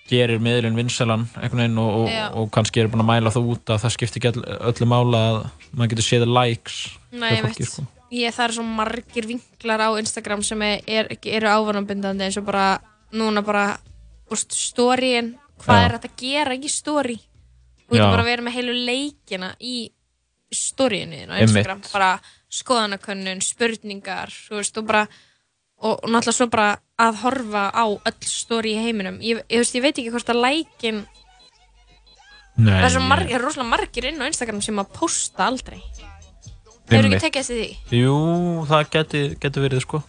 gerir 0.09 0.41
miðlun 0.43 0.77
veginn 0.77 1.79
og, 1.81 2.05
og, 2.05 2.09
og 2.37 2.49
kannski 2.53 2.83
er 2.83 2.89
búin 2.91 3.01
að 3.01 3.09
mæla 3.09 3.33
það 3.33 3.49
út 3.55 3.73
að 3.73 3.81
það 3.83 3.93
skiptir 3.95 4.21
ekki 4.21 4.31
öll, 4.31 4.43
öllu 4.69 4.87
mála 4.89 5.21
að 5.29 5.37
maður 5.71 5.91
getur 5.93 6.07
séð 6.07 6.25
likes 6.29 6.77
Nei, 7.09 7.39
fólki, 7.41 7.65
veit, 7.65 7.71
sko. 7.71 7.85
ég, 8.13 8.35
það 8.35 8.45
er 8.45 8.55
svo 8.57 8.65
margir 8.67 9.29
vinklar 9.31 9.85
á 9.85 9.89
Instagram 10.01 10.45
sem 10.45 10.61
er, 10.67 10.83
er, 10.85 11.09
eru 11.37 11.49
ávanabindandi 11.49 12.27
eins 12.27 12.37
og 12.41 12.45
bara 12.47 12.67
núna 13.15 13.41
bara 13.45 13.65
úst, 14.33 14.53
storyin, 14.53 15.33
hvað 15.63 15.81
Já. 15.81 15.87
er 15.87 15.97
þetta 15.97 16.11
að 16.11 16.21
gera 16.21 16.57
í 16.57 16.71
story 16.71 17.17
þú 17.85 17.97
getur 17.97 18.13
bara 18.13 18.25
að 18.25 18.31
vera 18.31 18.45
með 18.45 18.57
heilu 18.59 18.79
leikina 18.85 19.53
í 19.61 19.75
storyinu 20.53 21.25
á. 21.33 21.41
Instagram 21.41 21.81
bara 21.89 22.15
skoðanakönnun, 22.55 23.41
spurningar 23.43 24.29
þú 24.29 24.59
veist, 24.61 24.77
og 24.77 24.85
bara 24.87 25.07
og, 25.81 25.97
og 25.97 26.09
náttúrulega 26.09 26.37
svo 26.37 26.47
bara 26.53 26.75
að 27.01 27.19
horfa 27.25 27.67
á 27.75 27.85
öll 27.91 28.27
story 28.29 28.75
í 28.75 28.81
heiminum. 28.85 29.19
Ég, 29.23 29.41
ég, 29.49 29.61
veist, 29.61 29.75
ég 29.75 29.83
veit 29.83 29.95
ekki 29.97 30.13
hvort 30.13 30.31
að 30.31 30.41
lækin 30.45 31.03
Nei, 32.55 32.71
það 32.71 32.85
er 32.87 32.93
það 32.95 33.31
er 33.35 33.43
rosalega 33.43 33.67
margir 33.67 34.07
inn 34.07 34.21
á 34.23 34.29
Instagram 34.29 34.61
sem 34.63 34.79
að 34.79 34.91
posta 34.95 35.49
aldrei. 35.49 35.81
Hefur 36.87 37.07
ekki 37.09 37.23
tekið 37.25 37.41
eftir 37.41 37.57
því? 37.59 37.99
Jú, 37.99 38.17
það 38.69 38.83
geti 39.43 39.63
verið 39.63 39.81
sko. 39.83 40.01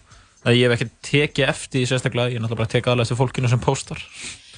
Að 0.47 0.59
ég 0.61 0.69
hef 0.69 0.77
ekki 0.77 0.91
tekið 1.09 1.49
eftir 1.51 1.81
því 1.81 1.87
sérstaklega 1.91 2.31
ég 2.31 2.39
er 2.39 2.45
náttúrulega 2.45 2.61
bara 2.61 2.69
að 2.69 2.75
teka 2.77 2.93
aðlega 2.93 3.09
eftir 3.09 3.19
fólkinu 3.19 3.51
sem 3.51 3.63
postar. 3.65 4.03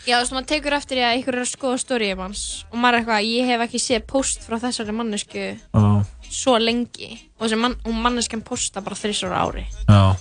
Já, 0.09 0.19
þú 0.19 0.21
veist, 0.21 0.35
maður 0.35 0.49
tekur 0.51 0.77
eftir 0.77 0.99
því 0.99 1.05
að 1.05 1.15
einhver 1.15 1.37
er 1.37 1.45
að 1.45 1.51
skoða 1.51 1.81
stóriðum 1.83 2.23
hans 2.27 2.43
og 2.69 2.77
maður 2.81 2.99
er 2.99 3.03
eitthvað, 3.03 3.27
ég 3.29 3.49
hef 3.49 3.65
ekki 3.65 3.81
séð 3.85 4.05
post 4.09 4.45
frá 4.45 4.57
þessari 4.61 4.95
mannesku 4.97 5.43
Já. 5.49 5.89
svo 6.29 6.55
lengi. 6.61 7.11
Og 7.39 7.57
man, 7.61 7.77
og 7.85 7.99
manneskjan 8.05 8.45
posta 8.45 8.83
bara 8.85 8.99
þrísar 8.99 9.37
ári 9.37 9.65
Já. 9.87 10.17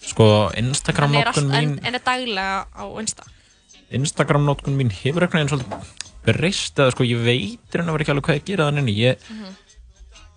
Sko 0.00 0.50
Instagram 0.56 1.12
Hann 1.14 1.24
notkun 1.24 1.50
allt- 1.50 1.62
mín 1.64 1.78
en, 1.78 1.86
en 1.86 1.94
er 1.94 2.02
daglega 2.04 2.66
á 2.74 2.84
Insta 3.00 3.24
Instagram 3.90 4.44
notkun 4.44 4.76
mín 4.76 4.90
hefur 4.90 5.22
eitthvað 5.26 5.40
einn 5.40 5.48
svolítið 5.48 5.94
breyst 6.26 6.78
eða 6.82 6.90
sko 6.92 7.04
ég 7.06 7.22
veit 7.22 7.76
og 7.78 7.86
verið 7.94 8.02
ekki 8.02 8.10
alveg 8.14 8.24
hvað 8.26 8.38
ég 8.40 8.44
gera 8.50 8.66
þannig 8.70 8.96
ég, 8.98 9.16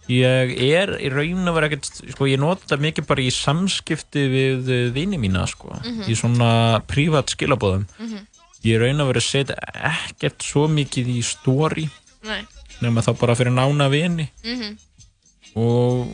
ég 0.10 0.74
er 0.74 0.91
í 1.01 1.10
raun 1.14 1.47
og 1.49 1.55
verið 1.57 1.72
ekkert 1.74 1.89
sko 2.16 2.28
ég 2.30 2.39
nota 2.41 2.78
mikið 2.82 3.07
bara 3.10 3.22
í 3.26 3.30
samskipti 3.34 4.24
við 4.30 4.70
vini 4.95 5.18
mína 5.22 5.47
sko 5.49 5.70
Mhm. 5.84 6.05
í 6.10 6.16
svona 6.18 6.82
prívat 6.88 7.30
skilabóðum 7.34 7.86
Mhm. 7.99 8.20
ég 8.64 8.76
er 8.76 8.80
raun 8.86 9.01
og 9.01 9.10
verið 9.14 9.22
að 9.24 9.30
setja 9.30 9.55
ekkert 9.93 10.41
svo 10.45 10.68
mikið 10.68 11.07
í 11.18 11.24
story 11.24 11.89
Nei 12.24 12.41
nema 12.82 13.01
þá 13.01 13.14
bara 13.20 13.36
fyrir 13.36 13.51
nána 13.53 13.89
vini 13.89 14.30
Mhm. 14.43 14.78
og 15.55 16.07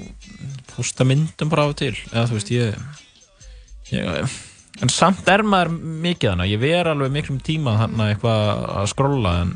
posta 0.75 1.03
myndum 1.03 1.49
bara 1.49 1.63
af 1.63 1.69
og 1.69 1.75
til 1.75 1.93
eða 2.11 2.27
þú 2.27 2.33
veist 2.39 2.51
ég, 2.51 2.75
ég 3.91 4.35
en 4.83 4.89
samt 4.91 5.27
er 5.31 5.43
maður 5.47 5.75
mikið 6.03 6.29
hana 6.33 6.47
ég 6.49 6.59
ver 6.59 6.89
alveg 6.91 7.13
miklum 7.13 7.37
tíma 7.43 7.77
þarna 7.79 8.09
eitthvað 8.11 8.65
að 8.81 8.89
skrolla 8.91 9.35
en, 9.43 9.53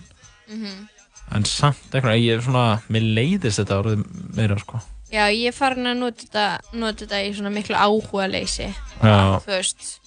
Mhm. 0.49 0.87
en 1.35 1.43
samt 1.45 1.91
eitthvað 1.93 2.21
ég 2.23 2.37
er 2.37 2.41
svona, 2.41 2.81
mér 2.89 3.03
leiðist 3.15 3.59
þetta 3.59 3.79
orðið 3.83 4.05
meira 4.35 4.57
sko 4.59 4.81
Já, 5.11 5.25
ég 5.33 5.47
er 5.49 5.55
farin 5.57 5.87
að 5.89 5.97
nota 5.97 6.21
þetta, 6.25 6.59
nota 6.77 7.05
þetta 7.05 7.23
í 7.25 7.33
svona 7.33 7.49
miklu 7.53 7.75
áhuga 7.75 8.27
leysi 8.29 8.67
Já. 9.01 9.39
Þú 9.41 9.49
veist 9.49 9.99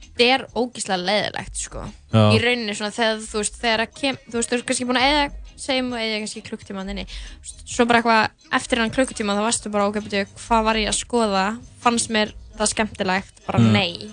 þetta 0.00 0.26
er 0.34 0.46
ógíslega 0.56 1.04
leiðilegt 1.04 1.56
sko. 1.56 1.84
Já. 2.12 2.22
í 2.34 2.38
rauninni 2.42 2.74
svona 2.76 2.90
þegar 2.92 3.20
þú 3.24 3.38
veist 3.40 3.60
þegar 3.60 3.80
að 3.86 3.94
kem, 4.00 4.16
þú 4.30 4.36
veist 4.40 4.50
þú 4.50 4.56
ert 4.58 4.66
kannski 4.66 4.86
búin 4.88 5.00
að 5.00 5.08
eða 5.12 5.30
segjum 5.60 5.90
þú 5.92 6.00
eða 6.00 6.18
kannski 6.24 6.42
klukktíma 6.48 6.84
inni 6.90 7.06
svo 7.68 7.84
bara 7.86 8.00
eitthvað 8.00 8.54
eftir 8.58 8.78
hann 8.80 8.90
klukktíma 8.90 9.36
þá 9.36 9.42
varstu 9.46 9.70
bara 9.70 9.90
betur, 9.92 10.26
hvað 10.48 10.64
var 10.64 10.74
ég 10.80 10.88
að 10.88 10.98
skoða 11.04 11.44
fannst 11.80 12.10
mér 12.10 12.32
það 12.60 12.72
skemmtilegt 12.74 13.46
bara 13.46 13.58
Mm. 13.58 13.72
nei 13.72 14.10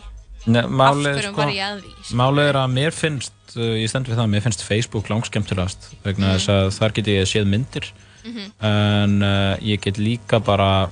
Nei, 0.47 0.61
af 0.63 0.69
málið, 0.71 1.17
hverju 1.17 1.31
sko, 1.33 1.41
var 1.41 1.49
ég 1.51 1.63
að 1.67 1.81
því 1.83 2.15
málið 2.21 2.45
er 2.49 2.55
að 2.55 2.69
mér 2.71 2.93
finnst, 2.95 3.33
uh, 3.57 3.73
ég 3.75 3.89
stend 3.91 4.07
við 4.07 4.15
það, 4.15 4.29
mér 4.31 4.41
finnst 4.45 4.63
Facebook 4.63 5.09
langskemmtilegast 5.11 5.89
vegna 6.05 6.27
Mhm. 6.29 6.37
þess 6.37 6.47
að 6.53 6.69
þar 6.79 6.93
get 6.93 7.05
ég 7.07 7.27
séð 7.27 7.47
myndir 7.51 7.91
Mhm. 8.23 8.51
en 8.63 9.21
uh, 9.23 9.57
ég 9.61 9.81
get 9.81 9.97
líka 9.97 10.39
bara 10.43 10.89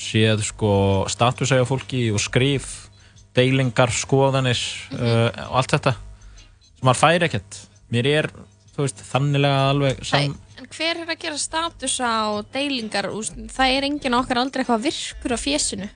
séð 0.00 0.42
sko 0.44 1.04
statusæja 1.12 1.64
fólki 1.68 2.10
og 2.12 2.20
skrif 2.20 2.88
deilingar, 3.36 3.88
skoðanir 3.92 4.58
Mhm. 4.90 5.00
uh, 5.00 5.48
og 5.50 5.56
allt 5.60 5.72
þetta 5.76 5.92
sem 5.94 6.84
maður 6.88 7.00
fær 7.00 7.26
ekkert 7.28 7.58
mér 7.92 8.06
er, 8.06 8.30
þú 8.76 8.84
veist, 8.86 9.00
þannilega 9.12 9.70
alveg 9.70 10.04
sam, 10.04 10.20
en 10.20 10.34
hver 10.76 11.00
er 11.02 11.08
að 11.10 11.18
gera 11.24 11.38
status 11.38 11.96
á 12.00 12.40
deilingar 12.54 13.08
úst, 13.14 13.34
það 13.50 13.74
er 13.76 13.86
enginn 13.88 14.14
okkar 14.14 14.38
aldrei 14.42 14.62
eitthvað 14.64 14.84
virkur 14.86 15.34
á 15.34 15.38
fésinu 15.40 15.88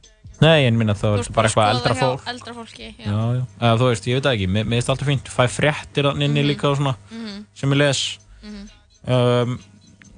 nei, 0.42 0.66
en 0.66 0.76
minna 0.76 0.94
þá 0.98 1.04
er 1.12 1.22
þetta 1.22 1.34
bara 1.36 1.48
eitthvað 1.48 1.68
að 1.68 1.74
eldra 1.76 1.94
fólk 2.00 2.28
eldra 2.32 2.54
fólki 2.56 2.88
já. 2.98 3.06
já, 3.06 3.20
já, 3.38 3.42
eða 3.60 3.78
þú 3.80 3.88
veist, 3.90 4.08
ég 4.10 4.14
veit 4.18 4.24
það 4.26 4.34
ekki 4.38 4.48
mér, 4.56 4.66
finnst 4.74 4.90
alltaf 4.94 5.08
fínt, 5.10 5.30
fæ 5.30 5.44
fréttir 5.48 6.08
þarna 6.08 6.24
inni 6.28 6.42
Mhm. 6.42 6.48
líka 6.50 6.68
og 6.70 6.76
svona, 6.78 6.96
Mhm. 7.10 7.44
sem 7.54 7.70
ég 7.70 7.76
les 7.78 8.18
Mhm. 8.42 8.68
um, 9.06 9.58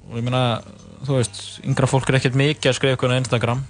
og 0.09 0.17
ég 0.17 0.23
meina 0.23 0.61
þú 1.05 1.17
veist, 1.19 1.61
yngra 1.63 1.87
fólk 1.87 2.09
er 2.09 2.15
ekkert 2.19 2.35
mikið 2.35 2.69
að 2.71 2.73
skrifa 2.79 2.95
eitthvað 2.97 3.13
á 3.13 3.21
Instagram 3.21 3.65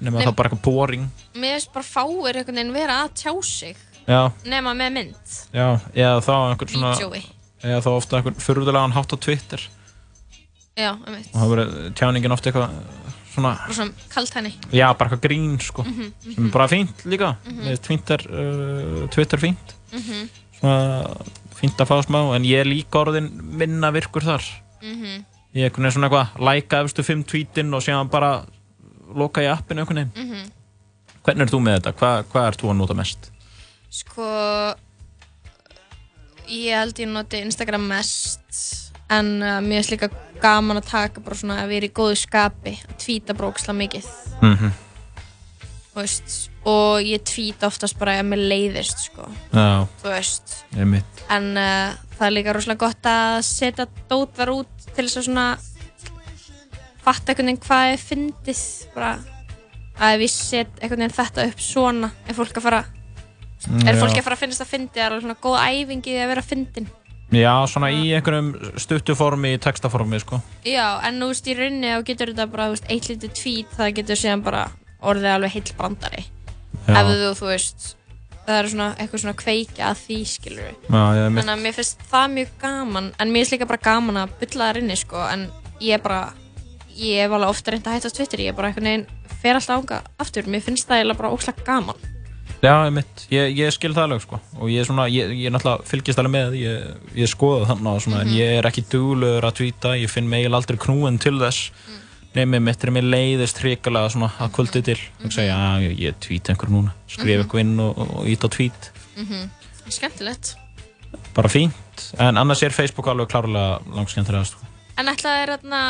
nema 0.00 0.16
Nei. 0.18 0.26
þá 0.26 0.34
bara 0.36 0.48
eitthvað 0.48 0.62
boring 0.62 1.10
mér 1.34 1.58
finnst 1.60 1.72
bara 1.72 1.84
fáir 1.84 2.36
einhvern 2.40 2.56
veginn 2.56 2.72
vera 2.72 3.04
að 3.04 3.12
tjá 3.20 3.32
sig 3.44 3.76
já, 4.08 4.32
nema 4.44 4.72
með 4.74 4.92
mynd 4.92 5.36
já, 5.52 5.80
eða 5.94 6.20
þá 6.24 6.32
einhvern 6.50 6.72
svona 6.72 7.22
eða 7.62 7.82
þá 7.84 7.90
ofta 7.92 8.16
einhvern 8.16 8.40
furðulegan 8.40 8.92
hátt 8.96 9.12
á 9.12 9.16
Twitter 9.20 9.60
já, 10.76 10.92
um 10.94 11.04
veit 11.14 11.26
og 11.34 11.40
það 11.40 11.50
verið 11.54 11.94
tjáningin 11.98 12.32
ofta 12.32 12.50
eitthvað 12.50 12.70
svona, 13.34 13.52
og 13.68 13.74
svona 13.74 14.08
kalt 14.14 14.34
henni 14.34 14.52
já, 14.72 14.86
bara 14.98 15.10
eitthvað 15.10 15.24
grín 15.28 15.58
sko, 15.62 15.82
Mhm, 15.84 16.12
sem 16.34 16.46
er 16.46 16.50
bara 16.52 16.68
fínt 16.68 17.04
líka 17.04 17.36
Mhm. 17.46 17.60
með 17.66 17.80
Twitter, 17.82 18.20
uh, 18.30 19.08
Twitter 19.08 19.38
fínt 19.38 19.74
Mhm. 19.92 20.28
svona 20.60 21.16
fínt 21.60 21.76
að 21.76 21.86
fá 21.90 22.02
smá 22.06 22.34
en 22.36 22.42
ég 22.44 22.60
er 22.60 22.64
líka 22.64 23.04
orðin 23.04 23.30
minna 23.42 23.90
virkur 23.92 24.22
þar 24.22 24.42
Mhm. 24.82 25.24
ég 25.54 25.64
er 25.66 25.70
svona 25.90 26.08
eitthvað 26.08 26.38
læka 26.38 26.84
efstu 26.84 27.02
fimm 27.04 27.24
tweetin 27.24 27.74
og 27.74 27.82
síðan 27.82 28.10
bara 28.10 28.46
loka 29.14 29.40
í 29.42 29.46
appinu 29.50 29.80
einhvern 29.84 29.96
veginn 29.96 30.12
Mhm. 30.28 30.50
hvernig 31.24 31.40
er 31.42 31.46
þú 31.46 31.60
með 31.60 31.80
þetta? 31.80 31.92
Hva, 31.92 32.22
hvað 32.24 32.46
ert 32.48 32.58
þú 32.62 32.70
að 32.70 32.76
nota 32.76 32.94
mest? 32.94 33.30
Sko 33.90 34.74
ég 36.48 36.74
held 36.78 36.94
ég 36.98 37.08
noti 37.08 37.40
Instagram 37.44 37.86
mest 37.88 38.89
en 39.10 39.32
uh, 39.42 39.58
mér 39.64 39.80
finnst 39.80 39.94
líka 39.94 40.10
gaman 40.40 40.80
að 40.80 40.90
taka 40.90 41.24
bara 41.24 41.36
svona 41.36 41.58
að 41.64 41.74
vera 41.74 41.88
í 41.88 41.94
góðu 41.94 42.16
skapi 42.20 42.76
að 42.88 42.94
tvíta 43.02 43.36
bróksla 43.36 43.74
mikið. 43.76 44.06
Mm 44.40 44.56
-hmm. 44.56 44.78
veist, 45.94 46.50
og 46.64 47.02
ég 47.02 47.22
tvíta 47.26 47.66
oftast 47.66 47.98
bara 47.98 48.14
ef 48.20 48.26
mér 48.26 48.38
leiðist 48.38 48.98
sko. 48.98 49.28
Já, 49.52 49.86
ég 50.76 50.86
mitt 50.86 51.24
en 51.30 51.56
uh, 51.56 51.94
það 52.18 52.26
er 52.26 52.34
líka 52.34 52.52
rosalega 52.52 52.86
gott 52.86 53.06
að 53.06 53.42
setja 53.46 53.86
dótvar 54.10 54.50
út 54.50 54.86
til 54.94 55.06
þess 55.06 55.16
að 55.16 55.26
svona 55.28 55.58
fatta 57.04 57.32
einhvern 57.32 57.46
veginn 57.46 57.64
hvað 57.66 57.92
er 57.92 57.98
fyndið 57.98 58.62
bara. 58.94 59.18
Að 60.00 60.14
ef 60.14 60.20
ég 60.20 60.30
set 60.30 60.80
einhvern 60.80 61.04
veginn 61.04 61.18
þetta 61.18 61.46
upp 61.46 61.60
svona 61.60 62.10
er 62.26 62.34
fólk 62.34 62.56
að 62.56 62.62
fara 62.62 62.84
er 63.84 63.98
fólk 64.00 64.16
að 64.16 64.24
fara 64.24 64.36
að 64.36 64.42
finnast 64.44 64.64
að 64.64 64.70
fyndi 64.70 64.94
það 64.94 65.02
er 65.04 65.14
alveg 65.14 65.24
svona 65.26 65.42
góð 65.44 65.56
æfingi 65.68 66.16
að 66.16 66.30
vera 66.32 66.44
fyndin 66.44 66.88
Já, 67.30 67.52
svona 67.70 67.92
í 67.94 68.10
einhverjum 68.16 68.50
stuttuformi, 68.80 69.54
textaformi 69.62 70.18
sko. 70.22 70.40
Já, 70.66 70.98
en 71.06 71.20
þú 71.22 71.30
veist 71.30 71.46
í 71.46 71.54
rauninni 71.54 71.92
þá 71.94 72.02
getur 72.08 72.32
þetta 72.32 72.46
bara, 72.50 72.66
þú 72.66 72.74
veist, 72.74 72.90
eitt 72.90 73.08
lítið 73.12 73.36
tvít 73.38 73.78
það 73.78 73.94
getur 74.00 74.20
síðan 74.20 74.44
bara 74.46 74.66
orðið 75.00 75.32
alveg 75.36 75.54
heill 75.54 75.76
brandari 75.78 76.24
Já. 76.88 76.96
ef 76.98 77.06
þú, 77.06 77.30
þú 77.38 77.50
veist 77.52 77.86
það 78.46 78.58
er 78.58 78.68
svona 78.72 78.88
eitthvað 78.96 79.22
svona 79.22 79.38
kveikja 79.38 79.86
að 79.92 80.02
því 80.02 80.18
skilur 80.26 80.68
Já, 80.74 81.02
ég 81.16 81.30
mitt 81.30 81.44
þannig 81.44 81.54
að 81.54 81.64
mér 81.64 81.78
finnst 81.78 82.04
það 82.10 82.34
mjög 82.34 82.52
gaman 82.64 83.10
en 83.14 83.32
mér 83.32 83.44
finnst 83.44 83.54
líka 83.54 83.70
bara 83.70 83.84
gaman 83.86 84.20
að 84.24 84.36
bylla 84.42 84.68
þar 84.70 84.80
inni 84.82 84.98
sko, 84.98 85.22
en 85.30 85.46
ég 85.80 85.96
er 85.96 86.04
bara 86.04 86.22
ég 86.98 87.24
hef 87.24 87.34
alveg 87.36 87.54
ofta 87.54 87.74
reynd 87.74 87.86
að 87.86 87.98
hætta 87.98 88.14
Twitter 88.16 88.42
ég 88.42 88.52
er 88.52 88.58
bara 88.58 88.72
einhvern 88.72 88.90
veginn 88.90 89.06
fer 89.40 89.56
alltaf 89.56 89.78
ánga 89.80 90.00
aftur. 90.20 90.48
Mér 90.50 90.64
finnst 90.64 90.88
það 90.88 91.00
eiginlega 91.00 91.20
bara 91.22 91.32
óslag 91.32 91.62
gaman 91.64 92.08
Já, 92.60 92.74
ég 92.84 92.92
mitt, 92.92 93.22
ég, 93.32 93.54
ég 93.56 93.70
skil 93.72 93.94
það 93.96 94.02
alveg 94.04 94.20
sko. 94.26 94.38
Og 94.60 94.68
ég 94.68 94.82
er 94.82 94.88
svona, 94.88 95.06
ég, 95.08 95.30
ég 95.32 95.52
náttúrulega 95.54 95.86
fylgist 95.88 96.18
alveg 96.20 96.34
með 96.34 96.56
ég, 96.60 96.90
ég 97.22 97.30
skoða 97.32 97.70
þannig 97.70 97.94
og 97.94 98.02
svona 98.04 98.18
Mhm. 98.20 98.28
en 98.28 98.34
ég 98.36 98.58
er 98.58 98.68
ekki 98.68 98.84
duglegur 98.92 99.46
að 99.48 99.54
tvíta, 99.60 99.94
ég 99.96 100.10
finn 100.12 100.28
mig 100.28 100.44
aldrei 100.46 100.76
knúin 100.76 101.18
til 101.18 101.38
þess. 101.40 101.70
Nefnir 102.34 102.60
mitt 102.62 102.84
er 102.84 102.90
mér 102.90 103.08
leiðist 103.10 103.58
hrikalega 103.58 104.10
svona 104.12 104.28
að 104.38 104.50
kvöldi 104.52 104.82
til. 104.84 104.98
Og 105.24 105.32
segja, 105.32 105.56
já, 105.56 105.80
ég, 105.88 105.98
ég 105.98 106.14
tvíta 106.20 106.52
einhver 106.52 106.68
núna. 106.70 106.92
Skrifa 107.08 107.38
Mhm. 107.40 107.48
eitthvað 107.48 107.60
inn 107.60 107.80
og, 107.80 107.98
og, 107.98 108.26
ít 108.26 108.40
á 108.44 108.48
tvít 108.48 108.90
mm 109.16 109.50
skemmtilegt. 109.90 110.54
Bara 111.34 111.48
fínt, 111.48 112.12
en 112.18 112.36
annars 112.36 112.62
er 112.62 112.70
Facebook 112.70 113.06
alveg 113.06 113.26
klárlega 113.28 113.80
langskemmtilega 113.90 114.44
sko. 114.46 114.58
En 115.00 115.10
ætla 115.12 115.32
er 115.42 115.52
þarna 115.56 115.80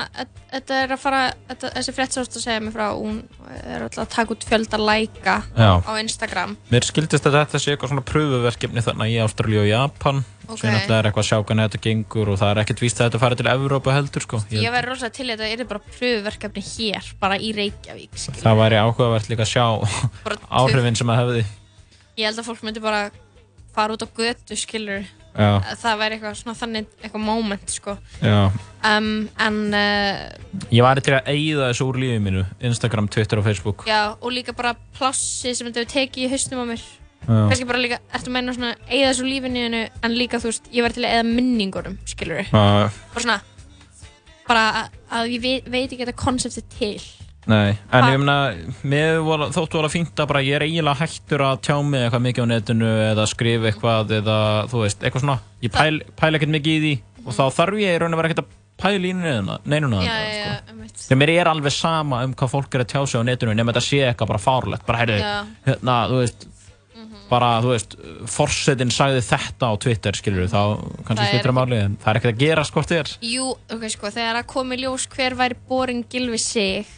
þetta 0.51 0.79
er 0.85 0.95
að 0.95 1.01
fara, 1.03 1.21
þetta, 1.51 1.71
þessi 1.77 1.95
frétt 1.97 2.17
sást 2.17 2.37
að 2.39 2.45
segja 2.47 2.63
mig 2.65 2.75
frá 2.75 2.87
hún 2.97 3.21
er 3.61 3.85
alltaf 3.87 4.03
að 4.07 4.13
taka 4.17 4.35
út 4.37 4.47
fjölda 4.49 4.81
læka 4.81 5.37
á 5.57 5.93
Instagram 6.01 6.57
Mér 6.73 6.87
skildist 6.89 7.27
að 7.31 7.39
þetta 7.41 7.61
sé 7.63 7.75
eitthvað 7.75 7.93
svona 7.95 8.07
pröfuverkefni 8.11 8.85
þarna 8.87 9.09
í 9.11 9.17
Ástralíu 9.25 9.63
og 9.65 9.71
Japan 9.71 10.23
Ok. 10.51 10.59
sem 10.59 10.73
náttúrulega 10.75 10.97
er 10.99 11.07
eitthvað 11.07 11.23
að 11.23 11.29
sjá 11.29 11.37
hvernig 11.47 11.67
þetta 11.69 11.81
gengur 11.85 12.31
og 12.33 12.39
það 12.41 12.49
er 12.51 12.61
ekkert 12.65 12.81
víst 12.83 12.99
að 12.99 13.07
þetta 13.07 13.19
fari 13.23 13.37
til 13.39 13.51
Evrópa 13.53 13.93
heldur 13.95 14.25
sko. 14.25 14.41
Ég, 14.51 14.65
ég 14.65 14.73
verði 14.75 14.89
rosalega 14.91 15.15
til 15.15 15.27
að 15.31 15.43
þetta 15.45 15.63
er 15.63 15.69
bara 15.71 15.83
pröfuverkefni 15.95 16.65
hér 16.67 17.11
bara 17.23 17.37
í 17.39 17.53
Reykjavík 17.55 18.19
skilur. 18.19 18.41
það 18.43 18.59
væri 18.65 18.81
áhugavert 18.83 19.31
líka 19.31 19.47
að 19.47 19.53
sjá 19.53 19.67
áhrifin 20.51 20.99
sem 20.99 21.13
það 21.13 21.21
hefði 21.23 21.45
ég 22.19 22.27
held 22.27 22.43
að 22.43 22.49
fólk 22.51 22.65
myndi 22.67 22.83
bara 22.83 23.05
fara 23.77 23.95
út 23.95 24.03
á 24.03 24.09
götu 24.11 24.59
skilur 24.59 25.07
Já. 25.31 25.61
það 25.79 26.01
væri 26.01 26.17
eitthvað 26.17 26.39
svona 26.41 26.57
þannig 26.59 26.89
eitthvað 27.01 27.25
moment 27.25 27.75
sko. 27.75 27.97
Um, 28.21 29.11
en 29.41 29.59
uh, 29.77 30.65
Ég 30.73 30.85
væri 30.85 31.05
til 31.07 31.15
að 31.19 31.31
eigða 31.35 31.69
þessu 31.71 31.87
úr 31.87 32.01
lífið 32.03 32.25
mínu 32.25 32.47
Instagram, 32.71 33.11
Twitter 33.13 33.43
og 33.43 33.47
Facebook. 33.47 33.85
Já 33.89 34.17
og 34.17 34.35
líka 34.35 34.57
bara 34.57 34.75
plássi 34.97 35.55
sem 35.55 35.69
þetta 35.69 35.85
hefur 35.85 35.95
tekið 35.95 36.27
í 36.27 36.33
hausnum 36.33 36.65
á 36.65 36.67
mér. 36.73 36.89
Kannski 37.31 37.69
bara 37.69 37.79
líka, 37.79 38.01
ertu 38.17 38.31
að 38.31 38.35
meina 38.35 38.57
svona 38.57 38.75
eigða 38.89 39.13
þessu 39.13 39.29
lífinu 39.29 39.85
en 39.87 40.17
líka 40.17 40.41
þú 40.41 40.51
veist, 40.51 40.71
ég 40.73 40.87
væri 40.87 40.97
til 40.97 41.05
að 41.05 41.15
eigða 41.15 41.27
minningunum 41.29 41.99
skilur 42.09 42.43
Já. 42.49 42.91
bara 43.13 43.23
svona 43.23 43.41
bara 44.51 44.63
að, 44.81 44.95
að 45.15 45.33
ég 45.37 45.45
veit, 45.45 45.69
veit 45.71 45.87
ekki 45.87 46.03
þetta 46.03 46.17
konsepti 46.19 46.65
til 46.75 46.97
Nei, 47.49 47.71
en 47.91 48.05
Ha- 48.05 48.11
ég 48.13 48.21
meina 48.21 49.23
var, 49.25 49.47
þóttu 49.55 49.89
fínt 49.91 50.21
að 50.21 50.29
bara 50.29 50.43
ég 50.45 50.59
er 50.59 50.67
eiginlega 50.67 51.01
hættur 51.01 51.41
að 51.41 51.61
tjá 51.65 51.77
mig 51.83 52.03
eitthvað 52.05 52.25
mikið 52.27 52.45
á 52.45 52.53
netinu 52.53 52.91
eða 53.11 53.27
skrifa 53.27 53.71
eitthvað 53.71 54.13
eða 54.21 54.39
þú 54.69 54.83
veist, 54.85 55.01
eitthvað 55.01 55.25
svona. 55.25 55.39
Ég 55.63 55.73
pæl, 55.73 56.03
pæl 56.21 56.35
ekkert 56.37 56.55
mikið 56.55 56.77
í 56.77 56.81
því 56.85 56.95
og 57.27 57.33
þá 57.39 57.45
þarf 57.57 57.81
ég 57.81 57.97
í 57.97 57.99
raun 58.03 58.13
að 58.15 58.21
vera 58.21 58.31
ekkert 58.31 58.45
að 58.45 58.53
pæla 58.81 59.09
í 59.09 59.15
neinuna 59.17 60.05
já, 60.05 60.15
sko. 60.37 60.87
Þegar 61.01 61.21
mér 61.21 61.33
er 61.41 61.51
alveg 61.51 61.73
sama 61.73 62.23
um 62.25 62.35
hvað 62.35 62.53
fólk 62.55 62.75
er 62.77 62.85
að 62.85 62.93
tjá 62.93 63.01
sig 63.09 63.21
á 63.21 63.25
netinu 63.25 63.57
nema 63.57 63.73
þetta 63.73 63.85
sé 63.89 64.01
eitthvað 64.05 64.33
bara 64.35 64.45
fárlegt 64.45 64.87
bara 64.87 65.01
heyrðu, 65.03 65.21
hérna, 65.67 65.97
þú 66.13 66.23
veist 66.23 66.47
bara, 67.31 67.51
þú 67.63 67.71
veist, 67.73 67.95
forsetin 68.31 68.91
sagði 68.93 69.23
þetta 69.23 69.71
á 69.71 69.75
Twitter, 69.81 70.17
skilur 70.19 70.49
þá 70.51 70.63
kannski 71.07 71.15
Það 71.15 71.23
er 71.25 71.31
skiptir 71.31 71.53
að 71.53 71.59
máli, 71.61 71.79
en 71.87 71.93
það 72.03 72.11
er 72.13 72.19
ekkert 72.21 72.35
að 72.35 72.41
gera 72.43 72.65
skort 72.67 72.91
þér. 72.91 73.13
Jú, 73.23 73.47
ok, 73.77 73.85
sko, 73.95 74.11
þegar 74.17 74.41
að 74.41 74.49
komi 74.51 74.79
ljós 74.83 75.07
hver 75.15 75.37
væri 75.39 75.59
borin 75.71 76.03
gilvi 76.11 76.41
sig 76.43 76.91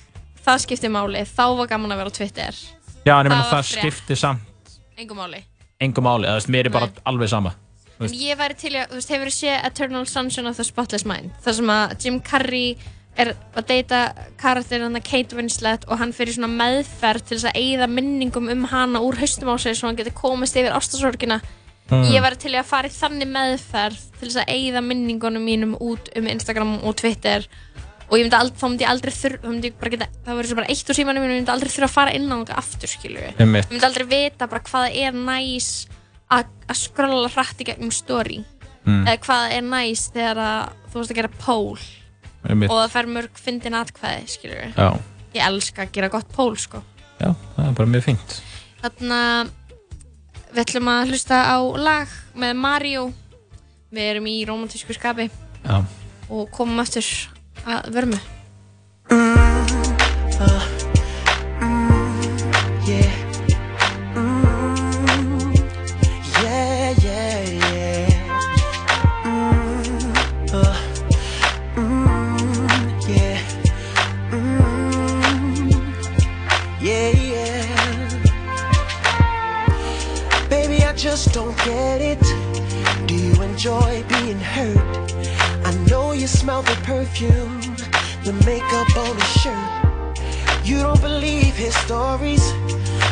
það 0.47 0.63
skipti 0.65 0.91
máli, 0.93 1.25
þá 1.29 1.45
var 1.59 1.67
gaman 1.71 1.93
að 1.95 2.01
vera 2.03 2.13
á 2.13 2.19
Twitter. 2.19 2.61
Já, 3.07 3.15
en 3.19 3.27
ég 3.27 3.33
meina 3.33 3.43
Það 3.43 3.53
það, 3.57 3.69
skiptir 3.73 4.17
samt 4.17 4.79
engum 4.99 5.19
máli. 5.19 5.43
engum 5.83 6.05
máli, 6.07 6.27
þú 6.29 6.39
veist, 6.39 6.51
mér 6.55 6.67
er 6.67 6.75
bara 6.75 6.91
alveg 7.05 7.29
sama 7.33 7.55
En 8.03 8.11
ég 8.19 8.35
væri 8.39 8.55
til 8.59 8.73
að, 8.75 8.89
þú 8.91 8.99
veist, 8.99 9.11
hefur 9.15 9.29
þið 9.31 9.37
séð 9.37 9.67
Eternal 9.69 10.07
Sunshine 10.11 10.49
of 10.51 10.57
the 10.57 10.65
Spotless 10.67 11.05
Mind? 11.07 11.31
Þar 11.45 11.55
sem 11.55 11.71
að 11.71 11.93
Jim 12.03 12.21
Carrey 12.21 12.77
er 13.15 13.35
að 13.55 13.67
deyta 13.69 13.99
karakterinn 14.41 14.97
að 14.97 15.05
Kate 15.07 15.37
Winslet 15.37 15.85
og 15.87 15.99
hann 16.01 16.15
fyrir 16.17 16.35
svona 16.35 16.49
meðferð 16.51 17.27
til 17.29 17.37
þess 17.39 17.51
að 17.53 17.59
eigða 17.61 17.89
minningum 17.93 18.49
um 18.51 18.65
hana 18.73 19.03
úr 19.05 19.19
haustum 19.21 19.53
á 19.53 19.57
sig 19.61 19.77
svo 19.77 19.91
hann 19.91 19.99
getur 20.01 20.17
komist 20.17 20.57
yfir 20.57 20.75
ástasorgina 20.75 21.41
Mm. 21.91 22.05
ég 22.09 22.23
væri 22.25 22.39
til 22.39 22.53
að 22.57 22.65
fara 22.65 22.89
í 22.89 22.93
þannig 22.95 23.29
meðferð 23.29 23.99
til 24.17 24.29
þess 24.29 24.39
að 24.41 24.53
eigða 24.55 24.81
minningunum 24.87 25.43
mínum 25.45 25.73
út 25.83 26.07
um 26.17 26.29
Instagram 26.31 26.79
og 26.89 26.95
Twitter 26.97 27.45
og 28.09 28.17
ég 28.19 28.27
myndi 28.27 28.39
aldrei, 28.39 28.59
þá 28.61 28.67
myndi 28.69 28.85
ég 28.85 28.93
aldrei 28.93 29.15
þurr 29.17 29.37
þá 29.43 29.49
myndi 29.49 29.71
ég 29.71 29.79
bara 29.81 29.93
geta, 29.95 30.09
það 30.27 30.39
verður 30.41 30.59
bara 30.61 30.71
eitt 30.73 30.93
úr 30.93 30.99
símanum 30.99 31.25
mínum, 31.25 31.35
ég 31.37 31.43
myndi 31.43 31.55
aldrei 31.55 31.73
þurfa 31.73 31.89
að 31.89 31.97
fara 31.97 32.15
inn 32.19 32.29
á 32.33 32.37
það 32.43 32.55
aftur 32.63 32.93
skilur 32.93 33.27
við 33.27 33.43
ég 33.43 33.51
myndi 33.53 33.89
aldrei 33.89 34.07
vita 34.11 34.49
bara 34.51 34.65
hvað 34.67 34.87
það 34.89 34.99
er 35.03 35.19
næs 35.31 35.71
að 36.33 36.53
að 36.73 36.79
skrolla 36.81 37.31
hrætt 37.33 37.61
í 37.61 37.69
gegnum 37.69 37.93
story. 37.93 38.43
Mm. 38.83 39.05
eða 39.07 39.19
hvað 39.23 39.43
það 39.43 39.57
er 39.57 39.67
næs 39.69 40.05
þegar 40.11 40.39
að 40.43 40.63
þú 40.91 40.99
varst 40.99 41.13
að 41.13 41.19
gera 41.21 41.33
Einmitt. 42.43 42.71
og 42.73 42.79
það 42.81 42.93
fer 42.97 43.09
mörg 43.15 43.39
fyndin 43.39 43.77
atkvæði 43.79 44.23
skilur 44.27 44.59
við 44.59 44.79
Já, 44.81 44.89
ég 45.37 45.45
elska 45.47 45.85
að 45.85 45.93
gera 45.95 46.09
gott 46.11 46.33
poll 46.35 46.57
sko. 46.59 46.83
Já, 47.21 47.31
það 47.55 47.69
er 47.69 47.77
bara 47.79 47.93
mjög 47.93 48.07
fínt. 48.09 48.35
Þarna 48.83 49.19
við 50.51 50.63
ætlum 50.65 50.91
að 50.91 51.13
hlusta 51.13 51.39
á 51.47 51.59
lag 51.79 52.17
með 52.35 52.57
Mario. 52.59 53.05
Við 53.93 54.09
erum 54.09 54.27
í 54.27 54.35
romantísku 54.49 54.97
skapi. 54.97 55.29
Já. 55.63 55.85
og 56.33 56.49
komum 56.51 56.81
aftur 56.83 57.07
að 57.67 57.91
vörmu. 57.95 58.19
Yeah. 62.83 63.13
Mm, 64.17 65.55
yeah, 66.43 66.95
yeah, 67.05 67.41
yeah. 67.63 68.07
Mm, 69.25 70.13
uh, 70.53 70.77
mm, 71.77 72.91
yeah. 73.09 73.39
Mm, 74.33 75.71
yeah, 76.81 77.11
yeah. 77.33 77.65
Baby, 80.49 80.85
I 80.85 80.93
just 80.95 81.33
don't 81.33 81.57
get 81.65 82.01
it. 82.01 82.21
Do 83.07 83.15
you 83.15 83.43
enjoy 83.43 84.05
being 84.09 84.41
hurt? 84.41 85.02
You 86.23 86.29
smell 86.29 86.63
the 86.63 86.77
perfume, 86.85 87.61
the 88.23 88.33
makeup 88.47 88.97
on 88.97 89.17
his 89.17 89.33
shirt. 89.43 90.65
You 90.65 90.79
don't 90.79 91.01
believe 91.01 91.57
his 91.57 91.75
stories. 91.75 92.49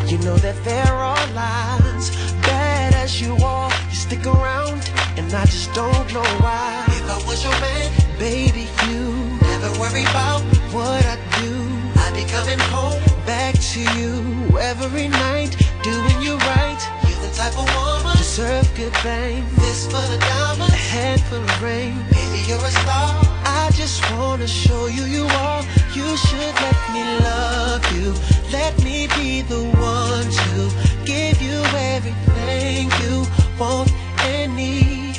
You 0.07 0.19
know 0.19 0.37
that 0.37 0.55
there 0.62 0.95
are 0.95 1.27
lies. 1.35 2.11
Bad 2.47 2.95
as 2.95 3.20
you 3.20 3.35
are, 3.45 3.69
you 3.89 3.97
stick 3.97 4.24
around, 4.27 4.89
and 5.16 5.27
I 5.35 5.45
just 5.47 5.74
don't 5.74 6.07
know 6.15 6.23
why. 6.39 6.85
If 6.87 7.11
I 7.11 7.19
was 7.27 7.43
your 7.43 7.59
man, 7.59 7.91
baby, 8.20 8.69
you 8.87 9.11
never 9.43 9.70
worry 9.81 10.03
about 10.03 10.43
what 10.70 11.05
I 11.05 11.16
do. 11.43 11.66
I'd 11.99 12.15
be 12.15 12.24
coming 12.31 12.61
home 12.70 13.03
back 13.27 13.57
to 13.74 13.81
you 13.99 14.57
every 14.57 15.09
night, 15.09 15.57
doing 15.82 16.23
you 16.23 16.37
right. 16.37 17.00
The 17.31 17.36
type 17.36 17.59
of 17.59 17.69
woman 17.77 18.16
deserve 18.16 18.69
good 18.74 18.94
things. 18.97 19.57
This 19.57 19.86
for 19.86 20.02
the 20.11 20.19
diamonds, 20.19 20.74
a 20.74 20.77
handful 20.77 21.39
of 21.39 21.62
rain. 21.62 21.94
Baby, 22.11 22.43
you're 22.48 22.59
a 22.59 22.70
star. 22.70 23.15
I 23.44 23.70
just 23.73 24.02
wanna 24.12 24.48
show 24.48 24.86
you 24.86 25.05
you 25.05 25.27
are. 25.47 25.62
You 25.94 26.16
should 26.16 26.55
let 26.66 26.78
me 26.93 27.02
love 27.23 27.85
you. 27.94 28.15
Let 28.51 28.82
me 28.82 29.07
be 29.15 29.43
the 29.43 29.62
one 29.78 30.27
to 30.43 31.07
give 31.07 31.40
you 31.40 31.59
everything 31.94 32.90
you 33.02 33.24
want 33.59 33.93
and 34.24 34.57
need. 34.57 35.16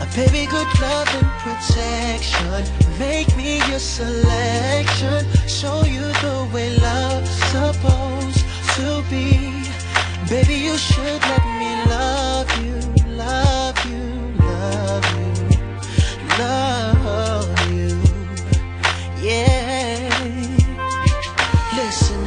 A 0.00 0.06
baby, 0.14 0.44
good 0.46 0.68
love 0.80 1.08
and 1.16 1.30
protection. 1.44 2.64
Make 2.98 3.34
me 3.36 3.58
your 3.70 3.78
selection. 3.78 5.24
Show 5.48 5.82
you 5.84 6.04
the 6.24 6.46
way 6.52 6.76
love's 6.76 7.30
supposed 7.54 8.44
to 8.76 9.02
be. 9.08 9.73
Baby, 10.28 10.54
you 10.54 10.78
should 10.78 11.20
let 11.20 11.44
me 11.60 11.84
love 11.90 12.48
you, 12.64 12.76
love 13.14 13.78
you, 13.84 14.04
love 14.40 15.04
you, 15.14 15.48
love 16.38 17.70
you. 17.70 17.90
Yeah. 19.20 20.08
Listen, 21.76 22.26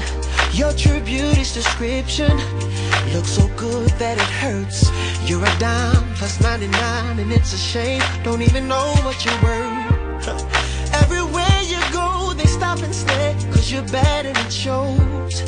your 0.54 0.74
true 0.74 1.00
beauty's 1.02 1.52
description 1.56 2.38
looks 3.14 3.30
so 3.30 3.48
good 3.58 3.90
that 3.98 4.18
it 4.18 4.32
hurts. 4.42 4.92
You're 5.28 5.44
a 5.44 5.60
dime 5.60 6.14
plus 6.16 6.40
99, 6.40 7.18
and 7.18 7.32
it's 7.32 7.54
a 7.54 7.58
shame. 7.58 8.04
Don't 8.24 8.44
even 8.44 8.68
know 8.68 8.94
what 9.02 9.26
you're 9.26 9.42
worth. 9.42 10.94
Everywhere 11.02 11.62
you 11.64 11.80
go, 11.92 12.34
they 12.38 12.46
stop 12.46 12.80
and 12.84 12.94
stare, 12.94 13.34
cause 13.52 13.72
you're 13.72 13.88
bad 13.88 14.28
and 14.28 14.38
it 14.38 14.54
shows. 14.54 15.42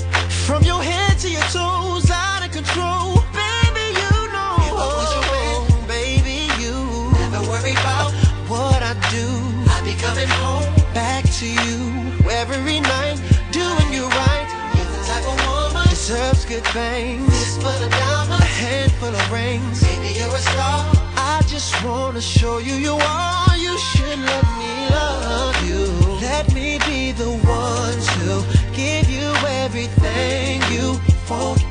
From 0.47 0.63
your 0.63 0.81
head 0.81 1.19
to 1.19 1.29
your 1.29 1.43
toes, 1.53 2.09
of 2.09 2.28
control. 2.59 3.23
Baby, 3.31 3.85
you 4.01 4.15
know. 4.35 4.55
If 4.67 4.75
I 4.75 4.87
was 4.99 5.11
your 5.15 5.27
man, 5.31 5.59
baby, 5.87 6.39
you 6.59 6.75
never 7.23 7.41
worry 7.47 7.71
about 7.71 8.11
what 8.51 8.83
I 8.83 8.93
do. 9.15 9.27
I'd 9.71 9.83
be 9.87 9.95
coming 9.95 10.27
home 10.43 10.67
back 10.93 11.23
to 11.39 11.47
you 11.47 11.79
every 12.27 12.81
night, 12.81 13.17
doing 13.51 13.89
you 13.95 14.03
right. 14.23 14.47
You're 14.75 14.91
the 14.91 15.01
type 15.07 15.25
of 15.31 15.37
woman 15.47 15.87
deserves 15.87 16.43
good 16.43 16.67
things. 16.75 17.31
For 17.63 17.75
the 17.83 17.89
diamonds, 17.89 18.43
a 18.43 18.51
handful 18.63 19.15
of 19.15 19.31
rings. 19.31 19.79
Baby, 19.81 20.19
you're 20.19 20.35
a 20.35 20.43
star. 20.51 20.83
I 21.15 21.41
just 21.47 21.71
wanna 21.85 22.21
show 22.21 22.57
you 22.57 22.75
you 22.75 22.95
are. 22.99 23.55
You 23.55 23.77
should 23.89 24.19
let 24.31 24.45
me 24.59 24.73
love 24.99 25.57
you. 25.69 25.83
Let 26.27 26.53
me 26.53 26.77
be 26.89 27.13
the 27.13 27.31
one 27.63 27.99
to 28.15 28.29
give 28.75 29.09
you 29.09 29.29
everything 29.63 30.59
you 30.75 30.99
want 31.29 31.68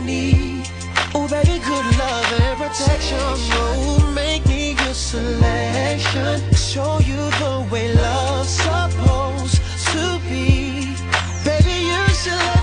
need. 0.00 0.68
Oh, 1.14 1.26
baby, 1.28 1.58
good 1.64 1.86
love 1.98 2.40
and 2.40 2.58
protection. 2.58 3.18
Oh, 3.20 4.12
make 4.14 4.46
me 4.46 4.72
your 4.72 4.94
selection. 4.94 6.54
Show 6.54 6.98
you 7.00 7.16
the 7.42 7.66
way 7.70 7.92
love's 7.94 8.50
supposed 8.50 9.56
to 9.92 10.20
be. 10.28 10.94
Baby, 11.44 11.76
you 11.90 12.08
should 12.14 12.59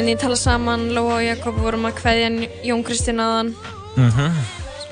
Inn 0.00 0.08
í 0.08 0.14
tala 0.16 0.36
saman, 0.38 0.86
Lóa 0.96 1.18
og 1.18 1.24
Jakob 1.26 1.58
vorum 1.60 1.82
að 1.84 1.98
kveðja 1.98 2.28
Jón 2.64 2.80
Kristinn 2.86 3.18
aðan 3.20 3.50
Mhm. 3.96 4.30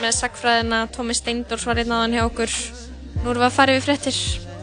með 0.02 0.12
sagfræðina, 0.12 0.80
Tómi 0.92 1.14
Steindors 1.16 1.64
var 1.64 1.78
einn 1.80 1.88
aðan 1.88 2.12
hjá 2.12 2.24
okkur. 2.28 2.50
Nú 3.22 3.30
erum 3.30 3.40
við 3.40 3.46
að 3.46 3.56
fara 3.56 3.72
yfir 3.72 3.86
fréttir. 3.86 4.18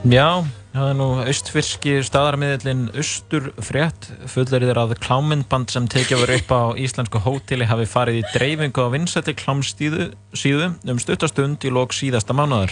Já, 0.06 0.46
það 0.76 0.90
er 0.92 0.94
nú 0.94 1.08
austfyrski 1.26 1.96
staðarmiðlinn 2.06 2.94
Austur 2.96 3.54
frétt 3.58 4.06
fulleriðir 4.28 4.78
að 4.78 4.94
klámyndband 5.00 5.72
sem 5.72 5.88
tekið 5.88 6.22
voru 6.22 6.38
upp 6.38 6.52
á 6.54 6.64
íslensku 6.78 7.20
hóteli 7.26 7.66
hafi 7.66 7.90
farið 7.90 8.22
í 8.22 8.26
dreifingu 8.36 8.86
á 8.86 8.94
vinsætti 8.94 9.34
klámstíðu 9.34 10.14
síðu 10.32 10.76
um 10.86 11.00
stuttastund 11.00 11.58
í 11.66 11.74
lók 11.74 11.90
síðasta 11.90 12.38
mánuðar. 12.38 12.70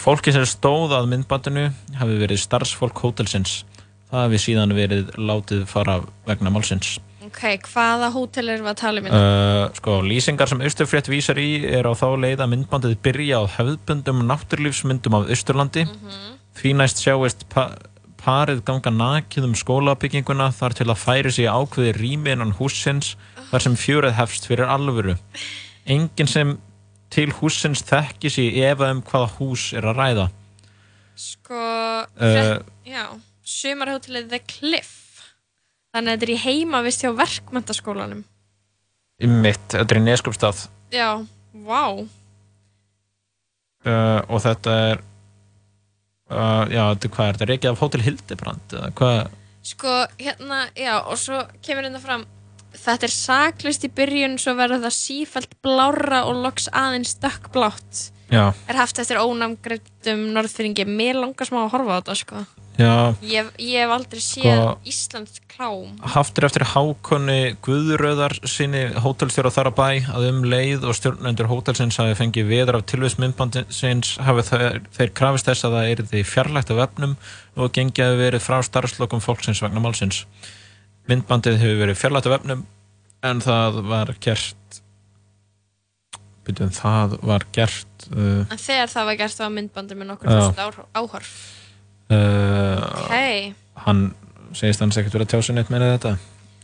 Fólki 0.00 0.32
sem 0.32 0.46
stóð 0.48 0.96
að 0.96 1.08
myndbandinu 1.12 1.72
hafi 1.98 2.16
verið 2.16 2.38
starfsfólk 2.40 2.96
hótelsins. 2.96 3.64
Það 4.10 4.22
hafi 4.22 4.38
síðan 4.42 4.74
verið 4.76 5.10
látið 5.18 5.64
fara 5.70 5.98
vegna 6.28 6.52
málsins. 6.54 6.96
Ok, 7.26 7.40
hvaða 7.72 8.12
hótel 8.14 8.46
erum 8.52 8.68
við 8.68 8.70
að 8.70 8.78
tala 8.78 9.02
um? 9.02 9.08
hérna? 9.08 9.22
Uh, 9.66 9.74
sko, 9.80 9.96
lýsingar 10.06 10.50
sem 10.50 10.62
Austurfrétt 10.62 11.10
vísar 11.10 11.40
í 11.42 11.50
er 11.66 11.88
á 11.90 11.92
þá 11.98 12.06
leið 12.22 12.44
að 12.44 12.52
myndbandið 12.52 12.94
byrja 13.02 13.40
á 13.42 13.44
höfðbundum 13.56 14.22
náttúrlífsmyndum 14.28 15.18
af 15.18 15.26
Austurlandi 15.34 15.84
því 16.56 16.74
næst 16.78 17.02
sjáist 17.02 17.42
pa 17.52 17.66
parið 18.22 18.62
ganga 18.66 18.90
nakið 18.90 19.44
um 19.50 19.58
skólabygginguna 19.58 20.48
þar 20.56 20.74
til 20.78 20.86
að 20.90 21.02
færi 21.02 21.30
sig 21.34 21.50
ákveði 21.50 21.92
rými 21.98 22.32
innan 22.34 22.54
húsins 22.58 23.12
þar 23.50 23.62
sem 23.66 23.76
fjörið 23.78 24.16
hefst 24.18 24.48
fyrir 24.48 24.70
alvöru 24.72 25.14
enginn 25.86 26.30
sem 26.30 26.56
til 27.14 27.28
húsins 27.36 27.84
þekki 27.86 28.32
sig 28.32 28.58
efa 28.66 28.88
um 28.94 29.02
hvaða 29.06 29.30
hús 29.36 29.68
er 29.76 29.86
að 29.90 30.00
ræða 30.00 30.26
Sko, 31.16 31.60
Uh, 32.16 32.58
já, 32.84 33.06
sumarhótelið 33.46 34.30
The 34.32 34.40
Cliff. 34.50 34.94
Þannig 35.94 36.12
að 36.12 36.16
þetta 36.16 36.26
er 36.26 36.32
í 36.34 36.42
heimavist 36.42 37.04
hjá 37.04 37.10
verkmyndaskólanum. 37.16 38.24
mitt, 39.24 39.68
þetta 39.72 39.94
er 39.94 40.00
í 40.00 40.04
neskupstað 40.04 40.66
Já, 40.92 41.08
vá. 41.64 41.84
uh, 43.86 44.20
og 44.28 44.42
þetta 44.44 44.74
er 44.90 45.00
uh, 46.28 46.64
já, 46.68 46.82
þetta 46.92 47.08
er 47.08 47.14
hvað 47.14 47.28
er 47.30 47.38
þetta, 47.38 47.48
reikið 47.50 47.70
af 47.70 47.80
Hótel 47.80 48.04
Hildebrand 48.04 48.76
Sko, 49.66 49.94
hérna, 50.20 50.66
já, 50.78 50.98
og 51.00 51.16
svo 51.18 51.40
kemur 51.64 51.88
hérna 51.88 52.02
fram 52.02 52.26
Þetta 52.76 53.08
er 53.08 53.14
saklist 53.14 53.86
í 53.88 53.90
byrjun 53.96 54.36
svo 54.38 54.52
verður 54.58 54.84
það 54.84 54.94
sífælt 54.98 55.56
blára 55.64 56.26
og 56.28 56.42
loks 56.44 56.68
aðeins 56.76 57.16
dökkblátt 57.22 58.10
Já. 58.28 58.50
Er 58.68 58.76
haft 58.76 58.98
eftir 59.00 59.22
ónamgreitum 59.22 60.26
norðfyrringi 60.34 60.84
Mér 60.90 61.16
langar 61.22 61.48
smá 61.48 61.62
að 61.64 61.72
horfa 61.72 61.96
á 61.96 61.98
þetta, 62.02 62.20
sko 62.20 62.44
Já, 62.76 63.14
Ég, 63.24 63.46
ég 63.56 63.80
hef 63.80 63.92
aldrei 63.94 64.20
séð 64.20 64.52
Sko- 64.52 64.80
Íslands 64.84 65.38
klám. 65.48 65.94
Haftir 66.12 66.44
eftir 66.44 66.64
hákonni 66.74 67.56
Guðröðar 67.64 68.34
sinni 68.44 68.82
hótelstjóra 69.00 69.52
þar 69.54 69.70
að 69.70 69.78
bæ 69.78 69.88
að 70.12 70.26
um 70.28 70.42
leið 70.44 70.84
og 70.84 70.98
stjórnendur 70.98 71.48
hótelsins 71.48 71.96
hafi 71.96 72.18
fengið 72.18 72.50
veður 72.52 72.78
af 72.80 72.84
tilvæsmyndbandinsins 72.92 74.12
hafi 74.20 74.44
þeir, 74.50 74.82
þeir 74.92 75.14
krafist 75.16 75.48
þess 75.48 75.64
að 75.64 75.78
það 75.78 75.90
er 75.94 76.04
því 76.12 76.22
fjarlægt 76.34 76.74
af 76.76 76.84
efnum 76.84 77.16
og 77.56 77.72
gengið 77.72 78.10
hafi 78.10 78.20
verið 78.26 78.44
frá 78.44 78.60
starfslokum 78.68 79.24
fólksins 79.24 79.64
vegna 79.64 79.80
málsins. 79.80 80.26
Myndbandið 81.08 81.60
hefur 81.64 81.80
verið 81.86 82.00
fjarlægt 82.02 82.28
af 82.28 82.38
efnum 82.42 82.66
en 83.24 83.40
það 83.40 83.80
var 83.88 84.12
gert 84.20 84.80
byrjuðum, 86.46 86.76
það 86.76 87.16
var 87.26 87.44
gert 87.56 88.10
uh, 88.12 88.44
En 88.52 88.60
þegar 88.60 88.90
það 88.92 89.08
var 89.08 89.22
gert 89.24 89.40
var 89.40 89.54
myndbandi 89.56 89.96
með 89.98 90.12
nokkur 90.12 90.84
áhorf 90.92 91.32
uh, 92.10 92.78
Ok. 93.06 93.54
hann 93.86 94.02
segist 94.56 94.80
hans 94.80 94.96
ekkert 94.96 95.16
verið 95.16 95.26
að 95.26 95.32
tjá 95.34 95.42
sig 95.46 95.56
neitt 95.58 95.72
meira 95.72 95.92
þetta. 95.96 96.14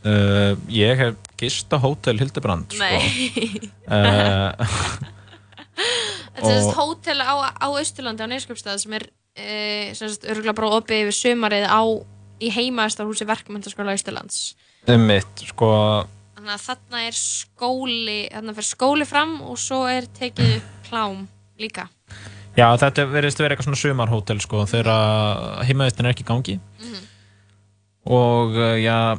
Uh, 0.02 0.54
ég 0.72 0.98
hef 0.98 1.16
gist 1.38 1.70
á 1.70 1.78
hótel 1.82 2.18
Hildebrand 2.18 2.74
sko. 2.74 3.02
Uh, 3.86 4.50
Þetta 6.32 6.48
er 6.48 6.56
sérst 6.56 6.76
hótel 6.78 7.20
á, 7.22 7.34
á 7.54 7.66
Austurlandi 7.68 8.24
á 8.24 8.28
Neskjöpstað 8.30 8.80
sem 8.82 8.96
er 8.98 9.04
sérst 9.96 10.24
örgulega 10.28 10.54
bara 10.56 10.74
opið 10.78 11.06
yfir 11.06 11.16
sumarið 11.16 11.64
á 11.68 11.80
í 12.42 12.50
heimaðastarhúsi 12.52 13.26
verkmyndaskóla 13.28 13.94
Austurlands. 13.94 14.54
Um 14.90 15.06
mitt 15.08 15.44
sko, 15.46 15.68
Þannig 16.34 16.56
að 16.56 16.64
þarna 16.66 17.02
er 17.06 17.16
skóli 17.16 18.18
þarna 18.32 18.54
fer 18.56 18.66
skóli 18.66 19.06
fram 19.06 19.34
og 19.46 19.60
svo 19.62 19.84
er 19.86 20.08
tekið 20.16 20.56
klám 20.88 21.20
líka 21.62 21.86
já 22.56 22.66
þetta 22.76 23.06
verðist 23.08 23.38
vera 23.40 23.54
eitthvað 23.54 23.68
svona 23.70 23.80
sumarhótel 23.82 24.40
sko, 24.44 24.64
þegar 24.68 25.64
heimaðistin 25.68 26.06
er 26.06 26.12
ekki 26.14 26.24
í 26.26 26.30
gangi 26.32 26.58
Mhm. 26.82 27.02
og 28.06 28.56
uh, 28.58 28.74
já 28.82 29.18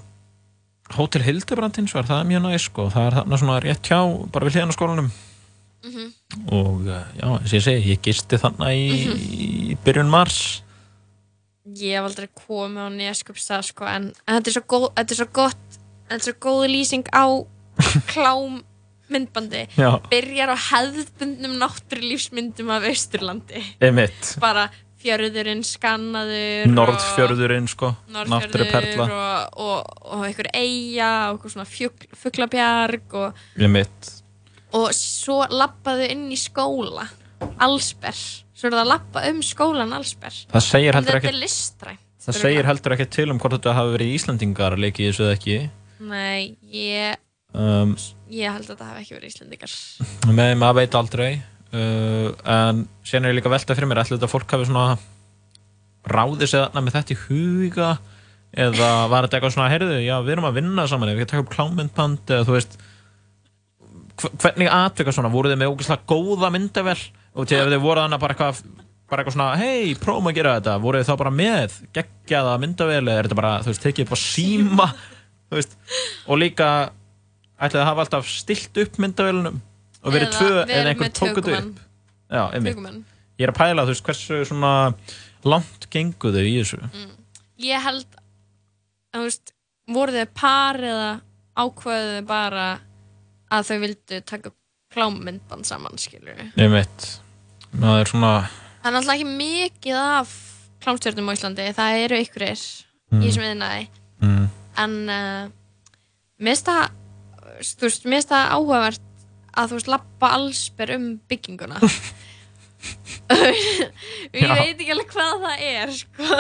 hótel 0.94 1.24
Hildebrand 1.26 1.76
hins 1.80 1.94
vegar, 1.96 2.06
það 2.10 2.20
er 2.22 2.28
mjög 2.30 2.42
næst 2.46 2.66
sko. 2.70 2.90
það 2.94 3.06
er 3.08 3.16
þarna 3.18 3.38
svona 3.40 3.60
rétt 3.64 3.88
hjá 3.90 4.00
bara 4.32 4.46
við 4.46 4.54
hliðan 4.58 4.74
á 4.74 4.78
skólanum 4.78 5.12
Mhm. 5.84 6.12
og 6.52 6.82
uh, 6.88 7.04
já, 7.18 7.26
eins 7.28 7.54
og 7.54 7.58
ég 7.58 7.64
segi, 7.64 7.90
ég 7.96 8.02
gisti 8.02 8.38
þarna 8.38 8.70
í, 8.72 9.08
Mhm. 9.08 9.18
í 9.74 9.78
byrjun 9.84 10.10
mars 10.10 10.62
Ég 11.80 11.96
hef 11.96 12.04
aldrei 12.04 12.28
komið 12.36 12.84
á 12.84 12.90
Neskjöpstað 12.92 13.64
sko 13.64 13.86
en, 13.88 14.12
en 14.28 14.36
þetta 14.42 14.48
er 14.52 14.54
svo 14.58 14.64
góð 14.68 14.86
þetta 14.98 15.12
er 15.12 15.16
svo 15.16 15.28
gott 15.32 15.80
þetta 16.10 16.16
er 16.20 16.26
svo 16.28 16.34
góð 16.44 16.64
lýsing 16.70 17.06
á 17.16 17.26
klám 18.12 18.64
myndbandi 19.12 19.66
Já. 19.76 19.90
byrjar 20.12 20.54
á 20.54 20.58
hefðbundnum 20.70 21.58
náttúrulífsmyndum 21.62 22.72
af 22.74 22.88
Austurlandi. 22.90 23.64
Einmitt. 23.84 24.36
bara 24.42 24.70
fjörðurinn 25.04 25.66
skannaður 25.68 26.70
Norðfjörðurinn 26.72 27.68
sko, 27.68 27.90
Norðfjörður 28.14 29.02
og, 29.12 29.58
og, 29.60 29.90
og 30.08 30.24
einhver 30.30 30.48
eiga 30.56 31.10
og 31.28 31.36
eitthvað 31.36 31.56
svona 31.58 31.68
fjugl, 31.68 32.08
fuglabjarg 32.22 33.18
og, 33.20 33.44
og 34.80 34.88
svo 34.96 35.42
lappaðu 35.52 36.08
inn 36.08 36.30
í 36.32 36.40
skóla 36.40 37.10
allsber. 37.60 38.16
Svo 38.56 38.70
er 38.70 38.78
það 38.78 38.86
að 38.86 38.92
lappa 38.94 39.28
um 39.28 39.44
skólan 39.44 39.92
allsber. 39.98 40.40
Það 40.54 40.66
segir 40.70 40.96
heldur 40.96 41.36
listrænt 41.36 42.00
Það 42.24 42.38
segir 42.40 42.68
heldur 42.70 42.94
ekki 42.96 43.06
til 43.12 43.32
um 43.34 43.40
hvort 43.42 43.58
þetta 43.58 43.74
hafi 43.76 43.98
verið 43.98 44.14
Íslandingar 44.16 44.78
að 44.78 44.84
leiki 44.86 45.04
í 45.04 45.08
þessu 45.10 45.26
eða 45.26 45.34
ekki. 45.36 45.56
Nei, 46.08 46.56
ég, 46.72 47.18
um, 47.54 47.96
ég 48.34 48.50
held 48.54 48.66
að 48.66 48.72
þetta 48.74 48.90
hafi 48.92 49.04
ekki 49.04 49.18
verið 49.18 49.34
Íslandingar 49.34 49.76
með 50.40 50.54
maður 50.64 50.80
veit 50.82 50.98
aldrei. 51.00 51.32
Uh, 51.74 52.30
en 52.46 52.84
síðan 53.02 53.26
er 53.28 53.34
ég 53.34 53.40
líka 53.40 53.50
að 53.50 53.56
velta 53.58 53.76
fyrir 53.78 53.90
mér 53.90 54.04
ætla 54.04 54.18
þetta 54.20 54.30
fólk 54.30 54.52
hafi 54.54 54.68
svona 54.70 54.88
ráðið 56.14 56.50
sig 56.52 56.60
þarna 56.66 56.84
með 56.86 56.98
þetta 57.00 57.16
í 57.16 57.22
huga? 57.28 57.92
Eða 58.54 58.90
var 59.10 59.26
þetta 59.26 59.38
eitthvað 59.40 59.54
svona 59.56 59.70
heyrðu, 59.74 59.96
já 60.06 60.14
við 60.22 60.36
erum 60.36 60.46
að 60.46 60.58
vinna 60.60 60.84
saman 60.92 61.10
ef 61.10 61.18
við 61.18 61.30
taka 61.32 61.42
upp 61.42 61.54
klámyndband 61.56 62.34
eða 62.36 62.46
þú 62.46 62.54
veist 62.54 62.76
hv- 64.22 64.36
hvernig 64.44 64.70
atvika 64.70 65.14
svona, 65.16 65.32
voru 65.34 65.50
þið 65.50 65.58
með 65.64 65.72
ógeðslega 65.74 66.06
góða 66.12 66.52
myndavel 66.54 67.00
og 67.34 67.48
til 67.50 67.58
ef 67.64 67.72
þið 67.72 67.82
voru 67.82 68.04
þannig 68.04 68.22
bara 68.22 68.36
eitthvað 68.36 68.60
bara 69.10 69.24
eitthvað 69.24 69.36
svona, 69.40 69.48
hei, 69.58 69.96
prófum 70.04 70.30
að 70.30 70.38
gera 70.38 70.54
þetta 70.60 70.76
voru 70.86 71.02
þið 71.02 71.10
þá 71.10 71.18
bara 71.24 71.34
með 71.40 71.80
geggjaða 71.98 72.54
myndavel 72.62 73.02
eða 73.02 73.16
er 73.18 73.28
þetta 73.28 73.40
bara, 73.42 73.56
þú 73.66 73.72
veist, 73.74 73.84
tekið 73.88 74.06
upp 74.06 74.14
á 74.14 74.20
síma? 74.22 74.88
Þú 75.50 75.58
veist, 75.60 75.74
og 76.30 76.40
líka 76.42 76.70
ætlaði 77.60 77.82
að 77.84 77.90
hafa 77.90 78.04
alltaf 78.06 78.30
stilt 78.32 78.80
upp 78.84 78.98
myndavelunum 79.02 79.60
og 80.04 80.14
verið 80.16 80.32
tvö 80.36 80.50
verið 80.54 80.74
eða 80.78 80.92
einhver 80.94 81.08
með 81.08 81.14
tók 81.20 81.30
þetta 81.30 81.42
tökumann. 81.42 81.70
upp 81.70 82.34
já, 82.34 82.44
ég 83.40 83.46
er 83.48 83.52
að 83.54 83.60
pæla, 83.60 83.86
þú 83.86 83.94
veist, 83.94 84.06
hversu 84.08 84.40
svona 84.50 84.72
langt 85.44 85.88
gengu 85.94 86.32
þau 86.34 86.42
í 86.44 86.56
þessu? 86.60 86.80
Ég 87.64 87.84
held 87.86 88.18
að 89.14 89.28
veist, 89.28 89.54
voru 89.94 90.16
þau 90.18 90.32
par 90.40 90.80
eða 90.82 91.12
ákveðu 91.64 92.16
þau 92.18 92.28
bara 92.32 92.68
að 93.54 93.68
þau 93.70 93.78
vildu 93.84 94.22
taka 94.26 94.50
upp 94.52 94.60
klámmyndband 94.94 95.66
saman, 95.66 95.98
skilur 95.98 96.38
einmitt, 96.58 97.08
það 97.74 98.00
er 98.00 98.12
svona 98.12 98.34
Það 98.84 98.90
er 98.90 98.94
náttúrulega 98.98 99.16
ekki 99.16 99.38
mikið 99.40 99.98
af 100.02 100.32
klámstjörnum 100.84 101.30
á 101.32 101.34
Íslandi, 101.38 101.68
það 101.78 102.00
eru 102.04 102.18
ykkurir 102.26 102.66
Mm. 103.14 103.22
í 103.22 103.28
þessum 103.30 103.44
viðnaði 103.46 103.82
mm, 104.26 104.46
en 104.82 104.94
uh, 105.14 105.50
mér 106.42 106.56
finnst 106.56 106.66
það 106.66 106.96
þú 107.66 107.88
veist, 107.88 108.06
mér 108.06 108.20
finnst 108.20 108.32
það 108.34 108.54
áhugavert 108.58 109.02
að 109.54 109.70
þú 109.72 109.78
veist, 109.80 109.92
lappa 109.94 110.30
allsber 110.38 110.94
um 110.98 111.06
bygginguna. 111.30 111.80
Ég 114.34 114.44
Já. 114.44 114.54
veit 114.58 114.80
ekki 114.82 114.92
alveg 114.94 115.12
hvað 115.14 115.44
það 115.44 115.62
er 115.68 115.92
sko. 115.96 116.40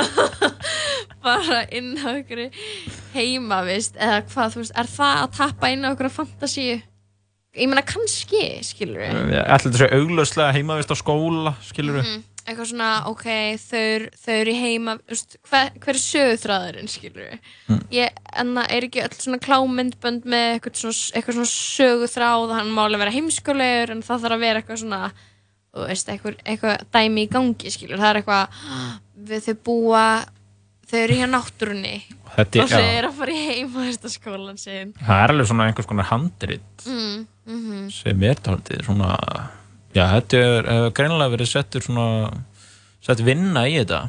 Bara 1.24 1.60
inn 1.76 1.94
á 2.04 2.10
ykkur 2.20 2.42
heimavist 3.14 3.96
eða 3.96 4.18
hvað, 4.32 4.56
þú 4.58 4.64
veist, 4.64 4.76
er 4.82 4.90
það 4.92 5.22
að 5.22 5.38
tappa 5.38 5.72
inn 5.74 5.86
á 5.88 5.92
ykkur 5.94 6.12
fantasíu? 6.14 6.76
Ég 7.54 7.70
meina 7.70 7.84
kannski, 7.86 8.42
skilur 8.66 8.98
við 9.30 9.38
ætla 9.40 9.60
þetta 9.70 9.80
sé 9.84 9.90
auglöslega 9.94 10.56
heimavist 10.58 10.90
á 10.92 10.98
skóla 10.98 11.54
skilur 11.64 12.00
við 12.02 12.08
Mhm. 12.10 12.24
Eitthvað 12.44 12.68
svona, 12.74 12.88
ok, 13.08 13.26
þau, 13.64 13.82
eru- 13.96 14.10
þau 14.20 14.34
eru 14.36 14.52
í 14.54 14.60
heima 14.60 14.96
veist, 15.10 15.38
hver, 15.50 15.70
hver 15.80 15.94
er 15.96 16.02
sögutræðurinn 16.04 16.90
skilur 16.92 17.28
við 17.30 17.38
Mm. 17.70 17.82
ég, 17.96 18.10
en 18.36 18.54
það 18.58 18.74
er 18.76 18.88
ekki 18.90 19.04
öll 19.06 19.16
svona 19.16 19.40
klámyndbönd 19.46 20.26
með 20.28 20.48
eitthvað 20.58 20.80
svona, 20.82 20.98
eitthvað 21.16 21.38
svona 21.40 21.54
sögutráð 21.54 22.52
hann 22.58 22.74
má 22.76 22.82
alveg 22.84 23.00
vera 23.06 23.16
heimskulegur 23.16 23.94
en 23.96 24.04
það 24.04 24.26
þarf 24.26 24.36
að 24.38 24.44
vera 24.44 24.62
eitthvað 24.62 24.82
svona 24.84 25.02
þú 25.74 25.88
veist, 25.88 26.10
eitthvað, 26.14 26.36
eitthvað 26.46 26.84
dæmi 26.94 27.24
í 27.26 27.30
gangi 27.32 27.72
skilur, 27.74 27.98
það 28.04 28.10
er 28.12 28.22
eitthvað 28.22 28.60
við 29.32 29.48
þau 29.48 29.56
búa 29.70 30.04
þau 30.94 31.00
eru 31.00 31.16
hjá 31.18 31.26
náttúrunni. 31.32 31.94
Þetta 32.36 32.60
og 32.64 32.70
þau 32.70 32.84
eru 32.84 33.08
að 33.08 33.18
fara 33.18 33.34
í 33.34 33.42
heima 33.48 33.86
þetta 33.88 34.10
skólan 34.14 34.60
sin 34.62 34.92
það 35.00 35.24
er 35.24 35.32
alveg 35.34 35.48
svona 35.50 35.66
einhvers 35.70 35.88
konar 35.90 36.10
handrit 36.12 36.86
mm, 36.86 37.26
mm 37.48 37.90
sem 37.94 38.24
er 38.30 38.42
taldið 38.46 38.84
svona 38.90 39.10
já, 39.94 40.04
þetta 40.16 40.42
er 40.42 40.68
uh, 40.74 40.90
greinilega 40.96 41.34
verið 41.36 41.52
settur 41.54 41.86
svona 41.86 42.08
sett 43.04 43.24
vinna 43.26 43.66
í 43.70 43.78
þetta. 43.82 44.04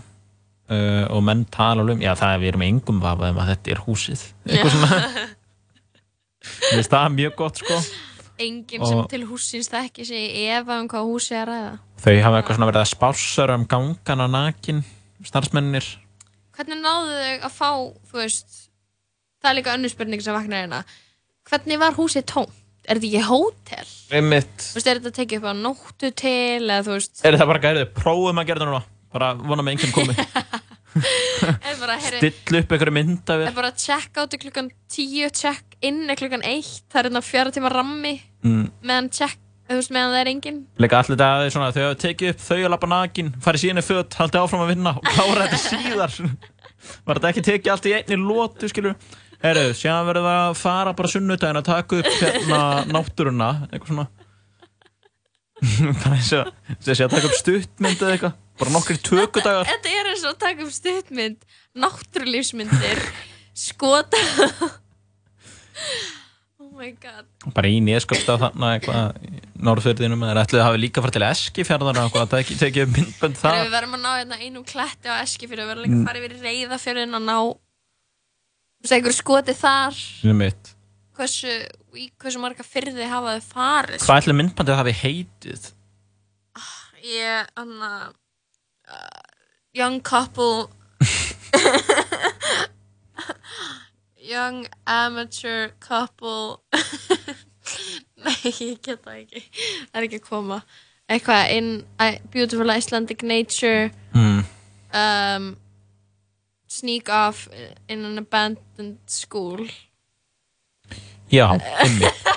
Uh, 0.65 1.05
og 1.13 1.21
menn 1.27 1.43
tala 1.53 1.83
alveg 1.85 1.99
um 1.99 2.03
já, 2.07 2.15
það 2.17 2.31
er 2.35 2.39
við 2.41 2.51
erum 2.55 2.63
engum 2.65 3.01
vafa 3.05 3.29
um 3.35 3.41
að 3.43 3.51
þetta 3.53 3.73
er 3.75 3.83
húsið. 3.85 4.23
Eitthvað 4.49 4.77
svona. 4.79 5.01
Mér 6.45 6.79
finnst 6.79 6.93
það 6.95 7.15
mjög 7.19 7.37
gott 7.41 7.61
sko. 7.61 7.79
Enginn 8.45 8.83
sem 8.85 8.99
Og- 8.99 9.09
til 9.13 9.23
húsins 9.29 9.69
þekki 9.71 10.05
sig 10.09 10.33
efa 10.57 10.81
um 10.81 10.89
hvað 10.91 11.07
húsi 11.07 11.37
er 11.39 11.53
að 11.53 11.67
þau 12.03 12.17
hafa 12.25 12.41
eitthvað 12.41 12.57
svona 12.59 12.71
verið 12.73 12.81
að 12.83 12.91
spássara 12.91 13.55
um 13.61 13.67
gangana 13.71 14.27
nakin 14.29 14.81
starfsmennir. 15.25 15.87
Hvernig 16.57 16.81
náðu 16.83 17.15
þau 17.21 17.47
að 17.47 17.55
fá 17.55 17.71
þú 18.11 18.19
veist, 18.19 18.59
það 19.43 19.51
er 19.53 19.57
líka 19.61 19.75
önnur 19.77 19.93
spurning 19.93 20.25
sem 20.25 20.35
vaknar 20.35 20.65
hérna. 20.65 20.83
Hvernig 21.49 21.79
var 21.85 21.97
húsið 22.01 22.27
tómt? 22.33 22.61
Er 22.85 22.99
þetta 23.01 23.09
ekki 23.09 23.23
hótel? 23.25 23.93
einmitt 24.13 24.59
Þú 24.61 24.79
veist, 24.79 24.89
er 24.91 25.01
þetta 25.01 25.15
tekið 25.19 25.41
upp 25.41 25.49
á 25.49 25.55
nóttu 25.57 26.11
til 26.17 26.65
eða 26.69 26.83
þú 26.87 26.97
veist, 26.99 27.23
er 27.25 27.39
það 27.41 27.51
bara 27.53 27.63
gærið, 27.65 27.87
prófum 27.97 28.41
að 28.41 28.51
gera 28.51 28.61
þetta 28.61 28.71
núna 28.71 28.83
bara 29.15 29.31
vona 29.39 29.65
með 29.65 29.77
enginn 29.77 29.95
komi 29.95 30.17
er 30.95 31.79
bara, 31.81 31.97
heyri, 32.03 32.21
still 32.21 32.61
upp 32.61 32.75
einhverju 32.75 32.95
myndavél 32.95 33.49
er 33.49 33.57
bara 33.57 33.73
check 33.79 34.21
out 34.21 34.37
klukkan 34.43 34.71
10, 34.93 35.33
check 35.35 35.79
in 35.85 36.05
er 36.11 36.19
klukkan 36.19 36.45
1, 36.47 36.71
það 36.91 37.01
er 37.01 37.09
hérna 37.09 37.25
fjara 37.25 37.55
tíma 37.55 37.73
rammi 37.73 38.15
mm. 38.45 38.67
meðan 38.87 39.11
check, 39.15 39.39
þú 39.71 39.81
veist, 39.81 39.95
meðan 39.95 40.15
það 40.15 40.21
er 40.21 40.33
enginn 40.35 40.61
Leika 40.83 41.01
allir 41.01 41.17
þetta 41.17 41.31
aðeins 41.39 41.57
svona, 41.59 41.73
þau 41.75 41.85
hafa 41.87 42.01
tekið 42.05 42.35
upp 42.35 42.45
þau 42.47 42.59
að 42.59 42.73
lappa 42.75 42.91
nakin, 42.95 43.33
farið 43.47 43.65
síðan 43.65 43.83
í 43.83 43.87
föt, 43.87 44.19
haldið 44.21 44.43
áfram 44.45 44.67
að 44.67 44.75
vinna 44.75 44.97
og 44.99 45.09
klára 45.09 45.49
þetta 45.49 45.63
síðar. 45.65 46.19
Var 47.05 47.17
þetta 47.17 47.29
ekki 47.31 47.43
tekið 47.47 47.71
allt 47.73 47.87
í 47.89 47.93
einni 47.97 48.19
lótu, 48.21 48.69
skilur? 48.69 48.97
Herru, 49.45 49.65
síðan 49.77 50.07
verður 50.09 50.25
það 50.29 50.43
að 50.49 50.55
fara 50.63 50.93
bara 50.97 51.11
sunnudaginn 51.13 51.61
að 51.61 51.67
taka 51.69 51.99
upp 52.01 52.13
hérna 52.21 52.61
náttúruna, 52.95 53.49
eitthvað 53.71 53.91
svona. 53.91 54.07
bara 56.03 56.15
eins 56.17 56.31
og 56.39 56.49
þessi 56.87 57.05
að 57.07 57.13
taka 57.19 57.29
upp 57.31 57.37
stuttmynd 57.41 58.01
eða 58.01 58.15
eitthvað, 58.17 58.39
bara 58.63 58.75
nokkri 58.75 58.97
tökudagar. 59.05 59.69
Þetta 59.69 59.93
er 60.01 60.11
eins 60.13 60.25
svo 60.25 60.33
að 60.33 60.41
taka 60.47 60.65
upp 60.67 60.73
stuttmynd 60.79 61.45
náttúrulífsmyndir 61.85 63.05
skota 63.55 64.19
oh 66.59 66.71
my 66.75 66.91
god 67.03 67.27
bara 67.55 67.71
í 67.71 67.79
nýjaskapstað 67.85 68.41
þarna 68.47 68.71
eitthvað 68.77 69.19
í 69.29 69.43
Norðfjörðinum 69.65 70.25
eða 70.27 70.43
ætlaði 70.45 70.61
að 70.61 70.67
hafa 70.69 70.81
líka 70.83 71.03
farið 71.05 71.17
til 71.17 71.27
Eskifjörðar 71.29 71.99
og 72.01 72.07
eitthvað 72.09 72.25
að 72.25 72.33
teki- 72.35 72.57
tekið 72.61 72.91
myndbönd 72.97 73.39
það 73.41 73.61
við 73.61 73.73
verðum 73.77 73.95
að 73.99 74.03
ná 74.05 74.11
hérna 74.19 74.39
einum 74.43 74.65
kletti 74.69 75.07
á 75.11 75.15
eski 75.23 75.49
fyrir 75.51 75.65
að 75.65 75.71
vera 75.73 75.85
líka 75.85 75.99
að 76.01 76.09
fara 76.09 76.21
yfir 76.23 76.35
reyðafjörðin 76.45 77.19
og 77.19 77.25
ná 77.29 77.37
þú 78.85 78.87
veist, 78.87 78.97
einhver 78.99 79.17
skoti 79.17 79.57
þar. 79.57 79.97
Sem 79.97 80.37
mitt 80.45 80.75
hversu, 81.15 81.55
í 81.95 82.09
hversu 82.21 82.41
marga 82.43 82.67
fyrði 82.67 83.07
hafa 83.09 83.37
þau 83.39 83.49
farið? 83.55 84.03
Hvað 84.05 84.21
ætlaði 84.21 84.39
myndbandið 84.41 84.75
að 84.75 84.81
hafi 84.81 84.95
heitið? 85.01 85.67
Ég, 87.05 87.51
anna 87.61 87.91
uh, 88.89 89.25
young 89.77 90.01
couple. 90.03 90.69
Young 94.25 94.65
amateur 94.89 95.75
couple. 95.85 96.57
Nei, 98.25 98.49
ég 98.57 98.81
get 98.81 99.03
það 99.05 99.19
ekki. 99.19 99.43
Það 99.53 99.99
er 100.01 100.07
ekki 100.07 100.21
að 100.23 100.29
koma. 100.31 100.59
Eitthvað 101.13 101.51
in 101.53 101.69
beautiful 102.33 102.73
Icelandic 102.73 103.21
nature. 103.21 103.91
Mm. 104.17 104.41
um, 104.97 105.51
sneak 106.75 107.11
off 107.13 107.47
in 107.89 108.05
an 108.05 108.19
abandoned 108.21 108.99
school. 109.11 109.63
Já, 111.33 111.47
einmitt. 111.55 112.33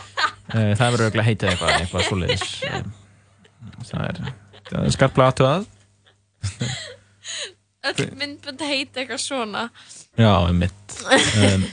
Eh, 0.48 0.72
það 0.80 0.94
verður 0.94 1.02
auðvitað 1.10 1.26
heitið 1.28 1.50
eitthvað 1.52 1.74
eitthvað 1.76 2.06
svoleiðis. 2.08 2.44
Eh, 2.64 2.86
það 3.90 4.06
er, 4.06 4.22
er 4.80 4.94
skarplega 4.96 5.34
aðtöðað 5.34 5.66
öll 7.88 8.14
myndbönd 8.18 8.64
heiti 8.66 9.02
eitthvað 9.02 9.22
svona. 9.24 9.68
Já, 10.18 10.32
einmitt. 10.48 10.98
Um, 11.08 11.66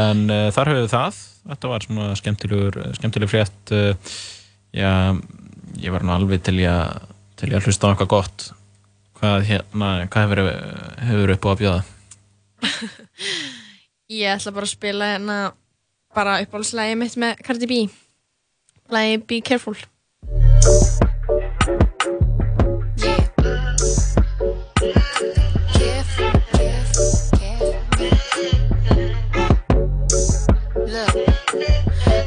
en 0.00 0.24
uh, 0.28 0.48
þar 0.54 0.72
höfum 0.72 0.84
við 0.84 0.94
það. 0.94 1.20
Þetta 1.50 1.72
var 1.72 1.86
svona 1.86 2.08
skemmtilegur 2.20 2.80
skemmtileg 2.98 3.32
frétt 3.32 3.74
uh, 3.76 4.16
já, 4.76 4.92
ég 5.80 5.94
var 5.94 6.04
nú 6.04 6.14
alveg 6.14 6.42
að 6.42 7.06
til 7.40 7.48
ég 7.48 7.56
að 7.56 7.68
hlusta 7.68 7.88
á 7.88 7.90
eitthvað 7.92 8.12
gott 8.12 8.50
hvað 9.20 9.42
hérna, 9.44 9.88
hvað 10.08 10.22
hefur, 10.24 10.40
hefur 11.04 11.32
upp 11.34 11.44
á 11.44 11.50
að 11.50 11.58
bjóða? 11.60 11.80
Ég 14.20 14.32
ætla 14.32 14.54
bara 14.56 14.66
að 14.66 14.72
spila 14.72 15.10
hérna 15.12 15.38
bara 16.16 16.40
uppáhaldslægi 16.42 16.96
mitt 16.98 17.18
með 17.20 17.42
Cardi 17.44 17.68
B. 17.70 17.80
Lægi 18.90 19.20
Be 19.28 19.40
Careful. 19.44 19.76
Look, 30.90 31.14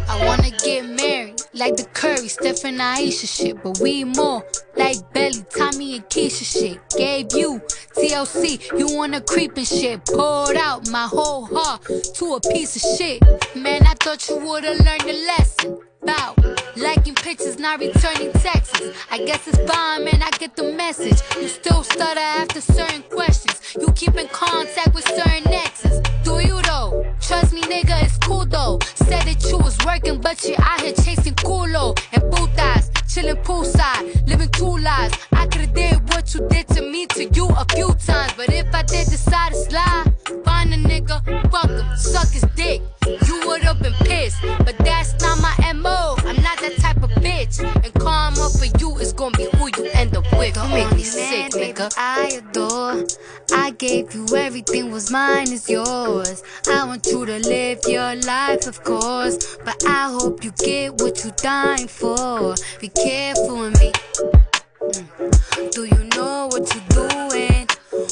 I 0.08 0.26
wanna 0.26 0.52
get 0.64 0.86
married 0.86 1.43
like 1.54 1.76
the 1.76 1.86
Curry, 1.94 2.28
Steph 2.28 2.66
and 2.66 2.80
Aisha 2.80 3.28
shit, 3.28 3.62
but 3.64 3.80
we 3.80 4.04
more 4.04 4.44
like 4.76 4.98
Belly, 5.14 5.46
Tommy 5.56 5.96
and 5.96 6.06
Keisha 6.10 6.46
shit. 6.46 6.80
Gave 6.98 7.34
you 7.34 7.60
TLC, 7.96 8.78
you 8.78 8.96
wanna 8.96 9.22
creep 9.22 9.58
and 9.58 9.68
shit. 9.68 10.06
Poured 10.06 10.58
out 10.58 10.90
my 10.90 11.08
whole 11.08 11.46
heart 11.46 11.84
to 12.16 12.34
a 12.36 12.42
piece 12.42 12.76
of 12.76 12.98
shit. 12.98 13.22
Man, 13.56 13.84
I 13.86 13.94
thought 13.96 14.28
you 14.30 14.38
would've 14.38 14.80
learned 14.80 15.04
a 15.04 15.28
lesson. 15.28 15.93
About 16.04 16.38
liking 16.76 17.16
pictures, 17.16 17.58
not 17.58 17.80
returning 17.80 18.34
texts. 18.34 18.82
I 19.10 19.20
guess 19.20 19.48
it's 19.48 19.58
fine, 19.72 20.04
man. 20.04 20.22
I 20.22 20.30
get 20.38 20.54
the 20.58 20.74
message. 20.74 21.22
You 21.42 21.48
still 21.48 21.82
stutter 21.82 22.20
after 22.20 22.60
certain 22.60 23.04
questions. 23.04 23.62
You 23.80 23.90
keep 23.94 24.16
in 24.18 24.28
contact 24.28 24.94
with 24.94 25.08
certain 25.08 25.48
exes. 25.48 26.02
Do 26.26 26.40
you 26.40 26.62
though? 26.64 27.06
Trust 27.22 27.54
me, 27.54 27.62
nigga, 27.62 28.04
it's 28.04 28.18
cool 28.18 28.46
though. 28.46 28.80
Said 28.96 29.24
that 29.24 29.46
you 29.50 29.58
was 29.58 29.78
working, 29.86 30.20
but 30.20 30.44
you 30.44 30.56
out 30.60 30.82
here 30.82 30.94
chasing 30.94 31.36
culo 31.36 31.98
and 32.12 32.22
putas, 32.24 32.90
chilling 33.08 33.38
poolside, 33.38 34.28
living 34.28 34.50
two 34.50 34.78
lives. 34.78 35.16
I 35.32 35.48
could've 35.48 35.74
did 35.74 36.08
what 36.10 36.34
you 36.34 36.48
did 36.50 36.68
to 36.70 36.82
me 36.82 37.06
to 37.08 37.26
you 37.26 37.48
a 37.50 37.66
few 37.74 37.94
times, 37.96 38.34
but 38.36 38.52
if 38.52 38.74
I 38.74 38.84
did 38.84 39.08
decide 39.08 39.52
to 39.52 39.58
slide, 39.58 40.14
find 40.44 40.74
a 40.74 40.78
nigga, 40.78 41.22
fuck 41.52 41.70
him, 41.70 41.98
suck 41.98 42.30
his 42.30 42.46
dick. 42.56 42.82
You 43.06 43.48
would've 43.48 43.80
been 43.80 43.94
pissed, 44.06 44.42
but 44.60 44.78
that's 44.80 45.14
not 45.22 45.40
my 45.42 45.74
MO. 45.74 46.16
I'm 46.20 46.42
not 46.42 46.60
that 46.60 46.76
type 46.80 47.02
of 47.04 47.10
bitch, 47.22 47.64
and 47.84 47.94
karma 47.96 48.50
for 48.50 48.66
you 48.80 48.98
is 48.98 49.14
gonna 49.14 49.38
be 49.38 49.48
who 49.58 49.70
you 49.78 49.90
end 49.94 50.16
up 50.16 50.26
with. 50.38 50.56
Don't 50.56 50.70
make 50.72 50.92
me 50.96 51.04
sick, 51.04 51.52
nigga. 51.52 51.94
I 51.98 52.40
adore. 52.40 53.06
I 53.54 53.72
gave 53.78 54.14
you 54.14 54.26
everything 54.36 54.92
was 54.92 55.12
mine 55.12 55.52
is 55.52 55.70
yours. 55.70 56.44
I 56.68 56.86
want 56.86 57.06
you 57.06 57.26
to 57.26 57.40
live 57.40 57.80
your 57.88 58.16
life, 58.16 58.68
of 58.68 58.84
course. 58.84 59.58
But 59.64 59.84
I 59.88 60.10
hope 60.10 60.44
you 60.44 60.52
get 60.58 60.94
what 61.02 61.24
you're 61.24 61.34
dying 61.38 61.88
for. 61.88 62.56
Be 62.82 62.90
careful 62.90 63.60
with 63.60 63.80
me. 63.80 63.92
Mm. 64.82 65.72
Do 65.72 65.86
you 65.86 66.04
know 66.16 66.48
what 66.52 66.74
you're 66.74 66.90
doing? 66.90 67.68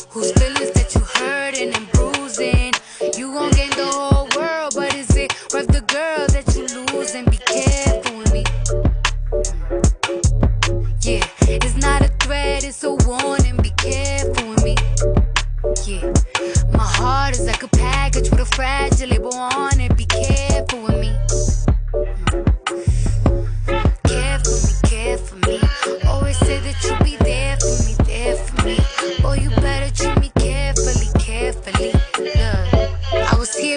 Whose 0.09 0.31
feelings 0.33 0.71
that 0.71 0.93
you 0.95 1.01
hurting 1.01 1.73
and 1.75 1.91
bruising? 1.91 2.73
You 3.17 3.33
gon' 3.33 3.51
gain 3.51 3.71
the 3.71 3.89
whole 3.91 4.29
world, 4.37 4.73
but 4.75 4.95
is 4.95 5.15
it 5.15 5.33
worth 5.53 5.67
the 5.67 5.81
girl 5.81 6.27
that 6.27 6.45
you 6.55 6.67
losing? 6.93 7.25
Be 7.25 7.37
careful 7.37 8.17
with 8.17 8.31
me. 8.31 8.43
Yeah, 11.01 11.25
it's 11.47 11.75
not 11.77 12.01
a 12.03 12.09
threat, 12.19 12.63
it's 12.63 12.83
a 12.83 12.93
warning. 12.93 13.57
Be 13.57 13.71
careful. 13.71 14.40
Yeah, 15.71 16.11
my 16.73 16.83
heart 16.83 17.33
is 17.33 17.47
like 17.47 17.63
a 17.63 17.67
package 17.69 18.29
with 18.29 18.41
a 18.41 18.45
fragile 18.45 19.07
label 19.07 19.33
on 19.33 19.79
it. 19.79 19.95
Be 19.95 20.05
careful 20.05 20.81
with 20.83 20.99
me. 20.99 21.15
Careful 24.03 24.51
me, 24.51 24.73
care 24.83 25.17
for 25.17 25.35
me. 25.47 25.61
Always 26.07 26.37
say 26.39 26.59
that 26.59 26.75
you'll 26.83 27.03
be 27.05 27.15
there 27.23 27.57
for 27.57 27.83
me, 27.85 27.95
there 28.05 28.35
for 28.35 28.65
me. 28.65 28.77
Oh, 29.23 29.33
you 29.33 29.49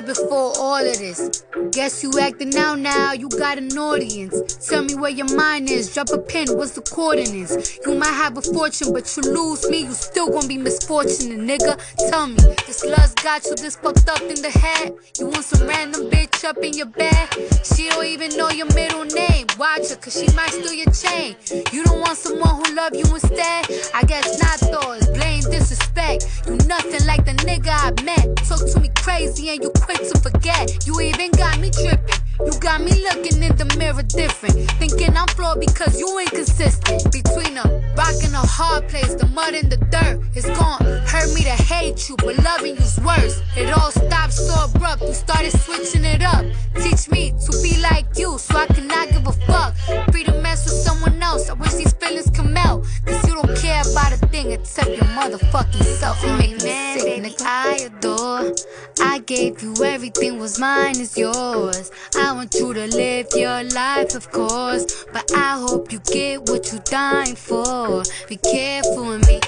before 0.05 0.53
all 0.59 0.77
of 0.77 0.99
this. 0.99 1.45
Guess 1.73 2.03
you 2.03 2.13
acting 2.21 2.55
out 2.57 2.79
now, 2.79 3.13
you 3.13 3.29
got 3.29 3.59
an 3.59 3.77
audience. 3.77 4.69
Tell 4.69 4.85
me 4.85 4.95
where 4.95 5.11
your 5.11 5.35
mind 5.35 5.71
is, 5.71 5.93
drop 5.93 6.11
a 6.11 6.19
pin, 6.19 6.49
what's 6.57 6.73
the 6.73 6.83
coordinates? 6.83 7.79
You 7.85 7.95
might 7.95 8.13
have 8.13 8.37
a 8.37 8.43
fortune, 8.43 8.93
but 8.93 9.17
you 9.17 9.23
lose 9.23 9.69
me, 9.69 9.81
you 9.81 9.93
still 9.93 10.31
gonna 10.31 10.47
be 10.47 10.59
misfortunate, 10.59 11.39
nigga. 11.39 11.81
Tell 12.11 12.27
me, 12.27 12.37
this 12.67 12.85
lust 12.85 13.23
got 13.23 13.45
you 13.47 13.57
this 13.57 13.77
fucked 13.77 14.09
up 14.09 14.23
in 14.23 14.41
the 14.43 14.51
head? 14.51 14.95
You 15.19 15.27
want 15.27 15.45
some 15.45 15.67
random 15.67 16.11
bitch 16.11 16.45
up 16.45 16.59
in 16.59 16.75
your 16.75 16.87
bed? 16.87 17.29
She 17.65 17.89
don't 17.89 18.07
even 18.07 18.37
know 18.37 18.51
your 18.51 18.73
middle 18.75 19.05
name. 19.05 19.47
Watch 19.59 19.89
her, 19.91 19.97
cause 19.97 20.21
she 20.21 20.31
might 20.35 20.51
steal 20.51 20.73
your 20.73 20.93
chain. 20.93 21.37
You 21.73 21.85
don't 21.85 22.01
want 22.01 22.19
someone 22.19 22.57
who 22.57 22.75
love 22.75 22.95
you 22.95 23.05
instead? 23.15 23.67
I 23.95 24.05
guess 24.07 24.41
not 24.43 24.61
though, 24.71 24.93
it's 24.93 25.07
blame 25.09 25.43
disrespect. 25.43 26.27
You 26.47 26.57
nothing 26.69 27.07
like 27.07 27.25
the 27.25 27.33
nigga 27.45 27.71
I 27.71 27.91
met. 28.03 28.37
Talk 28.45 28.61
to 28.73 28.81
me 28.81 28.91
crazy 28.97 29.49
and 29.51 29.63
you 29.63 29.71
to 29.99 30.19
forget. 30.21 30.87
You 30.87 31.01
even 31.01 31.31
got 31.33 31.59
me 31.59 31.71
tripping. 31.71 32.24
You 32.40 32.52
got 32.59 32.81
me 32.81 32.90
looking 33.05 33.43
in 33.43 33.55
the 33.56 33.65
mirror 33.78 34.02
different. 34.02 34.70
Thinking 34.73 35.16
I'm 35.16 35.28
flawed 35.28 35.61
because 35.61 35.98
you 35.98 36.19
inconsistent. 36.19 37.12
Between 37.12 37.56
a 37.56 37.62
rock 37.97 38.19
and 38.24 38.35
a 38.35 38.44
hard 38.44 38.89
place, 38.89 39.15
the 39.15 39.27
mud 39.27 39.55
and 39.55 39.70
the 39.70 39.77
dirt. 39.77 40.20
It's 40.35 40.47
gone. 40.59 40.82
hurt 41.06 41.32
me 41.35 41.44
to 41.44 41.56
hate 41.70 42.09
you, 42.09 42.16
but 42.16 42.36
loving 42.43 42.74
you's 42.77 42.98
worse. 43.01 43.40
It 43.56 43.70
all 43.70 43.90
stopped 43.93 44.32
so 44.32 44.65
abrupt. 44.65 45.02
You 45.02 45.15
started 45.15 45.52
switching 45.52 46.05
it 46.05 46.23
up. 46.23 46.44
Teach 46.82 47.09
me 47.09 47.32
to 47.47 47.52
be 47.62 47.81
like 47.81 48.06
you 48.19 48.36
so 48.39 48.59
I 48.59 48.66
cannot 48.66 49.11
give 49.11 49.27
a 49.27 49.32
fuck. 49.47 49.74
Free 50.11 50.24
to 50.24 50.32
mess 50.40 50.65
with 50.65 50.74
someone 50.74 51.23
else. 51.23 51.48
I 51.48 51.52
wish 51.55 51.74
these 51.74 51.93
feelings 51.93 52.31
come 52.31 52.52
melt. 52.52 52.85
Cause 53.06 53.28
you 53.28 53.35
don't 53.35 53.56
care 53.59 53.82
about 53.93 54.12
a 54.12 54.16
thing 54.28 54.51
except 54.51 54.90
your 54.90 55.09
motherfucking 55.19 55.85
self. 55.85 56.23
You 56.24 56.32
make 56.36 56.52
me 56.52 56.98
sick, 56.98 57.23
nigga. 57.23 57.43
I 57.44 57.77
adore. 57.86 58.55
I 59.01 59.19
gave 59.20 59.62
you 59.62 59.74
everything 59.85 60.39
was 60.39 60.59
mine 60.59 60.98
is 60.98 61.16
yours. 61.16 61.90
I 62.16 62.24
want 62.33 62.55
you 62.55 62.73
to 62.73 62.87
live 62.87 63.27
your 63.35 63.63
life, 63.65 64.15
of 64.15 64.31
course. 64.31 65.05
But 65.13 65.31
I 65.35 65.59
hope 65.59 65.93
you 65.93 65.99
get 66.01 66.49
what 66.49 66.71
you're 66.73 66.83
dying 66.83 67.37
for. 67.37 68.03
Be 68.29 68.37
careful 68.37 69.07
with 69.07 69.27
me. 69.29 69.41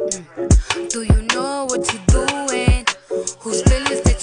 Mm. 0.00 0.90
Do 0.90 1.02
you 1.02 1.22
know 1.34 1.66
what 1.66 1.92
you're 1.92 2.26
doing? 2.26 2.86
Whose 3.40 3.62
feelings 3.62 4.13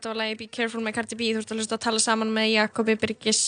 þetta 0.00 0.10
var 0.14 0.18
lagi 0.24 0.34
Be 0.40 0.46
Careful 0.58 0.82
með 0.82 0.96
Cardi 0.98 1.14
B 1.20 1.22
Þú 1.36 1.40
ert 1.44 1.52
að 1.54 1.58
hlusta 1.60 1.76
að 1.78 1.84
tala 1.86 2.00
saman 2.02 2.32
með 2.34 2.46
Jakobi 2.56 2.94
Birgis 3.04 3.42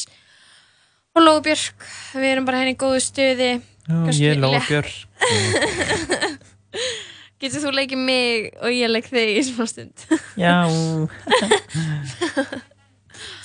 og 1.13 1.21
Lóbjörg, 1.27 1.77
við 2.17 2.25
erum 2.31 2.47
bara 2.49 2.63
henni 2.63 2.73
í 2.73 2.79
góðu 2.81 3.01
stuði 3.05 3.51
Já, 3.83 3.97
Kannski 4.07 4.25
ég 4.25 4.39
létt- 4.41 4.69
Björk. 4.71 4.93
Getur 7.43 7.59
þú 7.65 7.71
leikið 7.75 7.99
mig 8.07 8.55
og 8.63 8.71
ég 8.71 8.87
leik 8.93 9.09
þig 9.11 9.33
í 9.35 9.43
smá 9.49 9.65
stund? 9.67 9.97
Já. 10.39 10.63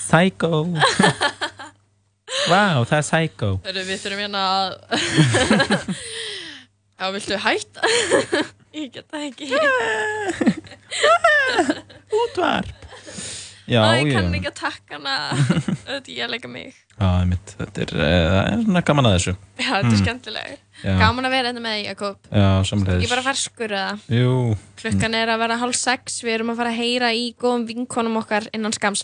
Psycho. 0.08 0.52
Vá, 2.48 2.86
það 2.86 3.00
er 3.00 3.06
Psycho. 3.10 3.50
Hörru, 3.66 3.82
við 3.90 3.98
þurfum 4.06 4.22
hérna 4.28 4.42
að... 4.54 4.70
Já, 6.98 7.06
viltu 7.18 7.36
hætta? 7.42 7.82
ég 8.78 8.88
get 8.94 9.08
það 9.12 9.22
ekki. 9.28 9.46
Útvarp. 12.22 12.87
Já, 13.68 13.82
Æ, 13.84 14.00
ég 14.00 14.14
kann 14.16 14.36
ekki 14.38 14.48
að 14.48 14.56
takka 14.62 14.96
hana. 14.96 15.14
Þetta 15.88 16.14
ég 16.14 16.24
að 16.24 16.32
leika 16.32 16.48
mig. 16.52 16.70
Já, 16.98 17.08
einmitt, 17.22 17.52
þetta 17.60 17.82
er, 17.84 17.92
uh, 17.98 18.06
það 18.32 18.38
er 18.52 18.62
svona 18.64 18.82
gaman 18.88 19.08
að 19.10 19.16
þessu. 19.18 19.34
Já, 19.60 19.66
þetta 19.68 19.78
er 19.78 19.92
Mm. 19.92 20.00
skemmtilega. 20.02 20.56
Gaman 21.02 21.28
að 21.28 21.34
vera 21.36 21.52
þetta 21.52 21.64
með 21.66 21.76
þig, 21.78 21.86
Jakob. 21.92 22.30
Já, 22.32 22.48
samleiðis. 22.70 23.04
Ég 23.04 23.12
bara 23.12 23.26
ferskur 23.28 23.74
eða. 23.76 24.00
Jú. 24.18 24.32
Klukkan 24.82 25.18
er 25.20 25.32
að 25.34 25.42
vera 25.44 25.58
hálf 25.62 25.76
sex, 25.82 26.22
við 26.24 26.34
erum 26.38 26.54
að 26.54 26.60
fara 26.62 26.72
að 26.72 26.80
heyra 26.80 27.12
í 27.18 27.26
góðum 27.44 27.68
vinkonum 27.70 28.18
okkar 28.24 28.48
innan 28.56 28.74
skams. 28.78 29.04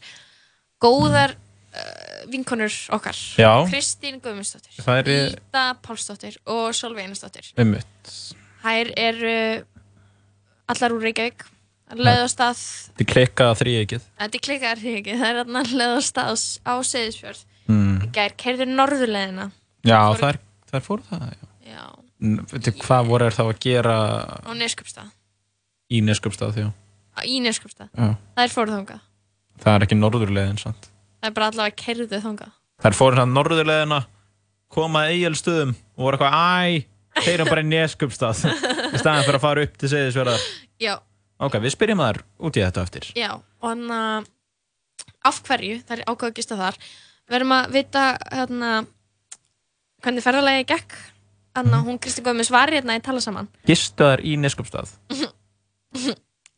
Góðar 0.83 1.35
uh, 1.35 2.23
vinkonur 2.31 2.73
okkar. 2.97 3.19
Já. 3.37 3.51
Kristín 3.69 4.21
Guðmundsdóttir, 4.23 4.79
Það 4.79 5.13
er- 5.13 5.75
Pálsdóttir 5.83 6.39
og 6.47 6.71
Solveig 6.77 7.05
Einarsdóttir. 7.09 7.51
Einmitt. 7.59 8.15
Þær 8.63 8.93
eru 8.95 9.37
allar 10.71 10.95
úr 10.95 11.03
Reykjavík, 11.03 11.43
leið 11.99 12.21
á 12.23 12.27
stað, 12.31 12.61
Þið 12.99 13.07
klikkaða 13.13 13.55
er 14.37 14.43
klikkar 14.47 14.79
því 14.81 14.93
ekki, 14.99 15.17
það 15.19 15.29
er 15.29 15.41
allar 15.43 15.71
leið 15.81 15.93
á 15.93 16.01
stað 16.03 16.43
á 16.63 16.73
Seyðisfjörð. 16.89 17.41
Mm. 17.67 17.93
Í 18.03 18.07
gær, 18.15 18.33
keirður 18.37 18.71
norðurleðina 18.75 19.45
Já, 19.87 19.97
Fóru- 20.09 20.19
þær, 20.23 20.39
þær 20.71 20.83
fóru 20.87 21.03
það, 21.09 21.27
já. 21.33 21.49
Já. 21.73 21.83
Veitu, 22.53 22.71
hvað 22.83 23.07
voru 23.11 23.27
þær 23.29 23.35
þá 23.37 23.43
að 23.43 23.59
gera 23.63 23.93
á 24.47 24.51
Neskjöpstað, 24.55 25.09
í 25.91 26.01
Neskjöpstað 26.07 26.53
því? 26.57 26.65
í 27.29 27.39
Neskjöpstað. 27.45 27.89
Já. 27.93 28.09
Það 28.35 28.43
er 28.47 28.53
fóruð 28.55 28.75
þangað, 28.79 29.01
Það 29.63 29.75
er 29.77 29.85
ekki 29.85 29.97
norðurleiðin, 29.99 30.57
sant? 30.59 30.89
það 31.21 31.29
er 31.29 31.33
bara 31.37 31.47
allavega 31.51 31.75
keirðu 31.83 32.19
þangað. 32.23 32.51
Þær 32.83 32.95
fóru 32.97 33.15
svona 33.19 33.33
norðurleiðina, 33.37 33.99
koma 34.73 35.03
að 35.05 35.11
eigilstöðum 35.13 35.75
og 35.95 36.03
voru 36.07 36.17
eitthvað, 36.17 36.33
æ, 36.33 36.85
þeir 37.23 37.33
eru 37.39 37.45
bara 37.51 37.61
í 37.63 37.67
Neskjöpstað 37.69 38.41
í 38.93 38.97
staðan 38.99 39.23
fyrir 39.27 39.37
að 39.39 39.43
fara 39.45 39.63
upp 39.67 39.77
til 39.77 39.91
Seyðisfjörðar. 39.93 40.47
Já, 40.81 40.95
Ok, 41.43 41.57
við 41.63 41.75
spyrjum 41.75 42.03
þær 42.03 42.21
út 42.47 42.57
í 42.59 42.63
þetta 42.63 42.85
eftir. 42.87 43.09
já, 43.17 43.31
og 43.35 43.69
hann 43.69 43.91
að 43.91 44.29
af 45.27 45.39
hverju, 45.47 45.79
það 45.87 45.95
er 45.97 46.03
ákveð 46.07 46.29
að 46.29 46.37
gista 46.39 46.59
þar, 46.59 46.77
við 47.29 47.37
erum 47.39 47.55
að 47.55 47.77
vita 47.77 48.03
hérna, 48.31 48.71
hvernig 50.03 50.25
ferðalagi 50.25 50.67
gekk, 50.73 50.97
þannig 51.55 51.77
að 51.77 51.87
hún 51.87 52.01
Kristi 52.03 52.25
Guðmunds 52.25 52.51
var 52.53 52.73
hérna 52.73 52.97
í 52.99 53.03
tala 53.03 53.23
saman. 53.23 53.49
Gistu 53.67 54.09
þær 54.09 54.23
í 54.25 54.35
Neskjöpstað? 54.41 54.93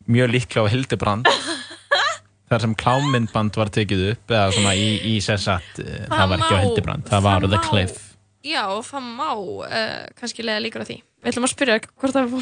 Mjög 0.06 0.34
líklega 0.34 0.66
á 0.66 0.74
Hildebrand. 0.74 1.30
þar 2.50 2.62
sem 2.62 2.76
klámyndband 2.78 3.58
var 3.58 3.72
tekið 3.74 4.04
upp 4.12 4.34
eða 4.34 4.52
svona 4.54 4.76
í, 4.78 4.90
í 5.10 5.16
sessat 5.24 5.66
það, 5.80 6.12
Það 6.12 6.28
var 6.30 6.44
ekki 6.44 6.54
á 6.54 6.62
Hildebrand, 6.62 7.08
það 7.10 7.26
var 7.26 7.48
The 7.50 7.62
Cliff 7.66 8.04
Já, 8.46 8.62
það 8.86 9.06
má 9.18 9.30
uh, 9.34 10.02
kannski 10.20 10.44
leiða 10.46 10.62
líkur 10.62 10.84
á 10.86 10.88
því. 10.88 11.00
Við 11.26 11.32
ætlum 11.32 11.48
að 11.48 11.52
spyrja 11.56 11.78
hvort 11.82 12.14
það 12.14 12.36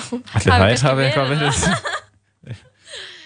hafi 0.84 1.06
eitthvað 1.06 1.30
verið 1.32 1.62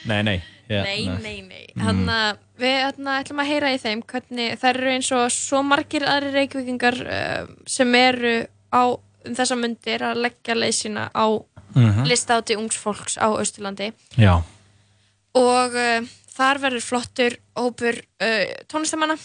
Nei, 0.07 0.21
nei 0.23 0.38
ja, 0.67 0.81
Nei, 0.84 1.05
nei, 1.23 1.41
nei. 1.47 1.65
Mm. 1.75 1.84
Þannig 1.85 2.13
að 2.13 2.38
við 2.59 2.73
hérna, 2.84 3.17
ætlum 3.21 3.39
að 3.43 3.49
heyra 3.51 3.69
í 3.71 3.77
þeim 3.79 4.01
hvernig 4.03 4.57
þær 4.59 4.79
eru 4.81 4.89
eins 4.91 5.11
og 5.15 5.27
svo 5.31 5.61
margir 5.63 6.03
aðri 6.07 6.31
reykvíkingar 6.35 6.97
uh, 7.07 7.47
sem 7.69 7.95
eru 7.95 8.34
á 8.71 8.84
um 9.27 9.35
þessa 9.35 9.55
mundir 9.59 10.03
að 10.07 10.21
leggja 10.27 10.55
leið 10.57 10.75
sína 10.81 11.09
á 11.15 11.27
Mhm. 11.77 12.05
listáti 12.07 12.55
ungs 12.57 12.77
fólks 12.79 13.17
á 13.19 13.27
Austurlandi 13.27 13.91
Já, 14.17 14.39
og 15.35 15.75
uh, 15.75 16.05
þar 16.34 16.59
verður 16.63 16.81
flottur 16.85 17.35
hópur 17.59 17.97
uh, 18.23 18.45
tónlistamanna 18.71 19.17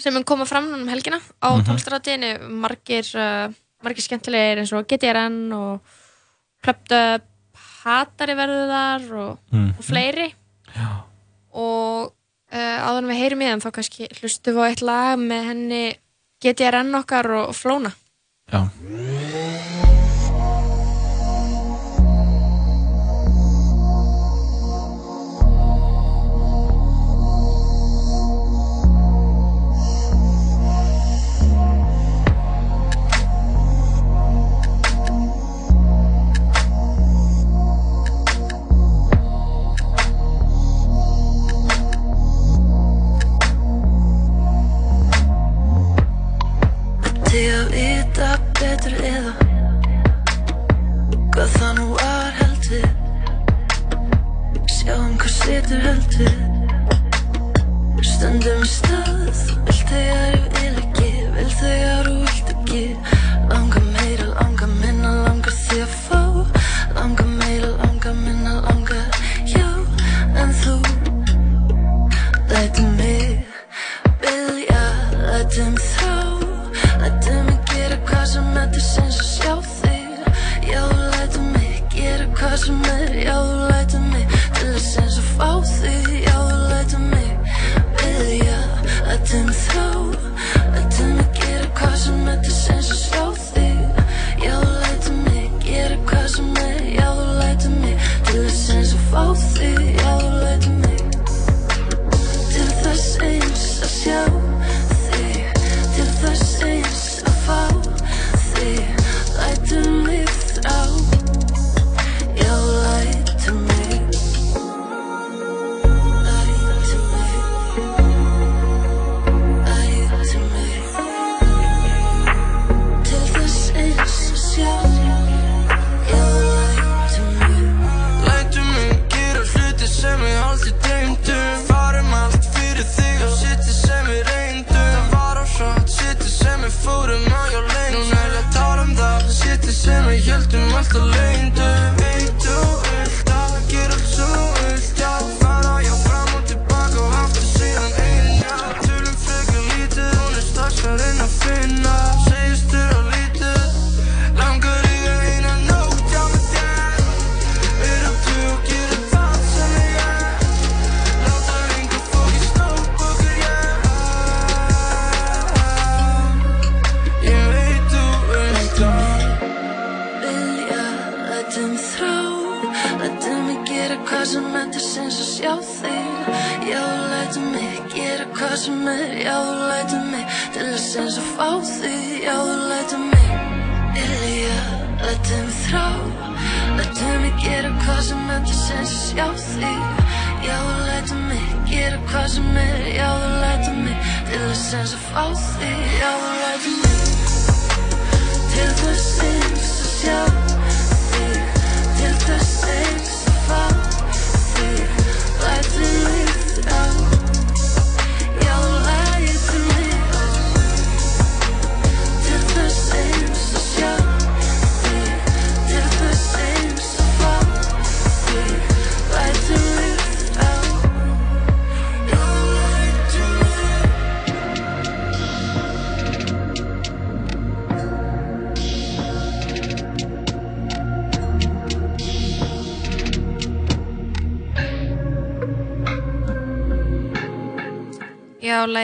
sem 0.00 0.12
mun 0.16 0.24
koma 0.24 0.46
fram 0.48 0.66
um 0.74 0.88
helgina 0.88 1.20
á 1.44 1.52
mm 1.52 1.60
Mhm. 1.60 1.66
tónlistarátiðinu 1.68 2.30
margir, 2.64 3.06
uh, 3.14 3.52
margir 3.84 4.02
skemmtilegir 4.02 4.58
eins 4.64 4.72
og 4.72 4.88
GTRN 4.88 5.52
og 5.52 5.80
Klöpta 6.64 7.20
Hatari 7.86 8.34
verður 8.38 8.70
þar 8.74 9.06
og, 9.22 9.38
Mhm. 9.52 9.68
og 9.78 9.84
fleiri 9.86 10.28
Já. 10.76 10.88
og 11.54 12.12
uh, 12.52 12.78
áður 12.86 12.98
en 13.04 13.10
við 13.12 13.20
heyrum 13.22 13.42
í 13.44 13.50
þeim 13.50 13.62
þá 13.64 13.70
kannski 13.78 14.08
hlustum 14.20 14.56
við 14.56 14.62
á 14.62 14.68
eitt 14.70 14.82
lag 14.82 15.18
með 15.22 15.46
henni 15.52 15.82
GTRN 16.44 16.94
okkar 17.00 17.30
og 17.42 17.54
Flóna 17.56 17.92
já 18.52 18.60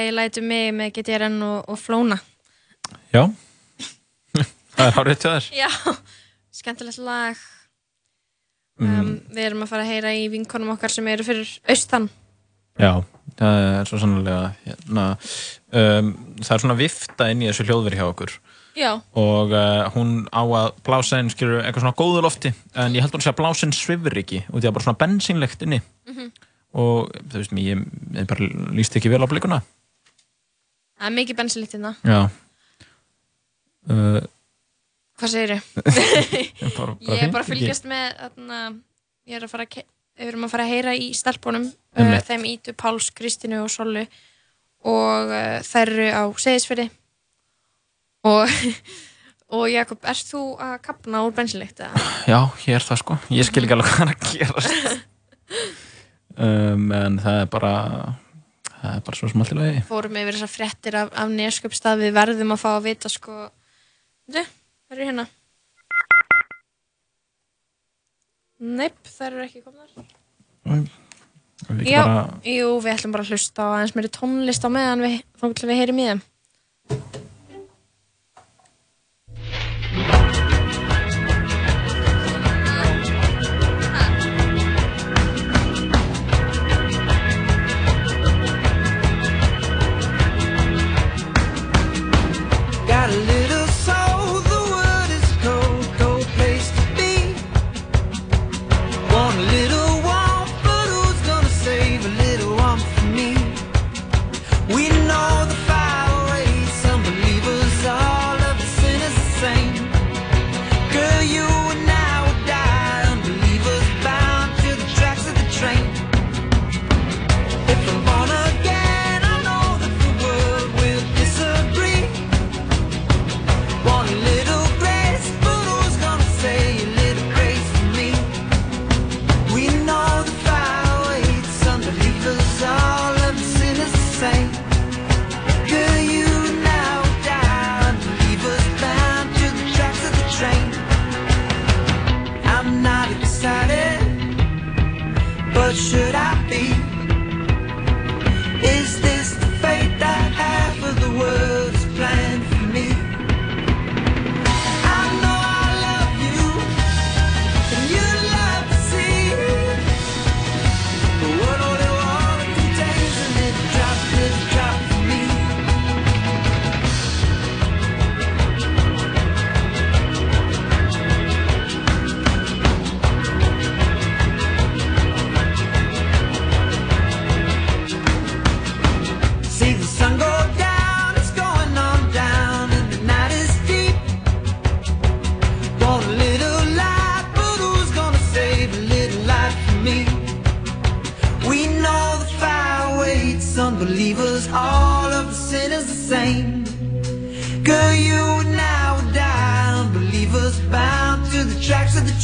lagi 0.02 0.14
lætu 0.18 0.42
mig 0.44 0.72
með 0.74 0.92
GTRN 0.98 1.38
og, 1.46 1.68
og 1.70 1.78
Flóna. 1.80 2.18
Já, 3.14 3.24
það 4.76 4.86
er 4.88 4.96
hárið 4.96 5.18
til 5.22 5.30
þér. 5.34 5.48
Já, 5.62 5.68
skemmtilegt 6.58 6.98
lag. 7.02 7.40
Mm. 8.82 8.92
Um, 8.98 9.10
við 9.36 9.44
erum 9.46 9.62
að 9.66 9.70
fara 9.70 9.84
að 9.84 9.90
heyra 9.92 10.12
í 10.16 10.24
vinkonum 10.32 10.72
okkar 10.74 10.90
sem 10.90 11.06
eru 11.12 11.26
fyrir 11.26 11.50
austan. 11.70 12.08
Já, 12.80 13.02
það 13.38 13.58
er 13.82 13.90
svo 13.90 13.98
sannlega 14.00 14.38
hérna, 14.64 15.04
um, 15.76 16.08
það 16.40 16.54
er 16.56 16.62
svona 16.64 16.76
vifta 16.78 17.28
inn 17.30 17.44
í 17.44 17.50
þessu 17.50 17.66
hljóðveri 17.68 17.98
hjá 18.00 18.06
okkur 18.08 18.32
Já. 18.72 18.94
og 19.20 19.52
uh, 19.52 19.82
hún 19.92 20.22
á 20.32 20.40
að 20.40 20.70
blása 20.86 21.18
inn 21.20 21.28
skilur 21.28 21.60
eitthvað 21.60 21.84
svona 21.84 21.98
góðu 21.98 22.22
lofti 22.24 22.54
en 22.80 22.96
ég 22.96 23.04
held 23.04 23.12
hún 23.12 23.20
sé 23.26 23.28
að 23.28 23.36
blása 23.42 23.66
inn 23.68 23.74
svifur 23.76 24.16
ekki 24.22 24.40
og 24.48 24.62
því 24.62 24.70
að 24.70 24.74
bara 24.78 24.86
svona 24.86 25.00
bensínlegt 25.04 25.66
inni 25.68 25.82
Mhm. 26.08 26.30
og 26.80 27.12
þú 27.28 27.42
veist 27.42 27.52
mér, 27.52 27.66
ég, 27.74 27.84
ég 28.16 28.30
bara 28.32 28.48
líst 28.72 28.96
ekki 28.96 29.12
vel 29.12 29.20
á 29.20 29.28
blikuna 29.28 29.60
Það 31.02 31.08
er 31.08 31.14
mikið 31.16 31.38
bensinlitt 31.40 31.72
hérna. 31.74 31.90
Já 32.06 32.18
uh, 33.90 34.20
Hvað 35.18 35.32
segir 35.32 35.52
ég? 35.56 35.64
bara, 36.76 36.94
ég 37.02 37.24
er 37.24 37.32
bara 37.34 37.42
að 37.42 37.48
fylgjast 37.50 37.88
með, 37.90 38.04
þarna, 38.20 38.60
ég 39.26 39.38
er 39.38 39.46
að 39.46 39.50
fara 39.50 39.66
við 39.66 40.28
erum 40.28 40.46
að 40.46 40.52
fara 40.54 40.66
að 40.68 40.74
heyra 40.76 40.94
í 40.94 41.08
stelpunum, 41.18 41.66
uh, 41.98 42.14
þeim 42.22 42.46
Ítu, 42.52 42.74
Páls, 42.78 43.10
Kristínu 43.18 43.64
og 43.64 43.70
Sollu 43.74 44.04
og 44.86 45.34
uh, 45.34 45.58
þær 45.66 45.92
eru 45.96 46.08
á 46.14 46.22
Seyðisfyrði 46.46 46.88
og, 48.30 48.56
og 49.58 49.66
Jakob, 49.74 50.02
erst 50.06 50.30
þú 50.30 50.44
að 50.62 50.78
kapna 50.86 51.26
úr 51.26 51.34
bensinlikt? 51.34 51.82
eða? 51.82 52.06
Já, 52.30 52.40
ég 52.68 52.78
er 52.78 52.86
það 52.86 53.02
sko, 53.02 53.18
ég 53.34 53.50
skil 53.50 53.66
ekki 53.66 53.78
alveg 53.78 53.90
hvað 53.90 54.06
er 54.06 54.14
að 54.14 54.26
gerast 54.30 54.76
um, 56.46 56.90
en 57.02 57.22
það 57.26 57.42
er 57.42 57.54
bara 57.58 57.76
það 58.82 58.96
er 58.98 59.04
bara 59.06 59.18
svo 59.18 59.58
lagi 59.58 59.82
Fórum 59.88 60.18
yfir 60.20 60.36
þessar 60.36 60.52
fréttir 60.52 60.98
af, 60.98 61.12
af 61.14 61.30
neskjöpstað, 61.32 62.02
við 62.02 62.16
verðum 62.18 62.54
að 62.56 62.62
fá 62.64 62.70
að 62.74 62.84
vita 62.90 63.12
sko, 63.12 63.36
Þetta, 64.32 64.44
það 64.88 64.98
eru 64.98 65.06
hérna. 65.08 65.24
Neip, 68.62 68.98
það 69.10 69.26
eru 69.26 69.42
ekki 69.42 69.62
komnar. 69.64 69.88
Já, 71.82 72.02
bara, 72.02 72.22
jú, 72.46 72.68
við 72.82 72.92
ætlum 72.94 73.14
bara 73.14 73.26
að 73.26 73.32
hlusta 73.34 73.66
á 73.66 73.72
aðeins 73.72 73.94
meiri 73.96 74.10
tónlist 74.14 74.66
á 74.66 74.70
meðan 74.70 75.02
við, 75.02 75.18
þá 75.38 75.44
til 75.58 75.70
við 75.70 75.80
heyrim 75.80 75.98
í 75.98 76.06
þeim. 76.08 76.22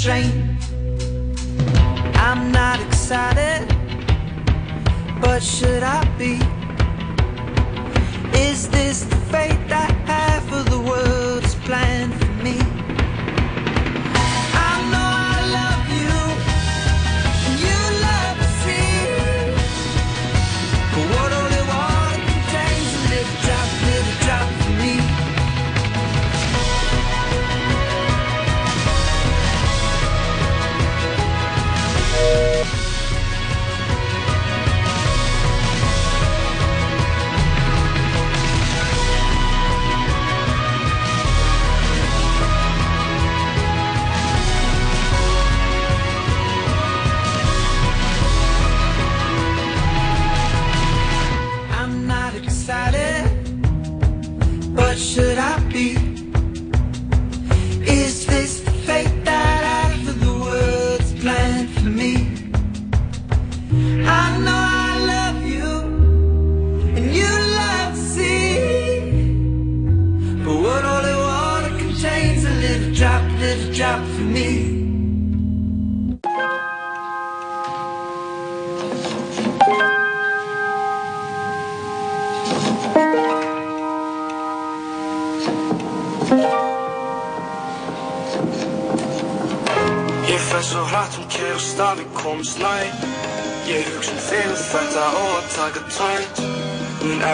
Train. 0.08 0.56
I'm 2.14 2.50
not 2.50 2.80
excited, 2.80 3.68
but 5.20 5.42
should 5.42 5.82
I 5.82 6.00
be? 6.16 6.40
Is 8.32 8.70
this 8.70 9.07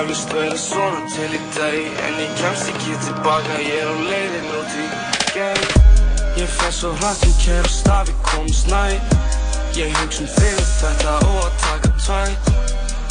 eflust 0.05 0.33
vera 0.35 0.57
svona 0.57 1.01
til 1.09 1.33
í 1.33 1.41
dag. 1.57 1.77
En 2.05 2.19
ég 2.21 2.33
kemst 2.41 2.69
ekki 2.69 2.97
tilbaka, 3.07 3.57
ég 3.63 3.81
er 3.81 3.89
á 3.89 3.97
leiðin 4.11 4.51
út 4.59 4.75
í 4.77 4.87
gæð 5.33 5.63
Ég 6.37 6.51
fer 6.51 6.73
svo 6.75 6.91
hratt 6.99 7.25
um 7.25 7.35
kér 7.41 7.65
og 7.65 7.73
stafi 7.73 8.13
komst 8.23 8.69
næ 8.69 8.99
Ég 9.79 9.95
hugsa 10.01 10.25
um 10.25 10.31
og 10.61 10.73
þetta 10.81 11.15
og 11.31 11.39
að 11.47 11.55
taka 11.65 11.93
tætt 12.07 12.51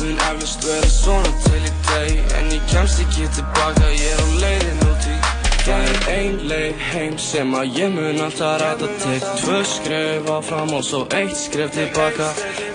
Mun 0.01 0.19
eflust 0.29 0.67
vera 0.67 0.89
svona 0.89 1.31
til 1.45 1.63
í 1.63 1.71
dag. 1.87 2.35
En 2.39 2.51
ég 2.51 2.67
kemst 2.73 3.01
ekki 3.05 3.29
tilbaka, 3.37 3.89
ég 3.89 4.11
er 4.13 4.21
á 4.21 4.27
leiðin 4.43 4.85
út 4.91 5.09
í 5.09 5.17
gæð 5.17 5.42
Það 5.64 5.85
er 5.88 6.07
ein 6.11 6.34
leið 6.44 6.81
heim 6.90 7.14
sem 7.23 7.53
að 7.56 7.77
ég 7.80 7.94
mun 7.94 8.18
alltaf 8.19 8.57
ræta 8.60 8.88
Tek 8.99 9.27
tvö 9.40 9.60
skref 9.64 10.26
áfram 10.34 10.73
og 10.76 10.81
svo 10.84 10.99
eitt 11.15 11.38
skref 11.40 11.69
tilbaka. 11.72 12.26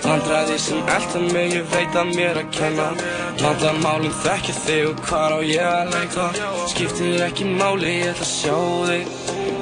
Vandræði 0.01 0.55
sem 0.63 0.87
elda 0.95 1.19
mig, 1.27 1.53
ég 1.53 1.67
veit 1.69 1.97
að 2.01 2.15
mér 2.15 2.39
að 2.41 2.47
kenna. 2.55 2.87
Vandamálin 3.43 4.15
þekkja 4.23 4.55
þig 4.63 4.87
og 4.89 5.03
hvar 5.05 5.35
á 5.37 5.39
ég 5.45 5.61
að 5.67 5.93
leita? 5.93 6.25
Skiptir 6.71 7.21
ekki 7.27 7.45
máli, 7.51 7.91
ég 7.99 8.09
ætla 8.15 8.25
að 8.25 8.31
sjá 8.31 8.57
þig. 8.89 9.13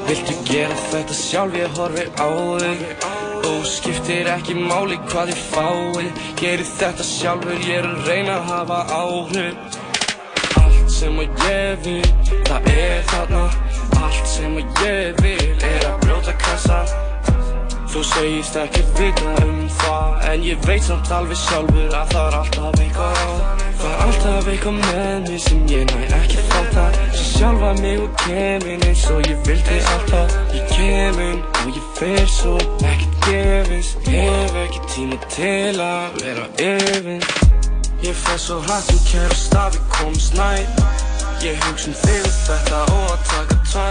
Viltu 0.07 0.37
gera 0.47 0.77
þetta 0.85 1.17
sjálf, 1.19 1.57
ég 1.59 1.75
horfi 1.81 2.05
á 2.15 2.29
þig. 2.63 2.85
Og 3.47 3.67
skiptir 3.67 4.31
ekki 4.37 4.55
máli 4.55 5.01
hvað 5.11 5.33
ég 5.33 5.43
fái 5.51 6.07
Geri 6.39 6.69
þetta 6.77 7.03
sjálfur, 7.11 7.59
ég 7.59 7.81
er 7.81 7.91
að 7.91 8.07
reyna 8.07 8.39
að 8.39 8.49
hafa 8.53 8.79
áhrif 9.01 9.77
sem 10.97 11.19
að 11.21 11.43
ég 11.45 11.83
vil, 11.85 12.05
það 12.47 12.69
er 12.73 13.03
þarna 13.11 13.41
Allt 14.01 14.29
sem 14.29 14.55
að 14.57 14.81
ég 14.85 15.19
vil. 15.21 15.51
Er 15.67 15.85
að 15.85 15.99
brjóta 16.05 16.33
kassa. 16.41 16.79
Þú 17.87 18.01
segist 18.03 18.57
ekki 18.59 18.81
vita 18.97 19.31
um 19.45 19.61
það 19.79 20.25
En 20.27 20.43
ég 20.43 20.65
veit 20.67 20.83
samt 20.83 21.07
alveg 21.15 21.39
sjálfur 21.39 21.95
að 21.95 22.11
það 22.11 22.25
er 22.25 22.35
alltaf 22.41 22.81
eitthvað 22.83 23.21
á. 23.23 23.29
Það 23.77 23.87
er 23.93 24.03
alltaf 24.05 24.49
eitthvað 24.51 24.77
með 24.81 25.29
mig 25.29 25.41
sem 25.45 25.63
ég 25.71 25.93
næ 25.93 26.03
ekki 26.19 26.41
að 26.41 26.51
fatta 26.51 26.85
Svo 27.07 27.25
sjálfa 27.31 27.71
mig 27.79 28.03
og 28.03 28.21
kemin 28.25 28.85
eins 28.89 29.07
og 29.13 29.31
ég 29.31 29.41
vildi 29.47 29.81
alltaf. 29.95 30.37
Ég 30.57 30.71
kemin 30.75 31.43
og 31.63 31.73
ég 31.73 31.91
fer 31.97 32.23
svo 32.37 32.55
ekkert 32.77 33.19
gefins. 33.27 33.95
Hef 34.07 34.61
ekki 34.67 34.87
tíma 34.93 35.21
til 35.31 35.83
að 35.87 36.23
vera 36.23 36.49
yfins 36.57 37.46
Ég 38.01 38.13
fer 38.13 38.37
svo 38.37 38.59
hrætt 38.61 38.91
um 38.93 38.99
kæra 39.09 39.35
stafi 39.35 39.79
komst 39.89 40.33
næ 40.33 40.61
Ég 41.41 41.57
hugsa 41.65 41.89
um 41.89 41.95
þig 42.03 42.25
og 42.29 42.35
þetta 42.47 42.79
og 42.93 43.07
að 43.13 43.21
taka 43.29 43.57
tvæ 43.71 43.87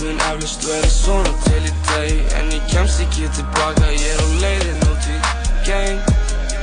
Mun 0.00 0.20
eflust 0.28 0.64
vera 0.68 0.88
svona 0.88 1.32
til 1.44 1.66
í 1.68 1.72
dag 1.88 2.38
En 2.38 2.48
ég 2.56 2.62
kemst 2.72 3.02
ekki 3.04 3.28
tilbaka, 3.36 3.90
ég 3.92 4.06
er 4.12 4.22
á 4.24 4.28
leiðin 4.42 4.86
út 4.88 5.08
í 5.12 5.18
gang 5.66 6.00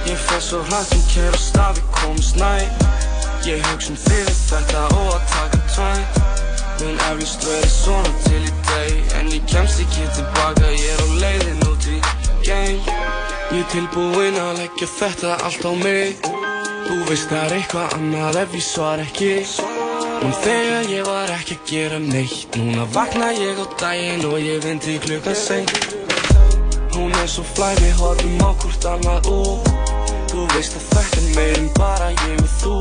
Ég 0.09 0.17
fer 0.27 0.41
svo 0.41 0.63
hrætt 0.69 0.95
um 0.97 1.03
kæra 1.11 1.37
stafi 1.37 1.83
komst 1.99 2.41
næ 2.41 2.65
Ég 3.45 3.61
hugsa 3.69 3.93
um 3.93 3.99
þig 4.07 4.25
og 4.31 4.39
þetta 4.49 4.81
og 5.01 5.11
að 5.17 5.27
taka 5.35 5.61
tvæ 5.75 5.91
Mun 6.79 6.97
eflust 7.09 7.45
vera 7.45 7.69
svona 7.69 8.15
til 8.25 8.41
í 8.41 8.55
dag 8.71 9.13
En 9.19 9.29
ég 9.35 9.45
kemst 9.53 9.85
ekki 9.85 10.09
tilbaka, 10.17 10.73
ég 10.73 10.89
er 10.95 11.05
á 11.05 11.09
leiðin 11.21 11.61
út 11.69 11.85
í 11.85 12.01
gang 12.49 12.81
Ég 13.53 13.61
er 13.61 13.69
tilbúinn 13.75 14.41
að 14.41 14.57
leggja 14.63 14.89
þetta 14.97 15.37
allt 15.45 15.69
á 15.69 15.73
mig 15.85 16.36
Þú 16.87 16.97
veist 17.09 17.27
það 17.27 17.41
er 17.43 17.53
eitthvað 17.57 17.95
annað 17.97 18.37
ef 18.41 18.53
ég 18.55 18.63
svar 18.63 19.01
ekki. 19.03 19.31
En 20.23 20.35
þegar 20.41 20.87
ég 20.89 21.07
var 21.07 21.33
ekki 21.35 21.57
að 21.57 21.65
gera 21.69 21.97
neitt 22.01 22.55
Núna 22.57 22.87
vakna 22.95 23.27
ég 23.35 23.59
á 23.59 23.65
daginn 23.81 24.23
og 24.25 24.37
ég 24.41 24.63
vinn 24.63 24.79
til 24.81 24.95
klukkan 25.03 25.35
seint. 25.37 25.97
Hún 26.95 27.11
er 27.21 27.27
svo 27.29 27.43
flæ, 27.53 27.73
við 27.81 27.93
horfum 27.99 28.39
á 28.41 28.51
hvort 28.63 28.87
annað 28.93 29.29
og 29.35 29.67
Þú 30.31 30.47
veist 30.53 30.79
að 30.79 30.87
þetta 30.93 31.19
er 31.19 31.27
meir 31.35 31.59
en 31.59 31.69
bara 31.77 32.09
ég 32.15 32.41
og 32.43 32.55
þú. 32.61 32.75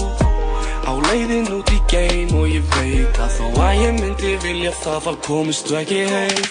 Á 0.87 0.93
leiðin 1.09 1.51
út 1.59 1.71
í 1.75 1.79
geim 1.91 2.35
og 2.39 2.47
ég 2.51 2.67
veit 2.77 3.21
að 3.23 3.39
þó 3.41 3.47
að 3.67 3.83
ég 3.83 4.01
myndi 4.01 4.33
vilja 4.47 4.73
það 4.85 5.01
þá 5.07 5.13
komist 5.27 5.71
þú 5.71 5.81
ekki 5.83 6.03
heim. 6.15 6.43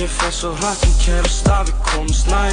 Ég 0.00 0.10
fer 0.18 0.34
svo 0.34 0.54
hrætt 0.58 0.86
um 0.86 0.98
kæra 1.02 1.30
stafi 1.30 1.74
komst 1.90 2.30
næ 2.30 2.44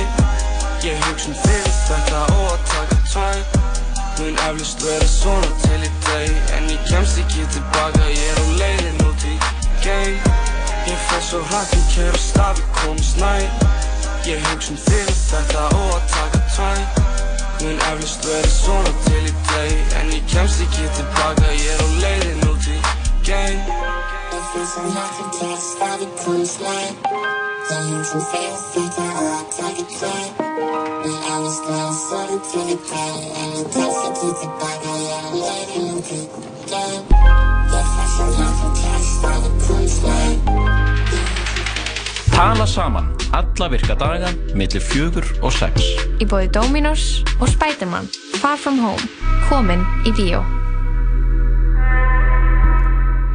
Ég 0.83 0.97
hugsa 1.07 1.31
um 1.31 1.37
þig 1.41 1.69
þetta 1.87 2.23
og 2.35 2.49
að 2.53 2.65
taka 2.71 2.97
tvæ 3.07 3.86
Mun 4.19 4.37
eflust 4.49 4.81
vera 4.81 5.07
svona 5.07 5.49
til 5.61 5.83
í 5.85 5.89
dag 6.05 6.53
En 6.57 6.69
ég 6.73 6.79
kemst 6.89 7.19
ekki 7.21 7.43
tilbaka, 7.53 8.07
ég 8.09 8.31
er 8.31 8.39
á 8.41 8.45
leiðin 8.61 9.03
út 9.05 9.25
í 9.29 9.35
gang 9.83 10.31
Ég 10.89 11.03
fer 11.09 11.21
svo 11.27 11.43
hrætt 11.51 11.75
um 11.77 11.85
kæra 11.93 12.23
stafi 12.23 12.65
komst 12.79 13.21
næ 13.21 13.35
Ég 14.25 14.41
hugsa 14.49 14.73
um 14.73 14.81
þig 14.87 15.13
og 15.13 15.21
þetta 15.29 15.69
og 15.83 15.95
að 15.99 16.09
taka 16.15 16.43
tvæ 16.57 16.73
Mun 17.61 17.87
eflust 17.91 18.25
vera 18.25 18.53
svona 18.57 18.99
til 19.05 19.23
í 19.29 19.39
dag 19.53 19.97
En 20.01 20.13
ég 20.17 20.29
kemst 20.33 20.65
ekki 20.65 20.89
tilbaka, 20.97 21.53
ég 21.53 21.73
er 21.77 21.85
á 21.85 21.89
leiðin 22.01 22.47
út 22.49 22.71
í 22.73 22.79
gang 23.29 24.16
Hrætt 24.57 25.19
um 25.21 25.29
kæra 25.37 25.57
stafi 25.69 26.07
komst 26.21 26.59
næ 26.65 26.77
Ég 27.69 27.81
um 27.93 28.21
þig 28.31 28.45
og 28.53 28.61
þetta 28.73 29.05
og 29.19 29.27
að 29.37 29.45
taka 29.57 29.83
tvæ 29.93 30.15
Mun 31.03 31.19
eflust 31.31 31.63
vera 31.67 31.91
svona 32.05 32.37
til 32.49 32.67
í 32.73 32.77
dag 32.89 33.15
En 33.41 33.49
ég 33.59 33.67
kemst 33.75 34.01
ekki 34.07 34.29
tilbaka, 34.41 34.91
ég 35.03 35.11
er 35.17 35.23
á 35.27 35.31
leiðin 35.43 35.85
út 35.93 36.09
í 36.17 36.21
gang 36.71 37.03
Ég 37.75 37.85
svo 38.15 38.25
hrætt 38.37 38.59
um 38.65 38.73
kæra 38.81 39.01
stafi 39.11 39.49
komst 39.67 40.01
næ 40.09 40.19
Tala 42.35 42.65
saman 42.65 43.07
alla 43.33 43.67
virka 43.69 43.93
daga 43.93 44.29
millir 44.55 44.81
fjögur 44.81 45.25
og 45.43 45.53
sex. 45.53 45.73
Í 46.21 46.25
bóði 46.25 46.49
Dominos 46.53 47.23
og 47.41 47.49
Spiderman 47.49 48.09
Far 48.41 48.57
From 48.57 48.79
Home 48.81 49.05
komin 49.49 49.85
í 50.05 50.13
bíó 50.17 50.66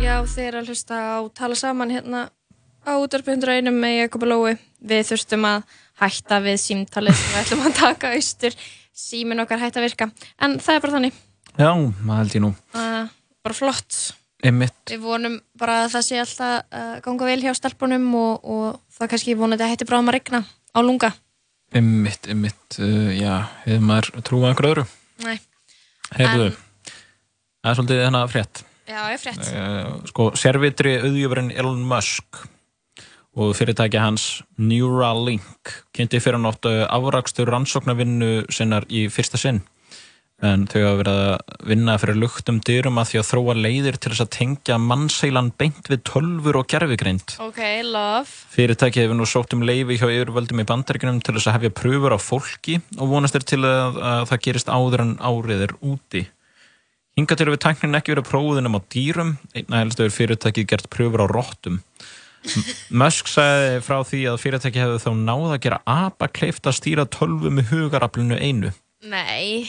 Já, 0.02 0.14
þið 0.26 0.46
er 0.48 0.56
að 0.58 0.70
hlusta 0.72 0.96
á 0.98 1.18
tala 1.36 1.56
saman 1.58 1.92
hérna 1.94 2.22
á 2.82 2.92
útarpindur 2.98 3.52
einum 3.54 3.76
með 3.78 3.94
Jakob 4.02 4.24
og 4.26 4.30
Lói 4.32 4.54
Við 4.82 5.04
þurftum 5.12 5.44
að 5.46 5.76
hætta 6.02 6.38
við 6.42 6.56
símtalið 6.58 7.14
sem 7.18 7.28
við 7.30 7.40
ætlum 7.42 7.66
að 7.68 7.76
taka 7.78 8.10
austur 8.16 8.56
Símin 8.98 9.42
okkar 9.44 9.62
hætta 9.62 9.78
að 9.80 9.86
virka 9.86 10.08
En 10.42 10.56
það 10.62 10.74
er 10.74 10.82
bara 10.84 10.96
þannig 10.96 11.20
Já, 11.52 11.68
maður 12.02 12.18
held 12.22 12.34
ég 12.38 12.42
nú. 12.42 12.50
uh, 12.74 13.12
Bara 13.44 13.56
flott 13.58 14.00
Einmitt. 14.42 14.80
Við 14.90 15.04
vonum 15.04 15.36
bara 15.60 15.84
að 15.84 15.92
það 15.94 16.04
sé 16.08 16.18
alltaf 16.18 16.74
uh, 16.74 16.96
ganga 17.04 17.28
vel 17.28 17.38
hjá 17.44 17.52
stelpunum 17.54 18.08
og, 18.18 18.40
og 18.42 18.80
það 18.96 19.12
kannski 19.12 19.36
vonandi 19.38 19.62
að 19.68 19.76
hætti 19.76 19.86
bráðum 19.86 20.10
að 20.10 20.16
regna 20.18 20.40
á 20.74 20.78
lunga 20.82 21.12
Einmitt, 21.72 22.26
einmitt, 22.28 22.80
uh, 22.82 23.12
já, 23.14 23.36
hefur 23.62 23.86
maður 23.86 24.10
trúið 24.26 24.48
einhverju 24.50 24.72
öðru? 24.74 24.82
Nei, 25.22 25.38
Heyrðu, 26.18 26.50
það 27.62 27.70
er 27.70 27.78
svolítið 27.78 28.02
þennan 28.02 28.32
frétt. 28.34 28.60
Já, 28.92 29.02
ég 29.12 29.22
frétt 29.22 29.50
Uh, 29.52 30.00
sko, 30.08 30.30
servitri 30.38 30.96
auðjöfurinn 31.00 31.52
Elon 31.56 31.82
Musk 31.88 32.44
og 33.32 33.54
fyrirtæki 33.56 34.00
hans 34.00 34.42
Neuralink 34.60 35.72
kynnti 35.96 36.20
fyrir 36.20 36.40
nátt 36.42 36.68
afrakstur 36.68 37.48
rannsóknarvinnu 37.48 38.50
sinnar 38.52 38.84
í 38.92 39.06
fyrsta 39.12 39.40
sinn 39.40 39.62
en 40.42 40.64
þau 40.66 40.80
hafa 40.82 40.98
verið 40.98 41.20
að 41.22 41.66
vinna 41.70 41.94
fyrir 42.02 42.18
luktum 42.18 42.58
dyrum 42.66 42.98
að 42.98 43.10
því 43.10 43.20
að 43.20 43.28
þróa 43.28 43.54
leiðir 43.58 43.98
til 43.98 44.12
þess 44.12 44.24
að 44.24 44.32
tengja 44.36 44.78
mannseilan 44.82 45.50
beint 45.58 45.90
við 45.90 46.02
tölfur 46.08 46.58
og 46.58 46.68
gerfigreind. 46.72 47.36
Ok, 47.46 47.60
love 47.86 48.26
Fyrirtæki 48.52 49.04
hefur 49.04 49.18
nú 49.18 49.28
sótt 49.28 49.54
um 49.56 49.62
leifi 49.66 50.00
hjá 50.00 50.08
yfirvöldum 50.08 50.64
í 50.64 50.68
bandaríkunum 50.68 51.22
til 51.22 51.36
þess 51.38 51.50
að 51.50 51.58
hefja 51.60 51.74
pröfur 51.78 52.16
á 52.16 52.18
fólki 52.18 52.80
og 52.98 53.12
vonast 53.14 53.38
er 53.38 53.46
til 53.46 53.62
að, 53.68 54.00
að 54.02 54.28
það 54.32 54.44
gerist 54.48 54.72
áður 54.72 55.06
en 55.06 55.16
árið 55.22 55.66
er 55.68 55.76
úti. 55.78 56.26
Hinga 57.18 57.36
til 57.36 57.50
við 57.52 57.60
tæknin 57.60 57.98
ekki 57.98 58.14
verið 58.14 58.28
prófuðinum 58.30 58.78
á 58.78 58.80
dýrum, 58.92 59.32
einna 59.52 59.82
helst 59.82 60.00
hefur 60.00 60.14
fyrirtækið 60.16 60.68
gert 60.70 60.86
pröfur 60.92 61.24
á 61.24 61.26
rottum. 61.28 61.80
M- 62.42 62.64
Musk 63.02 63.28
sagði 63.30 63.82
frá 63.84 63.98
því 64.08 64.20
að 64.32 64.38
fyrirtæki 64.42 64.80
hefði 64.80 65.02
þá 65.04 65.10
náð 65.20 65.44
að 65.52 65.60
gera 65.66 65.80
apa 65.86 66.30
kleift 66.32 66.64
að 66.66 66.78
stýra 66.78 67.04
tölvu 67.12 67.52
með 67.52 67.68
hugaraflinu 67.74 68.38
einu. 68.40 68.72
Nei, 69.04 69.68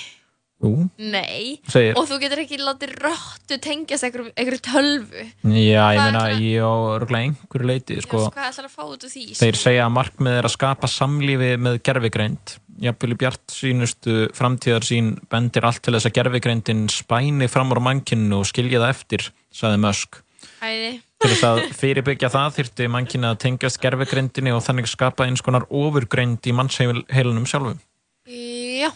Jú. 0.64 0.88
Nei, 0.98 1.60
Segir. 1.68 1.98
og 1.99 2.06
þú 2.07 2.18
getur 2.22 2.40
ekki 2.44 2.57
látið 2.61 2.94
rottu 3.03 3.57
tengjast 3.60 4.06
einhverju, 4.07 4.60
tölvu 4.64 5.26
Já, 5.44 5.84
ég 5.91 5.99
meina, 5.99 6.22
ég 6.40 6.64
á 6.64 6.72
örgulega 6.95 7.27
einhverju 7.27 7.68
leiti, 7.68 7.98
sko. 8.06 8.22
Já, 8.23 8.31
hvað 8.31 8.49
ætlar 8.53 8.69
að 8.69 8.76
fá 8.77 8.84
út 8.88 9.03
úr 9.03 9.11
því? 9.11 9.26
Þeir 9.41 9.60
segja 9.60 9.85
að 9.90 9.95
markmið 9.98 10.40
er 10.40 10.48
að 10.48 10.56
skapa 10.56 10.91
samlífi 10.91 11.52
með 11.60 11.80
gerfigreind. 11.84 12.56
Jafnvel 12.84 13.11
í 13.14 13.19
bjart 13.19 13.53
sínustu 13.53 14.18
framtíðar 14.34 14.88
sín 14.88 15.14
bendir 15.30 15.68
allt 15.68 15.84
til 15.84 15.98
þess 15.98 16.10
að 16.10 16.15
gerfigreindin 16.22 16.88
spæni 16.91 17.52
fram 17.52 17.76
úr 17.76 17.84
mannkinu 17.84 18.40
og 18.40 18.48
skilja 18.49 18.81
það 18.81 18.95
eftir, 18.95 19.27
sagði 19.53 19.84
Musk. 19.84 20.23
Æði 20.64 20.94
Til 21.23 21.30
þess 21.31 21.45
að 21.48 21.61
fyrirbyggja 21.80 22.31
það 22.31 22.57
þyrfti 22.57 22.88
mannkinu 22.91 23.30
að 23.30 23.40
tengjast 23.45 23.80
gerfigreindinni 23.84 24.52
og 24.56 24.64
þannig 24.65 24.90
skapa 24.91 25.27
eins 25.27 25.44
konar 25.44 25.68
ofurgreind 25.72 26.44
í 26.48 26.56
mannsheilunum 26.56 27.48
sjálfum. 27.48 27.80
Já, 28.27 28.91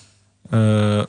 Uh, 0.47 1.03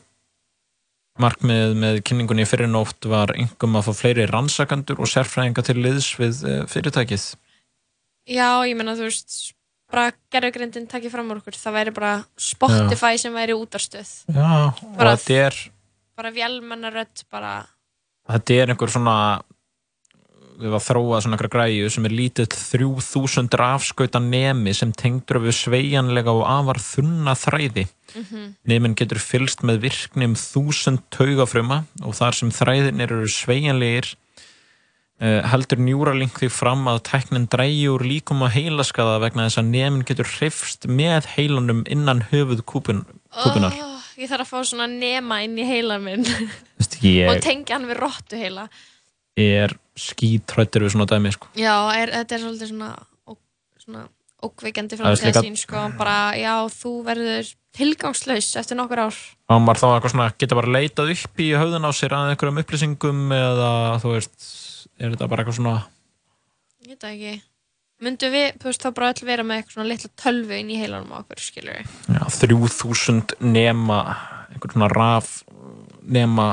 markmið 1.22 1.74
með 1.82 2.00
kynningunni 2.06 2.46
fyrir 2.48 2.70
nótt 2.70 3.06
var 3.10 3.32
yngum 3.36 3.76
að 3.78 3.88
fá 3.88 3.92
fleiri 4.00 4.26
rannsakandur 4.30 5.00
og 5.02 5.10
sérfræðinga 5.10 5.64
til 5.66 5.76
liðs 5.82 6.10
við 6.20 6.42
uh, 6.46 6.58
fyrirtækið. 6.70 7.24
já, 8.28 8.48
ég 8.68 8.76
menna 8.76 8.94
þú 8.98 9.08
veist 9.08 9.38
bara 9.88 10.12
gerðugrindin 10.32 10.86
takið 10.90 11.14
fram 11.14 11.30
úr 11.32 11.40
okkur. 11.40 11.56
Það 11.56 11.76
væri 11.78 11.92
bara 11.96 12.12
Spotify 12.36 13.16
sem 13.20 13.32
væri 13.32 13.54
útarstöð. 13.56 14.10
Já, 14.28 14.68
og 14.68 14.96
Bara- 14.98 15.16
þetta 15.16 15.38
er 15.46 15.56
bara 16.18 16.32
vélmennarödd 16.34 17.22
bara, 17.30 17.52
þetta 18.28 18.58
er 18.62 18.72
einhver 18.74 18.90
svona 18.92 19.14
við 20.58 20.72
varum 20.72 20.78
að 20.78 20.86
þróa 20.88 21.20
svona 21.22 21.36
einhverja 21.36 21.54
græju 21.54 21.90
sem 21.94 22.06
er 22.08 22.14
lítið 22.18 22.48
3000 22.54 23.56
rafskauta 23.60 24.20
nemi 24.22 24.74
sem 24.74 24.90
tengdur 24.90 25.40
við 25.44 25.54
sveigjanlega 25.60 26.34
og 26.34 26.46
afar 26.50 26.82
þunna 26.82 27.34
þræði. 27.38 27.88
Mhm. 28.08 28.54
nemin 28.64 28.94
getur 28.96 29.18
fylst 29.20 29.60
með 29.62 29.82
virkni 29.82 30.24
um 30.24 30.34
1000 30.34 31.02
taugafruma 31.12 31.84
og 32.00 32.14
þar 32.16 32.34
sem 32.34 32.50
þræðin 32.50 33.02
eru 33.04 33.28
sveigjanlegir 33.28 34.14
uh, 35.20 35.42
heldur 35.52 35.82
Neuralink 35.82 36.40
því 36.40 36.48
fram 36.48 36.88
að 36.88 37.02
tæknin 37.10 37.44
drægi 37.52 37.84
úr 37.92 38.06
líkum 38.08 38.46
að 38.46 38.54
heilaskaða 38.56 39.20
vegna 39.26 39.44
þess 39.46 39.60
að 39.60 39.70
nemin 39.74 40.06
getur 40.08 40.30
hrifst 40.38 40.88
með 40.88 41.28
heilanum 41.36 41.84
innan 41.84 42.24
höfuð 42.32 42.64
kúpun, 42.64 43.04
kúpunar 43.36 43.76
oh, 43.76 44.00
ég 44.16 44.32
þarf 44.32 44.46
að 44.46 44.52
fá 44.54 44.70
svona 44.72 44.88
nema 44.88 45.42
inn 45.44 45.58
í 45.60 45.68
heila 45.68 46.00
minn. 46.00 46.24
Ég 47.04 47.28
og 47.28 47.42
tengja 47.44 47.76
hann 47.76 47.90
við 47.90 48.00
rottu 48.00 48.40
heila 48.40 48.70
er 49.38 49.74
skítrættur 49.98 50.84
við 50.86 50.94
svona 50.94 51.06
dæmi 51.10 51.32
sko. 51.34 51.48
já, 51.58 51.74
er, 51.96 52.12
þetta 52.20 52.36
er 52.36 52.44
svolítið 52.44 52.70
svona, 52.72 52.90
ó, 53.26 53.32
svona 53.82 54.04
ókveikjandi 54.42 54.96
Það 54.98 55.06
er 55.06 55.16
framtíða 55.18 55.32
líka- 55.32 55.42
sín 55.48 55.56
sko, 55.58 55.84
bara 55.98 56.16
já, 56.38 56.54
þú 56.70 56.92
verður 57.06 57.52
tilgangslaus 57.78 58.48
eftir 58.58 58.76
nokkur 58.78 59.00
ár. 59.08 59.16
Og 59.50 59.60
maður 59.62 59.80
þá 59.82 59.86
eitthvað 59.96 60.12
svona 60.14 60.28
geta 60.38 60.54
bara 60.58 60.72
leitað 60.78 61.12
upp 61.14 61.42
í 61.42 61.48
höfðun 61.58 61.86
á 61.86 61.90
sér 61.94 62.14
að 62.16 62.30
einhverjum 62.32 62.60
upplýsingum 62.62 63.20
eða 63.34 63.70
þú 64.02 64.12
veist 64.14 64.48
er 64.98 65.10
þetta 65.14 65.28
bara 65.28 65.42
eitthvað 65.44 65.58
svona 65.60 65.76
ég 66.86 66.94
veit 66.94 67.04
ekki. 67.10 67.34
Myndum 67.98 68.30
við, 68.30 68.52
þú 68.62 68.68
veist, 68.70 68.82
þá 68.86 68.94
bara 68.94 69.08
öll 69.10 69.26
vera 69.26 69.42
með 69.42 69.56
eitthvað 69.58 69.74
svona 69.74 69.88
litla 69.90 70.10
tölvu 70.22 70.54
inn 70.60 70.68
í 70.70 70.76
heilanum 70.78 71.10
á 71.10 71.18
okkur, 71.18 71.40
skilur 71.42 71.74
við 71.74 71.86
já, 72.14 72.22
3000 72.38 73.34
nema 73.42 73.96
einhver 74.54 74.70
svona 74.76 74.88
raf 74.94 75.32
nema 76.06 76.46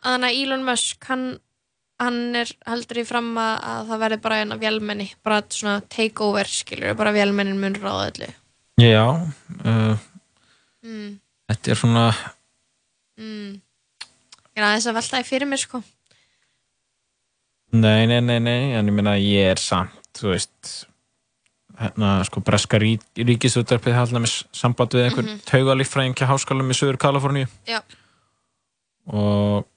Þannig 0.00 0.30
að 0.30 0.42
Elon 0.42 0.64
Musk, 0.64 1.04
hann, 1.10 1.24
hann 2.00 2.20
er 2.40 2.52
heldur 2.66 3.02
í 3.02 3.06
fram 3.08 3.32
að, 3.36 3.56
að 3.72 3.90
það 3.90 4.04
verði 4.04 4.20
bara 4.26 4.38
eina 4.40 4.60
vélmenni, 4.60 5.08
bara 5.22 5.42
svona 5.48 5.80
take 5.92 6.24
over, 6.24 6.48
skilur, 6.48 6.94
bara 6.96 7.12
vélmennin 7.12 7.60
mun 7.60 7.76
ráða 7.80 8.12
öllu. 8.12 8.30
já 8.80 9.04
uh, 9.64 9.98
Mm, 10.80 11.18
þetta 11.50 11.72
er 11.72 11.76
svona 11.76 12.04
mm. 13.20 13.56
Ég 14.56 14.62
er 14.62 14.64
aðeins 14.64 14.86
að 14.88 14.96
velta 14.96 15.18
því 15.18 15.26
fyrir 15.28 15.48
mér, 15.50 15.60
sko. 15.60 15.80
nei, 17.76 18.06
nei, 18.08 18.20
nei, 18.24 18.38
nei 18.40 18.72
en 18.78 18.88
ég 18.88 18.96
meina 18.96 19.18
ég 19.20 19.50
er 19.52 19.60
samt 19.60 20.08
þú 20.16 20.32
veist 20.32 20.70
hérna 21.80 22.14
sko 22.28 22.42
breska 22.44 22.80
rík, 22.80 23.04
ríkisúttarpið 23.16 23.96
haldið 23.96 24.24
með 24.24 24.32
samband 24.56 24.96
við 24.96 25.04
einhver 25.04 25.26
mm. 25.26 25.34
-hmm. 25.34 25.44
taugalíffræðing 25.52 26.16
hjá 26.16 26.26
háskólum 26.32 26.72
í 26.72 26.78
Suður 26.80 26.98
Kaliforníu 27.00 27.46
Já. 27.68 27.82
og 29.06 29.68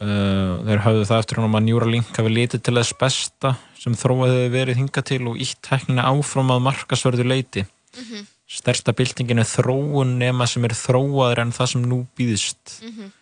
uh, 0.00 0.60
þeir 0.66 0.82
höfðu 0.86 1.06
það 1.10 1.22
eftir 1.22 1.40
hún 1.40 1.54
að 1.54 1.64
Neuralink 1.68 2.16
hafi 2.16 2.32
litið 2.34 2.62
til 2.66 2.74
þess 2.80 2.94
besta 3.00 3.54
sem 3.80 3.94
þróað 3.96 4.34
hefur 4.36 4.54
verið 4.58 4.80
hingað 4.80 5.04
til 5.12 5.22
og 5.30 5.38
ítt 5.40 5.60
teknina 5.66 6.08
áfram 6.10 6.50
að 6.54 6.64
markasverðu 6.68 7.26
leiti 7.28 7.66
Mhm. 7.96 8.26
stærsta 8.50 8.92
byltingin 8.94 9.38
er 9.42 9.48
þróun 9.50 10.16
nema 10.18 10.46
sem 10.46 10.64
er 10.64 10.70
þróaður 10.78 11.38
en 11.42 11.52
það 11.52 11.68
sem 11.72 11.82
nú 11.90 12.06
býðist 12.18 12.80
Mhm. 12.82 13.12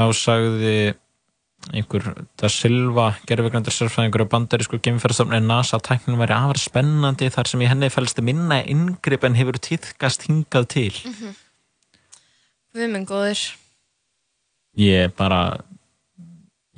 þá 0.00 0.06
sagði 0.16 0.94
einhver 1.72 2.26
Da 2.40 2.48
Silva 2.48 3.14
gerfugrandur 3.28 3.70
sérfræðingur 3.70 4.24
á 4.26 4.32
bandarísku 4.32 4.80
geimferðstofni 4.82 5.38
NASA 5.46 5.76
að 5.78 5.84
tæknin 5.86 6.18
væri 6.18 6.34
afar 6.34 6.58
spennandi 6.58 7.28
þar 7.30 7.46
sem 7.46 7.60
í 7.60 7.68
henni 7.70 7.88
fælst 7.92 8.18
minna 8.22 8.62
inngrip 8.64 9.22
en 9.24 9.34
hefur 9.38 9.60
tíðkast 9.62 10.26
hingað 10.26 10.66
til 10.68 10.90
Mhm. 10.90 11.34
Við 12.74 12.90
minn 12.90 13.06
góður. 13.06 13.54
Ég 14.78 15.12
bara 15.18 15.58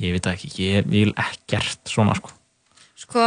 ég 0.01 0.15
veit 0.17 0.27
ekki, 0.27 0.51
ég 0.59 0.87
vil 0.91 1.13
ekkert 1.21 1.87
svona 1.91 2.15
sko. 2.19 2.33
Sko, 2.99 3.25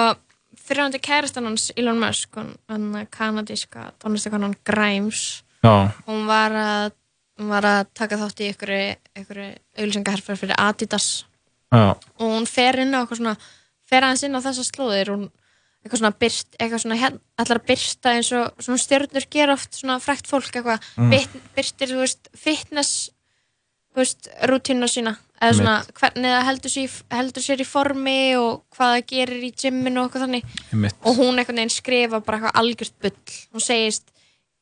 fyrirhandi 0.67 0.99
kærastan 1.03 1.47
hans, 1.47 1.69
Elon 1.79 1.99
Musk, 2.01 2.35
hann 2.67 3.05
kanadíska 3.13 3.91
tónlistakonan 4.01 4.55
Grimes, 4.67 5.43
já, 5.63 5.91
hún 6.07 6.25
var 6.27 6.51
að, 6.51 6.91
hún 7.39 7.51
var 7.53 7.67
að 7.69 7.81
taka 7.95 8.19
þátt 8.19 8.43
í 8.43 8.49
einhverju 8.51 9.49
auglýsingaherfer 9.77 10.39
fyrir 10.39 10.59
Adidas. 10.59 11.25
Já, 11.71 11.95
og 11.95 12.23
hún 12.23 12.47
fer 12.47 12.79
inn 12.83 12.95
á 12.95 12.99
eitthvað 13.03 13.21
svona 13.21 13.35
fer 13.87 14.03
aðeins 14.03 14.23
inn 14.27 14.35
á 14.35 14.43
þessa 14.43 14.63
slóðir 14.67 15.11
hún 15.13 15.27
eitthvað 15.83 15.99
svona 16.01 16.15
byrt, 16.19 16.55
eitthvað 16.59 16.81
svona 16.83 16.97
hérna, 16.99 17.19
allar 17.39 17.59
að 17.61 17.67
byrta 17.69 18.13
eins 18.17 18.31
og 18.35 18.63
svona 18.63 18.81
stjörnur 18.83 19.27
gera 19.31 19.55
oft 19.55 19.77
svona 19.77 19.99
frækt 20.03 20.27
fólk 20.27 20.49
eitthvað 20.51 20.83
Mm. 20.97 21.11
byrt, 21.13 21.35
byrtir, 21.55 21.91
þú 21.93 21.99
veist, 22.01 22.29
fitness 22.35 22.93
veist, 24.03 24.29
rútínu 24.49 24.87
sína 24.91 25.15
eða 25.41 25.53
svona 25.57 25.73
hvernig 25.99 26.31
það 26.33 26.45
heldur 26.47 26.73
sér, 26.73 26.93
heldur 27.13 27.43
sér 27.45 27.61
í 27.61 27.67
formi 27.67 28.19
og 28.41 28.63
hvað 28.75 28.93
það 28.95 29.03
gerir 29.11 29.43
í 29.47 29.51
gymminu 29.63 30.01
og 30.01 30.07
eitthvað 30.07 30.23
þannig 30.25 30.47
Einmitt. 30.73 30.95
og 31.03 31.19
hún 31.21 31.37
einhvern 31.37 31.59
veginn 31.61 31.73
skrifa 31.75 32.19
bara 32.25 32.39
eitthvað 32.39 32.61
algjört 32.61 32.95
bull 33.01 33.35
hún 33.53 33.65
segist, 33.67 34.07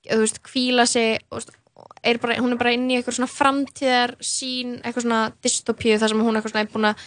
þú 0.10 0.18
veist, 0.24 0.41
kvíla 0.44 0.86
sig 0.88 1.22
og 1.32 1.44
er 2.03 2.20
bara, 2.22 2.36
hún 2.44 2.52
er 2.56 2.60
bara 2.60 2.74
inn 2.76 2.90
í 2.91 2.98
eitthvað 2.99 3.18
svona 3.20 3.32
framtíðar 3.32 4.16
sín 4.24 4.80
eitthvað 4.82 5.06
svona 5.07 5.22
dystopíu 5.44 5.99
þar 5.99 6.12
sem 6.14 6.26
hún 6.28 6.36
eitthvað 6.40 6.53
svona 6.56 6.66
er 6.68 6.74
búin 6.76 6.90
að 6.91 7.06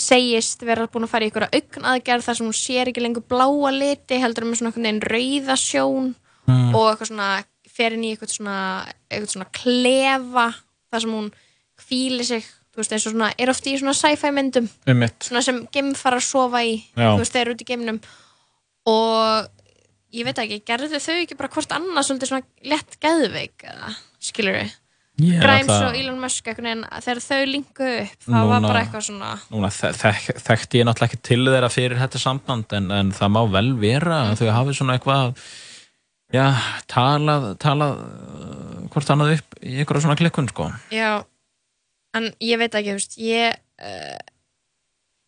segist 0.00 0.62
vera 0.62 0.86
búin 0.90 1.04
að 1.06 1.10
fara 1.10 1.26
í 1.26 1.30
eitthvað 1.30 1.54
augnaðgerð 1.58 2.26
þar 2.28 2.36
sem 2.38 2.46
hún 2.46 2.56
sér 2.56 2.90
ekki 2.92 3.02
lengur 3.02 3.24
bláa 3.26 3.70
liti 3.74 4.20
heldur 4.22 4.46
með 4.46 4.60
svona 4.60 4.70
einhvern 4.70 4.86
veginn 4.86 5.06
rauða 5.14 5.56
sjón 5.60 6.10
Mm. 6.48 6.72
og 6.74 6.86
eitthvað 6.88 7.10
svona 7.10 7.26
fer 7.70 7.94
inn 7.94 8.02
í 8.02 8.08
eitthvað 8.14 8.30
svona, 8.32 8.54
eitthvað 9.12 9.32
svona 9.34 9.48
klefa 9.54 10.46
þar 10.90 11.04
sem 11.04 11.14
hún 11.16 11.30
kvíli 11.80 12.24
sig 12.26 12.42
þú 12.70 12.82
veist 12.82 12.92
eins 12.94 13.06
og 13.08 13.14
svona, 13.16 13.30
er 13.38 13.50
oft 13.50 13.66
í 13.66 13.76
svona 13.80 13.94
sci-fi 13.98 14.30
myndum 14.34 14.68
Einmitt. 14.86 15.16
svona 15.26 15.42
sem 15.42 15.62
geimfara 15.74 16.20
að 16.20 16.26
sofa 16.28 16.60
í 16.66 16.76
Já. 16.94 17.08
þú 17.14 17.22
veist, 17.22 17.32
þeir 17.34 17.42
eru 17.46 17.54
út 17.56 17.64
í 17.64 17.70
geimnum 17.70 17.98
og 18.90 19.48
ég 20.14 20.26
veit 20.26 20.38
ekki, 20.42 20.60
gerðu 20.66 20.98
þau 21.00 21.16
ekki 21.22 21.36
bara 21.38 21.50
hvort 21.54 21.74
annað 21.76 22.06
svolítið 22.08 22.30
svona 22.32 22.70
lett 22.72 22.96
geðveik 23.02 23.66
eða, 23.70 23.92
skilur 24.22 24.56
við 24.60 24.76
Ég 25.20 25.34
er 25.36 25.42
Grimes 25.44 25.68
alltaf- 25.68 25.90
og 25.90 25.96
Elon 26.00 26.20
Musk 26.22 26.46
einhvern 26.48 26.64
veginn, 26.70 26.84
þegar 27.04 27.18
þau 27.26 27.40
linkuðu 27.50 27.96
upp 28.06 28.22
það 28.24 28.46
var 28.48 28.60
Núna- 28.62 28.68
bara 28.70 28.80
eitthvað 28.86 29.02
svona 29.04 29.32
Núna 29.52 29.70
þek, 29.76 29.98
þek, 30.00 30.28
þekkti 30.46 30.78
ég 30.80 30.86
náttúrulega 30.88 31.10
ekki 31.10 31.20
til 31.28 31.40
þeirra 31.50 31.68
fyrir 31.74 31.98
þetta 32.00 32.20
samband 32.22 32.72
en, 32.78 32.86
en 32.90 33.10
það 33.12 33.34
má 33.34 33.40
vel 33.52 33.66
vera 33.82 34.20
að 34.30 34.38
þau 34.40 34.50
hafi 34.56 34.76
svona 34.78 34.96
eitthvað 34.96 35.34
já, 36.34 36.46
talað, 36.90 37.46
talað 37.62 38.02
uh, 38.02 38.84
hvort 38.92 39.14
annað 39.14 39.36
upp 39.38 39.58
í 39.62 39.78
einhverja 39.80 40.06
svona 40.06 40.18
klikkun 40.20 40.50
sko. 40.50 40.68
já, 40.94 41.24
en 42.18 42.30
ég 42.42 42.60
veit 42.60 42.76
ekki, 42.78 42.96
veist 42.98 43.18
ég, 43.22 43.58
uh, 43.82 44.20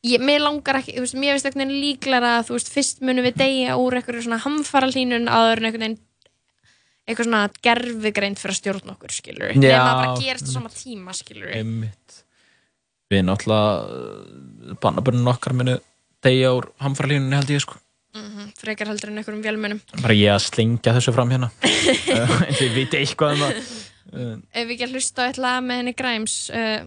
ég 0.06 0.22
mér 0.22 0.44
langar 0.44 0.80
ekki, 0.80 0.96
veist, 1.00 1.18
mér 1.18 1.36
finnst 1.36 1.50
einhvern 1.50 1.66
veginn 1.66 1.84
líklara 1.88 2.38
að 2.38 2.48
þú 2.48 2.58
veist, 2.58 2.72
fyrst 2.76 3.04
munum 3.04 3.26
við 3.26 3.38
deyja 3.42 3.76
úr 3.80 3.98
einhverju 3.98 4.26
svona 4.26 4.42
hamfaralínun 4.46 5.30
áður 5.30 5.62
en 5.62 5.70
einhvern 5.70 5.86
veginn 5.88 6.00
eitthvað 7.02 7.26
svona 7.26 7.46
gerfigreind 7.66 8.38
fyrir 8.38 8.54
að 8.54 8.58
stjórna 8.60 8.94
okkur, 8.94 9.14
skilur 9.14 9.50
við 9.50 9.62
nema 9.64 9.78
það 9.82 10.00
bara 10.00 10.18
gerist 10.22 10.50
á 10.50 10.54
sama 10.54 10.70
tíma, 10.70 11.14
skilur 11.18 11.50
við. 11.50 12.20
Við 13.12 13.24
náttúrulega 13.26 14.76
bannabörnum 14.80 15.32
okkar 15.34 15.56
munu 15.58 15.74
degja 16.22 16.52
úr 16.54 16.70
hamfarlínunni 16.82 17.40
held 17.40 17.50
ég 17.50 17.64
sko. 17.64 17.81
Mm 18.12 18.50
frekar 18.60 18.90
heldur 18.90 19.10
en 19.10 19.20
einhverjum 19.20 19.44
vélmönum 19.44 19.78
Bara 20.02 20.16
ég 20.16 20.32
að 20.34 20.42
slengja 20.44 20.92
þessu 20.96 21.14
fram 21.16 21.30
hérna. 21.32 21.48
uh, 21.48 22.34
en 22.46 22.58
þið 22.58 22.74
viti 22.76 23.00
eitthvað 23.00 23.46
um 24.12 24.42
ef 24.52 24.66
við 24.66 24.74
ekki 24.74 24.88
að 24.88 24.96
hlusta 24.98 25.24
á 25.24 25.28
eitt 25.30 25.40
lag 25.40 25.62
með 25.64 25.80
henni 25.80 25.94
Grimes 25.96 26.36
uh, 26.52 26.84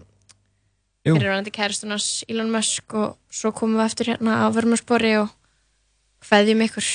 fyrir 1.06 1.26
rannandi 1.26 1.54
kæristunars 1.54 2.08
Elon 2.30 2.52
Musk 2.54 2.94
og 2.94 3.16
svo 3.30 3.50
komum 3.56 3.80
við 3.80 3.88
eftir 3.88 4.12
hérna 4.12 4.38
á 4.42 4.46
vörmarspori 4.54 5.12
og 5.24 5.34
hveðjum 6.28 6.64
ykkur 6.68 6.88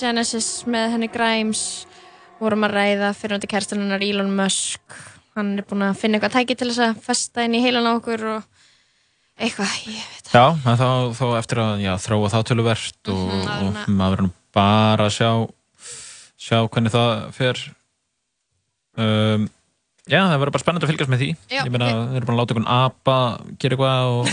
Genesis 0.00 0.48
með 0.70 0.94
henni 0.94 1.08
Grimes 1.12 1.64
vorum 2.40 2.64
að 2.66 2.76
ræða 2.78 3.10
fyrir 3.16 3.36
hundi 3.36 3.50
kærstunarnar 3.50 4.04
Elon 4.04 4.32
Musk. 4.36 4.96
Hann 5.36 5.52
er 5.60 5.66
búinn 5.68 5.84
að 5.86 5.98
finna 6.00 6.18
eitthvað 6.18 6.38
tæki 6.38 6.56
til 6.58 6.70
þess 6.70 6.82
að 6.86 7.02
festa 7.04 7.44
inn 7.46 7.56
í 7.58 7.62
heilan 7.62 7.86
á 7.86 7.92
okkur 7.92 8.24
og 8.32 8.48
eitthvað, 9.40 9.76
ég 9.92 10.08
veit 10.10 10.32
Já, 10.34 10.44
þá, 10.64 10.88
þá 11.16 11.24
eftir 11.38 11.62
að 11.62 11.84
já, 11.84 11.92
þróa 12.06 12.32
það 12.32 12.48
töluvert 12.50 13.12
og, 13.12 13.22
áður 13.44 13.68
en 13.68 13.78
og 13.80 13.94
maður 14.00 14.24
nú 14.26 14.32
bara 14.56 15.06
að 15.06 15.16
sjá 15.16 15.30
sjá 16.40 16.58
hvernig 16.66 16.94
það 16.94 17.14
fer. 17.36 17.64
Um, 19.00 19.48
Já, 20.10 20.24
það 20.26 20.38
verður 20.40 20.54
bara 20.56 20.62
spennandi 20.64 20.86
að 20.86 20.90
fylgjast 20.90 21.10
með 21.12 21.20
því. 21.22 21.26
Já, 21.52 21.60
Ég 21.60 21.70
meina, 21.70 21.88
við 22.10 22.16
erum 22.18 22.30
bara 22.30 22.34
að 22.34 22.40
láta 22.40 22.54
einhvern 22.56 22.70
apa 22.74 23.16
gera 23.62 23.76
eitthvað 23.76 24.08
og 24.16 24.24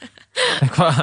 eitthvað 0.64 1.00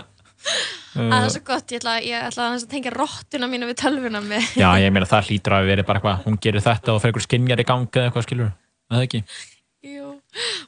Það 0.98 1.18
er 1.18 1.28
uh, 1.28 1.34
svo 1.34 1.44
gott, 1.48 1.74
ég 1.74 1.82
ætla, 1.82 1.95
ég 2.03 2.24
ætla 2.30 2.48
að 2.53 2.65
tengja 2.72 2.94
rottuna 2.95 3.49
mína 3.52 3.69
við 3.69 3.78
tölvuna 3.84 4.22
með 4.26 4.48
Já, 4.57 4.69
ég 4.82 4.95
meina 4.95 5.10
það 5.10 5.30
hlýtur 5.32 5.57
að 5.57 5.69
vera 5.72 5.86
bara 5.88 6.02
eitthvað 6.02 6.26
hún 6.26 6.40
gerir 6.41 6.65
þetta 6.65 6.95
og 6.95 7.03
fer 7.03 7.14
einhver 7.14 7.28
skinjar 7.28 7.61
í 7.61 7.68
gangi 7.68 7.91
eða 7.94 8.10
eitthvað 8.10 8.28
skilur 8.28 8.49
Það 8.88 9.06
ekki, 9.06 9.22
Jú, 9.88 10.14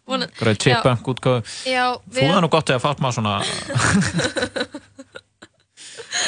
vona, 0.08 0.28
bara 0.38 0.54
chipbank 0.60 1.10
útgáðu 1.14 1.42
Já, 1.66 1.86
Þú 2.06 2.28
það 2.30 2.42
nú 2.46 2.52
gott 2.54 2.74
að 2.76 2.84
fátt 2.86 3.02
maður 3.04 3.20
svona 3.20 3.40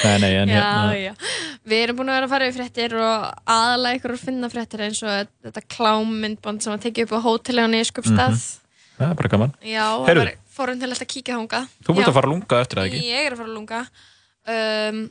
Nei, 0.02 0.18
nei, 0.22 0.32
en 0.38 0.49
já, 0.49 0.56
hérna 0.56 0.95
já. 0.98 1.14
Við 1.68 1.84
erum 1.86 1.98
búin 1.99 2.11
að 2.11 2.18
vera 2.18 2.28
að 2.28 2.34
fara 2.34 2.48
við 2.48 2.57
fréttir 2.57 2.95
og 2.98 3.26
aðalega 3.53 3.99
ykkur 3.99 4.14
að 4.15 4.23
finna 4.26 4.49
fréttir 4.52 4.84
eins 4.86 5.02
og 5.06 5.30
þetta 5.45 5.64
klámyndband 5.76 6.64
sem 6.64 6.73
var 6.73 6.82
tekið 6.84 7.07
upp 7.07 7.15
á 7.18 7.26
hóteli 7.26 7.65
á 7.65 7.68
Nýskupstað. 7.72 8.41
Fórum 10.62 10.78
til 10.82 10.90
alltaf 10.92 11.08
að 11.08 11.14
kíkja 11.16 11.38
hanga. 11.40 11.64
Þú 11.82 11.96
vilt 11.98 12.08
að 12.12 12.18
fara 12.20 12.30
að 12.30 12.34
lunga 12.36 12.62
eftir 12.62 12.82
það 12.82 12.92
ekki? 12.92 13.02
Ég 13.10 13.26
er 13.26 13.34
að 13.36 13.42
fara 13.42 13.50
að 13.50 13.58
lunga. 13.58 13.82
Um, 14.52 15.02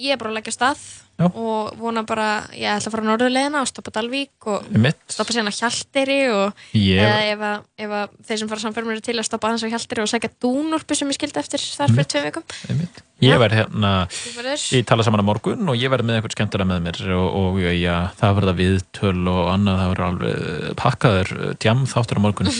ég 0.00 0.14
er 0.14 0.18
bara 0.20 0.30
að 0.32 0.36
leggja 0.40 0.54
stað 0.56 0.80
Já. 1.20 1.26
og 1.28 1.74
vona 1.76 2.02
bara, 2.08 2.26
ég 2.56 2.64
ætla 2.72 2.88
að 2.88 2.94
fara 2.94 3.04
á 3.04 3.08
norðurleðina 3.10 3.60
og 3.60 3.68
stoppa 3.68 3.92
Dalvík 3.92 4.46
og 4.48 4.64
Einmitt. 4.70 5.02
stoppa 5.12 5.34
síðan 5.36 5.50
á 5.52 5.58
Hjaltiri 5.58 6.16
og 6.32 6.62
Ég- 6.72 7.34
eða 7.34 7.50
ef, 7.76 7.92
þeir 8.24 8.38
sem 8.40 8.48
fara 8.48 8.62
samferðum 8.64 8.94
eru 8.94 9.04
til 9.04 9.18
að 9.20 9.28
stoppa 9.28 9.50
aðeins 9.50 9.66
á 9.68 9.72
Hjaltiri 9.74 10.00
og 10.06 10.08
segja 10.08 10.32
dúnúrpu 10.40 10.96
sem 10.96 11.08
ég 11.12 11.18
skildi 11.18 11.42
eftir 11.42 11.60
þar 11.60 11.92
fyrir 11.92 12.08
tveim 12.14 12.28
vikum. 12.30 12.44
Ég 13.20 13.36
verð 13.42 13.56
hérna, 13.58 13.90
ég 14.72 14.84
tala 14.88 15.04
saman 15.04 15.20
á 15.20 15.26
morgun 15.28 15.68
og 15.68 15.76
ég 15.76 15.90
verð 15.92 16.06
með 16.08 16.16
eitthvað 16.20 16.34
skemmtilega 16.38 16.68
með 16.70 16.80
mér 16.86 17.00
og, 17.18 17.26
og 17.40 17.58
já, 17.76 17.96
það 18.20 18.36
verða 18.38 18.54
viðtöl 18.60 19.20
og 19.28 19.50
annað, 19.52 19.80
það 19.82 19.90
verður 19.92 20.06
alveg 20.06 20.70
pakkaður 20.80 21.32
djam 21.60 21.82
þáttur 21.90 22.20
á 22.20 22.24
morgun. 22.24 22.50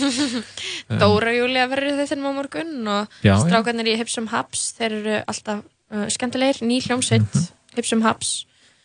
Dóra 1.01 1.33
Júlia 1.35 1.65
verður 1.71 1.97
þau 2.01 2.07
þinn 2.11 2.27
á 2.27 2.31
morgun 2.37 2.71
og 2.93 3.17
Já, 3.25 3.33
já. 3.33 3.35
strákarnir 3.45 3.89
í 3.89 3.97
Hipsum 4.01 4.29
Habs 4.31 4.67
þeir 4.77 4.97
eru 4.99 5.17
alltaf 5.31 5.63
uh, 5.65 6.05
skemmtilegir 6.13 6.61
ný 6.67 6.81
hljómsveit 6.85 7.25
Mhm. 7.31 7.49
Hipsum 7.77 8.01
Habs 8.05 8.31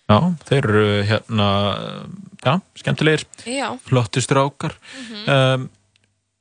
Já, 0.07 0.21
þeir 0.47 0.69
eru 0.71 0.83
hérna, 1.03 1.47
já, 2.45 2.53
skemmtilegir, 2.79 3.25
Já. 3.43 3.73
flotti 3.89 4.23
strákar. 4.23 4.77
um, 5.27 5.65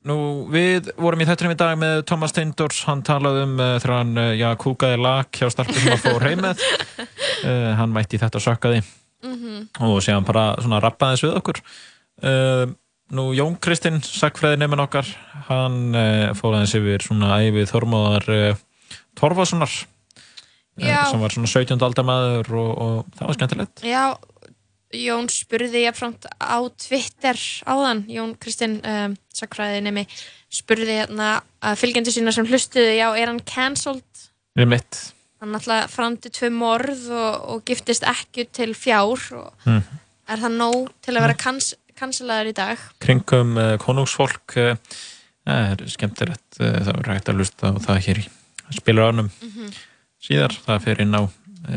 nú, 0.06 0.16
við 0.52 0.90
vorum 1.00 1.22
í 1.22 1.26
þettunum 1.28 1.54
í 1.54 1.58
dag 1.60 1.74
með 1.80 2.00
Thomas 2.08 2.32
Steindors, 2.34 2.82
hann 2.88 3.02
talaði 3.06 3.42
um 3.46 3.56
uh, 3.58 3.72
þegar 3.82 3.96
hann, 3.96 4.12
uh, 4.20 4.30
já, 4.38 4.48
kúkaði 4.60 5.00
lag 5.02 5.28
hjá 5.34 5.50
starfið 5.52 5.80
sem 5.80 5.92
hann 5.92 6.02
fór 6.04 6.26
heim 6.28 6.44
með. 6.44 6.62
Uh, 7.46 7.72
hann 7.80 7.92
mætti 7.94 8.20
þetta 8.22 8.42
sökkaði. 8.42 8.84
Mhm. 9.26 9.62
og 9.82 9.96
séðan 10.04 10.26
bara 10.28 10.42
svona 10.60 10.78
rappaðis 10.78 11.22
við 11.24 11.32
okkur 11.38 11.58
nú 13.16 13.24
Jón 13.34 13.56
Kristinn 13.64 13.96
sagfræði 14.04 14.60
nefn 14.60 14.82
okkar 14.84 15.08
hann 15.48 15.96
fór 16.36 16.54
aðeins 16.54 16.74
yfir 16.76 17.02
svona 17.02 17.38
æfið 17.40 17.72
Þormóðar 17.72 18.28
Torfasonar 19.18 19.72
sem 19.72 21.24
var 21.24 21.34
svona 21.34 21.50
17. 21.50 21.80
aldamaður 21.88 22.52
og, 22.60 22.70
og 22.76 23.16
það 23.16 23.30
var 23.30 23.38
skemmtilegt 23.40 23.84
Já, 23.88 24.04
Jón 25.00 25.28
spurði 25.32 25.84
jafnframt 25.84 26.26
á 26.40 26.58
Twitter 26.80 27.38
áðan 27.68 28.04
Jón 28.10 28.34
Kristinn 28.40 28.78
um, 28.84 29.16
sakfræði 29.34 29.82
nemi 29.86 30.06
spurði 30.52 31.00
hérna 31.02 31.30
að 31.60 31.80
fylgjandi 31.82 32.14
sína 32.14 32.32
sem 32.34 32.46
hlustuðu 32.48 32.94
já, 32.96 33.08
er 33.18 33.28
hann 33.32 33.42
cancelled? 33.44 34.24
við 34.56 34.72
mitt 34.76 35.02
Hann 35.42 35.52
alltaf 35.58 35.92
framdi 35.92 36.30
tvö 36.32 36.48
morð 36.54 37.10
og, 37.12 37.34
og 37.52 37.64
giftist 37.68 38.06
ekki 38.08 38.46
til 38.56 38.70
fjár 38.74 39.20
og 39.36 39.66
mm. 39.68 39.82
er 40.32 40.40
það 40.40 40.54
nóg 40.62 40.86
til 41.04 41.12
að 41.16 41.26
vera 41.26 41.36
kans 41.42 41.74
kansellaður 41.96 42.50
í 42.50 42.54
dag? 42.56 42.80
kringum 43.04 43.52
uh, 43.60 43.74
konungsfólk 43.82 44.56
uh, 44.62 44.72
er 45.46 45.84
skemmtilegt 45.92 46.58
uh, 46.62 46.78
það 46.86 46.94
er 47.02 47.12
hægt 47.12 47.28
að 47.32 47.42
hlusta 47.42 47.72
á 47.72 47.76
það 47.84 48.00
hér 48.08 48.22
í 48.24 48.26
spilar 48.80 49.12
ánum 49.12 49.28
Mhm. 49.44 49.76
síðar 50.26 50.56
það 50.64 50.82
fer 50.88 51.04
inn 51.04 51.14
á 51.14 51.22
uh, 51.22 51.30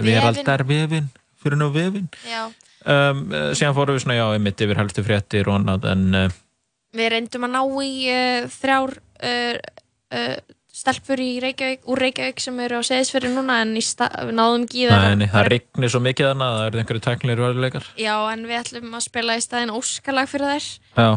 veraldar 0.08 0.64
vefin 0.68 1.12
fyrir 1.40 1.60
inn 1.60 1.68
á 1.68 1.70
vefin 1.76 2.08
Já. 2.26 2.42
Um, 2.90 3.26
uh, 3.32 3.50
síðan 3.58 3.76
fórum 3.78 3.98
við 3.98 4.06
svona 4.06 4.20
já, 4.20 4.26
einmitt 4.36 4.64
yfir 4.66 4.80
helstu 4.80 5.04
fréttir 5.06 5.50
og 5.50 5.60
annað 5.60 5.90
en 5.94 6.08
uh, 6.26 6.38
Við 6.98 7.12
reyndum 7.14 7.46
að 7.46 7.52
ná 7.54 7.62
í 7.86 7.92
uh, 8.10 8.48
þrjár 8.50 8.96
uh, 8.98 10.38
stelpur 10.80 11.22
í 11.22 11.30
Reykjavík, 11.44 11.84
úr 11.92 12.02
Reykjavík 12.06 12.42
sem 12.42 12.58
eru 12.64 12.80
á 12.80 12.84
seðisferði 12.88 13.34
núna 13.36 13.60
en 13.66 13.76
við 13.76 14.34
náðum 14.38 14.66
ekki 14.66 14.86
í 14.86 14.90
nei, 15.20 15.28
það 15.30 15.50
rignir 15.54 15.94
svo 15.94 16.02
mikið 16.06 16.32
þannig 16.32 16.48
að 16.48 16.58
það 16.58 16.70
eru 16.70 16.82
einhverju 16.82 17.04
tæknilegir 17.06 17.44
verðuleikar. 17.46 17.92
Já, 18.00 18.16
en 18.32 18.48
við 18.48 18.62
ætlum 18.62 18.98
að 18.98 19.06
spila 19.06 19.38
í 19.38 19.44
staðinn 19.44 19.76
óskalag 19.76 20.32
fyrir 20.32 20.54
þær 20.54 20.70
Já, 21.04 21.10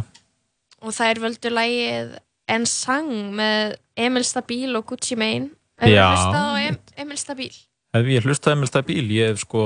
og 0.82 0.96
þær 0.98 1.24
völdu 1.26 1.54
lagið 1.54 2.14
En 2.52 2.64
Sang 2.66 3.12
með 3.38 3.76
Emil 3.96 4.24
Stabíl 4.26 4.72
og 4.76 4.88
Gucci 4.90 5.16
Mane. 5.16 5.52
Hefur 5.80 5.94
þú 5.94 6.08
hlustað 6.10 6.42
á 6.42 6.52
em 6.66 6.80
Emil 7.04 7.20
Stabíl? 7.20 7.54
ef 7.92 8.08
ég 8.08 8.24
hlustaði 8.24 8.60
með 8.60 8.70
stabíl, 8.70 9.04
ég 9.12 9.32
hef 9.32 9.42
sko 9.44 9.62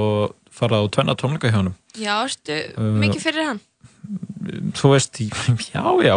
farað 0.56 0.86
á 0.86 0.92
tvenna 0.96 1.14
tónleika 1.20 1.50
hjá 1.52 1.58
honum. 1.60 1.74
Já, 2.00 2.14
ertu 2.26 2.56
Uh, 2.76 2.92
mikið 3.02 3.22
fyrir 3.28 3.48
hann? 3.50 3.60
Þú 4.78 4.90
veist, 4.92 5.18
já, 5.74 5.82
já, 6.06 6.14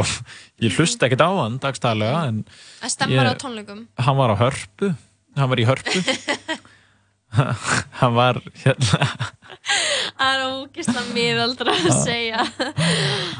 ég 0.61 0.75
hlusta 0.77 1.07
ekkert 1.07 1.23
á 1.25 1.31
hann 1.41 1.55
dagstælega, 1.63 2.19
en 2.29 2.43
Það 2.83 2.91
stemmar 2.95 3.31
á 3.31 3.35
tónleikum. 3.41 3.85
hann 3.97 4.17
var 4.19 4.33
á 4.33 4.37
hörpu, 4.43 4.91
hann 5.39 5.49
var 5.49 5.59
í 5.63 5.65
hörpu. 5.69 6.03
hann 7.99 8.13
var 8.17 8.39
hérna, 8.63 8.99
Það 10.19 10.31
er 10.33 10.43
ógislega 10.49 11.03
miðaldra 11.15 11.75
að 11.77 11.99
segja. 12.03 12.45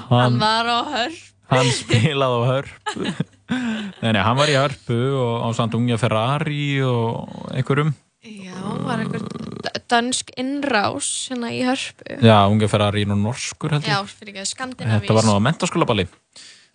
Hann- 0.09 0.21
Hann 0.23 0.39
var 0.41 0.69
á 0.69 0.79
hörp. 0.93 1.19
hann 1.49 1.69
spilaði 1.73 2.37
á 2.37 2.41
hörpu. 2.53 3.13
Nei, 3.49 4.11
nei, 4.13 4.21
hann 4.21 4.37
var 4.37 4.49
í 4.51 4.57
hörpu 4.57 4.97
og 5.17 5.45
á 5.45 5.47
samt 5.57 5.73
unga 5.77 5.97
Ferrari 5.97 6.79
og 6.85 7.49
einhverjum. 7.53 7.93
Já, 8.25 8.55
var 8.83 8.99
einhver 8.99 9.21
d- 9.23 9.79
dönsk 9.89 10.33
innrás 10.37 11.07
hérna 11.29 11.51
í 11.55 11.61
hörpu. 11.63 12.17
Já, 12.19 12.39
unga 12.51 12.67
Ferrari 12.67 13.05
og 13.07 13.15
norskur 13.17 13.71
heldur. 13.77 13.87
Já, 13.93 14.01
fyrir 14.11 14.35
ekki, 14.35 14.49
skandinavís. 14.51 15.05
Þetta 15.05 15.15
var 15.19 15.27
nú 15.29 15.37
á 15.39 15.41
mentaskólaballi. 15.47 16.07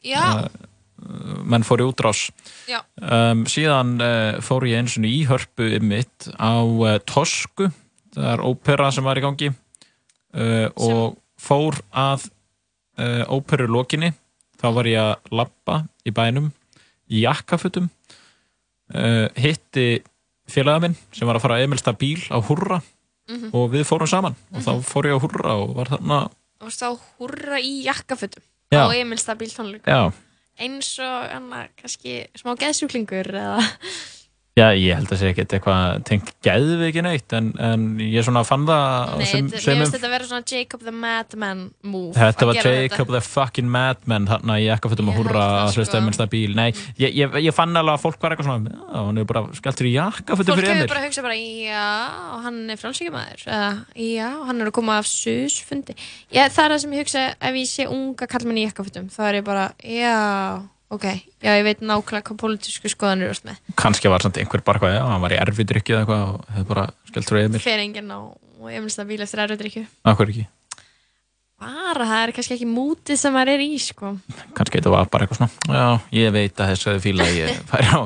Já, 0.04 0.22
menn 1.44 1.64
fór 1.66 1.82
í 1.82 1.86
útrás 1.88 2.30
Já. 2.70 2.80
um, 2.96 3.44
síðan 3.50 3.96
uh, 4.00 4.40
fór 4.44 4.64
ég 4.70 4.78
eins 4.80 4.94
og 4.96 5.04
í 5.08 5.24
hörpu 5.28 5.66
mitt 5.84 6.28
á 6.40 6.64
uh, 6.64 6.96
Tosku 7.04 7.68
það 8.14 8.28
er 8.32 8.42
ópera 8.46 8.90
sem 8.94 9.04
var 9.04 9.20
í 9.20 9.24
gangi 9.24 9.50
uh, 9.50 10.68
og 10.80 11.18
fór 11.40 11.76
að 11.92 12.28
uh, 12.96 13.24
óperu 13.36 13.66
lokinni 13.68 14.12
þá 14.60 14.66
var 14.78 14.88
ég 14.88 15.02
að 15.02 15.34
lappa 15.40 15.80
í 16.08 16.14
bænum 16.14 16.48
í 17.12 17.24
jakkafutum 17.26 17.90
uh, 18.94 19.28
hitti 19.36 19.98
félaga 20.48 20.80
minn 20.84 20.96
sem 21.12 21.26
var 21.28 21.36
að 21.38 21.44
fara 21.46 21.58
að 21.58 21.64
Emilsta 21.68 21.92
bíl 21.96 22.20
á 22.30 22.38
Hurra 22.44 22.82
Mhm. 23.24 23.54
og 23.56 23.70
við 23.72 23.86
fórum 23.88 24.06
saman 24.10 24.34
og 24.52 24.60
þá 24.60 24.72
fór 24.84 25.06
ég 25.08 25.16
á 25.16 25.20
Hurra 25.22 25.54
og 25.56 25.70
var 25.78 25.86
þarna 25.88 26.18
og 26.60 26.68
þá 26.68 26.98
húrra 27.18 27.56
í 27.60 27.84
jakkafutum 27.86 28.42
Já. 28.72 28.84
á 28.84 28.92
Emil 28.92 29.16
Stabíl 29.18 29.48
tónleikum. 29.52 30.12
Eins 30.60 30.98
og 31.00 31.30
hana, 31.32 31.68
kannski 31.80 32.26
smá 32.36 32.52
geðsjúklingur 32.56 33.26
eða... 33.32 33.64
Já, 34.54 34.68
ég 34.78 34.94
held 34.94 35.10
að 35.10 35.18
segja 35.18 35.32
ekkert 35.34 35.52
eitthvað 35.56 36.02
tengt 36.06 36.28
geðviki 36.46 37.02
neitt 37.02 37.32
en, 37.34 37.48
en 37.58 37.86
ég 37.98 38.22
svona 38.22 38.44
fann 38.46 38.62
það 38.68 39.14
Nei, 39.18 39.24
sem, 39.26 39.48
sem 39.50 39.74
um, 39.74 39.80
finnst 39.80 39.96
þetta 39.96 40.06
að 40.06 40.12
vera 40.12 40.28
svona 40.28 40.46
Jacob 40.46 40.84
the 40.86 40.92
Madman 40.94 41.64
move. 41.82 42.12
þetta 42.14 42.46
að 42.46 42.50
var 42.52 42.68
Jacob 42.68 43.10
the 43.10 43.20
fucking 43.26 43.72
madman 43.74 44.28
þarna 44.30 44.60
í 44.62 44.68
jakkafötum 44.68 45.10
og 45.10 45.18
húrra 45.18 45.42
að 45.64 45.72
hlusta 45.72 45.96
sko. 45.96 46.02
um 46.04 46.12
einsta 46.12 46.28
bíl 46.30 46.54
Nei, 46.54 46.68
ég, 47.02 47.16
ég, 47.18 47.34
ég 47.48 47.56
fann 47.56 47.74
alveg 47.74 47.96
að 47.96 48.04
fólk 48.04 48.22
var 48.22 48.36
eitthvað 48.36 48.46
svona 48.52 48.70
Já, 48.94 49.00
hann 49.00 49.18
er 49.18 49.26
bara 49.32 49.42
skelltur 49.58 49.88
í 49.90 49.94
jakkafötum 49.96 50.52
Fólk 50.52 50.60
fyrir 50.60 50.70
hefur 50.70 50.84
Emil 50.84 50.92
bara 50.92 51.02
hugsað 51.08 51.26
bara, 51.26 51.38
já, 51.64 51.88
og 52.36 52.46
hann 52.46 52.60
er 52.70 52.78
frálsíkjumæður, 52.84 53.42
eða, 53.56 53.72
já, 54.04 54.28
og 54.38 54.44
hann 54.52 54.62
er 54.62 54.70
að 54.70 54.76
koma 54.78 55.00
af 55.02 55.10
susfundi. 55.10 55.96
Já, 56.30 56.44
það 56.46 56.62
er 56.68 56.76
það 56.76 56.80
sem 56.84 56.94
ég 56.94 57.02
hugsa, 57.02 57.24
ef 57.50 57.58
ég 57.58 57.72
sé 57.72 57.88
unga 57.90 58.30
kallmenn 58.30 58.62
í 58.62 58.68
jakkafutum, 58.68 59.10
þá 59.10 59.20
er 59.32 59.40
ég 59.40 59.48
bara, 59.50 59.66
já, 59.82 60.14
ok, 60.94 61.06
já, 61.44 61.50
ég 61.58 61.66
veit 61.66 61.84
nákvæmlega 61.84 62.28
hvað 62.30 62.40
pólitísku 62.40 62.92
skoðanir 62.92 63.32
eru 63.32 63.48
með. 63.50 63.60
Kannski 63.80 64.12
var 64.12 64.24
samt 64.24 64.40
einhver 64.40 64.64
bara 64.64 64.80
eitthvað, 64.80 64.96
já, 64.98 65.04
hann 65.10 65.24
var 65.24 65.36
í 65.36 65.40
erfidrykki 65.42 65.94
eða 65.94 66.02
eitthvað 66.04 66.26
og 66.26 66.50
hefði 66.54 66.68
bara 66.72 66.88
skelltur 67.10 67.40
í 67.40 67.46
Emil 67.48 67.62
Fer 67.64 67.84
enginn 67.84 68.12
á 68.14 68.20
Emilsta 68.74 69.04
bíl 69.08 69.20
eftir 69.20 69.42
erfiðrykju. 69.44 69.86
Akkur 70.08 70.30
ekki, 70.32 70.46
Bara, 71.64 72.04
það 72.04 72.20
er 72.20 72.32
kannski 72.34 72.54
ekki 72.56 72.66
mútið 72.68 73.18
sem 73.20 73.34
maður 73.34 73.54
er 73.54 73.62
í, 73.64 73.74
sko. 73.80 74.14
kannski 74.56 74.80
þetta 74.80 74.92
var 74.92 75.10
bara 75.12 75.26
eitthvað 75.26 75.38
svona 75.38 75.78
Já, 75.78 76.00
ég 76.18 76.32
veit 76.34 76.60
að 76.60 76.72
þess 76.72 76.88
að 76.88 76.96
þið 76.96 77.04
fíla 77.06 77.26
að 77.28 77.36
ég 77.38 77.60
færi 77.70 77.90
á 77.94 78.00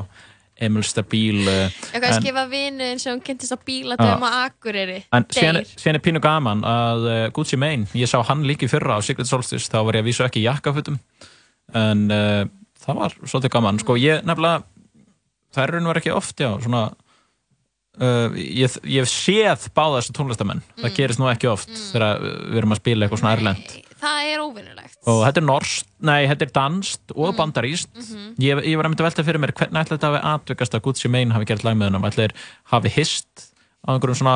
Emil 0.67 0.83
Stabíl 0.85 1.41
uh, 1.47 1.79
Ég 1.95 2.03
kannski 2.03 2.27
skifa 2.27 2.43
vinuðin 2.51 3.01
sem 3.01 3.21
kynntist 3.25 3.55
á 3.55 3.59
bíladöfum 3.65 4.25
á 4.27 4.29
Akureyri 4.45 4.99
En 5.15 5.25
síðan, 5.33 5.61
er 5.65 6.01
pínu 6.05 6.21
gaman 6.23 6.63
að 6.67 7.09
uh, 7.09 7.17
Gucci 7.35 7.59
Mane, 7.59 7.89
ég 7.97 8.11
sá 8.11 8.19
hann 8.29 8.45
líka 8.47 8.67
í 8.67 8.71
fyrra 8.71 8.99
á 8.99 9.03
Secret 9.03 9.29
Solstice, 9.29 9.71
þá 9.71 9.81
var 9.87 9.97
ég 9.97 10.05
að 10.05 10.11
vísa 10.11 10.29
ekki 10.29 10.45
jakkafutum 10.45 10.99
en 11.79 12.05
uh, 12.13 12.43
það 12.89 13.03
var 13.03 13.15
svolítið 13.33 13.53
gaman, 13.57 13.79
sko. 13.83 13.95
Ég 13.99 14.25
nefnilega 14.27 14.63
það 15.55 15.63
er 15.63 15.77
og 15.79 15.87
verið 15.89 16.01
ekki 16.03 16.15
oft, 16.17 16.35
já 16.43 16.49
svona 16.63 16.81
uh, 17.99 18.35
ég, 18.37 18.75
ég 18.85 19.03
hef 19.03 19.11
séð 19.11 19.67
báða 19.75 19.99
þessu 19.99 20.15
tónlistamenn, 20.17 20.63
það 20.79 20.95
gerist 20.97 21.21
nú 21.21 21.29
ekki 21.31 21.49
oft 21.51 21.71
þegar 21.91 22.21
við 22.23 22.59
erum 22.61 22.75
að 22.75 22.81
spila 22.83 23.05
eitthvað 23.07 23.23
svona 23.23 23.35
erlend 23.37 23.77
Það 23.99 24.27
er 24.31 24.41
óvinnulegt 24.45 25.09
og 25.11 25.17
þetta 25.25 25.41
er 25.41 25.47
norskt, 25.47 25.87
nei, 26.07 26.19
þetta 26.29 26.45
er 26.45 26.51
danskt 26.55 27.13
og 27.15 27.33
bandaríst 27.35 27.89
Mhm. 27.99 28.27
ég, 28.39 28.61
ég 28.69 28.77
var 28.79 28.87
að 28.87 28.93
mynda 28.93 29.03
að 29.03 29.09
velta 29.09 29.25
fyrir 29.27 29.41
mér 29.43 29.53
hvernig 29.57 29.81
ætla 29.81 29.97
þetta 29.97 30.11
hafi 30.13 30.21
atvekast 30.33 30.75
að 30.77 30.83
Gucci 30.85 31.11
Mane 31.11 31.35
hafi 31.35 31.49
gert 31.49 31.65
lag 31.67 31.75
með 31.75 31.89
hennum 31.89 32.07
ætla 32.07 32.27
þeir 32.27 32.35
hafi 32.71 32.93
hist 32.95 33.49
á 33.83 33.89
einhverjum 33.95 34.21
svona 34.21 34.35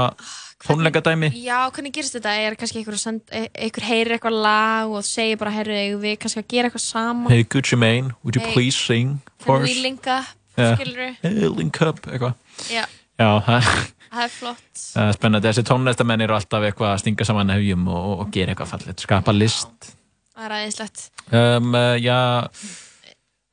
tónleikadæmi? 0.68 1.30
Já, 1.44 1.57
hvernig 1.76 1.94
gerist 1.95 2.15
þetta? 2.18 2.34
Er 2.44 2.56
kannski 2.60 2.80
einhver, 2.81 2.98
send, 3.02 3.22
e- 3.31 3.49
einhver 3.65 3.85
heyrir 3.88 4.15
eitthvað 4.18 4.38
lag 4.45 4.94
og 4.95 5.03
segir 5.07 5.40
bara, 5.41 5.52
eigum 5.64 6.02
við 6.03 6.18
kannski 6.23 6.44
að 6.44 6.48
gera 6.53 6.69
eitthvað 6.69 6.85
saman? 6.85 7.31
Hey 7.31 7.44
Gucci 7.44 7.80
Mane, 7.80 8.14
would 8.23 8.35
you 8.38 8.44
Hey, 8.45 8.53
please 8.53 8.77
sing 8.80 9.18
for 9.40 9.60
Can 9.60 9.68
us? 9.68 9.73
we 9.76 9.81
link 9.84 10.07
up, 10.07 10.30
Já. 10.57 10.76
skilur 10.77 11.15
Hey, 11.22 11.49
link 11.49 11.81
up, 11.81 11.99
eitthvað. 12.07 12.35
Já, 12.69 12.85
Já, 13.19 13.27
það 13.48 13.68
það 14.14 14.23
er 14.27 14.31
flott. 14.38 14.64
Það 14.94 15.07
er 15.10 15.18
spennandi, 15.18 15.49
þessi 15.49 15.65
tónlistamenn 15.69 16.22
eru 16.27 16.35
alltaf 16.38 16.64
eitthvað 16.68 16.91
að 16.94 17.02
stinga 17.03 17.26
saman 17.27 17.49
hefjum 17.53 17.88
og, 17.90 18.07
og 18.23 18.31
gera 18.34 18.53
eitthvað 18.53 18.72
fallet, 18.76 19.03
skapa 19.07 19.34
list. 19.35 19.91
Það 20.34 20.45
er 20.48 20.56
aðeinslegt 20.60 21.03
um, 21.34 21.76
uh, 21.77 21.94
Já, 22.02 22.18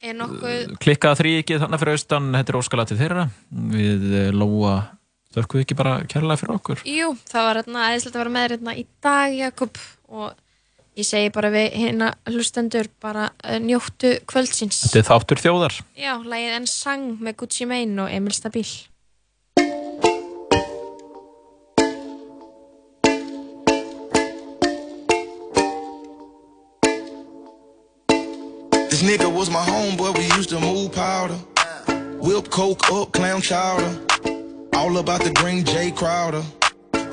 Er 0.01 0.15
nokkuð 0.17 0.79
klikkaða 0.81 1.19
þrý 1.19 1.33
ekki 1.43 1.59
þannig 1.61 1.81
fyrir 1.83 1.99
austan, 1.99 2.31
þetta 2.33 2.53
er 2.55 2.57
óskala 2.57 2.87
til 2.89 2.97
þeirra. 2.97 3.25
Við 3.75 4.07
uh, 4.15 4.21
Lóa 4.33 4.75
þökkum 5.35 5.61
við 5.61 5.67
ekki 5.67 5.79
bara 5.79 5.97
kærlega 6.11 6.41
fyrir 6.41 6.57
okkur 6.57 6.85
Jú, 6.89 7.15
það 7.31 7.47
var 7.47 7.61
hérna 7.61 7.83
aðeinslegt 7.87 8.17
að 8.17 8.23
vera 8.23 8.35
með 8.35 8.47
þér 8.47 8.55
hérna 8.57 8.75
í 8.75 8.85
dag, 9.07 9.35
Jakob 9.39 9.83
og 10.11 10.99
ég 10.99 11.07
segi 11.07 11.33
bara 11.35 11.53
við 11.55 11.79
hérna 11.79 12.13
hlustendur 12.31 12.91
bara 13.03 13.31
uh, 13.45 13.59
njóttu 13.63 14.17
kvöldsins 14.31 14.83
Þetta 14.89 15.03
er 15.03 15.11
þáttur 15.13 15.43
þjóðar 15.45 15.81
Já, 15.95 16.15
lagið 16.19 16.57
En 16.59 16.71
Sang 16.71 17.11
með 17.23 17.43
Gucci 17.45 17.71
Mane 17.71 18.07
og 18.07 18.11
Emil 18.11 18.35
Stabíl 18.35 18.67
This 28.91 29.07
nigga 29.07 29.31
was 29.33 29.49
my 29.49 29.63
homeboy, 29.65 30.13
we 30.19 30.27
used 30.37 30.51
to 30.51 30.61
move 30.61 30.93
powder. 30.93 31.39
Whip 32.21 32.51
coke 32.51 32.93
up, 32.93 33.13
clam 33.13 33.41
chowder. 33.41 34.10
All 34.81 34.97
about 34.97 35.23
the 35.23 35.31
green 35.31 35.63
J 35.63 35.91
Crowder. 35.91 36.43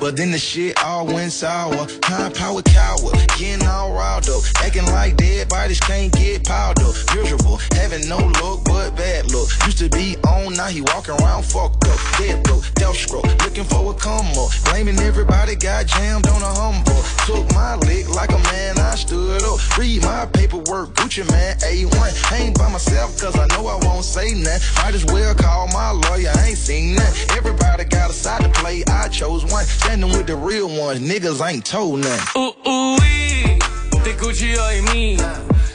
But 0.00 0.16
then 0.16 0.30
the 0.30 0.38
shit 0.38 0.78
all 0.84 1.06
went 1.06 1.32
sour. 1.32 1.86
High 2.04 2.30
power 2.30 2.62
coward, 2.62 3.18
getting 3.36 3.66
all 3.66 3.92
riled 3.92 4.28
up. 4.28 4.42
Acting 4.62 4.86
like 4.86 5.16
dead 5.16 5.48
bodies 5.48 5.80
can't 5.80 6.12
get 6.12 6.44
piled 6.44 6.80
up. 6.80 6.94
Miserable, 7.14 7.58
having 7.72 8.08
no 8.08 8.18
luck 8.40 8.62
but 8.64 8.94
bad 8.96 9.32
luck. 9.32 9.48
Used 9.66 9.78
to 9.78 9.88
be 9.88 10.16
on, 10.26 10.54
now 10.54 10.66
he 10.66 10.82
walking 10.82 11.14
around 11.20 11.44
fucked 11.44 11.84
up. 11.88 11.98
Dead 12.16 12.42
broke, 12.44 12.62
death 12.74 12.94
stroke, 12.94 13.26
looking 13.42 13.64
for 13.64 13.90
a 13.90 13.94
come 13.94 14.26
up. 14.38 14.50
Blaming 14.70 14.98
everybody, 15.00 15.56
got 15.56 15.86
jammed 15.86 16.28
on 16.28 16.42
a 16.42 16.52
humble. 16.54 17.02
Took 17.26 17.52
my 17.52 17.74
lick 17.76 18.08
like 18.08 18.30
a 18.30 18.38
man, 18.54 18.78
I 18.78 18.94
stood 18.94 19.42
up. 19.42 19.58
Read 19.76 20.02
my 20.02 20.26
paperwork, 20.26 20.94
Gucci 20.94 21.28
man, 21.30 21.56
A1. 21.58 22.32
I 22.32 22.36
ain't 22.38 22.58
by 22.58 22.70
myself, 22.70 23.18
cause 23.20 23.36
I 23.36 23.46
know 23.48 23.66
I 23.66 23.76
won't 23.84 24.04
say 24.04 24.32
nothing. 24.32 24.62
Might 24.82 24.94
as 24.94 25.04
well 25.06 25.34
call 25.34 25.66
my 25.68 25.90
lawyer, 25.90 26.30
I 26.34 26.48
ain't 26.48 26.58
seen 26.58 26.94
nothing. 26.94 27.36
Everybody 27.36 27.84
got 27.84 28.10
a 28.10 28.12
side 28.12 28.42
to 28.42 28.48
play, 28.50 28.84
I 28.86 29.08
chose 29.08 29.44
one. 29.44 29.64
Standing 29.88 30.10
with 30.10 30.26
the 30.26 30.36
real 30.36 30.68
ones, 30.68 31.00
niggas 31.00 31.40
ain't 31.40 31.64
told 31.64 32.00
nothing. 32.00 32.28
Uh, 32.36 32.52
ui, 32.68 33.56
det 34.04 34.12
er 34.12 34.18
Gucci 34.20 34.50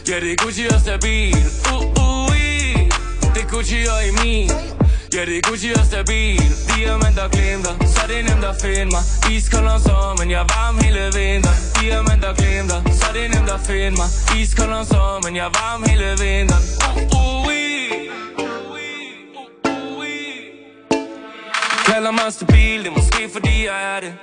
Ja, 0.08 0.20
det 0.20 0.32
er 0.32 0.36
Gucci 0.36 0.68
og 0.68 0.80
stabil 0.82 1.34
uh, 1.74 1.82
ui, 1.82 2.90
det 3.34 3.42
er 3.42 3.50
Gucci 3.50 3.80
og 3.90 4.00
Emil 4.10 4.52
Ja, 5.14 5.26
det 5.26 5.46
Gucci 5.46 5.72
og 5.74 5.86
stabil 5.86 6.42
Diamanter 6.70 7.28
glimter, 7.28 7.76
så 7.88 8.02
det 8.08 8.26
nemt 8.26 8.46
at 8.46 8.56
finde 8.62 8.92
mig 8.96 9.04
Iskold 9.36 9.68
om 9.68 9.82
sommeren, 9.82 10.32
jeg 10.32 10.46
varm 10.54 10.78
hele 10.84 11.06
vinteren 11.18 11.60
Diamanter 11.82 12.34
glimter, 12.34 12.80
så 13.00 13.08
nemt 13.14 13.50
at 13.50 13.62
finde 13.68 13.98
mig 14.02 14.10
Iskold 14.40 14.74
om 14.74 14.86
sommeren, 14.86 15.36
jeg 15.36 15.50
varm 15.60 15.84
hele 15.90 16.10
vinteren 16.22 16.64
Uh, 16.86 17.18
uh, 17.18 17.43
Kalder 21.94 22.12
mig 22.12 22.34
stabil, 22.34 22.80
det 22.84 22.88
er 22.88 22.92
måske 22.92 23.30
fordi 23.34 23.66
jeg 23.66 23.96
er 23.96 24.00
det. 24.00 24.14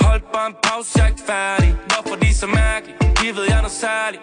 Hold 0.00 0.22
bare 0.34 0.46
en 0.46 0.54
pause, 0.62 0.90
jeg 0.96 1.04
er 1.04 1.08
ikke 1.08 1.22
færdig. 1.26 1.76
Hvorfor 1.90 2.16
de 2.20 2.28
er 2.28 2.32
så 2.32 2.46
mærkelige? 2.46 2.96
De 3.20 3.36
ved 3.36 3.44
jeg 3.44 3.56
er 3.56 3.64
noget 3.66 3.78
særligt. 3.86 4.22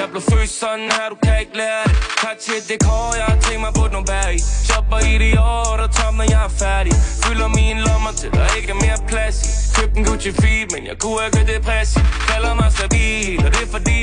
Jeg 0.00 0.06
blev 0.12 0.22
født 0.30 0.50
sådan 0.62 0.88
her, 0.96 1.06
du 1.12 1.16
kan 1.24 1.34
ikke 1.40 1.56
lære 1.62 1.84
det. 1.88 1.96
Tak 2.24 2.38
til 2.46 2.58
det 2.68 2.78
kår, 2.86 3.14
jeg 3.20 3.26
har 3.32 3.38
tænkt 3.46 3.60
mig 3.66 3.72
på 3.80 3.84
nogle 3.94 4.06
bær 4.10 4.28
i. 4.36 4.38
Shopper 4.68 4.98
i 5.12 5.14
de 5.24 5.30
år, 5.40 5.76
der 5.80 5.88
tom, 5.98 6.14
når 6.20 6.26
jeg 6.34 6.42
er 6.48 6.54
færdig. 6.64 6.92
Fylder 7.24 7.48
mine 7.60 7.80
lommer 7.86 8.12
til, 8.20 8.30
der 8.38 8.46
ikke 8.58 8.70
er 8.76 8.80
mere 8.86 8.98
plads 9.10 9.36
i. 9.48 9.50
Købte 9.76 9.96
en 9.98 10.04
Gucci 10.04 10.32
feed, 10.40 10.66
men 10.74 10.82
jeg 10.90 10.96
kunne 10.98 11.18
ikke 11.26 11.38
det 11.38 11.46
depressiv 11.48 12.02
Kalder 12.28 12.54
mig 12.54 12.72
stabil, 12.78 13.38
og 13.44 13.50
det 13.54 13.62
er 13.66 13.70
fordi 13.76 14.00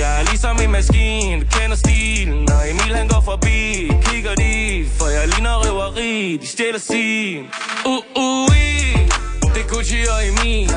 Jeg 0.00 0.20
er 0.20 0.24
ligesom 0.30 0.56
en 0.64 0.70
maskine, 0.70 1.40
du 1.40 1.46
kender 1.56 1.76
stilen 1.76 2.38
Når 2.50 2.60
Emil 2.70 2.96
han 2.96 3.08
går 3.08 3.22
forbi, 3.30 3.60
kigger 4.08 4.34
de 4.34 4.54
For 4.98 5.08
jeg 5.16 5.28
ligner 5.28 5.54
røveri, 5.62 6.38
de 6.42 6.46
stjæler 6.46 6.78
sin. 6.78 7.42
Uh, 7.86 8.02
uh, 8.24 8.56
i. 8.56 8.70
Det 9.54 9.62
er 9.64 9.68
Gucci 9.74 9.98
og 10.14 10.20
Emil. 10.28 10.70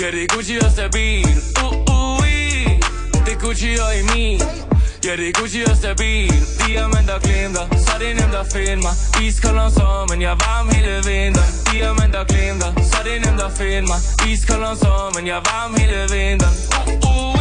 Ja, 0.00 0.06
det 0.10 0.22
er 0.22 0.26
Gucci 0.34 0.56
og 0.64 0.70
stabil. 0.70 1.26
Uh. 1.64 1.85
Det 3.36 3.42
er 3.42 3.48
Gucci 3.48 3.76
og 3.86 3.92
Emil 4.00 4.40
Ja, 5.04 5.16
det 5.16 5.28
er 5.28 5.32
Gucci 5.40 5.62
og 5.70 5.76
stabil 5.76 6.32
Diamanter 6.60 7.18
glimter, 7.18 7.66
så 7.84 7.92
det 8.00 8.10
er 8.10 8.14
nemt 8.20 8.34
at 8.34 8.46
finde 8.52 8.82
mig 8.86 8.94
Iskold 9.26 9.58
om 9.58 9.70
sommeren, 9.70 10.22
jeg 10.22 10.30
er 10.30 10.40
varm 10.46 10.68
hele 10.74 10.94
vinteren 11.08 11.52
Diamanter 11.72 12.24
glimter, 12.24 12.70
så 12.90 12.98
det 13.04 13.16
er 13.16 13.20
nemt 13.26 13.40
at 13.48 13.52
finde 13.58 13.88
mig 13.92 14.00
Iskold 14.30 14.64
om 14.64 14.76
sommeren, 14.76 15.26
jeg 15.26 15.36
er 15.36 15.44
varm 15.50 15.74
hele 15.78 16.00
vinteren 16.14 16.56
Uh, 16.86 17.34
uh, 17.34 17.35